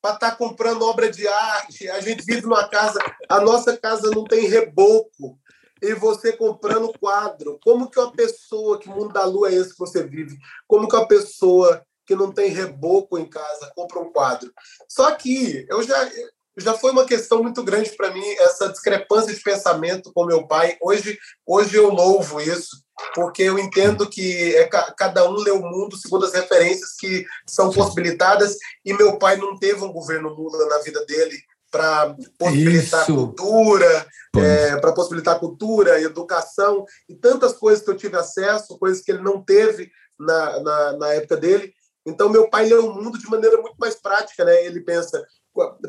para 0.00 0.14
estar 0.14 0.30
tá 0.30 0.36
comprando 0.36 0.84
obra 0.84 1.10
de 1.10 1.26
arte. 1.26 1.90
A 1.90 2.00
gente 2.00 2.24
vive 2.24 2.42
numa 2.42 2.68
casa, 2.68 3.00
a 3.28 3.40
nossa 3.40 3.76
casa 3.76 4.10
não 4.14 4.22
tem 4.24 4.46
reboco. 4.46 5.38
E 5.82 5.92
você 5.94 6.32
comprando 6.32 6.96
quadro. 6.98 7.58
Como 7.62 7.90
que 7.90 7.98
uma 7.98 8.12
pessoa, 8.12 8.78
que 8.78 8.88
mundo 8.88 9.12
da 9.12 9.24
lua 9.24 9.50
é 9.50 9.54
esse 9.54 9.72
que 9.72 9.78
você 9.78 10.04
vive? 10.04 10.38
Como 10.66 10.88
que 10.88 10.96
uma 10.96 11.08
pessoa 11.08 11.84
que 12.06 12.14
não 12.14 12.32
tem 12.32 12.48
reboco 12.48 13.18
em 13.18 13.28
casa 13.28 13.70
compra 13.74 13.98
um 13.98 14.12
quadro? 14.12 14.52
Só 14.88 15.12
que 15.16 15.66
eu 15.68 15.82
já 15.82 16.08
já 16.56 16.74
foi 16.74 16.90
uma 16.90 17.04
questão 17.04 17.42
muito 17.42 17.62
grande 17.62 17.94
para 17.96 18.10
mim 18.10 18.24
essa 18.38 18.68
discrepância 18.68 19.34
de 19.34 19.40
pensamento 19.40 20.10
com 20.12 20.24
meu 20.24 20.46
pai. 20.46 20.76
Hoje, 20.80 21.18
hoje 21.46 21.76
eu 21.76 21.90
louvo 21.90 22.40
isso, 22.40 22.82
porque 23.14 23.42
eu 23.42 23.58
entendo 23.58 24.08
que 24.08 24.54
é, 24.56 24.66
cada 24.66 25.28
um 25.28 25.34
lê 25.34 25.50
o 25.50 25.60
mundo 25.60 25.96
segundo 25.96 26.24
as 26.24 26.32
referências 26.32 26.96
que 26.98 27.24
são 27.46 27.70
possibilitadas, 27.70 28.56
e 28.84 28.94
meu 28.94 29.18
pai 29.18 29.36
não 29.36 29.58
teve 29.58 29.84
um 29.84 29.92
governo 29.92 30.30
Lula 30.30 30.66
na 30.66 30.78
vida 30.78 31.04
dele 31.04 31.36
para 31.70 32.16
possibilitar 32.38 33.02
isso. 33.02 33.14
cultura, 33.14 34.06
é, 34.36 34.76
para 34.76 34.92
possibilitar 34.92 35.38
cultura, 35.38 36.00
educação 36.00 36.86
e 37.08 37.14
tantas 37.14 37.52
coisas 37.52 37.84
que 37.84 37.90
eu 37.90 37.96
tive 37.96 38.16
acesso, 38.16 38.78
coisas 38.78 39.02
que 39.02 39.12
ele 39.12 39.20
não 39.20 39.42
teve 39.42 39.90
na, 40.18 40.60
na, 40.60 40.92
na 40.94 41.12
época 41.14 41.36
dele. 41.36 41.72
Então, 42.06 42.28
meu 42.28 42.48
pai 42.48 42.66
lê 42.66 42.74
o 42.74 42.94
mundo 42.94 43.18
de 43.18 43.28
maneira 43.28 43.60
muito 43.60 43.76
mais 43.78 43.96
prática, 43.96 44.44
né? 44.44 44.64
Ele 44.64 44.80
pensa, 44.80 45.22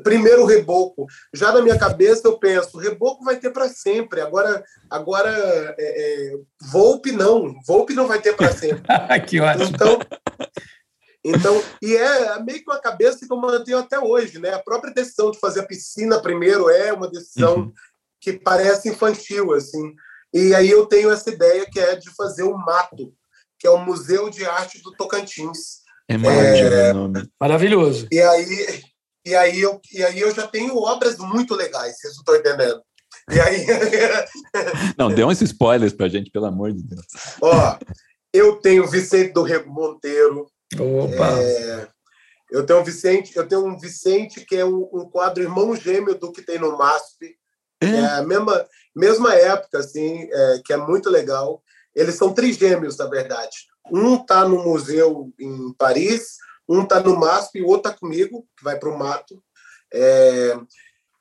primeiro 0.03 0.43
o 0.43 0.45
reboco. 0.45 1.05
Já 1.33 1.51
na 1.51 1.61
minha 1.61 1.77
cabeça 1.77 2.27
eu 2.27 2.37
penso, 2.37 2.77
reboco 2.77 3.23
vai 3.23 3.37
ter 3.37 3.51
para 3.51 3.69
sempre. 3.69 4.21
Agora, 4.21 4.63
agora 4.89 5.29
é, 5.77 6.31
é, 6.31 6.33
Volpe 6.71 7.11
não, 7.11 7.55
Volpe 7.65 7.93
não 7.93 8.07
vai 8.07 8.21
ter 8.21 8.35
para 8.35 8.51
sempre. 8.51 8.83
que 9.27 9.39
ótimo. 9.39 9.65
Então, 9.65 9.99
então, 11.23 11.61
e 11.81 11.95
é 11.95 12.41
meio 12.41 12.63
que 12.63 12.69
uma 12.69 12.79
cabeça 12.79 13.25
que 13.25 13.33
eu 13.33 13.37
mantenho 13.37 13.79
até 13.79 13.99
hoje, 13.99 14.39
né? 14.39 14.53
A 14.53 14.59
própria 14.59 14.93
decisão 14.93 15.31
de 15.31 15.39
fazer 15.39 15.61
a 15.61 15.65
piscina 15.65 16.21
primeiro 16.21 16.69
é 16.69 16.93
uma 16.93 17.09
decisão 17.09 17.57
uhum. 17.57 17.73
que 18.21 18.33
parece 18.33 18.89
infantil, 18.89 19.53
assim. 19.53 19.93
E 20.33 20.53
aí 20.53 20.69
eu 20.69 20.85
tenho 20.85 21.11
essa 21.11 21.29
ideia 21.29 21.65
que 21.69 21.79
é 21.79 21.95
de 21.95 22.09
fazer 22.15 22.43
o 22.43 22.57
Mato, 22.57 23.13
que 23.59 23.67
é 23.67 23.69
o 23.69 23.77
Museu 23.77 24.29
de 24.29 24.45
Arte 24.45 24.81
do 24.81 24.91
Tocantins. 24.93 25.81
É, 26.07 26.15
é 26.15 26.93
maravilhoso. 27.39 28.07
E 28.09 28.21
aí 28.21 28.81
e 29.27 29.35
aí 29.35 29.59
eu, 29.59 29.81
e 29.93 30.03
aí 30.03 30.19
eu 30.19 30.33
já 30.33 30.47
tenho 30.47 30.77
obras 30.77 31.17
muito 31.17 31.53
legais, 31.53 31.97
vocês 31.97 32.13
não 32.15 32.21
estão 32.21 32.35
entendendo. 32.35 32.81
E 33.29 33.39
aí. 33.39 33.65
não, 34.97 35.13
dê 35.13 35.23
uns 35.25 35.41
spoilers 35.41 35.91
pra 35.91 36.07
gente, 36.07 36.31
pelo 36.31 36.45
amor 36.45 36.71
de 36.71 36.81
Deus. 36.81 37.05
Ó, 37.41 37.77
eu 38.31 38.55
tenho 38.55 38.87
Vicente 38.87 39.33
do 39.33 39.43
Rego 39.43 39.69
Monteiro. 39.69 40.47
Opa! 40.79 41.39
É, 41.41 41.87
eu 42.49 42.65
tenho 42.65 42.79
um 42.79 42.83
Vicente, 42.83 43.35
eu 43.35 43.45
tenho 43.45 43.65
um 43.65 43.77
Vicente 43.77 44.45
que 44.45 44.55
é 44.55 44.63
um, 44.63 44.89
um 44.93 45.09
quadro 45.09 45.43
irmão 45.43 45.75
gêmeo 45.75 46.17
do 46.17 46.31
que 46.31 46.41
tem 46.41 46.57
no 46.57 46.77
MASP. 46.77 47.35
É, 47.81 47.85
é 47.85 48.05
a 48.05 48.23
mesma, 48.23 48.65
mesma 48.95 49.35
época, 49.35 49.79
assim, 49.79 50.27
é, 50.31 50.61
que 50.63 50.71
é 50.71 50.77
muito 50.77 51.09
legal. 51.09 51.61
Eles 51.93 52.15
são 52.15 52.33
trigêmeos, 52.33 52.97
na 52.97 53.07
verdade. 53.07 53.57
Um 53.91 54.15
está 54.15 54.47
no 54.47 54.63
museu 54.63 55.33
em 55.37 55.73
Paris, 55.73 56.37
um 56.67 56.83
está 56.83 56.99
no 56.99 57.17
MASP 57.17 57.59
e 57.59 57.61
o 57.61 57.67
outro 57.67 57.89
está 57.89 57.99
comigo, 57.99 58.45
que 58.57 58.63
vai 58.63 58.77
para 58.77 58.89
o 58.89 58.97
mato. 58.97 59.41
É, 59.93 60.57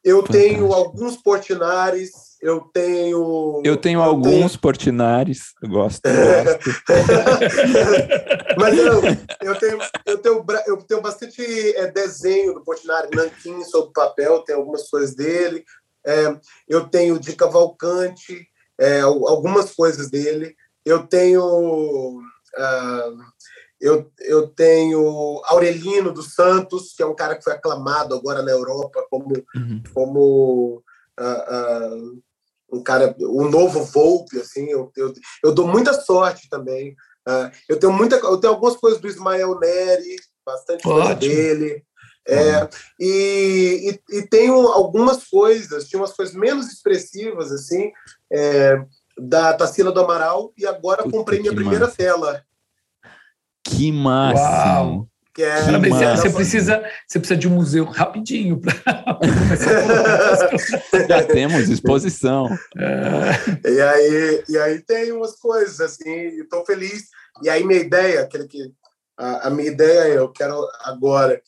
eu 0.07 0.23
tenho 0.23 0.73
alguns 0.73 1.17
portinares, 1.17 2.37
eu 2.41 2.61
tenho. 2.73 3.61
Eu 3.65 3.77
tenho 3.77 3.99
eu 3.99 4.05
alguns 4.05 4.53
tenho... 4.53 4.61
portinares, 4.61 5.53
eu 5.61 5.69
gosto. 5.69 6.01
Gosto. 6.05 6.71
Mas 8.57 8.79
eu, 8.79 9.03
eu, 9.43 9.59
tenho, 9.59 9.79
eu, 10.07 10.19
tenho, 10.19 10.47
eu 10.69 10.77
tenho 10.77 11.03
bastante 11.03 11.43
é, 11.77 11.91
desenho 11.91 12.55
do 12.55 12.63
portinari, 12.63 13.09
nanquim 13.15 13.65
sobre 13.65 13.93
papel, 13.93 14.45
tem 14.45 14.55
algumas 14.55 14.89
coisas 14.89 15.17
dele. 15.17 15.65
É, 16.07 16.39
eu 16.69 16.89
tenho 16.89 17.19
de 17.19 17.35
Cavalcante, 17.35 18.47
é, 18.79 19.01
algumas 19.01 19.75
coisas 19.75 20.09
dele. 20.09 20.55
Eu 20.85 21.05
tenho. 21.05 22.21
Uh, 22.57 23.36
eu, 23.81 24.11
eu 24.21 24.49
tenho 24.49 25.43
Aurelino 25.45 26.13
dos 26.13 26.35
Santos, 26.35 26.95
que 26.95 27.03
é 27.03 27.07
um 27.07 27.15
cara 27.15 27.37
que 27.37 27.45
foi 27.45 27.53
aclamado 27.53 28.15
agora 28.15 28.43
na 28.43 28.51
Europa 28.51 29.07
como, 29.11 29.35
uhum. 29.55 29.83
como 29.93 30.83
uh, 31.21 31.95
uh, 31.95 32.23
um 32.73 32.83
cara, 32.83 33.15
um 33.21 33.49
novo 33.49 33.85
Volpe, 33.85 34.41
assim, 34.41 34.69
eu, 34.71 34.91
eu, 34.97 35.13
eu 35.45 35.53
dou 35.53 35.67
muita 35.69 35.93
sorte 35.93 36.49
também. 36.49 36.93
Uh, 37.29 37.51
eu 37.69 37.79
tenho 37.79 37.93
muita, 37.93 38.17
eu 38.17 38.39
tenho 38.39 38.55
algumas 38.55 38.77
coisas 38.77 39.01
do 39.01 39.09
Ismael 39.09 39.59
Neri, 39.59 40.17
bastante 40.45 40.83
coisa 40.83 41.15
dele. 41.15 41.85
É, 42.29 42.69
e, 42.99 44.01
e, 44.11 44.17
e, 44.19 44.23
tenho 44.23 44.55
algumas 44.55 45.29
coisas, 45.29 45.87
tinha 45.87 46.01
umas 46.01 46.13
coisas 46.13 46.35
menos 46.35 46.67
expressivas, 46.73 47.53
assim, 47.53 47.93
é, 48.33 48.83
da 49.17 49.53
Tarsila 49.55 49.93
do 49.93 50.01
Amaral, 50.01 50.53
e 50.59 50.67
agora 50.67 51.05
Puta 51.05 51.17
comprei 51.17 51.39
minha 51.39 51.55
primeira 51.55 51.87
tela 51.87 52.43
que 53.69 53.93
máximo! 53.93 55.09
Que 55.35 55.43
é, 55.43 55.67
que 55.67 55.91
você, 55.91 56.31
precisa, 56.31 56.83
você 57.07 57.19
precisa 57.19 57.39
de 57.39 57.47
um 57.47 57.51
museu 57.51 57.85
rapidinho 57.85 58.59
para 58.59 58.73
Já 61.07 61.23
temos 61.25 61.69
exposição. 61.69 62.49
É. 62.75 63.71
E, 63.71 63.81
aí, 63.83 64.45
e 64.49 64.57
aí 64.57 64.81
tem 64.81 65.13
umas 65.13 65.39
coisas 65.39 65.79
assim, 65.79 66.41
estou 66.41 66.65
feliz. 66.65 67.09
E 67.43 67.51
aí 67.51 67.63
minha 67.63 67.81
ideia, 67.81 68.23
aquele 68.23 68.49
que 68.49 68.73
a, 69.19 69.49
a 69.49 69.51
minha 69.51 69.71
ideia 69.71 70.15
é, 70.15 70.17
eu 70.17 70.31
quero 70.31 70.67
agora 70.81 71.39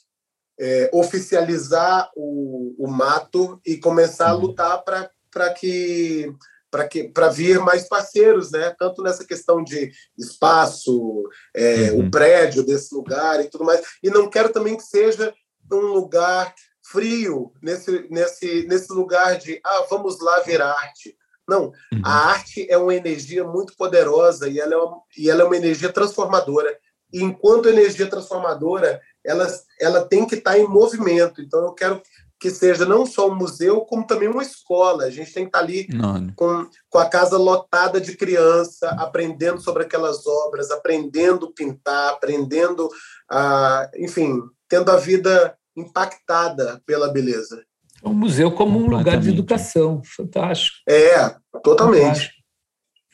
é, 0.60 0.90
oficializar 0.92 2.10
o, 2.14 2.74
o 2.78 2.90
mato 2.90 3.58
e 3.64 3.78
começar 3.78 4.28
a 4.28 4.34
uhum. 4.34 4.42
lutar 4.42 4.82
para 4.82 5.54
que 5.54 6.30
para 6.70 6.86
que 6.86 7.08
para 7.08 7.28
vir 7.28 7.58
mais 7.60 7.88
parceiros, 7.88 8.50
né? 8.50 8.74
Tanto 8.78 9.02
nessa 9.02 9.24
questão 9.24 9.62
de 9.62 9.90
espaço, 10.16 11.22
é, 11.54 11.90
uhum. 11.92 12.06
o 12.06 12.10
prédio 12.10 12.64
desse 12.64 12.94
lugar 12.94 13.40
e 13.40 13.48
tudo 13.48 13.64
mais. 13.64 13.80
E 14.02 14.10
não 14.10 14.28
quero 14.28 14.50
também 14.50 14.76
que 14.76 14.82
seja 14.82 15.32
um 15.72 15.92
lugar 15.92 16.54
frio 16.82 17.52
nesse 17.62 18.06
nesse 18.10 18.66
nesse 18.66 18.92
lugar 18.92 19.36
de 19.38 19.60
ah 19.64 19.86
vamos 19.90 20.20
lá 20.20 20.40
ver 20.40 20.62
arte. 20.62 21.16
Não, 21.48 21.72
uhum. 21.92 22.02
a 22.04 22.30
arte 22.30 22.66
é 22.70 22.76
uma 22.76 22.94
energia 22.94 23.42
muito 23.42 23.74
poderosa 23.74 24.48
e 24.48 24.60
ela 24.60 24.74
é 24.74 24.76
uma, 24.76 25.00
e 25.16 25.30
ela 25.30 25.42
é 25.42 25.44
uma 25.44 25.56
energia 25.56 25.90
transformadora. 25.90 26.78
E 27.10 27.22
enquanto 27.22 27.70
energia 27.70 28.06
transformadora, 28.06 29.00
ela, 29.24 29.46
ela 29.80 30.04
tem 30.04 30.26
que 30.26 30.34
estar 30.34 30.58
em 30.58 30.68
movimento. 30.68 31.40
Então 31.40 31.64
eu 31.64 31.72
quero 31.72 32.02
que 32.40 32.50
seja 32.50 32.84
não 32.84 33.04
só 33.04 33.28
um 33.28 33.34
museu, 33.34 33.80
como 33.80 34.06
também 34.06 34.28
uma 34.28 34.42
escola. 34.42 35.04
A 35.04 35.10
gente 35.10 35.32
tem 35.32 35.44
que 35.44 35.48
estar 35.48 35.58
ali 35.58 35.88
com, 36.36 36.66
com 36.88 36.98
a 36.98 37.08
casa 37.08 37.36
lotada 37.36 38.00
de 38.00 38.16
criança, 38.16 38.90
aprendendo 38.90 39.60
sobre 39.60 39.82
aquelas 39.82 40.26
obras, 40.26 40.70
aprendendo 40.70 41.46
a 41.46 41.52
pintar, 41.52 42.10
aprendendo 42.10 42.88
a, 43.30 43.90
enfim, 43.96 44.40
tendo 44.68 44.90
a 44.90 44.96
vida 44.96 45.56
impactada 45.76 46.80
pela 46.86 47.12
beleza. 47.12 47.62
Um 48.04 48.14
museu 48.14 48.52
como 48.52 48.78
um 48.78 48.88
lugar 48.88 49.18
de 49.18 49.30
educação, 49.30 50.00
fantástico. 50.04 50.76
É, 50.88 51.34
totalmente. 51.62 52.04
Fantástico. 52.04 52.38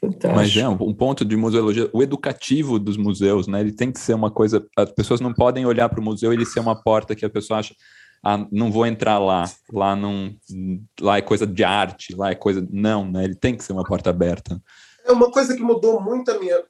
Fantástico. 0.04 0.34
Mas 0.34 0.56
é 0.56 0.68
um 0.68 0.92
ponto 0.92 1.24
de 1.24 1.36
museologia, 1.36 1.88
o 1.92 2.02
educativo 2.02 2.78
dos 2.78 2.96
museus, 2.96 3.46
né? 3.46 3.60
Ele 3.60 3.72
tem 3.72 3.90
que 3.90 3.98
ser 3.98 4.12
uma 4.12 4.30
coisa. 4.30 4.66
As 4.76 4.92
pessoas 4.92 5.20
não 5.20 5.32
podem 5.32 5.64
olhar 5.64 5.88
para 5.88 6.00
o 6.00 6.02
museu 6.02 6.32
e 6.32 6.36
ele 6.36 6.44
ser 6.44 6.60
uma 6.60 6.74
porta 6.74 7.14
que 7.14 7.24
a 7.24 7.30
pessoa 7.30 7.60
acha 7.60 7.74
ah, 8.24 8.46
não 8.50 8.72
vou 8.72 8.86
entrar 8.86 9.18
lá, 9.18 9.44
lá 9.70 9.94
não, 9.94 10.34
lá 11.00 11.18
é 11.18 11.22
coisa 11.22 11.46
de 11.46 11.62
arte, 11.62 12.16
lá 12.16 12.30
é 12.30 12.34
coisa, 12.34 12.66
não, 12.70 13.10
né? 13.10 13.24
Ele 13.24 13.34
tem 13.34 13.54
que 13.54 13.62
ser 13.62 13.72
uma 13.72 13.84
porta 13.84 14.10
aberta. 14.10 14.60
É 15.04 15.12
uma 15.12 15.30
coisa 15.30 15.54
que 15.54 15.62
mudou 15.62 16.00
muito 16.00 16.30
a 16.30 16.38
minha, 16.38 16.64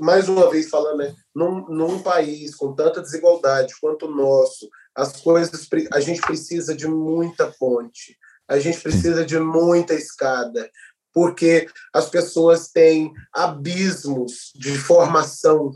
mais 0.00 0.28
uma 0.28 0.50
vez 0.50 0.68
falando, 0.68 0.98
né? 0.98 1.14
Num, 1.32 1.66
num 1.68 2.02
país 2.02 2.56
com 2.56 2.74
tanta 2.74 3.00
desigualdade 3.00 3.74
quanto 3.80 4.06
o 4.06 4.14
nosso, 4.14 4.68
as 4.94 5.20
coisas, 5.20 5.68
a 5.92 6.00
gente 6.00 6.20
precisa 6.20 6.74
de 6.74 6.88
muita 6.88 7.46
ponte, 7.46 8.16
a 8.48 8.58
gente 8.58 8.80
precisa 8.80 9.24
de 9.24 9.38
muita 9.38 9.94
escada, 9.94 10.68
porque 11.12 11.68
as 11.94 12.08
pessoas 12.08 12.68
têm 12.68 13.12
abismos 13.32 14.50
de 14.56 14.76
formação. 14.76 15.70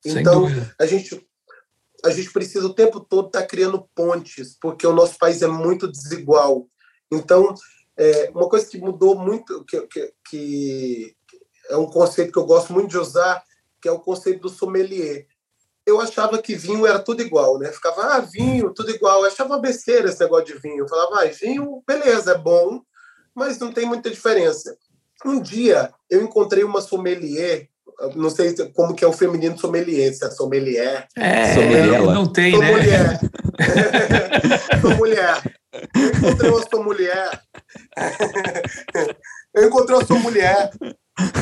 Sem 0.00 0.20
então, 0.20 0.42
dúvida. 0.42 0.74
a 0.78 0.86
gente 0.86 1.20
a 2.04 2.10
gente 2.10 2.32
precisa 2.32 2.66
o 2.66 2.74
tempo 2.74 3.00
todo 3.00 3.26
estar 3.26 3.42
tá 3.42 3.46
criando 3.46 3.88
pontes, 3.94 4.56
porque 4.60 4.86
o 4.86 4.92
nosso 4.92 5.16
país 5.18 5.40
é 5.42 5.46
muito 5.46 5.90
desigual. 5.90 6.68
Então, 7.10 7.54
é, 7.96 8.30
uma 8.34 8.48
coisa 8.48 8.66
que 8.66 8.78
mudou 8.78 9.16
muito, 9.16 9.64
que, 9.64 9.80
que, 9.86 10.14
que, 10.28 11.16
é 11.68 11.76
um 11.76 11.86
conceito 11.86 12.32
que 12.32 12.38
eu 12.38 12.46
gosto 12.46 12.72
muito 12.72 12.90
de 12.90 12.98
usar, 12.98 13.42
que 13.80 13.88
é 13.88 13.92
o 13.92 14.00
conceito 14.00 14.42
do 14.42 14.48
sommelier. 14.48 15.26
Eu 15.86 16.00
achava 16.00 16.40
que 16.40 16.54
vinho 16.54 16.86
era 16.86 16.98
tudo 16.98 17.22
igual, 17.22 17.58
né? 17.58 17.70
Ficava, 17.72 18.02
ah, 18.14 18.20
vinho, 18.20 18.72
tudo 18.72 18.90
igual. 18.90 19.20
Eu 19.20 19.26
achava 19.26 19.58
besteira 19.58 20.08
esse 20.08 20.20
negócio 20.20 20.46
de 20.46 20.60
vinho. 20.60 20.84
Eu 20.84 20.88
falava, 20.88 21.22
ah, 21.22 21.26
vinho, 21.26 21.82
beleza, 21.86 22.32
é 22.32 22.38
bom, 22.38 22.82
mas 23.34 23.58
não 23.58 23.72
tem 23.72 23.84
muita 23.84 24.10
diferença. 24.10 24.76
Um 25.24 25.40
dia 25.40 25.92
eu 26.10 26.22
encontrei 26.22 26.64
uma 26.64 26.80
sommelier 26.80 27.68
não 28.14 28.30
sei 28.30 28.54
como 28.74 28.94
que 28.94 29.04
é 29.04 29.08
o 29.08 29.12
feminino 29.12 29.58
sommelier, 29.58 30.12
se 30.12 30.24
é 30.24 30.30
sommelier. 30.30 31.06
É, 31.16 31.54
sommelier, 31.54 32.02
não 32.02 32.26
tem, 32.26 32.58
né? 32.58 32.70
Mulher. 32.70 33.20
sou 34.80 34.96
mulher. 34.96 35.42
Eu 35.94 36.08
encontrei 36.08 36.50
uma 36.50 36.68
sua 36.68 36.82
mulher. 36.82 37.42
Eu 39.54 39.68
encontrei 39.68 39.96
uma 39.96 40.06
sua 40.06 40.18
mulher 40.18 40.70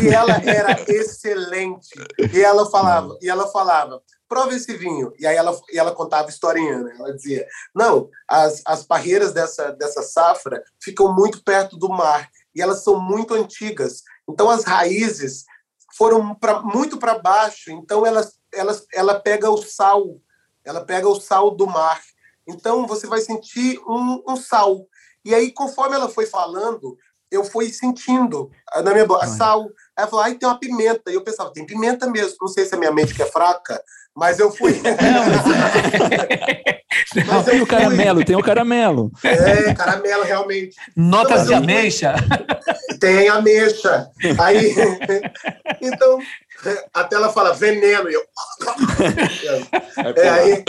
e 0.03 0.09
ela 0.09 0.41
era 0.45 0.81
excelente. 0.89 1.89
E 2.33 2.41
ela 2.41 2.69
falava, 2.71 3.17
e 3.21 3.29
ela 3.29 3.47
falava, 3.49 4.03
prova 4.29 4.55
esse 4.55 4.77
vinho. 4.77 5.13
E 5.19 5.27
aí 5.27 5.37
ela, 5.37 5.59
e 5.73 5.79
ela 5.79 5.93
contava 5.93 6.29
historinha, 6.29 6.79
né? 6.79 6.95
Ela 6.99 7.15
dizia, 7.15 7.47
não, 7.75 8.09
as, 8.29 8.63
as 8.67 8.85
barreiras 8.85 9.33
dessa, 9.33 9.73
dessa 9.73 10.03
safra 10.03 10.63
ficam 10.83 11.15
muito 11.15 11.43
perto 11.43 11.77
do 11.77 11.89
mar 11.89 12.29
e 12.55 12.61
elas 12.61 12.83
são 12.83 13.01
muito 13.01 13.35
antigas. 13.35 14.03
Então 14.29 14.49
as 14.49 14.65
raízes 14.65 15.45
foram 16.01 16.35
pra, 16.35 16.63
muito 16.63 16.97
para 16.97 17.19
baixo, 17.19 17.71
então 17.73 18.07
ela, 18.07 19.21
pega 19.21 19.51
o 19.51 19.59
sal, 19.59 20.17
ela 20.65 20.81
pega 20.81 21.07
o 21.07 21.21
sal 21.21 21.51
do 21.51 21.67
mar. 21.67 22.01
Então 22.49 22.87
você 22.87 23.07
vai 23.07 23.21
sentir 23.21 23.79
um, 23.87 24.23
um 24.27 24.35
sal. 24.35 24.87
E 25.23 25.35
aí, 25.35 25.53
conforme 25.53 25.95
ela 25.95 26.09
foi 26.09 26.25
falando, 26.25 26.97
eu 27.31 27.45
fui 27.45 27.71
sentindo 27.71 28.51
na 28.83 28.93
minha 28.93 29.05
boca 29.05 29.27
sal. 29.27 29.65
Aí 29.65 29.69
ela 29.99 30.07
falou, 30.09 30.25
ai, 30.25 30.37
tem 30.37 30.49
uma 30.49 30.59
pimenta. 30.59 31.11
E 31.11 31.15
eu 31.17 31.23
pensava, 31.23 31.53
tem 31.53 31.67
pimenta 31.67 32.09
mesmo. 32.09 32.39
Não 32.41 32.49
sei 32.49 32.65
se 32.65 32.75
é 32.75 32.79
minha 32.79 32.93
mente 32.93 33.15
que 33.15 33.23
é 33.23 33.27
fraca, 33.27 33.79
mas 34.17 34.39
eu 34.39 34.51
fui. 34.51 34.81
Não, 37.15 37.25
mas 37.27 37.45
tem 37.45 37.61
o 37.61 37.67
caramelo, 37.67 38.25
tem 38.25 38.37
o 38.37 38.43
caramelo. 38.43 39.11
É, 39.23 39.75
caramelo, 39.75 40.23
realmente. 40.23 40.77
Notas 40.97 41.47
de 41.47 41.55
ameixa? 41.55 42.15
Tem 43.01 43.29
ameixa. 43.29 44.11
Aí, 44.39 44.75
então, 45.81 46.19
até 46.93 47.17
ela 47.17 47.33
fala 47.33 47.55
veneno. 47.55 48.11
E 48.11 48.15
eu. 48.15 48.23
É, 50.17 50.29
aí, 50.29 50.65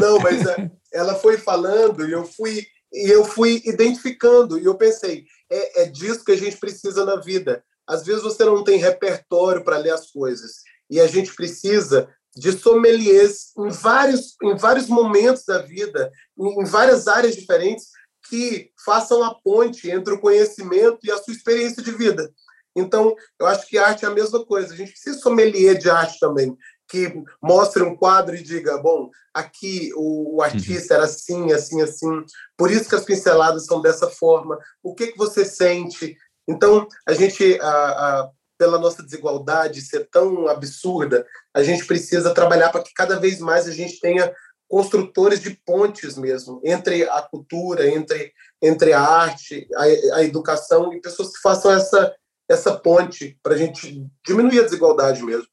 não, 0.00 0.18
mas 0.20 0.46
é, 0.46 0.70
ela 0.92 1.14
foi 1.16 1.36
falando 1.36 2.08
e 2.08 2.12
eu 2.12 2.24
fui, 2.24 2.64
e 2.92 3.10
eu 3.10 3.24
fui 3.24 3.60
identificando. 3.64 4.58
E 4.58 4.64
eu 4.64 4.76
pensei, 4.76 5.24
é, 5.50 5.82
é 5.82 5.84
disso 5.86 6.24
que 6.24 6.32
a 6.32 6.36
gente 6.36 6.56
precisa 6.56 7.04
na 7.04 7.16
vida. 7.16 7.62
Às 7.86 8.04
vezes 8.04 8.22
você 8.22 8.44
não 8.44 8.62
tem 8.62 8.78
repertório 8.78 9.64
para 9.64 9.78
ler 9.78 9.92
as 9.92 10.10
coisas. 10.10 10.62
E 10.90 11.00
a 11.00 11.06
gente 11.06 11.34
precisa 11.34 12.08
de 12.36 12.52
sommeliers 12.52 13.52
em 13.58 13.68
vários, 13.68 14.36
em 14.42 14.56
vários 14.56 14.86
momentos 14.86 15.44
da 15.44 15.58
vida, 15.58 16.10
em 16.38 16.64
várias 16.64 17.08
áreas 17.08 17.34
diferentes, 17.34 17.88
que 18.28 18.70
façam 18.84 19.22
a 19.22 19.34
ponte 19.34 19.90
entre 19.90 20.12
o 20.12 20.20
conhecimento 20.20 20.98
e 21.02 21.10
a 21.10 21.18
sua 21.18 21.32
experiência 21.32 21.82
de 21.82 21.92
vida. 21.92 22.30
Então, 22.76 23.14
eu 23.40 23.46
acho 23.46 23.66
que 23.66 23.78
arte 23.78 24.04
é 24.04 24.08
a 24.08 24.12
mesma 24.12 24.44
coisa. 24.44 24.72
A 24.72 24.76
gente 24.76 24.92
precisa 24.92 25.16
de 25.16 25.22
sommelier 25.22 25.76
de 25.76 25.90
arte 25.90 26.18
também, 26.20 26.56
que 26.88 27.12
mostre 27.42 27.82
um 27.82 27.96
quadro 27.96 28.36
e 28.36 28.42
diga, 28.42 28.78
bom, 28.78 29.10
aqui 29.34 29.90
o, 29.94 30.36
o 30.36 30.42
artista 30.42 30.94
era 30.94 31.04
assim, 31.04 31.52
assim, 31.52 31.80
assim, 31.82 32.24
por 32.56 32.70
isso 32.70 32.88
que 32.88 32.94
as 32.94 33.04
pinceladas 33.04 33.66
são 33.66 33.80
dessa 33.80 34.08
forma. 34.08 34.58
O 34.82 34.94
que, 34.94 35.08
que 35.08 35.18
você 35.18 35.44
sente? 35.44 36.16
Então, 36.46 36.86
a 37.06 37.12
gente, 37.12 37.58
a, 37.60 37.68
a, 37.68 38.30
pela 38.58 38.78
nossa 38.78 39.02
desigualdade 39.02 39.82
ser 39.82 40.08
tão 40.10 40.48
absurda, 40.48 41.26
a 41.54 41.62
gente 41.62 41.86
precisa 41.86 42.34
trabalhar 42.34 42.70
para 42.70 42.82
que 42.82 42.92
cada 42.94 43.18
vez 43.18 43.38
mais 43.38 43.66
a 43.66 43.72
gente 43.72 44.00
tenha 44.00 44.32
construtores 44.68 45.40
de 45.40 45.50
pontes 45.64 46.16
mesmo 46.16 46.60
entre 46.64 47.08
a 47.08 47.22
cultura, 47.22 47.88
entre 47.88 48.32
entre 48.60 48.92
a 48.92 49.00
arte, 49.00 49.66
a, 49.74 50.16
a 50.18 50.24
educação 50.24 50.92
e 50.92 51.00
pessoas 51.00 51.32
que 51.32 51.40
façam 51.40 51.72
essa 51.72 52.14
essa 52.48 52.74
ponte 52.74 53.38
para 53.42 53.54
a 53.54 53.58
gente 53.58 54.06
diminuir 54.26 54.60
a 54.60 54.64
desigualdade 54.64 55.22
mesmo. 55.22 55.46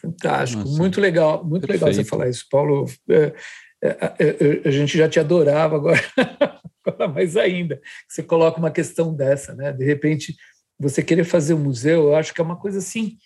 Fantástico, 0.00 0.62
Nossa. 0.62 0.78
muito 0.78 1.00
legal, 1.00 1.44
muito 1.44 1.66
Perfeito. 1.66 1.84
legal 1.84 2.04
você 2.04 2.08
falar 2.08 2.28
isso, 2.28 2.46
Paulo. 2.50 2.86
É, 3.08 3.34
é, 3.82 4.14
é, 4.18 4.68
a 4.68 4.70
gente 4.70 4.96
já 4.96 5.08
te 5.08 5.20
adorava 5.20 5.76
agora, 5.76 6.00
agora 6.86 7.08
mais 7.08 7.36
ainda. 7.36 7.80
Você 8.08 8.22
coloca 8.22 8.58
uma 8.58 8.70
questão 8.70 9.14
dessa, 9.14 9.54
né? 9.54 9.72
De 9.72 9.84
repente 9.84 10.36
você 10.78 11.02
querer 11.02 11.24
fazer 11.24 11.52
um 11.52 11.58
museu, 11.58 12.04
eu 12.04 12.16
acho 12.16 12.32
que 12.32 12.40
é 12.40 12.44
uma 12.44 12.58
coisa 12.58 12.78
assim, 12.78 13.18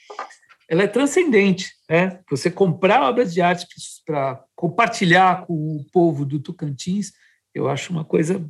ela 0.68 0.82
é 0.82 0.86
transcendente, 0.86 1.72
né? 1.88 2.20
Você 2.30 2.50
comprar 2.50 3.02
obras 3.02 3.32
de 3.32 3.40
arte 3.40 3.66
para 4.06 4.42
compartilhar 4.54 5.46
com 5.46 5.54
o 5.54 5.84
povo 5.92 6.24
do 6.24 6.40
Tocantins, 6.40 7.12
eu 7.54 7.68
acho 7.68 7.92
uma 7.92 8.04
coisa 8.04 8.44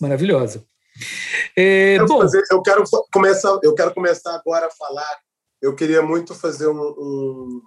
maravilhosa. 0.00 0.64
É, 1.56 1.98
eu, 1.98 2.06
bom, 2.06 2.20
fazer, 2.20 2.42
eu 2.50 2.62
quero 2.62 2.84
começar, 3.12 3.58
eu 3.62 3.74
quero 3.74 3.94
começar 3.94 4.34
agora 4.34 4.66
a 4.66 4.70
falar. 4.70 5.18
Eu 5.60 5.74
queria 5.74 6.02
muito 6.02 6.34
fazer 6.34 6.68
um, 6.68 6.80
um 6.80 7.62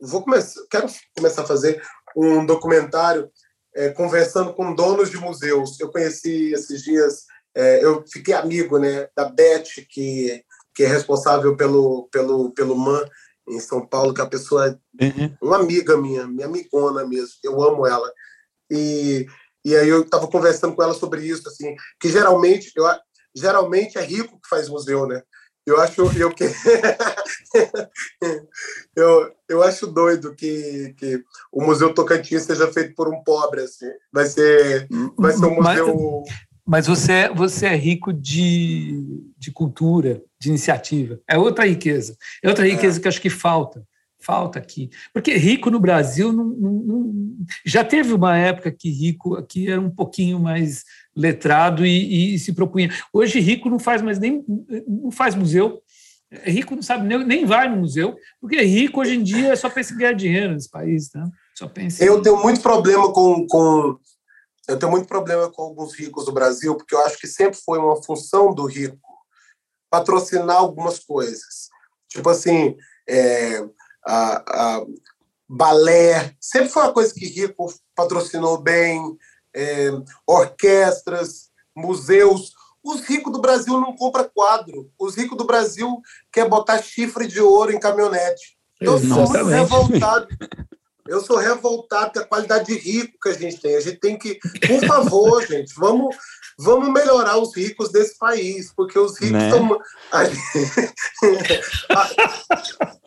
vou 0.00 0.22
começar, 0.22 0.60
quero 0.70 0.86
começar 1.16 1.42
a 1.42 1.46
fazer 1.46 1.82
um 2.16 2.44
documentário 2.44 3.30
é, 3.74 3.90
conversando 3.90 4.52
com 4.54 4.74
donos 4.74 5.10
de 5.10 5.16
museus. 5.16 5.78
Eu 5.80 5.90
conheci 5.90 6.52
esses 6.52 6.82
dias 6.82 7.24
é, 7.54 7.84
eu 7.84 8.04
fiquei 8.06 8.34
amigo 8.34 8.78
né, 8.78 9.08
da 9.16 9.26
Beth, 9.26 9.86
que, 9.88 10.42
que 10.74 10.82
é 10.82 10.86
responsável 10.86 11.56
pelo, 11.56 12.08
pelo, 12.10 12.50
pelo 12.50 12.76
MAN 12.76 13.04
em 13.48 13.60
São 13.60 13.86
Paulo, 13.86 14.12
que 14.12 14.20
é 14.20 14.24
uma 14.24 14.30
pessoa, 14.30 14.78
uhum. 15.00 15.36
uma 15.40 15.56
amiga 15.56 15.96
minha, 15.96 16.26
minha 16.26 16.46
amigona 16.46 17.06
mesmo, 17.06 17.34
eu 17.42 17.62
amo 17.62 17.86
ela. 17.86 18.10
E, 18.70 19.26
e 19.64 19.76
aí 19.76 19.88
eu 19.88 20.02
estava 20.02 20.26
conversando 20.26 20.74
com 20.74 20.82
ela 20.82 20.94
sobre 20.94 21.22
isso, 21.22 21.48
assim, 21.48 21.74
que 22.00 22.08
geralmente, 22.08 22.72
eu, 22.74 22.84
geralmente 23.34 23.98
é 23.98 24.02
rico 24.02 24.40
que 24.40 24.48
faz 24.48 24.68
museu, 24.68 25.06
né? 25.06 25.22
Eu 25.66 25.80
acho 25.80 26.02
eu 26.18 26.30
que 26.30 26.44
eu, 28.94 29.32
eu 29.48 29.62
acho 29.62 29.86
doido 29.86 30.34
que, 30.34 30.94
que 30.98 31.24
o 31.50 31.64
Museu 31.64 31.94
Tocantins 31.94 32.42
seja 32.42 32.70
feito 32.70 32.94
por 32.94 33.08
um 33.08 33.24
pobre 33.24 33.62
assim. 33.62 33.88
Vai 34.12 34.26
ser 34.26 34.86
vai 35.16 35.32
ser 35.32 35.46
um 35.46 35.54
museu 35.54 35.62
Mas 35.62 35.80
mas 36.66 36.86
você 36.86 37.12
é, 37.12 37.28
você 37.28 37.66
é 37.66 37.76
rico 37.76 38.12
de, 38.12 39.04
de 39.36 39.50
cultura, 39.50 40.22
de 40.40 40.48
iniciativa. 40.48 41.20
É 41.28 41.36
outra 41.36 41.66
riqueza. 41.66 42.16
É 42.42 42.48
outra 42.48 42.66
riqueza 42.66 42.98
é. 42.98 43.02
que 43.02 43.08
acho 43.08 43.20
que 43.20 43.30
falta. 43.30 43.86
Falta 44.18 44.58
aqui. 44.58 44.88
Porque 45.12 45.34
rico 45.34 45.70
no 45.70 45.78
Brasil 45.78 46.32
não, 46.32 46.44
não, 46.44 46.72
não, 46.72 47.14
já 47.66 47.84
teve 47.84 48.14
uma 48.14 48.38
época 48.38 48.72
que 48.72 48.88
rico 48.88 49.34
aqui 49.34 49.70
era 49.70 49.78
um 49.78 49.90
pouquinho 49.90 50.40
mais 50.40 50.84
letrado 51.14 51.84
e, 51.84 52.34
e, 52.34 52.38
se 52.38 52.54
propunha. 52.54 52.90
Hoje 53.12 53.38
rico 53.40 53.68
não 53.68 53.78
faz 53.78 54.00
mais 54.00 54.18
nem 54.18 54.42
não 54.88 55.10
faz 55.10 55.34
museu. 55.34 55.82
Rico 56.44 56.74
não 56.74 56.82
sabe 56.82 57.06
nem, 57.06 57.24
nem 57.24 57.44
vai 57.44 57.68
no 57.68 57.76
museu, 57.76 58.16
porque 58.40 58.60
rico 58.62 59.00
hoje 59.00 59.14
em 59.14 59.22
dia 59.22 59.52
é 59.52 59.56
só 59.56 59.68
pensa 59.68 59.92
em 59.92 59.98
ganhar 59.98 60.14
dinheiro 60.14 60.54
nesse 60.54 60.70
país, 60.70 61.12
né? 61.14 61.30
Só 61.54 61.68
pensa. 61.68 62.02
Eu 62.04 62.20
tenho 62.22 62.42
muito 62.42 62.60
problema 62.60 63.12
com, 63.12 63.46
com 63.46 63.98
eu 64.68 64.78
tenho 64.78 64.90
muito 64.90 65.06
problema 65.06 65.50
com 65.50 65.62
alguns 65.62 65.94
ricos 65.94 66.24
do 66.24 66.32
Brasil, 66.32 66.74
porque 66.76 66.94
eu 66.94 67.00
acho 67.04 67.18
que 67.18 67.26
sempre 67.26 67.58
foi 67.64 67.78
uma 67.78 68.02
função 68.02 68.54
do 68.54 68.64
rico 68.64 68.98
patrocinar 69.90 70.56
algumas 70.56 70.98
coisas. 70.98 71.68
Tipo 72.08 72.30
assim, 72.30 72.76
é, 73.08 73.64
a, 74.04 74.76
a 74.78 74.86
balé, 75.48 76.34
sempre 76.40 76.68
foi 76.68 76.82
uma 76.82 76.92
coisa 76.92 77.14
que 77.14 77.26
rico 77.26 77.72
patrocinou 77.94 78.58
bem, 78.58 79.16
é, 79.54 79.90
orquestras, 80.26 81.50
museus. 81.76 82.52
Os 82.82 83.02
ricos 83.02 83.32
do 83.32 83.40
Brasil 83.40 83.80
não 83.80 83.94
compram 83.94 84.28
quadro. 84.34 84.90
Os 84.98 85.14
ricos 85.14 85.38
do 85.38 85.44
Brasil 85.44 86.00
quer 86.32 86.48
botar 86.48 86.82
chifre 86.82 87.26
de 87.26 87.40
ouro 87.40 87.72
em 87.72 87.78
caminhonete. 87.78 88.58
Eu 88.80 88.98
sou 88.98 89.28
muito 89.28 89.44
revoltado. 89.46 90.28
Eu 91.06 91.20
sou 91.20 91.36
revoltado 91.36 92.12
com 92.12 92.20
a 92.20 92.24
qualidade 92.24 92.66
de 92.66 92.78
rico 92.78 93.18
que 93.22 93.28
a 93.28 93.34
gente 93.34 93.60
tem. 93.60 93.76
A 93.76 93.80
gente 93.80 93.98
tem 93.98 94.18
que, 94.18 94.38
por 94.66 94.86
favor, 94.86 95.44
gente, 95.46 95.74
vamos, 95.76 96.16
vamos 96.58 96.90
melhorar 96.90 97.36
os 97.36 97.54
ricos 97.54 97.92
desse 97.92 98.16
país, 98.16 98.72
porque 98.74 98.98
os 98.98 99.18
ricos 99.18 99.32
né? 99.32 99.50
são. 99.50 99.78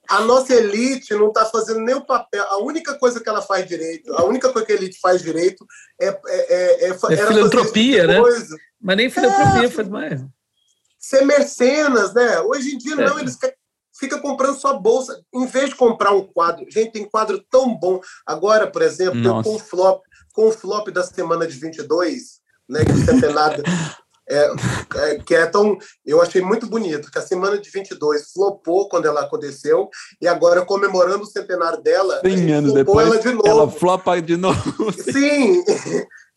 A, 0.10 0.18
a, 0.18 0.22
nossa 0.22 0.54
elite 0.54 1.14
não 1.14 1.28
está 1.28 1.46
fazendo 1.46 1.82
nem 1.82 1.96
o 1.96 2.06
papel. 2.06 2.44
A 2.46 2.58
única 2.60 2.94
coisa 2.96 3.20
que 3.20 3.28
ela 3.28 3.42
faz 3.42 3.68
direito, 3.68 4.14
a 4.14 4.24
única 4.24 4.52
coisa 4.54 4.66
que 4.66 4.72
a 4.72 4.76
elite 4.76 5.00
faz 5.00 5.22
direito 5.22 5.66
é. 6.00 6.08
É, 6.08 6.16
é, 6.28 6.90
é, 6.90 6.90
é 6.90 7.28
filantropia, 7.28 8.08
né? 8.08 8.20
Coisa. 8.22 8.56
Mas 8.80 8.98
nem 8.98 9.10
filantropia 9.10 9.66
é, 9.66 9.70
faz 9.70 9.88
mais. 9.90 10.22
Ser 10.98 11.26
mercenas, 11.26 12.14
né? 12.14 12.40
Hoje 12.42 12.76
em 12.76 12.78
dia, 12.78 12.96
não, 12.96 13.18
é. 13.18 13.22
eles 13.22 13.36
querem 13.36 13.56
fica 14.00 14.20
comprando 14.20 14.60
sua 14.60 14.74
bolsa. 14.74 15.22
Em 15.34 15.46
vez 15.46 15.70
de 15.70 15.76
comprar 15.76 16.12
um 16.12 16.24
quadro, 16.24 16.66
gente, 16.70 16.92
tem 16.92 17.10
quadro 17.10 17.44
tão 17.50 17.78
bom. 17.78 18.00
Agora, 18.26 18.68
por 18.68 18.82
exemplo, 18.82 19.44
com 19.44 19.56
o 19.56 19.60
flop, 19.60 20.04
com 20.34 20.48
o 20.48 20.52
flop 20.52 20.90
da 20.90 21.04
semana 21.04 21.48
de 21.48 21.58
22, 21.58 22.40
né, 22.70 22.84
que 22.86 22.92
o 22.92 23.06
centenário 23.06 23.64
é, 24.30 24.54
é, 24.96 25.20
que 25.20 25.34
é 25.34 25.46
tão. 25.46 25.78
Eu 26.06 26.22
achei 26.22 26.42
muito 26.42 26.68
bonito 26.68 27.10
que 27.10 27.18
a 27.18 27.22
semana 27.22 27.58
de 27.58 27.70
22 27.70 28.32
flopou 28.34 28.90
quando 28.90 29.06
ela 29.06 29.22
aconteceu, 29.22 29.90
e 30.22 30.28
agora, 30.28 30.66
comemorando 30.66 31.24
o 31.24 31.28
centenário 31.28 31.82
dela, 31.82 32.20
100 32.22 32.54
anos 32.54 32.74
depois, 32.74 33.08
ela, 33.08 33.20
de 33.20 33.34
novo. 33.34 33.48
ela 33.48 33.72
flopa 33.72 34.22
de 34.22 34.36
novo. 34.36 34.92
Sim, 34.92 35.64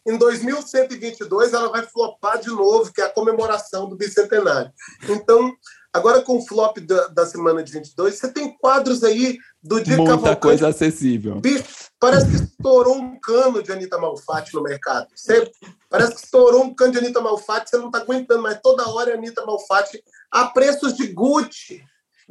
em 0.07 0.16
2122 0.16 1.53
ela 1.53 1.69
vai 1.69 1.82
flopar 1.82 2.39
de 2.39 2.49
novo, 2.49 2.93
que 2.93 3.01
é 3.01 3.05
a 3.05 3.12
comemoração 3.12 3.89
do 3.89 3.97
bicentenário. 3.97 4.73
Então, 5.09 5.53
agora 5.93 6.23
com 6.23 6.39
o 6.39 6.47
flop 6.47 6.79
da, 6.79 7.09
da 7.09 7.27
semana 7.27 7.62
de 7.62 7.73
22, 7.73 8.15
você 8.15 8.33
tem 8.33 8.57
quadros 8.57 9.03
aí 9.03 9.39
do 9.62 9.83
dia 9.83 9.97
Muita 9.97 10.12
Cavalcante. 10.12 10.41
coisa 10.41 10.69
acessível. 10.69 11.41
Bicho, 11.41 11.65
parece 11.99 12.29
que 12.29 12.37
estourou 12.37 12.97
um 12.97 13.19
cano 13.21 13.62
de 13.62 13.73
Anitta 13.73 13.99
Malfatti 13.99 14.55
no 14.55 14.62
mercado. 14.62 15.09
Você, 15.15 15.51
parece 15.89 16.15
que 16.15 16.25
estourou 16.25 16.65
um 16.65 16.75
cano 16.75 16.93
de 16.93 16.99
Anitta 16.99 17.21
Malfatti, 17.21 17.71
você 17.71 17.79
não 17.79 17.87
está 17.87 17.99
aguentando, 17.99 18.43
mas 18.43 18.61
toda 18.62 18.89
hora 18.89 19.11
é 19.11 19.15
Anitta 19.15 19.45
Malfatti 19.45 20.03
a 20.31 20.47
preços 20.47 20.95
de 20.95 21.09
Gucci. 21.09 21.83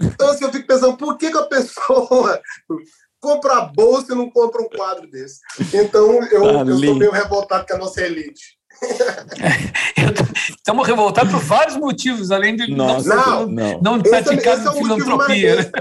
Então, 0.02 0.30
assim, 0.30 0.46
eu 0.46 0.52
fico 0.52 0.66
pensando, 0.66 0.96
por 0.96 1.18
que, 1.18 1.30
que 1.30 1.38
a 1.38 1.46
pessoa 1.46 2.42
compra 3.20 3.58
a 3.58 3.66
bolsa 3.66 4.14
e 4.14 4.16
não 4.16 4.30
compra 4.30 4.62
um 4.62 4.70
quadro 4.70 5.10
desse? 5.10 5.42
Então, 5.74 6.24
eu, 6.24 6.42
tá 6.42 6.72
eu 6.72 6.78
sou 6.78 6.96
meio 6.96 7.12
revoltado 7.12 7.66
com 7.68 7.74
a 7.74 7.78
nossa 7.78 8.02
elite. 8.02 8.59
Estamos 10.58 10.88
revoltados 10.88 11.32
por 11.32 11.42
vários 11.42 11.76
motivos, 11.78 12.32
além 12.32 12.56
de 12.56 12.74
Nossa, 12.74 13.16
não, 13.16 13.48
não, 13.48 13.80
não 13.82 14.02
praticar 14.02 14.58
esse, 14.58 14.68
esse 14.68 14.68
é 14.68 14.82
filantropia. 14.82 15.56
Né? 15.56 15.72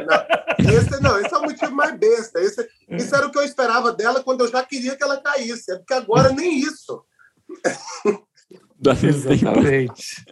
Não. 0.59 0.73
Esse, 0.73 1.01
não, 1.01 1.21
esse 1.21 1.35
é 1.35 1.39
o 1.39 1.43
motivo 1.43 1.73
mais 1.73 1.99
besta. 1.99 2.41
Esse, 2.41 2.69
isso 2.91 3.15
era 3.15 3.27
o 3.27 3.31
que 3.31 3.39
eu 3.39 3.43
esperava 3.43 3.93
dela 3.93 4.23
quando 4.23 4.45
eu 4.45 4.51
já 4.51 4.63
queria 4.65 4.97
que 4.97 5.03
ela 5.03 5.21
caísse. 5.21 5.73
É 5.73 5.77
porque 5.77 5.95
agora 5.95 6.33
nem 6.33 6.59
isso. 6.59 7.03
Exatamente. 9.03 10.25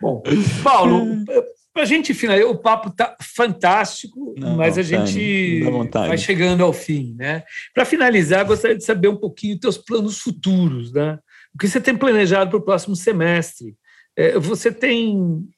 Bom, 0.00 0.22
Paulo, 0.62 1.24
para 1.72 1.82
a 1.82 1.86
gente 1.86 2.14
finalizar, 2.14 2.50
o 2.50 2.58
papo 2.58 2.90
tá 2.90 3.16
fantástico, 3.20 4.34
não, 4.38 4.56
mas 4.56 4.78
a 4.78 4.82
gente 4.82 5.62
vai 5.92 6.16
chegando 6.16 6.64
ao 6.64 6.72
fim, 6.72 7.14
né? 7.18 7.44
Para 7.74 7.84
finalizar, 7.84 8.46
gostaria 8.46 8.76
de 8.76 8.84
saber 8.84 9.08
um 9.08 9.16
pouquinho 9.16 9.54
dos 9.54 9.60
teus 9.60 9.78
planos 9.78 10.18
futuros, 10.18 10.92
né? 10.92 11.18
O 11.56 11.58
que 11.58 11.66
você 11.66 11.80
tem 11.80 11.96
planejado 11.96 12.50
para 12.50 12.58
o 12.58 12.62
próximo 12.62 12.94
semestre? 12.94 13.74
É, 14.14 14.38
você 14.38 14.70
tem 14.70 15.48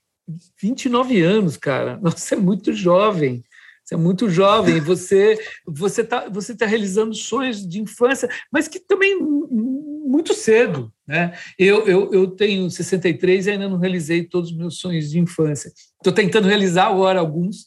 29 0.62 1.20
anos, 1.20 1.56
cara. 1.56 1.98
Você 2.06 2.36
é 2.36 2.38
muito 2.38 2.72
jovem. 2.72 3.42
Você 3.84 3.94
é 3.94 3.98
muito 3.98 4.30
jovem. 4.30 4.78
Você 4.78 5.36
você 5.66 6.02
está 6.02 6.28
você 6.28 6.54
tá 6.56 6.66
realizando 6.66 7.12
sonhos 7.14 7.66
de 7.66 7.80
infância, 7.80 8.28
mas 8.52 8.68
que 8.68 8.78
também 8.78 9.18
muito 9.18 10.34
cedo, 10.34 10.92
né? 11.04 11.36
Eu, 11.58 11.84
eu, 11.88 12.14
eu 12.14 12.28
tenho 12.28 12.70
63 12.70 13.46
e 13.46 13.50
ainda 13.50 13.68
não 13.68 13.78
realizei 13.78 14.22
todos 14.22 14.52
os 14.52 14.56
meus 14.56 14.78
sonhos 14.78 15.10
de 15.10 15.18
infância. 15.18 15.72
Estou 15.96 16.12
tentando 16.12 16.46
realizar 16.46 16.86
agora 16.86 17.18
alguns, 17.18 17.66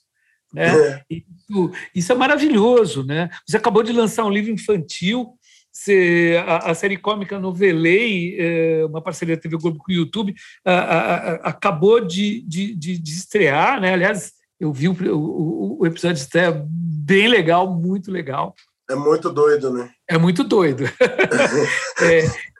né? 0.53 0.69
É. 0.69 1.01
Isso, 1.09 1.71
isso 1.93 2.11
é 2.13 2.15
maravilhoso, 2.15 3.03
né? 3.03 3.29
Você 3.45 3.57
acabou 3.57 3.83
de 3.83 3.91
lançar 3.91 4.23
um 4.23 4.31
livro 4.31 4.51
infantil 4.51 5.37
se 5.71 6.35
a, 6.45 6.71
a, 6.71 6.73
série 6.73 6.97
cômica 6.97 7.39
Novelei, 7.39 8.35
é, 8.37 8.85
uma 8.85 9.01
parceria 9.01 9.35
da 9.35 9.41
TV 9.41 9.57
Globo 9.57 9.77
com 9.77 9.91
o 9.91 9.95
YouTube, 9.95 10.35
a, 10.65 10.73
a, 10.73 11.33
acabou 11.49 12.05
de, 12.05 12.41
de, 12.41 12.75
de, 12.75 12.97
de, 12.97 13.11
estrear, 13.11 13.79
né? 13.79 13.93
Aliás, 13.93 14.33
eu 14.59 14.71
vi 14.73 14.89
o, 14.89 14.93
o, 14.93 15.81
o, 15.81 15.85
episódio 15.87 16.17
de 16.17 16.21
estreia 16.21 16.65
bem 16.67 17.27
legal, 17.27 17.73
muito 17.73 18.11
legal. 18.11 18.53
É 18.89 18.95
muito 18.95 19.31
doido, 19.31 19.71
né? 19.73 19.89
É 20.09 20.17
muito 20.17 20.43
doido. 20.43 20.83
é, 22.01 22.50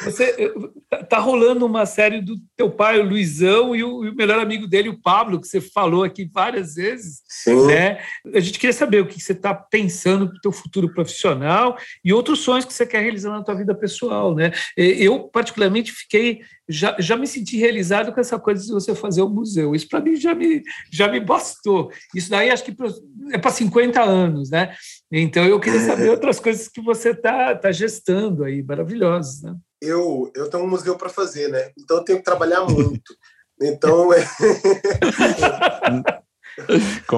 você 0.00 0.52
tá, 0.90 1.02
tá 1.04 1.18
rolando 1.18 1.64
uma 1.64 1.86
série 1.86 2.20
do 2.20 2.36
teu 2.54 2.70
pai, 2.70 3.00
o 3.00 3.08
Luizão, 3.08 3.74
e 3.74 3.82
o, 3.82 4.04
e 4.04 4.10
o, 4.10 4.14
melhor 4.14 4.38
amigo 4.38 4.66
dele, 4.66 4.90
o 4.90 5.00
Pablo, 5.00 5.40
que 5.40 5.48
você 5.48 5.60
falou 5.60 6.04
aqui 6.04 6.28
várias 6.32 6.74
vezes. 6.74 7.22
Sim. 7.28 7.66
Né? 7.66 8.00
A 8.34 8.40
gente 8.40 8.58
queria 8.58 8.74
saber 8.74 9.00
o 9.00 9.06
que 9.06 9.18
você 9.20 9.32
está 9.32 9.54
pensando 9.54 10.28
para 10.28 10.36
o 10.36 10.40
teu 10.40 10.52
futuro 10.52 10.92
profissional 10.92 11.78
e 12.04 12.12
outros 12.12 12.40
sonhos 12.40 12.64
que 12.64 12.74
você 12.74 12.84
quer 12.84 13.02
realizar 13.02 13.30
na 13.30 13.42
tua 13.42 13.54
vida 13.54 13.74
pessoal. 13.74 14.34
Né? 14.34 14.52
Eu, 14.76 15.20
particularmente, 15.28 15.92
fiquei 15.92 16.40
já, 16.68 16.96
já 16.98 17.16
me 17.16 17.26
senti 17.26 17.56
realizado 17.56 18.12
com 18.12 18.20
essa 18.20 18.38
coisa 18.38 18.64
de 18.64 18.72
você 18.72 18.94
fazer 18.94 19.22
o 19.22 19.28
museu. 19.28 19.74
Isso 19.74 19.88
para 19.88 20.00
mim 20.00 20.16
já 20.16 20.34
me, 20.34 20.62
já 20.90 21.08
me 21.08 21.20
bastou. 21.20 21.90
Isso 22.14 22.28
daí 22.30 22.50
acho 22.50 22.64
que 22.64 22.74
é 23.32 23.38
para 23.38 23.50
50 23.50 24.02
anos, 24.02 24.50
né? 24.50 24.74
Então 25.10 25.44
eu 25.44 25.60
queria 25.60 25.80
saber 25.80 26.10
outras 26.10 26.40
coisas 26.40 26.68
que 26.68 26.80
você 26.80 27.10
está 27.10 27.54
tá 27.54 27.70
gestando 27.70 28.44
aí, 28.44 28.62
maravilhosas, 28.62 29.42
né? 29.42 29.54
Eu, 29.80 30.30
eu 30.34 30.48
tenho 30.48 30.64
um 30.64 30.68
museu 30.68 30.96
para 30.96 31.08
fazer, 31.08 31.48
né? 31.48 31.70
Então 31.78 31.98
eu 31.98 32.04
tenho 32.04 32.18
que 32.18 32.24
trabalhar 32.24 32.64
muito. 32.64 33.14
Então 33.60 34.12
é. 34.12 34.26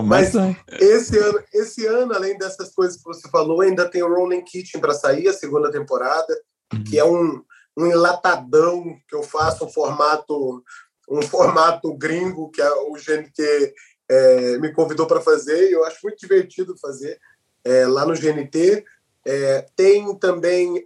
Mas 0.04 0.32
esse 0.80 1.16
ano, 1.16 1.40
esse 1.54 1.86
ano, 1.86 2.12
além 2.12 2.36
dessas 2.36 2.74
coisas 2.74 2.96
que 2.96 3.04
você 3.04 3.28
falou, 3.30 3.60
ainda 3.60 3.88
tem 3.88 4.02
o 4.02 4.12
Rolling 4.12 4.42
Kitchen 4.42 4.80
para 4.80 4.94
sair, 4.94 5.28
a 5.28 5.32
segunda 5.32 5.70
temporada, 5.70 6.36
uhum. 6.72 6.82
que 6.82 6.98
é 6.98 7.04
um, 7.04 7.40
um 7.76 7.86
enlatadão 7.86 8.82
que 9.06 9.14
eu 9.14 9.22
faço 9.22 9.64
um 9.64 9.68
formato 9.68 10.64
um 11.10 11.22
formato 11.22 11.94
gringo 11.94 12.50
que 12.50 12.62
o 12.62 12.92
GNT 12.92 13.74
é, 14.08 14.58
me 14.58 14.72
convidou 14.72 15.06
para 15.06 15.20
fazer 15.20 15.70
e 15.70 15.72
eu 15.72 15.84
acho 15.84 15.98
muito 16.02 16.18
divertido 16.18 16.76
fazer 16.78 17.18
é, 17.64 17.86
lá 17.86 18.04
no 18.04 18.14
GNT. 18.14 18.84
É, 19.26 19.66
tem 19.74 20.14
também 20.18 20.84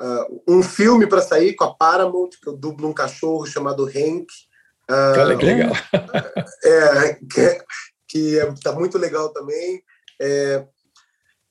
uh, 0.00 0.42
um 0.48 0.62
filme 0.62 1.06
para 1.06 1.20
sair 1.20 1.54
com 1.54 1.64
a 1.64 1.74
Paramount, 1.74 2.30
que 2.42 2.48
eu 2.48 2.56
dublo 2.56 2.88
um 2.88 2.94
cachorro 2.94 3.46
chamado 3.46 3.84
Hank. 3.84 4.26
Uh, 4.90 5.38
que 5.38 5.44
legal. 5.44 5.72
É, 6.64 7.14
que, 7.14 7.64
que 8.08 8.38
é, 8.38 8.54
tá 8.62 8.72
muito 8.72 8.98
legal 8.98 9.32
também. 9.32 9.82
É, 10.20 10.64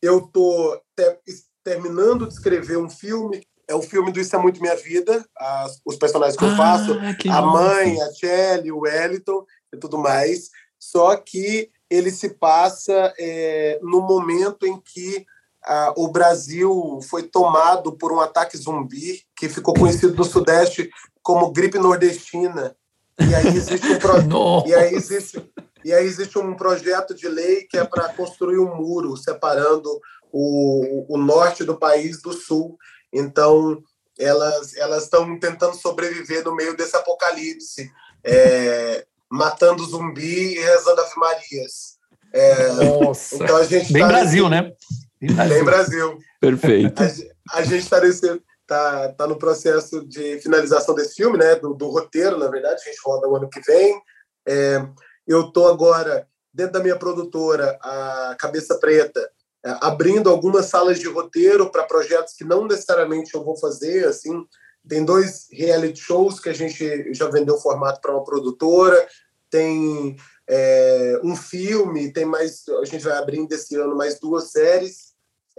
eu 0.01 0.21
tô 0.21 0.79
te, 0.95 1.17
terminando 1.63 2.27
de 2.27 2.33
escrever 2.33 2.77
um 2.77 2.89
filme 2.89 3.41
é 3.69 3.75
o 3.75 3.83
filme 3.83 4.11
do 4.11 4.19
Isso 4.19 4.35
é 4.35 4.39
Muito 4.39 4.59
Minha 4.59 4.75
Vida, 4.75 5.23
as, 5.37 5.79
os 5.85 5.95
personagens 5.95 6.35
que 6.35 6.43
eu 6.43 6.49
ah, 6.49 6.57
faço, 6.57 6.97
a 7.31 7.41
mãe, 7.43 8.01
a 8.01 8.11
Shelley, 8.13 8.71
o 8.71 8.79
Wellington 8.79 9.45
e 9.71 9.77
tudo 9.77 9.99
mais. 9.99 10.49
Só 10.79 11.15
que 11.15 11.69
ele 11.87 12.09
se 12.09 12.29
passa 12.29 13.13
é, 13.19 13.79
no 13.83 14.01
momento 14.01 14.65
em 14.65 14.81
que 14.81 15.23
ah, 15.65 15.93
o 15.95 16.07
Brasil 16.07 16.99
foi 17.09 17.23
tomado 17.23 17.93
por 17.93 18.11
um 18.11 18.19
ataque 18.19 18.57
zumbi 18.57 19.23
que 19.35 19.49
ficou 19.49 19.73
conhecido 19.73 20.15
no 20.15 20.23
Sudeste 20.23 20.89
como 21.21 21.51
gripe 21.51 21.77
nordestina. 21.77 22.75
E 23.19 23.35
aí 23.35 23.47
existe 23.47 23.85
um, 23.87 23.99
pro... 23.99 24.63
e 24.67 24.73
aí 24.73 24.93
existe... 24.93 25.43
E 25.83 25.93
aí 25.93 26.05
existe 26.05 26.37
um 26.37 26.55
projeto 26.55 27.15
de 27.15 27.27
lei 27.29 27.63
que 27.63 27.77
é 27.77 27.85
para 27.85 28.09
construir 28.09 28.59
um 28.59 28.75
muro 28.75 29.15
separando 29.15 29.89
o, 30.29 31.05
o 31.07 31.17
norte 31.17 31.63
do 31.63 31.77
país 31.77 32.21
do 32.21 32.33
sul. 32.33 32.77
Então, 33.13 33.81
elas 34.19 34.75
elas 34.75 35.03
estão 35.03 35.39
tentando 35.39 35.75
sobreviver 35.75 36.43
no 36.43 36.53
meio 36.53 36.75
desse 36.75 36.95
apocalipse, 36.95 37.89
é, 38.23 39.05
matando 39.31 39.85
zumbi 39.85 40.55
e 40.55 40.59
rezando 40.59 41.01
ave 41.01 41.15
marias. 41.15 41.97
É, 42.33 42.67
Nossa. 42.73 43.35
Então 43.35 43.55
a 43.55 43.63
gente 43.63 43.91
bem 43.91 44.01
tá 44.01 44.07
Brasil, 44.09 44.49
nesse, 44.49 44.63
né? 44.63 44.73
Bem 45.21 45.35
Brasil. 45.35 45.55
Bem 45.55 45.63
Brasil. 45.65 46.17
Perfeito. 46.39 47.03
A, 47.51 47.57
a 47.57 47.63
gente 47.63 47.83
está 47.83 47.99
nesse 47.99 48.41
tá, 48.69 49.09
tá 49.13 49.27
no 49.27 49.37
processo 49.37 50.05
de 50.07 50.39
finalização 50.39 50.93
desse 50.93 51.15
filme, 51.15 51.37
né? 51.37 51.55
Do, 51.55 51.73
do 51.73 51.89
roteiro, 51.89 52.37
na 52.37 52.47
verdade, 52.47 52.81
a 52.81 52.89
gente 52.89 52.99
roda 53.03 53.27
o 53.27 53.35
ano 53.35 53.49
que 53.49 53.59
vem. 53.61 53.99
É, 54.47 54.85
eu 55.27 55.47
estou 55.47 55.67
agora 55.67 56.27
dentro 56.53 56.73
da 56.73 56.79
minha 56.79 56.95
produtora, 56.95 57.77
a 57.81 58.35
Cabeça 58.39 58.79
Preta, 58.79 59.19
é, 59.65 59.75
abrindo 59.81 60.29
algumas 60.29 60.67
salas 60.67 60.99
de 60.99 61.07
roteiro 61.07 61.71
para 61.71 61.83
projetos 61.83 62.33
que 62.33 62.43
não 62.43 62.65
necessariamente 62.65 63.33
eu 63.33 63.43
vou 63.43 63.57
fazer, 63.57 64.05
assim, 64.05 64.45
tem 64.87 65.03
dois 65.03 65.47
reality 65.51 65.99
shows 65.99 66.39
que 66.39 66.49
a 66.49 66.53
gente 66.53 67.13
já 67.13 67.27
vendeu 67.27 67.55
o 67.55 67.59
formato 67.61 67.99
para 67.99 68.13
uma 68.13 68.23
produtora, 68.23 69.07
tem 69.49 70.15
é, 70.47 71.19
um 71.23 71.35
filme, 71.35 72.13
tem 72.13 72.25
mais, 72.25 72.63
a 72.81 72.85
gente 72.85 73.03
vai 73.03 73.17
abrindo 73.17 73.51
esse 73.51 73.75
ano 73.75 73.95
mais 73.95 74.19
duas 74.19 74.51
séries. 74.51 75.08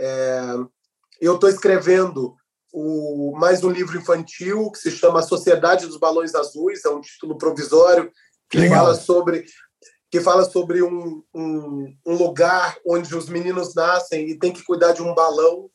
É, 0.03 0.41
eu 1.21 1.35
estou 1.35 1.51
escrevendo 1.51 2.35
o, 2.73 3.37
mais 3.37 3.63
um 3.63 3.69
livro 3.69 3.99
infantil 3.99 4.71
que 4.71 4.79
se 4.79 4.91
chama 4.91 5.21
Sociedade 5.21 5.87
dos 5.87 5.99
Balões 5.99 6.35
Azuis, 6.35 6.83
é 6.87 6.89
um 6.89 7.03
título 7.03 7.37
provisório 7.37 8.11
que 8.49 8.57
Legal. 8.57 8.79
fala 8.79 8.95
sobre 8.95 9.45
que 10.11 10.21
fala 10.21 10.45
sobre 10.45 10.83
um, 10.83 11.23
um, 11.33 11.97
um, 12.05 12.15
lugar 12.15 12.77
onde 12.85 13.15
os 13.15 13.29
meninos 13.29 13.75
nascem 13.77 14.29
e 14.29 14.37
tem 14.37 14.53
que 14.53 14.65
cuidar 14.65 14.93
de 14.93 15.03
um 15.03 15.15
balão 15.15 15.71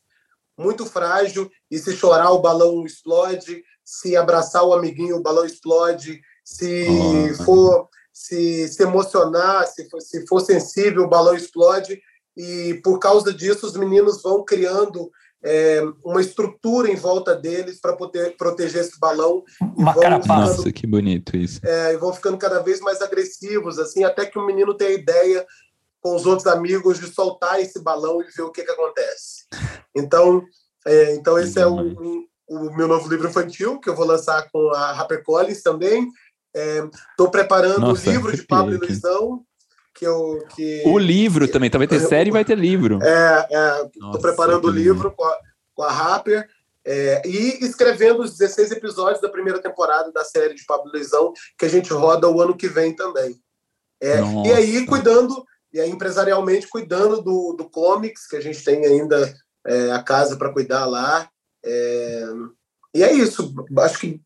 muito 0.58 0.84
frágil 0.84 1.48
e 1.70 1.78
se 1.78 1.96
chorar 1.96 2.32
o 2.32 2.42
balão 2.42 2.84
explode, 2.84 3.62
se 3.82 4.14
abraçar 4.14 4.62
o 4.64 4.74
amiguinho 4.74 5.16
o 5.16 5.22
balão 5.22 5.46
explode, 5.46 6.20
se 6.44 6.86
oh. 6.88 7.44
for 7.44 7.88
se, 8.12 8.66
se 8.68 8.82
emocionar, 8.82 9.66
se 9.68 9.88
for, 9.88 10.00
se 10.00 10.26
for 10.26 10.40
sensível, 10.40 11.04
o 11.04 11.08
balão 11.08 11.34
explode. 11.34 12.00
E 12.36 12.80
por 12.84 12.98
causa 12.98 13.32
disso, 13.32 13.66
os 13.66 13.76
meninos 13.76 14.22
vão 14.22 14.44
criando 14.44 15.10
é, 15.42 15.80
uma 16.04 16.20
estrutura 16.20 16.90
em 16.90 16.96
volta 16.96 17.34
deles 17.34 17.80
para 17.80 17.96
poder 17.96 18.36
proteger 18.36 18.82
esse 18.82 18.98
balão. 18.98 19.42
Uma 19.76 19.94
ficando, 19.94 20.26
Nossa, 20.26 20.72
que 20.72 20.86
bonito 20.86 21.36
isso. 21.36 21.60
É, 21.64 21.94
e 21.94 21.96
vão 21.96 22.12
ficando 22.12 22.36
cada 22.36 22.60
vez 22.60 22.80
mais 22.80 23.00
agressivos, 23.00 23.78
assim, 23.78 24.04
até 24.04 24.26
que 24.26 24.38
o 24.38 24.44
menino 24.44 24.74
tem 24.74 24.88
a 24.88 24.92
ideia 24.92 25.46
com 26.00 26.14
os 26.14 26.26
outros 26.26 26.46
amigos 26.46 27.00
de 27.00 27.06
soltar 27.06 27.60
esse 27.60 27.82
balão 27.82 28.20
e 28.20 28.30
ver 28.30 28.42
o 28.42 28.50
que, 28.50 28.64
que 28.64 28.70
acontece. 28.70 29.44
Então, 29.94 30.42
é, 30.86 31.14
então 31.14 31.38
esse 31.38 31.58
é 31.58 31.66
o, 31.66 31.74
um, 31.74 32.26
o 32.48 32.76
meu 32.76 32.86
novo 32.86 33.08
livro 33.08 33.28
infantil, 33.28 33.80
que 33.80 33.88
eu 33.88 33.96
vou 33.96 34.06
lançar 34.06 34.48
com 34.50 34.70
a 34.74 34.90
HarperCollins 34.92 35.62
também. 35.62 36.08
Estou 36.54 37.26
é, 37.26 37.30
preparando 37.30 37.80
Nossa, 37.80 38.08
o 38.08 38.12
livro 38.12 38.34
de 38.34 38.42
Pablo 38.42 38.74
e 38.74 38.78
Luizão, 38.78 39.44
que 39.96 40.06
eu... 40.06 40.44
Que, 40.54 40.82
o 40.84 40.98
livro 40.98 41.46
que, 41.46 41.52
também, 41.52 41.70
também 41.70 41.88
vai 41.88 41.98
ter 41.98 42.06
série 42.06 42.30
e 42.30 42.32
vai 42.32 42.44
ter 42.44 42.56
livro. 42.56 42.98
É, 43.02 43.40
estou 43.92 44.16
é, 44.16 44.20
preparando 44.20 44.66
o 44.66 44.70
livro 44.70 45.10
com 45.10 45.24
a, 45.24 45.38
com 45.74 45.82
a 45.82 45.90
Harper, 45.90 46.46
é, 46.86 47.20
e 47.26 47.64
escrevendo 47.64 48.22
os 48.22 48.38
16 48.38 48.70
episódios 48.70 49.20
da 49.20 49.28
primeira 49.28 49.60
temporada 49.60 50.12
da 50.12 50.24
série 50.24 50.54
de 50.54 50.64
Pablo 50.64 50.92
Luizão, 50.92 51.32
que 51.58 51.66
a 51.66 51.68
gente 51.68 51.92
roda 51.92 52.28
o 52.28 52.40
ano 52.40 52.56
que 52.56 52.68
vem 52.68 52.94
também. 52.94 53.36
É, 54.00 54.20
e 54.46 54.52
aí, 54.52 54.86
cuidando, 54.86 55.44
e 55.72 55.80
aí 55.80 55.90
empresarialmente, 55.90 56.68
cuidando 56.68 57.20
do, 57.20 57.54
do 57.54 57.68
comics, 57.68 58.28
que 58.28 58.36
a 58.36 58.40
gente 58.40 58.62
tem 58.62 58.86
ainda 58.86 59.34
é, 59.66 59.90
a 59.90 60.00
casa 60.00 60.36
para 60.36 60.52
cuidar 60.52 60.86
lá. 60.86 61.28
É, 61.64 62.24
e 62.94 63.02
é 63.02 63.12
isso. 63.12 63.52
Acho 63.78 63.98
que. 63.98 64.20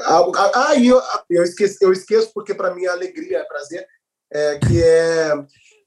Ah, 0.00 0.24
ah 0.54 0.80
eu, 0.80 1.02
eu, 1.28 1.42
esqueço, 1.42 1.78
eu 1.80 1.92
esqueço 1.92 2.30
porque 2.32 2.54
para 2.54 2.72
mim 2.72 2.84
é 2.84 2.88
alegria, 2.88 3.38
é 3.38 3.44
prazer, 3.44 3.84
é, 4.34 4.58
que 4.58 4.82
é 4.82 5.32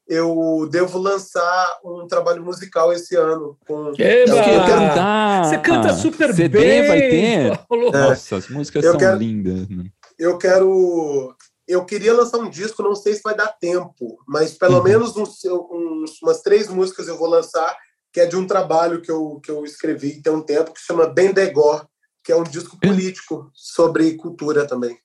eu 0.07 0.67
devo 0.71 0.97
lançar 0.97 1.79
um 1.83 2.07
trabalho 2.07 2.43
musical 2.43 2.93
esse 2.93 3.15
ano. 3.15 3.57
Com... 3.67 3.91
Eba! 3.97 4.35
Eu 4.35 4.65
quero... 4.65 5.49
Você 5.49 5.57
canta 5.57 5.93
super 5.93 6.33
CD 6.33 6.47
bem. 6.59 6.87
vai 6.87 6.99
ter? 6.99 7.59
Nossa, 7.91 8.37
as 8.37 8.47
músicas 8.47 8.85
eu 8.85 8.91
são 8.91 8.99
quero... 8.99 9.17
lindas. 9.17 9.67
Né? 9.67 9.85
Eu 10.17 10.37
quero... 10.37 11.35
Eu 11.67 11.83
queria 11.83 12.13
lançar 12.13 12.37
um 12.37 12.49
disco, 12.49 12.81
não 12.81 12.95
sei 12.95 13.15
se 13.15 13.21
vai 13.21 13.35
dar 13.35 13.47
tempo, 13.47 14.17
mas 14.25 14.53
pelo 14.53 14.77
uhum. 14.77 14.83
menos 14.83 15.17
uns, 15.17 15.43
uns, 15.43 16.21
umas 16.23 16.41
três 16.41 16.69
músicas 16.69 17.09
eu 17.09 17.17
vou 17.17 17.27
lançar, 17.27 17.75
que 18.13 18.21
é 18.21 18.25
de 18.25 18.37
um 18.37 18.47
trabalho 18.47 19.01
que 19.01 19.11
eu, 19.11 19.41
que 19.43 19.51
eu 19.51 19.65
escrevi 19.65 20.21
tem 20.21 20.31
um 20.31 20.41
tempo, 20.41 20.71
que 20.71 20.79
chama 20.79 21.07
Bendegó, 21.07 21.85
que 22.23 22.31
é 22.31 22.37
um 22.37 22.43
disco 22.43 22.79
político 22.79 23.51
sobre 23.53 24.15
cultura 24.15 24.65
também. 24.65 24.97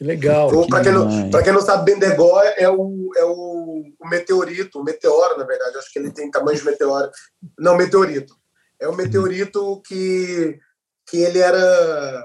Que 0.00 0.04
legal. 0.04 0.48
Para 0.66 0.82
quem, 0.82 0.92
não, 0.92 1.30
quem 1.44 1.52
não 1.52 1.60
sabe, 1.60 1.92
Bendegó 1.92 2.40
é 2.56 2.70
o, 2.70 3.10
é 3.18 3.22
o, 3.22 3.84
o, 4.00 4.08
meteorito, 4.08 4.80
o 4.80 4.82
meteoro, 4.82 5.36
na 5.36 5.44
verdade. 5.44 5.76
Acho 5.76 5.92
que 5.92 5.98
ele 5.98 6.10
tem 6.10 6.30
tamanho 6.30 6.56
de 6.56 6.64
meteoro. 6.64 7.10
Não, 7.58 7.76
meteorito. 7.76 8.34
É 8.80 8.88
um 8.88 8.96
meteorito 8.96 9.78
que, 9.86 10.58
que 11.06 11.18
ele 11.18 11.38
era. 11.38 12.24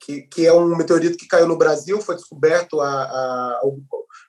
Que, 0.00 0.22
que 0.22 0.46
é 0.46 0.54
um 0.54 0.74
meteorito 0.74 1.18
que 1.18 1.28
caiu 1.28 1.46
no 1.46 1.58
Brasil, 1.58 2.00
foi 2.00 2.16
descoberto 2.16 2.80
há, 2.80 3.02
há 3.02 3.60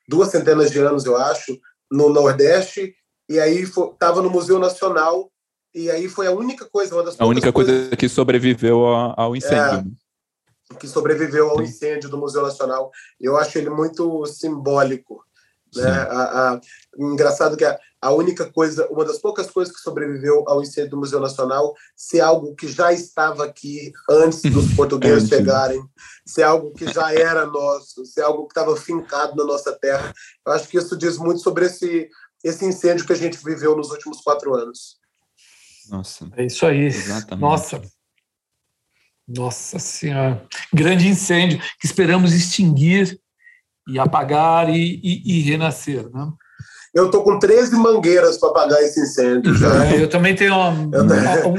duas 0.06 0.28
centenas 0.28 0.70
de 0.70 0.80
anos, 0.80 1.06
eu 1.06 1.16
acho, 1.16 1.58
no 1.90 2.10
Nordeste. 2.10 2.94
E 3.30 3.40
aí 3.40 3.62
estava 3.62 4.22
no 4.22 4.30
Museu 4.30 4.60
Nacional. 4.60 5.32
E 5.74 5.90
aí 5.90 6.10
foi 6.10 6.28
a 6.28 6.32
única 6.32 6.68
coisa, 6.70 6.94
uma 6.94 7.04
das 7.04 7.16
A 7.18 7.26
única 7.26 7.52
coisa 7.54 7.96
que 7.96 8.10
sobreviveu 8.10 8.86
ao, 8.86 9.18
ao 9.18 9.36
incêndio. 9.38 9.80
É, 9.80 9.84
né? 9.84 9.92
Que 10.76 10.88
sobreviveu 10.88 11.50
ao 11.50 11.62
incêndio 11.62 12.10
do 12.10 12.18
Museu 12.18 12.42
Nacional. 12.42 12.92
Eu 13.20 13.38
acho 13.38 13.58
ele 13.58 13.70
muito 13.70 14.26
simbólico. 14.26 15.24
Né? 15.76 15.90
A, 15.90 16.54
a, 16.54 16.62
engraçado 16.98 17.58
que 17.58 17.66
a, 17.66 17.80
a, 18.02 18.12
única 18.12 18.52
coisa, 18.52 18.88
uma 18.90 19.04
das 19.04 19.18
poucas 19.18 19.50
coisas 19.50 19.74
que 19.74 19.82
sobreviveu 19.82 20.44
ao 20.48 20.62
incêndio 20.62 20.92
do 20.92 20.98
Museu 20.98 21.20
Nacional, 21.20 21.74
se 21.96 22.20
é 22.20 22.22
algo 22.22 22.54
que 22.54 22.68
já 22.68 22.94
estava 22.94 23.46
aqui 23.46 23.92
antes 24.10 24.42
dos 24.44 24.72
portugueses 24.76 25.30
chegarem, 25.30 25.84
se 26.26 26.42
é 26.42 26.46
algo 26.46 26.72
que 26.74 26.92
já 26.92 27.12
era 27.12 27.46
nosso, 27.46 28.06
se 28.06 28.20
é 28.20 28.24
algo 28.24 28.46
que 28.46 28.52
estava 28.52 28.76
fincado 28.76 29.36
na 29.36 29.46
nossa 29.46 29.74
terra. 29.74 30.14
Eu 30.46 30.54
acho 30.54 30.68
que 30.68 30.78
isso 30.78 30.96
diz 30.96 31.18
muito 31.18 31.42
sobre 31.42 31.66
esse, 31.66 32.08
esse 32.44 32.66
incêndio 32.66 33.06
que 33.06 33.14
a 33.14 33.18
gente 33.18 33.44
viveu 33.44 33.76
nos 33.76 33.90
últimos 33.90 34.22
quatro 34.22 34.54
anos. 34.54 35.02
Nossa. 35.90 36.30
É 36.38 36.46
isso 36.46 36.66
aí. 36.66 36.86
Exatamente. 36.86 37.42
Nossa, 37.42 37.82
nossa 39.28 39.80
Senhora, 39.80 40.44
grande 40.74 41.08
incêndio 41.08 41.60
que 41.80 41.86
esperamos 41.86 42.34
extinguir 42.34 43.20
e 43.88 44.00
apagar 44.00 44.70
e, 44.70 45.00
e, 45.04 45.40
e 45.40 45.42
renascer, 45.42 46.10
né? 46.14 46.32
Eu 46.94 47.10
tô 47.10 47.24
com 47.24 47.40
13 47.40 47.76
mangueiras 47.76 48.38
para 48.38 48.50
apagar 48.50 48.80
esse 48.84 49.00
incêndio. 49.02 49.56
Já. 49.56 49.88
É, 49.88 50.00
eu 50.00 50.08
também 50.08 50.36
tenho 50.36 50.54
uma, 50.54 50.70
uma, 50.70 51.48
um, 51.48 51.56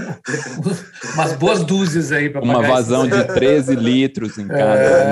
umas 1.14 1.32
boas 1.32 1.64
dúzias 1.64 2.12
aí 2.12 2.30
para 2.30 2.40
Uma 2.40 2.62
vazão 2.62 3.08
de 3.08 3.24
13 3.24 3.74
litros 3.74 4.38
em 4.38 4.46
cada 4.46 4.76
é... 4.76 5.10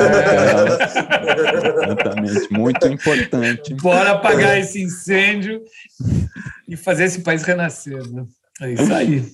Exatamente, 1.83 2.53
muito 2.53 2.87
importante. 2.87 3.75
Bora 3.75 4.13
apagar 4.13 4.57
esse 4.61 4.81
incêndio 4.81 5.61
e 6.69 6.77
fazer 6.77 7.07
esse 7.07 7.23
país 7.23 7.43
renascer, 7.43 8.09
né? 8.13 8.25
É 8.63 8.73
isso 8.73 8.95
aí. 8.95 9.25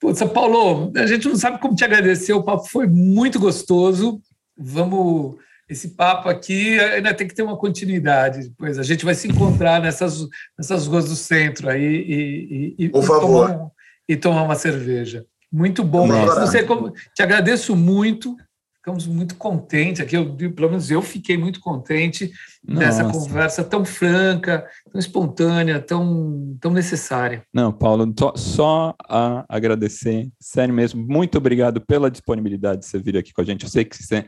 Putz, 0.00 0.22
Paulo, 0.32 0.90
a 0.96 1.06
gente 1.06 1.28
não 1.28 1.36
sabe 1.36 1.58
como 1.58 1.74
te 1.74 1.84
agradecer, 1.84 2.32
o 2.32 2.42
papo 2.42 2.64
foi 2.68 2.86
muito 2.86 3.38
gostoso. 3.38 4.20
Vamos. 4.56 5.36
Esse 5.68 5.88
papo 5.88 6.28
aqui 6.28 6.78
ainda 6.78 7.14
tem 7.14 7.26
que 7.26 7.34
ter 7.34 7.42
uma 7.42 7.56
continuidade. 7.56 8.48
Depois 8.48 8.78
a 8.78 8.82
gente 8.82 9.04
vai 9.04 9.14
se 9.14 9.28
encontrar 9.28 9.80
nessas, 9.80 10.26
nessas 10.58 10.86
ruas 10.86 11.08
do 11.08 11.16
centro 11.16 11.70
aí 11.70 11.82
e, 11.82 12.74
e, 12.78 12.88
Por 12.88 13.02
e 13.02 13.06
favor. 13.06 13.50
Tomar, 13.50 13.70
e 14.08 14.16
tomar 14.16 14.42
uma 14.42 14.54
cerveja. 14.54 15.24
Muito 15.50 15.82
bom. 15.82 16.06
Você, 16.08 16.66
te 17.14 17.22
agradeço 17.22 17.76
muito 17.76 18.36
ficamos 18.84 19.06
muito 19.06 19.36
contentes 19.36 20.02
aqui, 20.02 20.14
eu, 20.14 20.36
pelo 20.36 20.68
menos 20.68 20.90
eu 20.90 21.00
fiquei 21.00 21.38
muito 21.38 21.58
contente 21.58 22.30
nessa 22.62 23.10
conversa 23.10 23.64
tão 23.64 23.82
franca, 23.82 24.68
tão 24.92 24.98
espontânea, 24.98 25.80
tão, 25.80 26.54
tão 26.60 26.70
necessária. 26.70 27.42
Não, 27.50 27.72
Paulo, 27.72 28.12
só 28.36 28.94
a 29.08 29.42
agradecer, 29.48 30.28
sério 30.38 30.74
mesmo, 30.74 31.02
muito 31.02 31.38
obrigado 31.38 31.80
pela 31.80 32.10
disponibilidade 32.10 32.80
de 32.80 32.86
você 32.86 32.98
vir 32.98 33.16
aqui 33.16 33.32
com 33.32 33.40
a 33.40 33.44
gente. 33.44 33.64
Eu 33.64 33.70
sei 33.70 33.86
que 33.86 33.96
você 33.96 34.26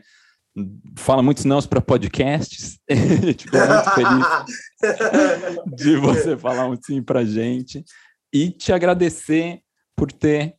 fala 0.95 1.21
muitos 1.21 1.45
não 1.45 1.61
para 1.61 1.79
podcasts, 1.79 2.79
fico 2.89 3.57
muito 3.57 3.91
feliz 3.91 5.65
de 5.77 5.97
você 5.97 6.35
falar 6.35 6.67
um 6.67 6.75
sim 6.81 6.99
para 7.03 7.23
gente 7.23 7.85
e 8.33 8.49
te 8.49 8.73
agradecer 8.73 9.61
por 9.95 10.11
ter 10.11 10.55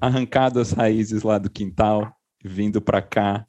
arrancado 0.00 0.60
as 0.60 0.70
raízes 0.70 1.24
lá 1.24 1.36
do 1.36 1.50
quintal, 1.50 2.16
vindo 2.44 2.80
para 2.80 3.02
cá 3.02 3.46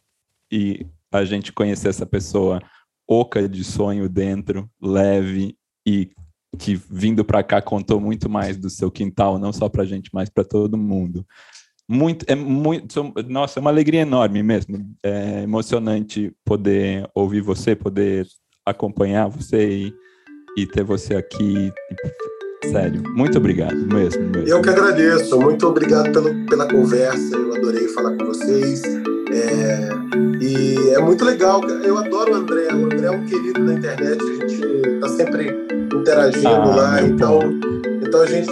e 0.52 0.86
a 1.12 1.24
gente 1.26 1.52
conhecer 1.52 1.90
essa 1.90 2.06
pessoa 2.06 2.62
oca 3.08 3.48
de 3.48 3.64
sonho 3.64 4.08
dentro, 4.08 4.70
leve 4.82 5.58
e 5.86 6.12
que 6.58 6.76
vindo 6.76 7.24
para 7.24 7.44
cá 7.44 7.62
contou 7.62 8.00
muito 8.00 8.30
mais 8.30 8.58
do 8.58 8.70
seu 8.70 8.92
quintal, 8.92 9.40
não 9.40 9.54
só 9.54 9.70
para 9.70 9.84
a 9.84 9.86
gente, 9.86 10.10
mas 10.14 10.30
para 10.30 10.44
todo 10.44 10.78
mundo. 10.78 11.26
Muito, 11.90 12.26
é 12.28 12.36
muito, 12.36 13.14
nossa, 13.28 13.60
é 13.60 13.62
uma 13.62 13.70
alegria 13.70 14.02
enorme 14.02 14.42
mesmo. 14.42 14.78
É 15.04 15.44
emocionante 15.44 16.34
poder 16.46 17.10
ouvir 17.14 17.42
você, 17.42 17.76
poder 17.76 18.26
acompanhar 18.66 19.28
você 19.28 19.88
e, 19.88 19.94
e 20.58 20.66
ter 20.66 20.84
você 20.84 21.16
aqui. 21.16 21.74
Sério, 22.64 23.02
muito 23.16 23.38
obrigado 23.38 23.76
mesmo, 23.76 24.24
mesmo. 24.30 24.48
Eu 24.48 24.62
que 24.62 24.70
agradeço, 24.70 25.40
muito 25.40 25.68
obrigado 25.68 26.12
pelo, 26.12 26.46
pela 26.46 26.68
conversa, 26.68 27.36
eu 27.36 27.56
adorei 27.56 27.88
falar 27.88 28.16
com 28.16 28.26
vocês. 28.26 28.84
É, 29.34 29.90
e 30.40 30.90
é 30.94 31.00
muito 31.00 31.26
legal, 31.26 31.62
eu 31.84 31.98
adoro 31.98 32.34
o 32.34 32.36
André, 32.36 32.68
o 32.74 32.86
André 32.86 33.08
é 33.08 33.12
um 33.12 33.26
querido 33.26 33.66
da 33.66 33.74
internet, 33.74 34.22
a 34.22 34.46
gente 34.46 34.88
está 34.96 35.08
sempre 35.10 35.56
interagindo 35.94 36.48
ah, 36.48 36.76
lá, 36.76 37.02
então, 37.02 37.40
então 38.12 38.24
a 38.24 38.26
gente 38.26 38.52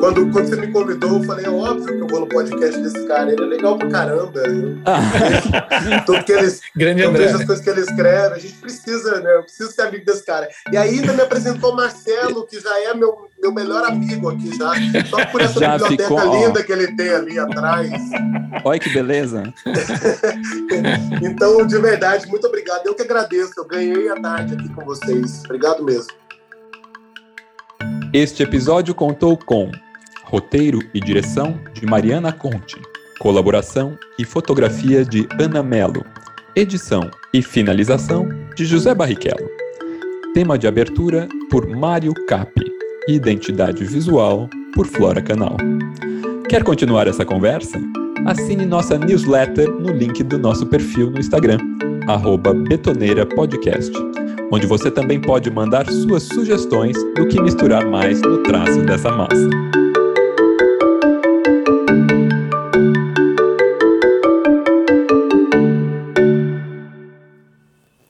quando, 0.00 0.32
quando 0.32 0.48
você 0.48 0.56
me 0.56 0.66
convidou, 0.68 1.18
eu 1.18 1.24
falei, 1.24 1.44
é 1.44 1.50
óbvio 1.50 1.86
que 1.86 2.00
eu 2.00 2.06
vou 2.08 2.20
no 2.20 2.26
podcast 2.26 2.80
desse 2.80 3.06
cara. 3.06 3.30
Ele 3.30 3.44
é 3.44 3.46
legal 3.46 3.78
pra 3.78 3.88
caramba. 3.88 4.42
Tudo 6.06 6.24
que 6.24 6.32
eles. 6.32 6.60
Grande 6.74 7.02
eu 7.02 7.12
vejo 7.12 7.36
as 7.36 7.44
coisas 7.44 7.62
que 7.62 7.70
ele 7.70 7.82
escreve. 7.82 8.34
A 8.34 8.38
gente 8.38 8.54
precisa, 8.54 9.20
né? 9.20 9.36
Eu 9.36 9.42
preciso 9.42 9.70
ser 9.70 9.82
amigo 9.82 10.04
desse 10.04 10.24
cara. 10.24 10.48
E 10.72 10.76
aí 10.76 10.98
ainda 10.98 11.12
me 11.12 11.20
apresentou 11.20 11.76
Marcelo, 11.76 12.46
que 12.46 12.58
já 12.58 12.80
é 12.80 12.94
meu, 12.94 13.28
meu 13.40 13.52
melhor 13.52 13.84
amigo 13.84 14.30
aqui 14.30 14.56
já. 14.56 14.72
Só 15.08 15.24
por 15.26 15.40
essa 15.40 15.60
já 15.60 15.78
biblioteca 15.78 16.02
ficou, 16.02 16.34
linda 16.34 16.60
ó. 16.60 16.62
que 16.64 16.72
ele 16.72 16.96
tem 16.96 17.10
ali 17.10 17.38
atrás. 17.38 17.90
Olha 18.64 18.80
que 18.80 18.90
beleza. 18.90 19.54
então, 21.22 21.64
de 21.64 21.78
verdade, 21.78 22.26
muito 22.26 22.46
obrigado. 22.46 22.86
Eu 22.86 22.94
que 22.94 23.02
agradeço. 23.02 23.52
Eu 23.56 23.66
ganhei 23.66 24.08
a 24.08 24.20
tarde 24.20 24.54
aqui 24.54 24.68
com 24.70 24.84
vocês. 24.84 25.44
Obrigado 25.44 25.84
mesmo. 25.84 26.21
Este 28.14 28.42
episódio 28.42 28.94
contou 28.94 29.38
com 29.38 29.72
roteiro 30.24 30.80
e 30.92 31.00
direção 31.00 31.58
de 31.72 31.86
Mariana 31.86 32.30
Conte, 32.30 32.76
colaboração 33.18 33.98
e 34.18 34.24
fotografia 34.24 35.02
de 35.02 35.26
Ana 35.40 35.62
Melo, 35.62 36.04
edição 36.54 37.10
e 37.32 37.40
finalização 37.40 38.28
de 38.54 38.66
José 38.66 38.94
Barrichello. 38.94 39.48
Tema 40.34 40.58
de 40.58 40.66
abertura 40.66 41.26
por 41.50 41.66
Mário 41.66 42.12
Capi. 42.26 42.70
Identidade 43.08 43.82
visual 43.82 44.46
por 44.74 44.86
Flora 44.86 45.22
Canal. 45.22 45.56
Quer 46.50 46.64
continuar 46.64 47.06
essa 47.06 47.24
conversa? 47.24 47.80
Assine 48.26 48.66
nossa 48.66 48.98
newsletter 48.98 49.70
no 49.70 49.90
link 49.90 50.22
do 50.22 50.38
nosso 50.38 50.66
perfil 50.66 51.10
no 51.10 51.18
Instagram, 51.18 51.56
betoneirapodcast, 52.68 53.92
onde 54.52 54.66
você 54.66 54.90
também 54.90 55.18
pode 55.18 55.50
mandar 55.50 55.90
suas 55.90 56.24
sugestões 56.24 56.94
do 57.16 57.26
que 57.26 57.40
misturar 57.40 57.88
mais 57.88 58.20
no 58.20 58.42
traço 58.42 58.82
dessa 58.82 59.10
massa. 59.10 59.48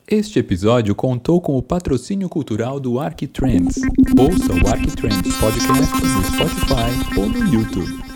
Este 0.09 0.41
episódio 0.41 0.95
contou 0.95 1.41
com 1.41 1.57
o 1.57 1.63
patrocínio 1.63 2.29
cultural 2.29 2.79
do 2.79 2.99
Arquitrends. 2.99 3.81
Ouça 4.19 4.53
o 4.53 4.69
Arquitrends 4.69 5.37
Podcast 5.37 6.05
no 6.05 6.25
Spotify 6.25 7.19
ou 7.19 7.29
no 7.29 7.55
YouTube. 7.55 8.12